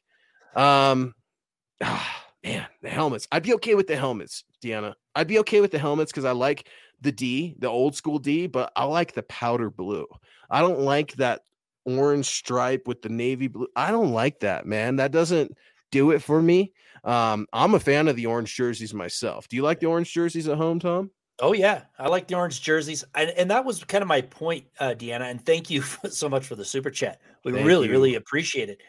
Um, 0.55 1.15
ah, 1.83 2.25
man, 2.45 2.67
the 2.83 2.89
helmets. 2.89 3.27
I'd 3.31 3.43
be 3.43 3.55
okay 3.55 3.75
with 3.75 3.87
the 3.87 3.97
helmets, 3.97 4.45
Deanna. 4.63 4.95
I'd 5.15 5.29
be 5.29 5.41
okay 5.41 5.61
with 5.61 5.73
the 5.73 5.79
helmets 5.79 6.13
because 6.13 6.25
I 6.25 6.33
like 6.33 6.69
the 7.01 7.13
D, 7.13 7.55
the 7.59 7.69
old 7.69 7.95
school 7.95 8.19
D, 8.19 8.47
but 8.47 8.73
I 8.77 8.85
like 8.85 9.13
the 9.13 9.23
powder 9.23 9.71
blue. 9.71 10.07
I 10.49 10.61
don't 10.61 10.81
like 10.81 11.15
that 11.15 11.43
orange 11.85 12.27
stripe 12.27 12.87
with 12.87 13.03
the 13.03 13.09
navy 13.09 13.49
blue. 13.49 13.69
I 13.75 13.91
don't 13.91 14.13
like 14.13 14.41
that, 14.41 14.67
man. 14.67 14.97
That 14.97 15.13
doesn't 15.13 15.57
do 15.91 16.11
it 16.11 16.23
for 16.23 16.41
me. 16.41 16.73
Um, 17.05 17.47
I'm 17.53 17.75
a 17.75 17.81
fan 17.81 18.09
of 18.09 18.17
the 18.17 18.27
orange 18.27 18.55
jerseys 18.55 18.93
myself. 18.93 19.49
Do 19.49 19.57
you 19.57 19.63
like 19.63 19.81
the 19.81 19.87
orange 19.87 20.13
jerseys 20.13 20.49
at 20.49 20.59
home, 20.59 20.79
Tom? 20.79 21.11
Oh 21.41 21.53
yeah, 21.55 21.83
I 21.99 22.09
like 22.09 22.29
the 22.29 22.35
orange 22.35 22.61
jerseys, 22.61 23.03
and, 23.15 23.31
and 23.31 23.51
that 23.51 23.65
was 23.65 23.83
kind 23.85 24.03
of 24.03 24.09
my 24.09 24.21
point, 24.21 24.67
uh, 24.79 24.95
Deanna. 24.97 25.31
And 25.31 25.45
thank 25.45 25.71
you 25.71 25.83
so 26.11 26.29
much 26.29 26.47
for 26.47 26.55
the 26.55 26.65
super 26.65 26.91
chat. 26.91 27.21
We 27.45 27.53
thank 27.53 27.67
really, 27.67 27.87
you. 27.87 27.93
really 27.93 28.15
appreciate 28.17 28.69
it. 28.69 28.83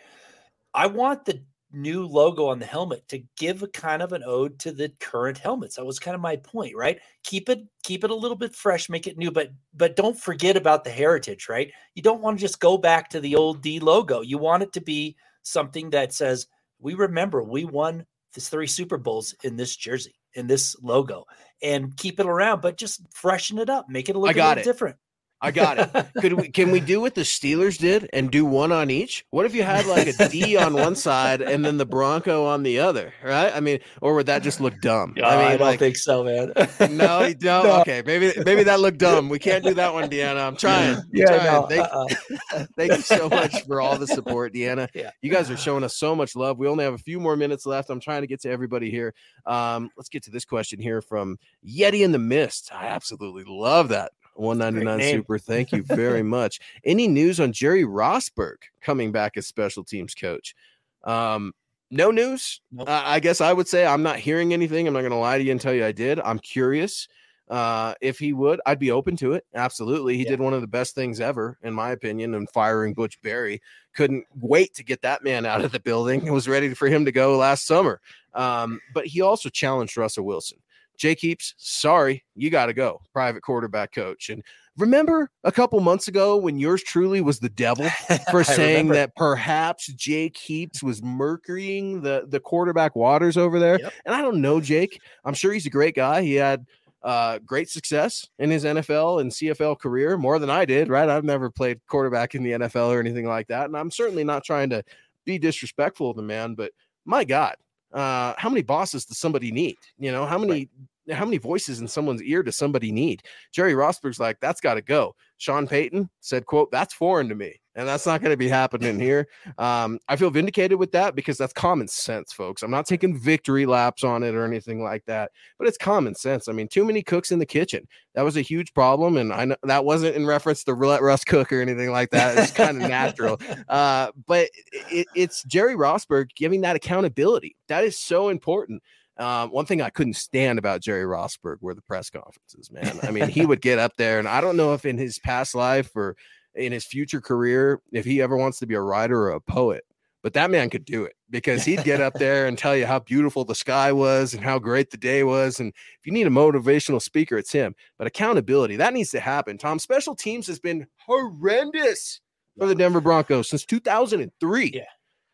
I 0.73 0.87
want 0.87 1.25
the 1.25 1.41
new 1.73 2.05
logo 2.05 2.47
on 2.47 2.59
the 2.59 2.65
helmet 2.65 3.07
to 3.07 3.23
give 3.37 3.63
a 3.63 3.67
kind 3.67 4.01
of 4.01 4.11
an 4.11 4.23
ode 4.25 4.59
to 4.59 4.73
the 4.73 4.89
current 4.99 5.37
helmets. 5.37 5.75
That 5.75 5.85
was 5.85 5.99
kind 5.99 6.15
of 6.15 6.21
my 6.21 6.35
point, 6.35 6.75
right? 6.75 6.99
Keep 7.23 7.49
it, 7.49 7.59
keep 7.83 8.03
it 8.03 8.11
a 8.11 8.15
little 8.15 8.35
bit 8.35 8.53
fresh, 8.53 8.89
make 8.89 9.07
it 9.07 9.17
new, 9.17 9.31
but 9.31 9.51
but 9.73 9.95
don't 9.95 10.19
forget 10.19 10.57
about 10.57 10.83
the 10.83 10.89
heritage, 10.89 11.47
right? 11.49 11.71
You 11.95 12.03
don't 12.03 12.21
want 12.21 12.37
to 12.37 12.41
just 12.41 12.59
go 12.59 12.77
back 12.77 13.09
to 13.11 13.21
the 13.21 13.35
old 13.35 13.61
D 13.61 13.79
logo. 13.79 14.21
You 14.21 14.37
want 14.37 14.63
it 14.63 14.73
to 14.73 14.81
be 14.81 15.15
something 15.43 15.89
that 15.91 16.13
says, 16.13 16.47
"We 16.79 16.95
remember 16.95 17.43
we 17.43 17.63
won 17.63 18.05
the 18.33 18.41
three 18.41 18.67
Super 18.67 18.97
Bowls 18.97 19.33
in 19.43 19.55
this 19.55 19.75
jersey." 19.75 20.15
In 20.33 20.47
this 20.47 20.75
logo 20.81 21.25
and 21.61 21.95
keep 21.95 22.19
it 22.19 22.25
around, 22.25 22.61
but 22.61 22.77
just 22.77 23.01
freshen 23.13 23.57
it 23.57 23.69
up, 23.69 23.89
make 23.89 24.09
it 24.09 24.15
a 24.15 24.19
little, 24.19 24.33
bit 24.55 24.61
it. 24.61 24.63
different. 24.63 24.97
I 25.41 25.51
got 25.51 25.79
it. 25.79 26.07
Could 26.21 26.33
we 26.33 26.49
can 26.49 26.69
we 26.69 26.79
do 26.79 27.01
what 27.01 27.15
the 27.15 27.21
Steelers 27.21 27.79
did 27.79 28.07
and 28.13 28.29
do 28.29 28.45
one 28.45 28.71
on 28.71 28.91
each? 28.91 29.25
What 29.31 29.47
if 29.47 29.55
you 29.55 29.63
had 29.63 29.87
like 29.87 30.07
a 30.07 30.29
D 30.29 30.55
on 30.57 30.73
one 30.73 30.95
side 30.95 31.41
and 31.41 31.65
then 31.65 31.77
the 31.77 31.85
Bronco 31.85 32.45
on 32.45 32.61
the 32.61 32.79
other, 32.79 33.13
right? 33.23 33.51
I 33.53 33.59
mean, 33.59 33.79
or 34.01 34.13
would 34.15 34.27
that 34.27 34.43
just 34.43 34.61
look 34.61 34.79
dumb? 34.81 35.15
I 35.17 35.21
mean, 35.21 35.23
I 35.23 35.57
don't 35.57 35.61
like, 35.61 35.79
think 35.79 35.97
so, 35.97 36.23
man. 36.23 36.53
no, 36.91 37.23
you 37.23 37.33
don't. 37.33 37.65
No. 37.65 37.81
Okay, 37.81 38.03
maybe 38.05 38.31
maybe 38.45 38.63
that 38.63 38.79
looked 38.79 38.99
dumb. 38.99 39.29
We 39.29 39.39
can't 39.39 39.63
do 39.63 39.73
that 39.73 39.93
one, 39.93 40.09
Deanna. 40.09 40.45
I'm 40.45 40.55
trying. 40.55 40.97
I'm 40.97 41.03
yeah, 41.11 41.25
trying. 41.25 41.43
No, 41.45 41.67
thank, 41.67 41.81
uh-uh. 41.81 42.65
thank 42.77 42.91
you 42.91 43.01
so 43.01 43.27
much 43.27 43.65
for 43.65 43.81
all 43.81 43.97
the 43.97 44.07
support, 44.07 44.53
Deanna. 44.53 44.89
Yeah. 44.93 45.09
You 45.21 45.31
guys 45.31 45.49
are 45.49 45.57
showing 45.57 45.83
us 45.83 45.97
so 45.97 46.15
much 46.15 46.35
love. 46.35 46.59
We 46.59 46.67
only 46.67 46.83
have 46.83 46.93
a 46.93 46.99
few 46.99 47.19
more 47.19 47.35
minutes 47.35 47.65
left. 47.65 47.89
I'm 47.89 47.99
trying 47.99 48.21
to 48.21 48.27
get 48.27 48.41
to 48.41 48.49
everybody 48.49 48.91
here. 48.91 49.15
Um, 49.47 49.89
let's 49.97 50.09
get 50.09 50.23
to 50.23 50.31
this 50.31 50.45
question 50.45 50.79
here 50.79 51.01
from 51.01 51.39
Yeti 51.67 52.03
in 52.03 52.11
the 52.11 52.19
Mist. 52.19 52.69
I 52.71 52.87
absolutely 52.87 53.43
love 53.47 53.89
that. 53.89 54.11
199 54.35 55.19
super. 55.19 55.37
Thank 55.37 55.71
you 55.71 55.83
very 55.87 56.23
much. 56.23 56.59
Any 56.83 57.07
news 57.07 57.39
on 57.39 57.51
Jerry 57.51 57.83
Rosburg 57.83 58.57
coming 58.81 59.11
back 59.11 59.37
as 59.37 59.47
special 59.47 59.83
teams 59.83 60.15
coach? 60.15 60.55
Um, 61.03 61.53
no 61.89 62.09
news. 62.09 62.61
Nope. 62.71 62.87
Uh, 62.87 63.03
I 63.05 63.19
guess 63.19 63.41
I 63.41 63.53
would 63.53 63.67
say 63.67 63.85
I'm 63.85 64.03
not 64.03 64.19
hearing 64.19 64.53
anything. 64.53 64.87
I'm 64.87 64.93
not 64.93 65.01
going 65.01 65.11
to 65.11 65.17
lie 65.17 65.37
to 65.37 65.43
you 65.43 65.51
and 65.51 65.59
tell 65.59 65.73
you 65.73 65.85
I 65.85 65.91
did. 65.91 66.19
I'm 66.21 66.39
curious 66.39 67.07
uh, 67.49 67.93
if 67.99 68.17
he 68.17 68.31
would. 68.31 68.61
I'd 68.65 68.79
be 68.79 68.91
open 68.91 69.17
to 69.17 69.33
it. 69.33 69.45
Absolutely. 69.53 70.15
He 70.15 70.23
yeah. 70.23 70.29
did 70.29 70.39
one 70.39 70.53
of 70.53 70.61
the 70.61 70.67
best 70.67 70.95
things 70.95 71.19
ever, 71.19 71.57
in 71.63 71.73
my 71.73 71.91
opinion, 71.91 72.33
in 72.33 72.47
firing 72.47 72.93
Butch 72.93 73.21
Barry. 73.21 73.61
Couldn't 73.93 74.25
wait 74.39 74.73
to 74.75 74.85
get 74.85 75.01
that 75.01 75.23
man 75.23 75.45
out 75.45 75.63
of 75.63 75.73
the 75.73 75.79
building. 75.81 76.25
It 76.25 76.31
was 76.31 76.47
ready 76.47 76.73
for 76.73 76.87
him 76.87 77.03
to 77.03 77.11
go 77.11 77.37
last 77.37 77.67
summer. 77.67 77.99
Um, 78.33 78.79
but 78.93 79.05
he 79.05 79.19
also 79.19 79.49
challenged 79.49 79.97
Russell 79.97 80.25
Wilson. 80.25 80.59
Jake 81.01 81.19
Heaps, 81.19 81.55
sorry, 81.57 82.23
you 82.35 82.51
got 82.51 82.67
to 82.67 82.75
go, 82.75 83.01
private 83.11 83.41
quarterback 83.41 83.91
coach. 83.91 84.29
And 84.29 84.43
remember 84.77 85.31
a 85.43 85.51
couple 85.51 85.79
months 85.79 86.07
ago 86.07 86.37
when 86.37 86.59
yours 86.59 86.83
truly 86.83 87.21
was 87.21 87.39
the 87.39 87.49
devil 87.49 87.89
for 88.29 88.43
saying 88.43 88.89
that 88.89 89.15
perhaps 89.15 89.87
Jake 89.87 90.37
Heaps 90.37 90.83
was 90.83 91.01
mercurying 91.01 92.01
the, 92.01 92.25
the 92.27 92.39
quarterback 92.39 92.95
waters 92.95 93.35
over 93.35 93.57
there? 93.57 93.79
Yep. 93.79 93.93
And 94.05 94.13
I 94.13 94.21
don't 94.21 94.41
know 94.41 94.61
Jake. 94.61 95.01
I'm 95.25 95.33
sure 95.33 95.51
he's 95.51 95.65
a 95.65 95.71
great 95.71 95.95
guy. 95.95 96.21
He 96.21 96.35
had 96.35 96.67
uh, 97.01 97.39
great 97.39 97.71
success 97.71 98.29
in 98.37 98.51
his 98.51 98.63
NFL 98.63 99.21
and 99.21 99.31
CFL 99.31 99.79
career, 99.79 100.19
more 100.19 100.37
than 100.37 100.51
I 100.51 100.65
did, 100.65 100.87
right? 100.87 101.09
I've 101.09 101.23
never 101.23 101.49
played 101.49 101.79
quarterback 101.87 102.35
in 102.35 102.43
the 102.43 102.51
NFL 102.51 102.89
or 102.89 102.99
anything 102.99 103.25
like 103.25 103.47
that. 103.47 103.65
And 103.65 103.75
I'm 103.75 103.89
certainly 103.89 104.23
not 104.23 104.43
trying 104.43 104.69
to 104.69 104.83
be 105.25 105.39
disrespectful 105.39 106.11
of 106.11 106.15
the 106.15 106.21
man, 106.21 106.53
but 106.53 106.73
my 107.05 107.23
God, 107.23 107.55
uh, 107.91 108.35
how 108.37 108.49
many 108.49 108.61
bosses 108.61 109.03
does 109.05 109.17
somebody 109.17 109.51
need? 109.51 109.77
You 109.97 110.11
know, 110.11 110.27
how 110.27 110.37
many 110.37 110.51
right 110.53 110.69
how 111.09 111.25
many 111.25 111.37
voices 111.37 111.79
in 111.79 111.87
someone's 111.87 112.21
ear 112.23 112.43
does 112.43 112.57
somebody 112.57 112.91
need? 112.91 113.23
Jerry 113.51 113.73
Rosburg's 113.73 114.19
like, 114.19 114.39
that's 114.39 114.61
got 114.61 114.75
to 114.75 114.81
go. 114.81 115.15
Sean 115.37 115.67
Payton 115.67 116.07
said, 116.19 116.45
quote, 116.45 116.69
that's 116.71 116.93
foreign 116.93 117.27
to 117.29 117.35
me. 117.35 117.55
And 117.73 117.87
that's 117.87 118.05
not 118.05 118.21
going 118.21 118.31
to 118.31 118.37
be 118.37 118.47
happening 118.47 118.99
here. 118.99 119.27
Um, 119.57 119.97
I 120.07 120.15
feel 120.15 120.29
vindicated 120.29 120.77
with 120.77 120.91
that 120.91 121.15
because 121.15 121.37
that's 121.37 121.53
common 121.53 121.87
sense, 121.87 122.31
folks. 122.31 122.61
I'm 122.61 122.69
not 122.69 122.85
taking 122.85 123.17
victory 123.17 123.65
laps 123.65 124.03
on 124.03 124.21
it 124.23 124.35
or 124.35 124.45
anything 124.45 124.83
like 124.83 125.03
that, 125.05 125.31
but 125.57 125.67
it's 125.67 125.77
common 125.77 126.13
sense. 126.13 126.47
I 126.47 126.51
mean, 126.51 126.67
too 126.67 126.85
many 126.85 127.01
cooks 127.01 127.31
in 127.31 127.39
the 127.39 127.45
kitchen. 127.45 127.87
That 128.13 128.23
was 128.23 128.37
a 128.37 128.41
huge 128.41 128.73
problem. 128.73 129.17
And 129.17 129.33
I 129.33 129.45
know 129.45 129.55
that 129.63 129.85
wasn't 129.85 130.15
in 130.15 130.27
reference 130.27 130.63
to 130.65 130.73
let 130.73 131.01
Russ 131.01 131.23
cook 131.23 131.51
or 131.51 131.61
anything 131.61 131.91
like 131.91 132.11
that. 132.11 132.37
It's 132.37 132.51
kind 132.51 132.81
of 132.81 132.89
natural. 132.89 133.39
Uh, 133.69 134.11
but 134.27 134.49
it, 134.91 135.07
it's 135.15 135.43
Jerry 135.43 135.75
Rosburg 135.75 136.29
giving 136.35 136.61
that 136.61 136.75
accountability. 136.75 137.55
That 137.67 137.83
is 137.83 137.97
so 137.97 138.29
important. 138.29 138.81
Um, 139.21 139.51
one 139.51 139.67
thing 139.67 139.81
I 139.81 139.91
couldn't 139.91 140.15
stand 140.15 140.57
about 140.57 140.81
Jerry 140.81 141.03
Rosburg 141.03 141.57
were 141.61 141.75
the 141.75 141.81
press 141.83 142.09
conferences, 142.09 142.71
man. 142.71 142.99
I 143.03 143.11
mean, 143.11 143.29
he 143.29 143.45
would 143.45 143.61
get 143.61 143.77
up 143.77 143.95
there, 143.95 144.17
and 144.17 144.27
I 144.27 144.41
don't 144.41 144.57
know 144.57 144.73
if 144.73 144.83
in 144.83 144.97
his 144.97 145.19
past 145.19 145.53
life 145.53 145.95
or 145.95 146.15
in 146.55 146.71
his 146.71 146.85
future 146.85 147.21
career, 147.21 147.81
if 147.91 148.03
he 148.03 148.21
ever 148.21 148.35
wants 148.35 148.59
to 148.59 148.67
be 148.67 148.73
a 148.73 148.81
writer 148.81 149.21
or 149.21 149.31
a 149.31 149.39
poet, 149.39 149.83
but 150.23 150.33
that 150.33 150.51
man 150.51 150.69
could 150.69 150.85
do 150.85 151.03
it 151.05 151.13
because 151.29 151.63
he'd 151.63 151.83
get 151.83 152.01
up 152.01 152.13
there 152.15 152.47
and 152.47 152.57
tell 152.57 152.75
you 152.75 152.85
how 152.85 152.99
beautiful 152.99 153.45
the 153.45 153.55
sky 153.55 153.91
was 153.91 154.33
and 154.33 154.43
how 154.43 154.59
great 154.59 154.89
the 154.89 154.97
day 154.97 155.23
was. 155.23 155.59
And 155.59 155.69
if 155.69 156.05
you 156.05 156.11
need 156.11 156.27
a 156.27 156.31
motivational 156.31 157.01
speaker, 157.01 157.37
it's 157.37 157.51
him. 157.51 157.75
But 157.97 158.07
accountability, 158.07 158.75
that 158.77 158.93
needs 158.93 159.11
to 159.11 159.19
happen. 159.19 159.57
Tom, 159.57 159.79
special 159.79 160.15
teams 160.15 160.47
has 160.47 160.59
been 160.59 160.87
horrendous 160.97 162.21
for 162.57 162.67
the 162.67 162.75
Denver 162.75 163.01
Broncos 163.01 163.49
since 163.49 163.65
2003. 163.65 164.71
Yeah. 164.73 164.81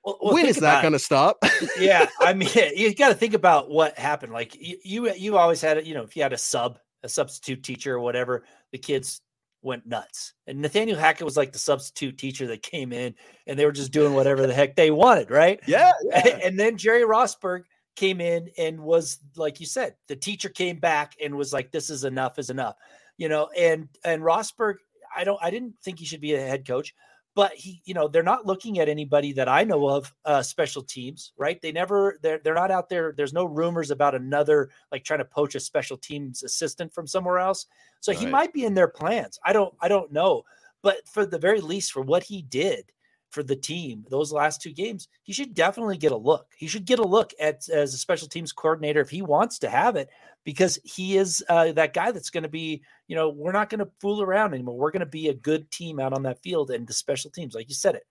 Well, 0.08 0.18
well, 0.22 0.34
when 0.36 0.45
is 0.45 0.55
that 0.62 0.82
going 0.82 0.93
to 0.93 0.99
stop? 0.99 1.43
yeah, 1.80 2.08
I 2.22 2.34
mean, 2.34 2.47
you 2.78 2.95
got 2.95 3.10
to 3.10 3.14
think 3.14 3.34
about 3.34 3.70
what 3.70 3.99
happened. 3.99 4.32
Like 4.32 4.55
you, 4.55 4.78
you, 4.82 5.14
you 5.14 5.38
always 5.38 5.60
had 5.60 5.78
it. 5.78 5.86
You 5.86 5.95
know, 5.95 6.03
if 6.03 6.16
you 6.16 6.24
had 6.24 6.32
a 6.32 6.38
sub, 6.38 6.80
a 7.03 7.10
substitute 7.10 7.62
teacher 7.62 7.95
or 7.95 7.99
whatever, 7.99 8.45
the 8.72 8.78
kids 8.78 9.20
went 9.62 9.86
nuts. 9.86 10.34
And 10.47 10.62
Nathaniel 10.62 10.97
Hackett 10.97 11.26
was 11.26 11.36
like 11.36 11.51
the 11.51 11.60
substitute 11.60 12.18
teacher 12.18 12.47
that 12.47 12.64
came 12.64 12.93
in, 12.93 13.16
and 13.47 13.60
they 13.60 13.66
were 13.66 13.74
just 13.74 13.91
doing 13.91 14.14
whatever 14.14 14.47
the 14.47 14.53
heck 14.53 14.78
they 14.78 14.91
wanted, 14.91 15.30
right? 15.30 15.60
Yeah. 15.68 15.91
yeah. 16.03 16.39
And 16.41 16.58
then 16.58 16.78
Jerry 16.78 17.03
Rosburg 17.03 17.64
came 17.97 18.22
in 18.22 18.49
and 18.58 18.80
was 18.80 19.18
like 19.36 19.60
you 19.60 19.66
said, 19.66 19.95
the 20.08 20.16
teacher 20.16 20.47
came 20.47 20.80
back 20.80 21.18
and 21.22 21.36
was 21.36 21.51
like, 21.51 21.74
"This 21.74 21.89
is 21.89 22.05
enough, 22.05 22.39
is 22.39 22.49
enough," 22.49 22.78
you 23.18 23.28
know. 23.28 23.49
And 23.58 23.89
and 24.05 24.22
Rosburg, 24.24 24.76
I 25.14 25.26
don't, 25.26 25.39
I 25.43 25.51
didn't 25.51 25.74
think 25.84 25.99
he 25.99 26.05
should 26.05 26.22
be 26.22 26.36
a 26.36 26.39
head 26.39 26.66
coach 26.66 26.93
but 27.38 27.54
he, 27.54 27.84
you 27.86 27.94
know, 27.94 28.08
they're 28.08 28.24
not 28.24 28.48
looking 28.48 28.80
at 28.80 28.90
anybody 28.90 29.32
that 29.34 29.48
I 29.48 29.64
know 29.64 29.88
of, 29.88 30.12
uh, 30.26 30.42
special 30.42 30.82
teams, 30.82 31.34
right? 31.38 31.62
They 31.62 31.72
never, 31.72 32.18
they're, 32.24 32.40
they're 32.44 32.56
not 32.56 32.72
out 32.72 32.90
there. 32.90 33.14
There's 33.16 33.32
no 33.32 33.46
rumors 33.46 33.92
about 33.92 34.16
another, 34.16 34.72
like 34.92 35.04
trying 35.04 35.20
to 35.20 35.26
poach 35.26 35.54
a 35.54 35.60
special 35.60 35.98
teams 35.98 36.42
assistant 36.42 36.92
from 36.92 37.06
somewhere 37.06 37.38
else. 37.38 37.68
So 38.00 38.12
right. 38.12 38.20
he 38.20 38.26
might 38.26 38.54
be 38.54 38.66
in 38.66 38.74
their 38.74 38.88
plans. 38.88 39.38
I 39.46 39.54
don't, 39.54 39.72
I 39.80 39.88
don't 39.88 40.12
know. 40.12 40.46
But 40.82 41.08
for 41.08 41.28
the 41.28 41.38
very 41.38 41.62
least, 41.62 41.92
for 41.92 42.02
what 42.02 42.24
he 42.24 42.42
did, 42.42 42.92
for 43.30 43.43
the 43.43 43.55
team 43.55 44.05
those 44.09 44.32
last 44.32 44.61
two 44.61 44.71
games, 44.73 45.07
he 45.23 45.34
should 45.34 45.53
definitely 45.53 45.97
get 45.97 46.11
a 46.11 46.17
look. 46.17 46.47
He 46.57 46.67
should 46.67 46.86
get 46.86 46.99
a 46.99 47.07
look 47.07 47.34
at 47.39 47.67
as 47.69 47.93
a 47.93 47.97
special 47.97 48.28
teams 48.28 48.51
coordinator 48.51 49.01
if 49.01 49.09
he 49.09 49.21
wants 49.21 49.59
to 49.59 49.69
have 49.69 49.95
it, 49.95 50.09
because 50.43 50.80
he 50.84 51.17
is 51.17 51.43
uh, 51.49 51.71
that 51.73 51.93
guy 51.93 52.11
that's 52.11 52.30
going 52.30 52.43
to 52.43 52.49
be. 52.49 52.82
You 53.07 53.15
know, 53.15 53.30
we're 53.30 53.53
not 53.53 53.69
going 53.69 53.80
to 53.80 53.89
fool 54.01 54.21
around 54.21 54.53
anymore. 54.53 54.78
We're 54.78 54.91
going 54.91 54.99
to 54.99 55.05
be 55.05 55.30
a 55.30 55.34
good 55.34 55.69
team 55.71 55.99
out 55.99 56.13
on 56.13 56.23
that 56.23 56.41
field, 56.41 56.71
and 56.71 56.88
the 56.88 56.93
special 56.93 57.32
teams, 57.32 57.55
like 57.55 57.69
you 57.69 57.75
said, 57.75 57.95
it 57.95 58.03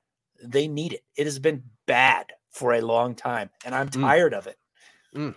they 0.42 0.68
need 0.68 0.92
it. 0.92 1.02
It 1.16 1.24
has 1.26 1.38
been 1.38 1.62
bad 1.86 2.26
for 2.50 2.74
a 2.74 2.80
long 2.80 3.14
time, 3.14 3.50
and 3.64 3.74
I'm 3.74 3.88
mm. 3.88 4.00
tired 4.00 4.32
mm. 4.32 4.38
of 4.38 4.46
it. 4.46 4.56
Mm. 5.14 5.34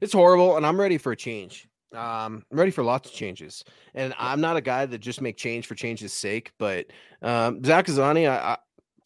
It's 0.00 0.12
horrible, 0.12 0.56
and 0.56 0.66
I'm 0.66 0.80
ready 0.80 0.98
for 0.98 1.12
a 1.12 1.16
change. 1.16 1.68
Um, 1.92 2.44
I'm 2.50 2.58
ready 2.58 2.70
for 2.70 2.84
lots 2.84 3.08
of 3.10 3.14
changes, 3.14 3.64
and 3.94 4.14
I'm 4.18 4.40
not 4.40 4.56
a 4.56 4.60
guy 4.60 4.86
that 4.86 4.98
just 4.98 5.20
make 5.20 5.36
change 5.36 5.66
for 5.66 5.74
change's 5.74 6.12
sake. 6.12 6.52
But 6.58 6.86
um, 7.22 7.64
Zach 7.64 7.86
Azzanni, 7.86 8.28
I, 8.28 8.56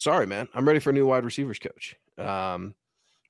sorry, 0.05 0.27
man. 0.27 0.47
I'm 0.55 0.67
ready 0.67 0.81
for 0.81 0.91
a 0.91 0.93
new 0.93 1.07
wide 1.07 1.25
receivers 1.25 1.59
coach. 1.59 1.97
Um, 2.19 2.75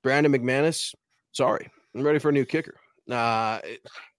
Brandon 0.03 0.33
McManus, 0.33 0.93
sorry. 1.31 1.71
I'm 1.95 2.03
ready 2.03 2.19
for 2.19 2.31
a 2.31 2.33
new 2.33 2.45
kicker. 2.45 2.75
Uh, 3.09 3.61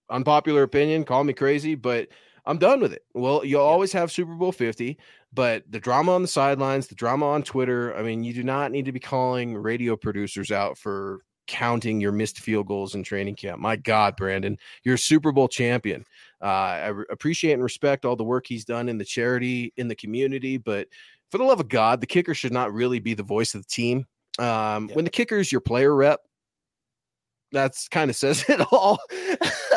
unpopular 0.09 0.63
opinion, 0.63 1.03
call 1.03 1.25
me 1.25 1.33
crazy, 1.33 1.75
but 1.75 2.07
I'm 2.45 2.57
done 2.57 2.79
with 2.79 2.93
it. 2.93 3.03
Well, 3.13 3.43
you'll 3.43 3.61
always 3.61 3.91
have 3.91 4.09
Super 4.09 4.33
Bowl 4.35 4.53
50, 4.53 4.97
but 5.33 5.63
the 5.69 5.81
drama 5.81 6.13
on 6.13 6.21
the 6.21 6.29
sidelines, 6.29 6.87
the 6.87 6.95
drama 6.95 7.27
on 7.27 7.43
Twitter, 7.43 7.93
I 7.93 8.03
mean, 8.03 8.23
you 8.23 8.33
do 8.33 8.43
not 8.43 8.71
need 8.71 8.85
to 8.85 8.93
be 8.93 9.01
calling 9.01 9.57
radio 9.57 9.97
producers 9.97 10.49
out 10.49 10.77
for 10.77 11.25
counting 11.47 11.99
your 11.99 12.11
missed 12.11 12.39
field 12.39 12.67
goals 12.67 12.95
in 12.95 13.03
training 13.03 13.35
camp. 13.35 13.59
My 13.59 13.75
God, 13.75 14.15
Brandon, 14.15 14.57
you're 14.83 14.95
a 14.95 14.99
Super 14.99 15.31
Bowl 15.31 15.47
champion. 15.47 16.05
Uh, 16.41 16.45
I 16.45 16.87
re- 16.87 17.05
appreciate 17.09 17.53
and 17.53 17.63
respect 17.63 18.05
all 18.05 18.15
the 18.15 18.23
work 18.23 18.47
he's 18.47 18.65
done 18.65 18.89
in 18.89 18.97
the 18.97 19.05
charity, 19.05 19.73
in 19.77 19.87
the 19.87 19.95
community, 19.95 20.57
but 20.57 20.87
for 21.31 21.37
the 21.37 21.43
love 21.43 21.59
of 21.59 21.67
God, 21.67 22.01
the 22.01 22.07
kicker 22.07 22.33
should 22.33 22.53
not 22.53 22.73
really 22.73 22.99
be 22.99 23.13
the 23.13 23.23
voice 23.23 23.55
of 23.55 23.61
the 23.61 23.67
team. 23.67 24.05
Um, 24.37 24.89
yeah. 24.89 24.95
When 24.95 25.05
the 25.05 25.11
kicker 25.11 25.37
is 25.37 25.51
your 25.51 25.61
player 25.61 25.93
rep, 25.93 26.21
that's 27.51 27.87
kind 27.87 28.09
of 28.09 28.15
says 28.15 28.45
it 28.49 28.61
all. 28.71 28.99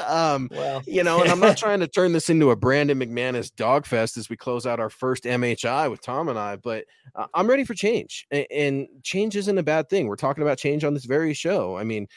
um, 0.06 0.48
well, 0.50 0.82
you 0.86 1.02
know, 1.02 1.22
and 1.22 1.30
I'm 1.30 1.40
not 1.40 1.56
trying 1.58 1.80
to 1.80 1.88
turn 1.88 2.12
this 2.12 2.28
into 2.28 2.50
a 2.50 2.56
Brandon 2.56 2.98
McManus 2.98 3.50
dogfest 3.50 4.18
as 4.18 4.28
we 4.28 4.36
close 4.36 4.66
out 4.66 4.80
our 4.80 4.90
first 4.90 5.24
MHI 5.24 5.90
with 5.90 6.02
Tom 6.02 6.28
and 6.28 6.38
I, 6.38 6.56
but 6.56 6.84
uh, 7.14 7.26
I'm 7.34 7.48
ready 7.48 7.64
for 7.64 7.74
change, 7.74 8.26
and, 8.30 8.46
and 8.50 8.88
change 9.02 9.36
isn't 9.36 9.58
a 9.58 9.62
bad 9.62 9.88
thing. 9.88 10.06
We're 10.06 10.16
talking 10.16 10.42
about 10.42 10.58
change 10.58 10.84
on 10.84 10.94
this 10.94 11.04
very 11.04 11.34
show. 11.34 11.76
I 11.76 11.84
mean, 11.84 12.08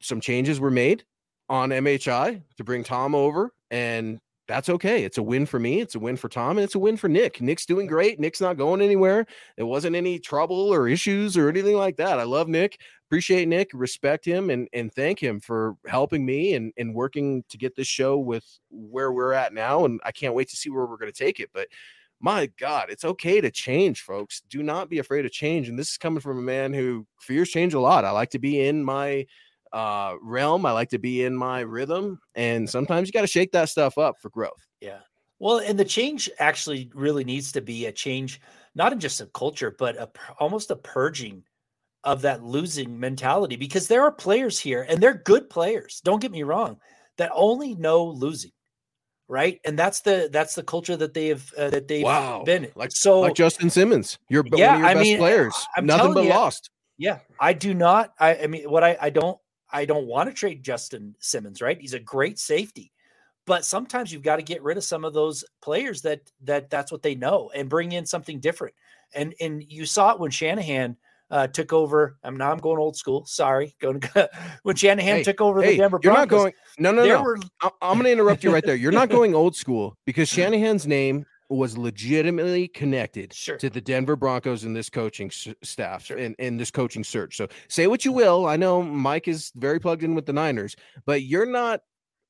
some 0.00 0.20
changes 0.20 0.58
were 0.58 0.70
made 0.70 1.04
on 1.48 1.70
MHI 1.70 2.42
to 2.56 2.64
bring 2.64 2.82
Tom 2.82 3.14
over, 3.14 3.52
and 3.70 4.18
that's 4.48 4.68
okay. 4.68 5.04
It's 5.04 5.18
a 5.18 5.22
win 5.22 5.46
for 5.46 5.58
me. 5.58 5.80
It's 5.80 5.94
a 5.94 5.98
win 5.98 6.16
for 6.16 6.28
Tom, 6.28 6.58
and 6.58 6.64
it's 6.64 6.74
a 6.74 6.78
win 6.78 6.96
for 6.96 7.08
Nick. 7.08 7.40
Nick's 7.40 7.64
doing 7.64 7.86
great. 7.86 8.18
Nick's 8.18 8.40
not 8.40 8.56
going 8.56 8.82
anywhere. 8.82 9.24
It 9.56 9.62
wasn't 9.62 9.96
any 9.96 10.18
trouble 10.18 10.72
or 10.72 10.88
issues 10.88 11.36
or 11.36 11.48
anything 11.48 11.76
like 11.76 11.96
that. 11.96 12.18
I 12.18 12.24
love 12.24 12.48
Nick. 12.48 12.80
Appreciate 13.08 13.46
Nick. 13.46 13.70
Respect 13.72 14.24
him 14.24 14.50
and 14.50 14.68
and 14.72 14.92
thank 14.92 15.20
him 15.20 15.40
for 15.40 15.76
helping 15.86 16.26
me 16.26 16.54
and 16.54 16.72
and 16.76 16.94
working 16.94 17.44
to 17.50 17.58
get 17.58 17.76
this 17.76 17.86
show 17.86 18.18
with 18.18 18.44
where 18.70 19.12
we're 19.12 19.32
at 19.32 19.54
now. 19.54 19.84
And 19.84 20.00
I 20.04 20.12
can't 20.12 20.34
wait 20.34 20.48
to 20.48 20.56
see 20.56 20.70
where 20.70 20.86
we're 20.86 20.96
going 20.96 21.12
to 21.12 21.24
take 21.24 21.38
it. 21.38 21.50
But 21.54 21.68
my 22.20 22.50
God, 22.58 22.86
it's 22.88 23.04
okay 23.04 23.40
to 23.40 23.50
change, 23.50 24.02
folks. 24.02 24.42
Do 24.48 24.62
not 24.62 24.88
be 24.88 24.98
afraid 24.98 25.24
of 25.24 25.32
change. 25.32 25.68
And 25.68 25.78
this 25.78 25.90
is 25.90 25.98
coming 25.98 26.20
from 26.20 26.38
a 26.38 26.42
man 26.42 26.72
who 26.72 27.06
fears 27.20 27.50
change 27.50 27.74
a 27.74 27.80
lot. 27.80 28.04
I 28.04 28.10
like 28.10 28.30
to 28.30 28.38
be 28.38 28.60
in 28.60 28.84
my 28.84 29.26
uh, 29.72 30.14
realm. 30.22 30.66
I 30.66 30.72
like 30.72 30.90
to 30.90 30.98
be 30.98 31.24
in 31.24 31.36
my 31.36 31.60
rhythm, 31.60 32.20
and 32.34 32.68
sometimes 32.68 33.08
you 33.08 33.12
got 33.12 33.22
to 33.22 33.26
shake 33.26 33.52
that 33.52 33.68
stuff 33.68 33.98
up 33.98 34.16
for 34.20 34.30
growth. 34.30 34.66
Yeah. 34.80 35.00
Well, 35.38 35.58
and 35.58 35.78
the 35.78 35.84
change 35.84 36.30
actually 36.38 36.90
really 36.94 37.24
needs 37.24 37.50
to 37.52 37.60
be 37.60 37.86
a 37.86 37.92
change, 37.92 38.40
not 38.74 38.92
in 38.92 39.00
just 39.00 39.20
a 39.20 39.26
culture, 39.26 39.74
but 39.76 39.96
a, 39.96 40.08
almost 40.38 40.70
a 40.70 40.76
purging 40.76 41.42
of 42.04 42.22
that 42.22 42.42
losing 42.42 42.98
mentality 42.98 43.56
because 43.56 43.88
there 43.88 44.02
are 44.02 44.12
players 44.12 44.58
here 44.58 44.86
and 44.88 45.02
they're 45.02 45.14
good 45.24 45.48
players. 45.50 46.00
Don't 46.04 46.20
get 46.20 46.32
me 46.32 46.42
wrong, 46.42 46.78
that 47.18 47.30
only 47.34 47.74
know 47.74 48.04
losing, 48.04 48.52
right? 49.28 49.60
And 49.64 49.78
that's 49.78 50.00
the 50.00 50.28
that's 50.32 50.54
the 50.54 50.62
culture 50.62 50.96
that 50.96 51.14
they 51.14 51.28
have 51.28 51.52
uh, 51.56 51.70
that 51.70 51.88
they've 51.88 52.04
wow. 52.04 52.42
been 52.44 52.68
like 52.74 52.90
so 52.92 53.20
like 53.20 53.34
Justin 53.34 53.70
Simmons. 53.70 54.18
You're 54.28 54.44
yeah, 54.54 54.66
one 54.66 54.74
of 54.74 54.80
your 54.80 54.88
I 54.88 54.94
best 54.94 55.04
mean, 55.04 55.18
players. 55.18 55.66
I'm 55.76 55.86
Nothing 55.86 56.14
but 56.14 56.24
you, 56.24 56.30
lost. 56.30 56.70
Yeah, 56.98 57.18
I 57.40 57.52
do 57.52 57.74
not. 57.74 58.12
I, 58.18 58.36
I 58.36 58.46
mean, 58.46 58.70
what 58.70 58.84
I 58.84 58.96
I 59.00 59.10
don't 59.10 59.38
I 59.72 59.84
don't 59.84 60.06
want 60.06 60.28
to 60.28 60.34
trade 60.34 60.62
Justin 60.62 61.14
Simmons, 61.18 61.62
right? 61.62 61.80
He's 61.80 61.94
a 61.94 61.98
great 61.98 62.38
safety. 62.38 62.92
But 63.44 63.64
sometimes 63.64 64.12
you've 64.12 64.22
got 64.22 64.36
to 64.36 64.42
get 64.42 64.62
rid 64.62 64.76
of 64.76 64.84
some 64.84 65.04
of 65.04 65.14
those 65.14 65.44
players 65.60 66.02
that 66.02 66.20
that 66.42 66.70
that's 66.70 66.92
what 66.92 67.02
they 67.02 67.16
know 67.16 67.50
and 67.54 67.68
bring 67.68 67.92
in 67.92 68.06
something 68.06 68.38
different. 68.38 68.74
And 69.14 69.34
and 69.40 69.62
you 69.66 69.84
saw 69.84 70.12
it 70.12 70.20
when 70.20 70.30
Shanahan 70.30 70.96
uh, 71.28 71.46
took 71.48 71.72
over. 71.72 72.18
I'm 72.22 72.36
now 72.36 72.52
I'm 72.52 72.58
going 72.58 72.78
old 72.78 72.96
school. 72.96 73.26
Sorry, 73.26 73.74
going 73.80 74.00
when 74.62 74.76
Shanahan 74.76 75.16
hey, 75.16 75.22
took 75.24 75.40
over 75.40 75.60
hey, 75.60 75.72
the 75.72 75.78
Denver 75.78 75.98
You're 76.02 76.12
Broncos. 76.12 76.36
not 76.36 76.42
going. 76.42 76.52
No, 76.78 76.92
no, 76.92 77.04
no. 77.04 77.22
Were, 77.22 77.38
I'm 77.80 77.94
going 77.94 78.04
to 78.04 78.12
interrupt 78.12 78.44
you 78.44 78.52
right 78.52 78.64
there. 78.64 78.76
You're 78.76 78.92
not 78.92 79.08
going 79.08 79.34
old 79.34 79.56
school 79.56 79.96
because 80.04 80.28
Shanahan's 80.28 80.86
name 80.86 81.26
was 81.56 81.76
legitimately 81.76 82.68
connected 82.68 83.32
sure. 83.32 83.56
to 83.58 83.70
the 83.70 83.80
Denver 83.80 84.16
Broncos 84.16 84.64
and 84.64 84.74
this 84.74 84.90
coaching 84.90 85.30
staff 85.30 86.06
sure. 86.06 86.16
and, 86.16 86.34
and 86.38 86.58
this 86.58 86.70
coaching 86.70 87.04
search. 87.04 87.36
So 87.36 87.48
say 87.68 87.86
what 87.86 88.04
you 88.04 88.12
will. 88.12 88.46
I 88.46 88.56
know 88.56 88.82
Mike 88.82 89.28
is 89.28 89.52
very 89.56 89.78
plugged 89.78 90.02
in 90.02 90.14
with 90.14 90.26
the 90.26 90.32
Niners, 90.32 90.76
but 91.04 91.22
you're 91.22 91.46
not 91.46 91.80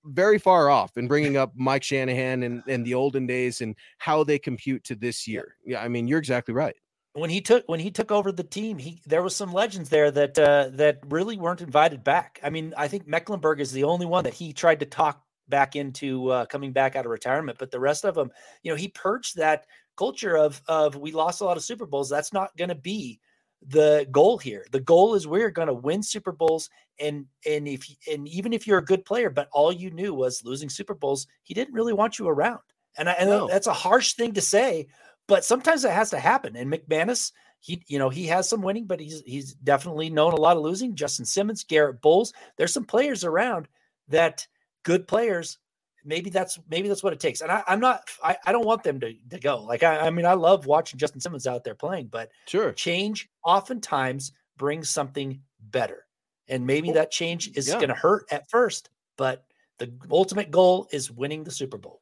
very 0.04 0.38
far 0.38 0.68
off 0.68 0.96
in 0.96 1.06
bringing 1.06 1.36
up 1.36 1.52
Mike 1.54 1.82
Shanahan 1.82 2.42
and, 2.42 2.62
and 2.66 2.84
the 2.84 2.94
olden 2.94 3.26
days 3.26 3.60
and 3.60 3.76
how 3.98 4.24
they 4.24 4.38
compute 4.38 4.84
to 4.84 4.94
this 4.94 5.28
year. 5.28 5.56
Yeah, 5.64 5.82
I 5.82 5.88
mean, 5.88 6.08
you're 6.08 6.18
exactly 6.18 6.54
right. 6.54 6.74
When 7.14 7.28
he 7.28 7.42
took 7.42 7.64
when 7.66 7.78
he 7.78 7.90
took 7.90 8.10
over 8.10 8.32
the 8.32 8.42
team, 8.42 8.78
he 8.78 9.02
there 9.06 9.22
was 9.22 9.36
some 9.36 9.52
legends 9.52 9.90
there 9.90 10.10
that 10.10 10.38
uh, 10.38 10.70
that 10.72 11.00
really 11.10 11.36
weren't 11.36 11.60
invited 11.60 12.02
back. 12.02 12.40
I 12.42 12.48
mean, 12.48 12.72
I 12.74 12.88
think 12.88 13.06
Mecklenburg 13.06 13.60
is 13.60 13.70
the 13.70 13.84
only 13.84 14.06
one 14.06 14.24
that 14.24 14.32
he 14.32 14.54
tried 14.54 14.80
to 14.80 14.86
talk 14.86 15.21
back 15.48 15.76
into 15.76 16.30
uh, 16.30 16.46
coming 16.46 16.72
back 16.72 16.96
out 16.96 17.04
of 17.04 17.10
retirement. 17.10 17.58
But 17.58 17.70
the 17.70 17.80
rest 17.80 18.04
of 18.04 18.14
them, 18.14 18.30
you 18.62 18.70
know, 18.70 18.76
he 18.76 18.88
purged 18.88 19.36
that 19.36 19.66
culture 19.96 20.36
of 20.36 20.60
of 20.66 20.96
we 20.96 21.12
lost 21.12 21.40
a 21.40 21.44
lot 21.44 21.56
of 21.56 21.62
Super 21.62 21.86
Bowls. 21.86 22.08
That's 22.08 22.32
not 22.32 22.56
going 22.56 22.70
to 22.70 22.74
be 22.74 23.20
the 23.66 24.06
goal 24.10 24.38
here. 24.38 24.66
The 24.72 24.80
goal 24.80 25.14
is 25.14 25.26
we're 25.26 25.50
going 25.50 25.68
to 25.68 25.74
win 25.74 26.02
Super 26.02 26.32
Bowls, 26.32 26.68
and 26.98 27.26
and 27.46 27.68
if 27.68 27.86
and 28.10 28.26
even 28.28 28.52
if 28.52 28.66
you're 28.66 28.78
a 28.78 28.84
good 28.84 29.04
player, 29.04 29.30
but 29.30 29.48
all 29.52 29.72
you 29.72 29.90
knew 29.90 30.14
was 30.14 30.44
losing 30.44 30.68
Super 30.68 30.94
Bowls, 30.94 31.26
he 31.42 31.54
didn't 31.54 31.74
really 31.74 31.92
want 31.92 32.18
you 32.18 32.28
around. 32.28 32.60
And, 32.98 33.08
I, 33.08 33.12
and 33.12 33.30
no. 33.30 33.48
that's 33.48 33.66
a 33.66 33.72
harsh 33.72 34.14
thing 34.14 34.34
to 34.34 34.42
say, 34.42 34.86
but 35.26 35.44
sometimes 35.44 35.84
it 35.84 35.92
has 35.92 36.10
to 36.10 36.18
happen. 36.18 36.56
And 36.56 36.70
McManus, 36.70 37.32
he 37.60 37.82
you 37.86 37.98
know 37.98 38.10
he 38.10 38.26
has 38.26 38.48
some 38.48 38.62
winning, 38.62 38.86
but 38.86 39.00
he's 39.00 39.22
he's 39.24 39.54
definitely 39.54 40.10
known 40.10 40.32
a 40.32 40.40
lot 40.40 40.56
of 40.56 40.62
losing. 40.62 40.94
Justin 40.94 41.24
Simmons, 41.24 41.64
Garrett 41.64 42.00
Bolles, 42.00 42.32
there's 42.56 42.74
some 42.74 42.84
players 42.84 43.24
around 43.24 43.68
that 44.08 44.46
good 44.82 45.06
players 45.06 45.58
maybe 46.04 46.30
that's 46.30 46.58
maybe 46.68 46.88
that's 46.88 47.02
what 47.02 47.12
it 47.12 47.20
takes. 47.20 47.40
And 47.40 47.50
I, 47.50 47.62
am 47.66 47.80
not 47.80 48.08
I, 48.22 48.36
I 48.46 48.52
don't 48.52 48.66
want 48.66 48.82
them 48.82 49.00
to, 49.00 49.14
to 49.30 49.38
go. 49.38 49.62
Like 49.62 49.82
I, 49.82 50.06
I 50.06 50.10
mean, 50.10 50.26
I 50.26 50.34
love 50.34 50.66
watching 50.66 50.98
Justin 50.98 51.20
Simmons 51.20 51.46
out 51.46 51.64
there 51.64 51.74
playing, 51.74 52.08
but 52.08 52.30
sure 52.46 52.72
change 52.72 53.28
oftentimes 53.44 54.32
brings 54.56 54.90
something 54.90 55.40
better. 55.60 56.06
And 56.48 56.66
maybe 56.66 56.90
that 56.92 57.10
change 57.10 57.56
is 57.56 57.68
yeah. 57.68 57.80
gonna 57.80 57.94
hurt 57.94 58.26
at 58.30 58.50
first, 58.50 58.90
but 59.16 59.44
the 59.78 59.92
ultimate 60.10 60.50
goal 60.50 60.88
is 60.92 61.10
winning 61.10 61.44
the 61.44 61.50
Super 61.50 61.78
Bowl 61.78 62.01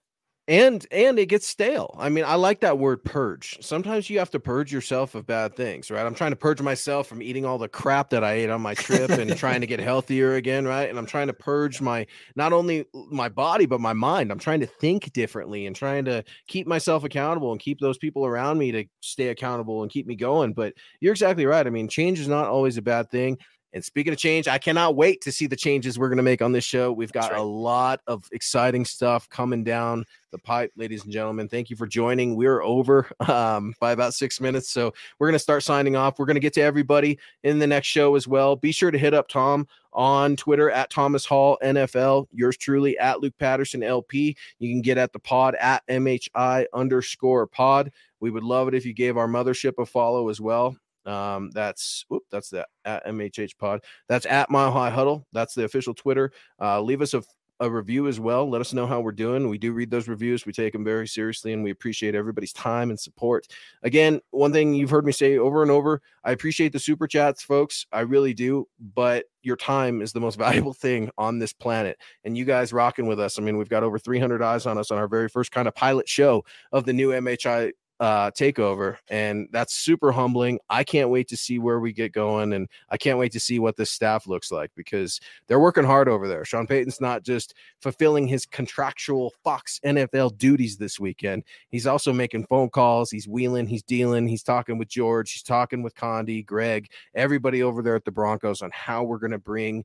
and 0.51 0.85
and 0.90 1.16
it 1.20 1.27
gets 1.27 1.47
stale. 1.47 1.94
I 1.97 2.09
mean 2.09 2.24
i 2.24 2.35
like 2.35 2.60
that 2.60 2.77
word 2.77 3.05
purge. 3.05 3.56
Sometimes 3.60 4.10
you 4.10 4.18
have 4.18 4.31
to 4.32 4.40
purge 4.40 4.72
yourself 4.72 5.14
of 5.14 5.24
bad 5.24 5.55
things 5.55 5.93
right? 5.93 6.05
I'm 6.05 6.14
trying 6.14 6.32
to 6.32 6.36
purge 6.36 6.60
myself 6.60 7.06
from 7.06 7.22
eating 7.22 7.47
all 7.47 7.56
the 7.56 7.68
crap 7.68 8.10
that 8.10 8.24
i 8.24 8.32
ate 8.32 8.51
on 8.51 8.60
my 8.60 8.74
trip 8.74 9.10
and 9.10 9.35
trying 9.36 9.60
to 9.60 9.66
get 9.68 9.78
healthier 9.78 10.35
again 10.35 10.66
right? 10.66 10.90
And 10.90 10.98
i'm 10.98 11.06
trying 11.06 11.28
to 11.28 11.32
purge 11.32 11.81
my 11.81 12.05
not 12.35 12.52
only 12.52 12.85
my 13.10 13.28
body 13.28 13.64
but 13.64 13.81
my 13.81 13.93
mind. 13.93 14.32
I'm 14.32 14.40
trying 14.40 14.60
to 14.60 14.66
think 14.66 15.12
differently 15.12 15.66
and 15.66 15.77
trying 15.77 16.05
to 16.06 16.24
keep 16.48 16.66
myself 16.66 17.05
accountable 17.05 17.52
and 17.52 17.60
keep 17.60 17.78
those 17.78 17.97
people 17.97 18.27
around 18.27 18.59
me 18.59 18.72
to 18.72 18.85
stay 19.01 19.28
accountable 19.28 19.82
and 19.82 19.90
keep 19.90 20.06
me 20.09 20.16
going. 20.16 20.52
But 20.52 20.74
you're 21.01 21.12
exactly 21.12 21.47
right. 21.47 21.66
I 21.66 21.70
mean 21.70 21.86
change 21.89 22.18
is 22.18 22.28
not 22.28 22.47
always 22.47 22.77
a 22.77 22.82
bad 22.82 23.09
thing 23.12 23.39
and 23.72 23.84
speaking 23.84 24.12
of 24.12 24.18
change, 24.18 24.48
I 24.48 24.59
cannot 24.59 24.97
wait 24.97 25.20
to 25.22 25.32
see 25.32 25.47
the 25.47 25.56
changes 25.56 25.98
we're 25.98 26.09
going 26.09 26.16
to 26.16 26.22
make 26.22 26.42
on 26.42 26.52
this 26.52 26.64
show. 26.64 26.92
We've 26.92 27.12
got 27.12 27.30
right. 27.30 27.40
a 27.40 27.42
lot 27.42 28.01
of 28.06 28.28
exciting 28.32 28.84
stuff 28.84 29.28
coming 29.28 29.62
down 29.62 30.05
the 30.32 30.38
pipe, 30.38 30.72
ladies 30.76 31.05
and 31.05 31.12
gentlemen. 31.12 31.48
Thank 31.48 31.70
you 31.70 31.76
for 31.76 31.86
joining. 31.86 32.36
We're 32.36 32.62
over 32.62 33.10
um, 33.28 33.74
by 33.80 33.92
about 33.92 34.14
six 34.14 34.40
minutes. 34.40 34.70
So 34.70 34.92
we're 35.18 35.28
going 35.28 35.34
to 35.34 35.38
start 35.38 35.62
signing 35.62 35.94
off. 35.94 36.18
We're 36.18 36.26
going 36.26 36.34
to 36.34 36.40
get 36.40 36.55
to 36.55 36.62
everybody 36.62 37.18
in 37.44 37.59
the 37.59 37.66
next 37.66 37.86
show 37.86 38.16
as 38.16 38.26
well. 38.26 38.56
Be 38.56 38.72
sure 38.72 38.90
to 38.90 38.98
hit 38.98 39.14
up 39.14 39.28
Tom 39.28 39.68
on 39.92 40.36
Twitter 40.36 40.70
at 40.70 40.90
Thomas 40.90 41.24
Hall 41.24 41.59
NFL. 41.62 42.26
Yours 42.32 42.56
truly 42.56 42.98
at 42.98 43.20
Luke 43.20 43.34
Patterson 43.38 43.82
LP. 43.82 44.36
You 44.59 44.72
can 44.72 44.82
get 44.82 44.98
at 44.98 45.12
the 45.12 45.18
pod 45.18 45.55
at 45.56 45.86
MHI 45.86 46.66
underscore 46.72 47.47
pod. 47.47 47.92
We 48.20 48.30
would 48.30 48.44
love 48.44 48.68
it 48.68 48.74
if 48.74 48.84
you 48.84 48.92
gave 48.92 49.16
our 49.16 49.28
mothership 49.28 49.74
a 49.78 49.86
follow 49.86 50.28
as 50.28 50.40
well. 50.40 50.76
Um, 51.06 51.51
that's 51.51 52.05
whoop, 52.09 52.24
that's 52.31 52.51
the 52.51 52.66
at 52.85 53.06
MHH 53.06 53.56
pod. 53.59 53.82
That's 54.09 54.27
at 54.27 54.51
Mile 54.51 54.72
High 54.72 54.90
Huddle. 54.90 55.27
That's 55.32 55.55
the 55.55 55.64
official 55.64 55.94
Twitter. 55.94 56.32
Uh, 56.60 56.81
leave 56.81 57.02
us 57.02 57.14
a, 57.14 57.22
a 57.60 57.70
review 57.70 58.06
as 58.09 58.18
well. 58.18 58.48
Let 58.48 58.60
us 58.60 58.72
know 58.72 58.86
how 58.86 59.01
we're 59.01 59.12
doing. 59.12 59.48
We 59.48 59.59
do 59.59 59.72
read 59.72 59.90
those 59.90 60.09
reviews. 60.09 60.47
We 60.47 60.52
take 60.52 60.72
them 60.72 60.85
very 60.85 61.06
seriously, 61.06 61.52
and 61.52 61.62
we 61.62 61.70
appreciate 61.70 62.14
everybody's 62.14 62.52
time 62.52 62.90
and 62.90 62.98
support. 62.98 63.47
Again, 63.82 64.20
one 64.31 64.52
thing 64.52 64.74
you've 64.74 64.90
heard 64.90 65.06
me 65.06 65.12
say 65.12 65.39
over 65.39 65.62
and 65.62 65.70
over: 65.70 66.02
I 66.24 66.32
appreciate 66.32 66.72
the 66.72 66.78
super 66.78 67.06
chats, 67.06 67.43
folks. 67.43 67.86
I 67.93 68.01
really 68.01 68.35
do. 68.35 68.66
But 68.94 69.27
your 69.43 69.56
time 69.56 70.02
is 70.02 70.12
the 70.12 70.20
most 70.20 70.39
valuable 70.39 70.74
thing 70.74 71.10
on 71.16 71.39
this 71.39 71.52
planet, 71.52 71.98
and 72.24 72.36
you 72.36 72.44
guys 72.44 72.72
rocking 72.72 73.06
with 73.06 73.20
us. 73.20 73.39
I 73.39 73.43
mean, 73.43 73.56
we've 73.56 73.68
got 73.68 73.82
over 73.82 73.98
300 73.98 74.43
eyes 74.43 74.66
on 74.66 74.78
us 74.78 74.90
on 74.90 74.98
our 74.98 75.09
very 75.09 75.28
first 75.28 75.52
kind 75.52 75.68
of 75.68 75.74
pilot 75.74 76.09
show 76.09 76.44
of 76.72 76.85
the 76.85 76.93
new 76.93 77.10
MHI 77.10 77.72
uh, 78.01 78.31
takeover, 78.31 78.97
and 79.10 79.47
that's 79.52 79.74
super 79.74 80.10
humbling. 80.10 80.59
I 80.70 80.85
can't 80.85 81.10
wait 81.10 81.28
to 81.28 81.36
see 81.36 81.59
where 81.59 81.81
we 81.81 81.93
get 81.93 82.12
going, 82.12 82.55
and 82.55 82.66
I 82.89 82.97
can't 82.97 83.18
wait 83.18 83.32
to 83.32 83.40
see 83.40 83.59
what 83.59 83.77
this 83.77 83.90
staff 83.90 84.27
looks 84.27 84.51
like 84.51 84.70
because 84.74 85.20
they're 85.47 85.60
working 85.60 85.85
hard 85.85 86.09
over 86.09 86.27
there. 86.27 86.47
Sean 86.47 86.66
Payton's 86.66 87.01
not 87.01 87.22
just 87.22 87.52
fulfilling 87.82 88.27
his 88.27 88.47
contractual 88.47 89.35
Fox 89.44 89.78
NFL 89.85 90.39
duties 90.39 90.78
this 90.78 90.98
weekend; 90.98 91.44
he's 91.68 91.86
also 91.86 92.10
making 92.10 92.47
phone 92.47 92.70
calls. 92.70 93.10
He's 93.10 93.28
wheeling, 93.28 93.66
he's 93.66 93.82
dealing, 93.82 94.27
he's 94.27 94.43
talking 94.43 94.78
with 94.78 94.89
George, 94.89 95.32
he's 95.32 95.43
talking 95.43 95.82
with 95.82 95.94
Condi, 95.94 96.44
Gregg, 96.44 96.90
everybody 97.14 97.62
over 97.62 97.82
there 97.82 97.97
at 97.97 98.06
the 98.06 98.10
Broncos 98.10 98.62
on 98.62 98.70
how 98.72 99.05
we're 99.05 99.18
going 99.18 99.31
to 99.31 99.39
bring 99.39 99.85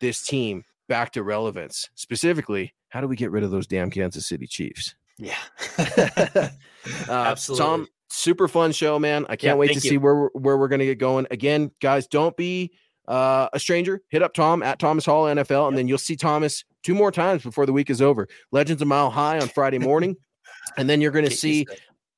this 0.00 0.22
team 0.22 0.64
back 0.88 1.12
to 1.12 1.22
relevance. 1.22 1.90
Specifically, 1.94 2.72
how 2.88 3.02
do 3.02 3.06
we 3.06 3.16
get 3.16 3.30
rid 3.30 3.44
of 3.44 3.50
those 3.50 3.66
damn 3.66 3.90
Kansas 3.90 4.26
City 4.26 4.46
Chiefs? 4.46 4.94
Yeah. 5.20 5.36
uh, 5.78 6.48
Absolutely. 7.08 7.64
Tom, 7.64 7.86
super 8.08 8.48
fun 8.48 8.72
show, 8.72 8.98
man. 8.98 9.26
I 9.28 9.36
can't 9.36 9.42
yeah, 9.42 9.54
wait 9.54 9.68
to 9.68 9.74
you. 9.74 9.80
see 9.80 9.98
where 9.98 10.14
we're, 10.14 10.28
where 10.30 10.56
we're 10.56 10.68
going 10.68 10.80
to 10.80 10.86
get 10.86 10.98
going. 10.98 11.26
Again, 11.30 11.70
guys, 11.80 12.06
don't 12.06 12.36
be 12.36 12.72
uh, 13.06 13.48
a 13.52 13.60
stranger. 13.60 14.00
Hit 14.08 14.22
up 14.22 14.34
Tom 14.34 14.62
at 14.62 14.78
Thomas 14.78 15.04
Hall 15.04 15.24
NFL, 15.24 15.68
and 15.68 15.76
then 15.76 15.88
you'll 15.88 15.98
see 15.98 16.16
Thomas 16.16 16.64
two 16.82 16.94
more 16.94 17.12
times 17.12 17.42
before 17.42 17.66
the 17.66 17.72
week 17.72 17.90
is 17.90 18.00
over. 18.00 18.26
Legends 18.50 18.82
a 18.82 18.86
Mile 18.86 19.10
High 19.10 19.38
on 19.38 19.48
Friday 19.48 19.78
morning, 19.78 20.16
and 20.76 20.88
then 20.88 21.00
you're 21.00 21.10
going 21.10 21.28
to 21.28 21.30
see 21.30 21.66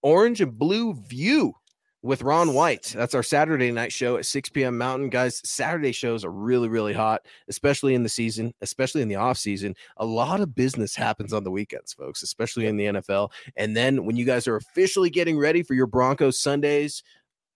Orange 0.02 0.40
and 0.40 0.56
Blue 0.56 0.94
View 0.94 1.54
with 2.02 2.22
Ron 2.22 2.52
White. 2.52 2.92
That's 2.96 3.14
our 3.14 3.22
Saturday 3.22 3.70
night 3.70 3.92
show 3.92 4.16
at 4.16 4.26
6 4.26 4.48
p.m. 4.50 4.76
Mountain. 4.76 5.08
Guys, 5.08 5.40
Saturday 5.44 5.92
shows 5.92 6.24
are 6.24 6.32
really, 6.32 6.68
really 6.68 6.92
hot, 6.92 7.22
especially 7.48 7.94
in 7.94 8.02
the 8.02 8.08
season, 8.08 8.52
especially 8.60 9.02
in 9.02 9.08
the 9.08 9.16
off 9.16 9.38
season. 9.38 9.74
A 9.98 10.04
lot 10.04 10.40
of 10.40 10.54
business 10.54 10.96
happens 10.96 11.32
on 11.32 11.44
the 11.44 11.50
weekends, 11.50 11.92
folks, 11.92 12.22
especially 12.22 12.66
in 12.66 12.76
the 12.76 12.86
NFL. 12.86 13.30
And 13.56 13.76
then 13.76 14.04
when 14.04 14.16
you 14.16 14.24
guys 14.24 14.48
are 14.48 14.56
officially 14.56 15.10
getting 15.10 15.38
ready 15.38 15.62
for 15.62 15.74
your 15.74 15.86
Broncos 15.86 16.40
Sundays, 16.40 17.04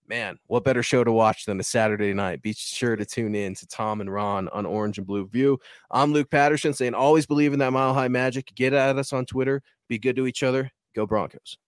man, 0.08 0.38
what 0.46 0.64
better 0.64 0.82
show 0.82 1.02
to 1.02 1.12
watch 1.12 1.44
than 1.44 1.58
a 1.58 1.64
Saturday 1.64 2.14
night? 2.14 2.40
Be 2.40 2.52
sure 2.52 2.94
to 2.94 3.04
tune 3.04 3.34
in 3.34 3.54
to 3.56 3.66
Tom 3.66 4.00
and 4.00 4.12
Ron 4.12 4.48
on 4.50 4.64
Orange 4.64 4.98
and 4.98 5.06
Blue 5.06 5.26
View. 5.26 5.58
I'm 5.90 6.12
Luke 6.12 6.30
Patterson 6.30 6.72
saying 6.72 6.94
always 6.94 7.26
believe 7.26 7.52
in 7.52 7.58
that 7.58 7.72
mile 7.72 7.94
high 7.94 8.08
magic. 8.08 8.52
Get 8.54 8.72
at 8.72 8.96
us 8.96 9.12
on 9.12 9.26
Twitter. 9.26 9.62
Be 9.88 9.98
good 9.98 10.16
to 10.16 10.26
each 10.28 10.44
other. 10.44 10.70
Go 10.94 11.06
Broncos. 11.06 11.58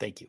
Thank 0.00 0.22
you. 0.22 0.28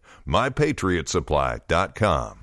mypatriotsupply.com. 0.31 2.40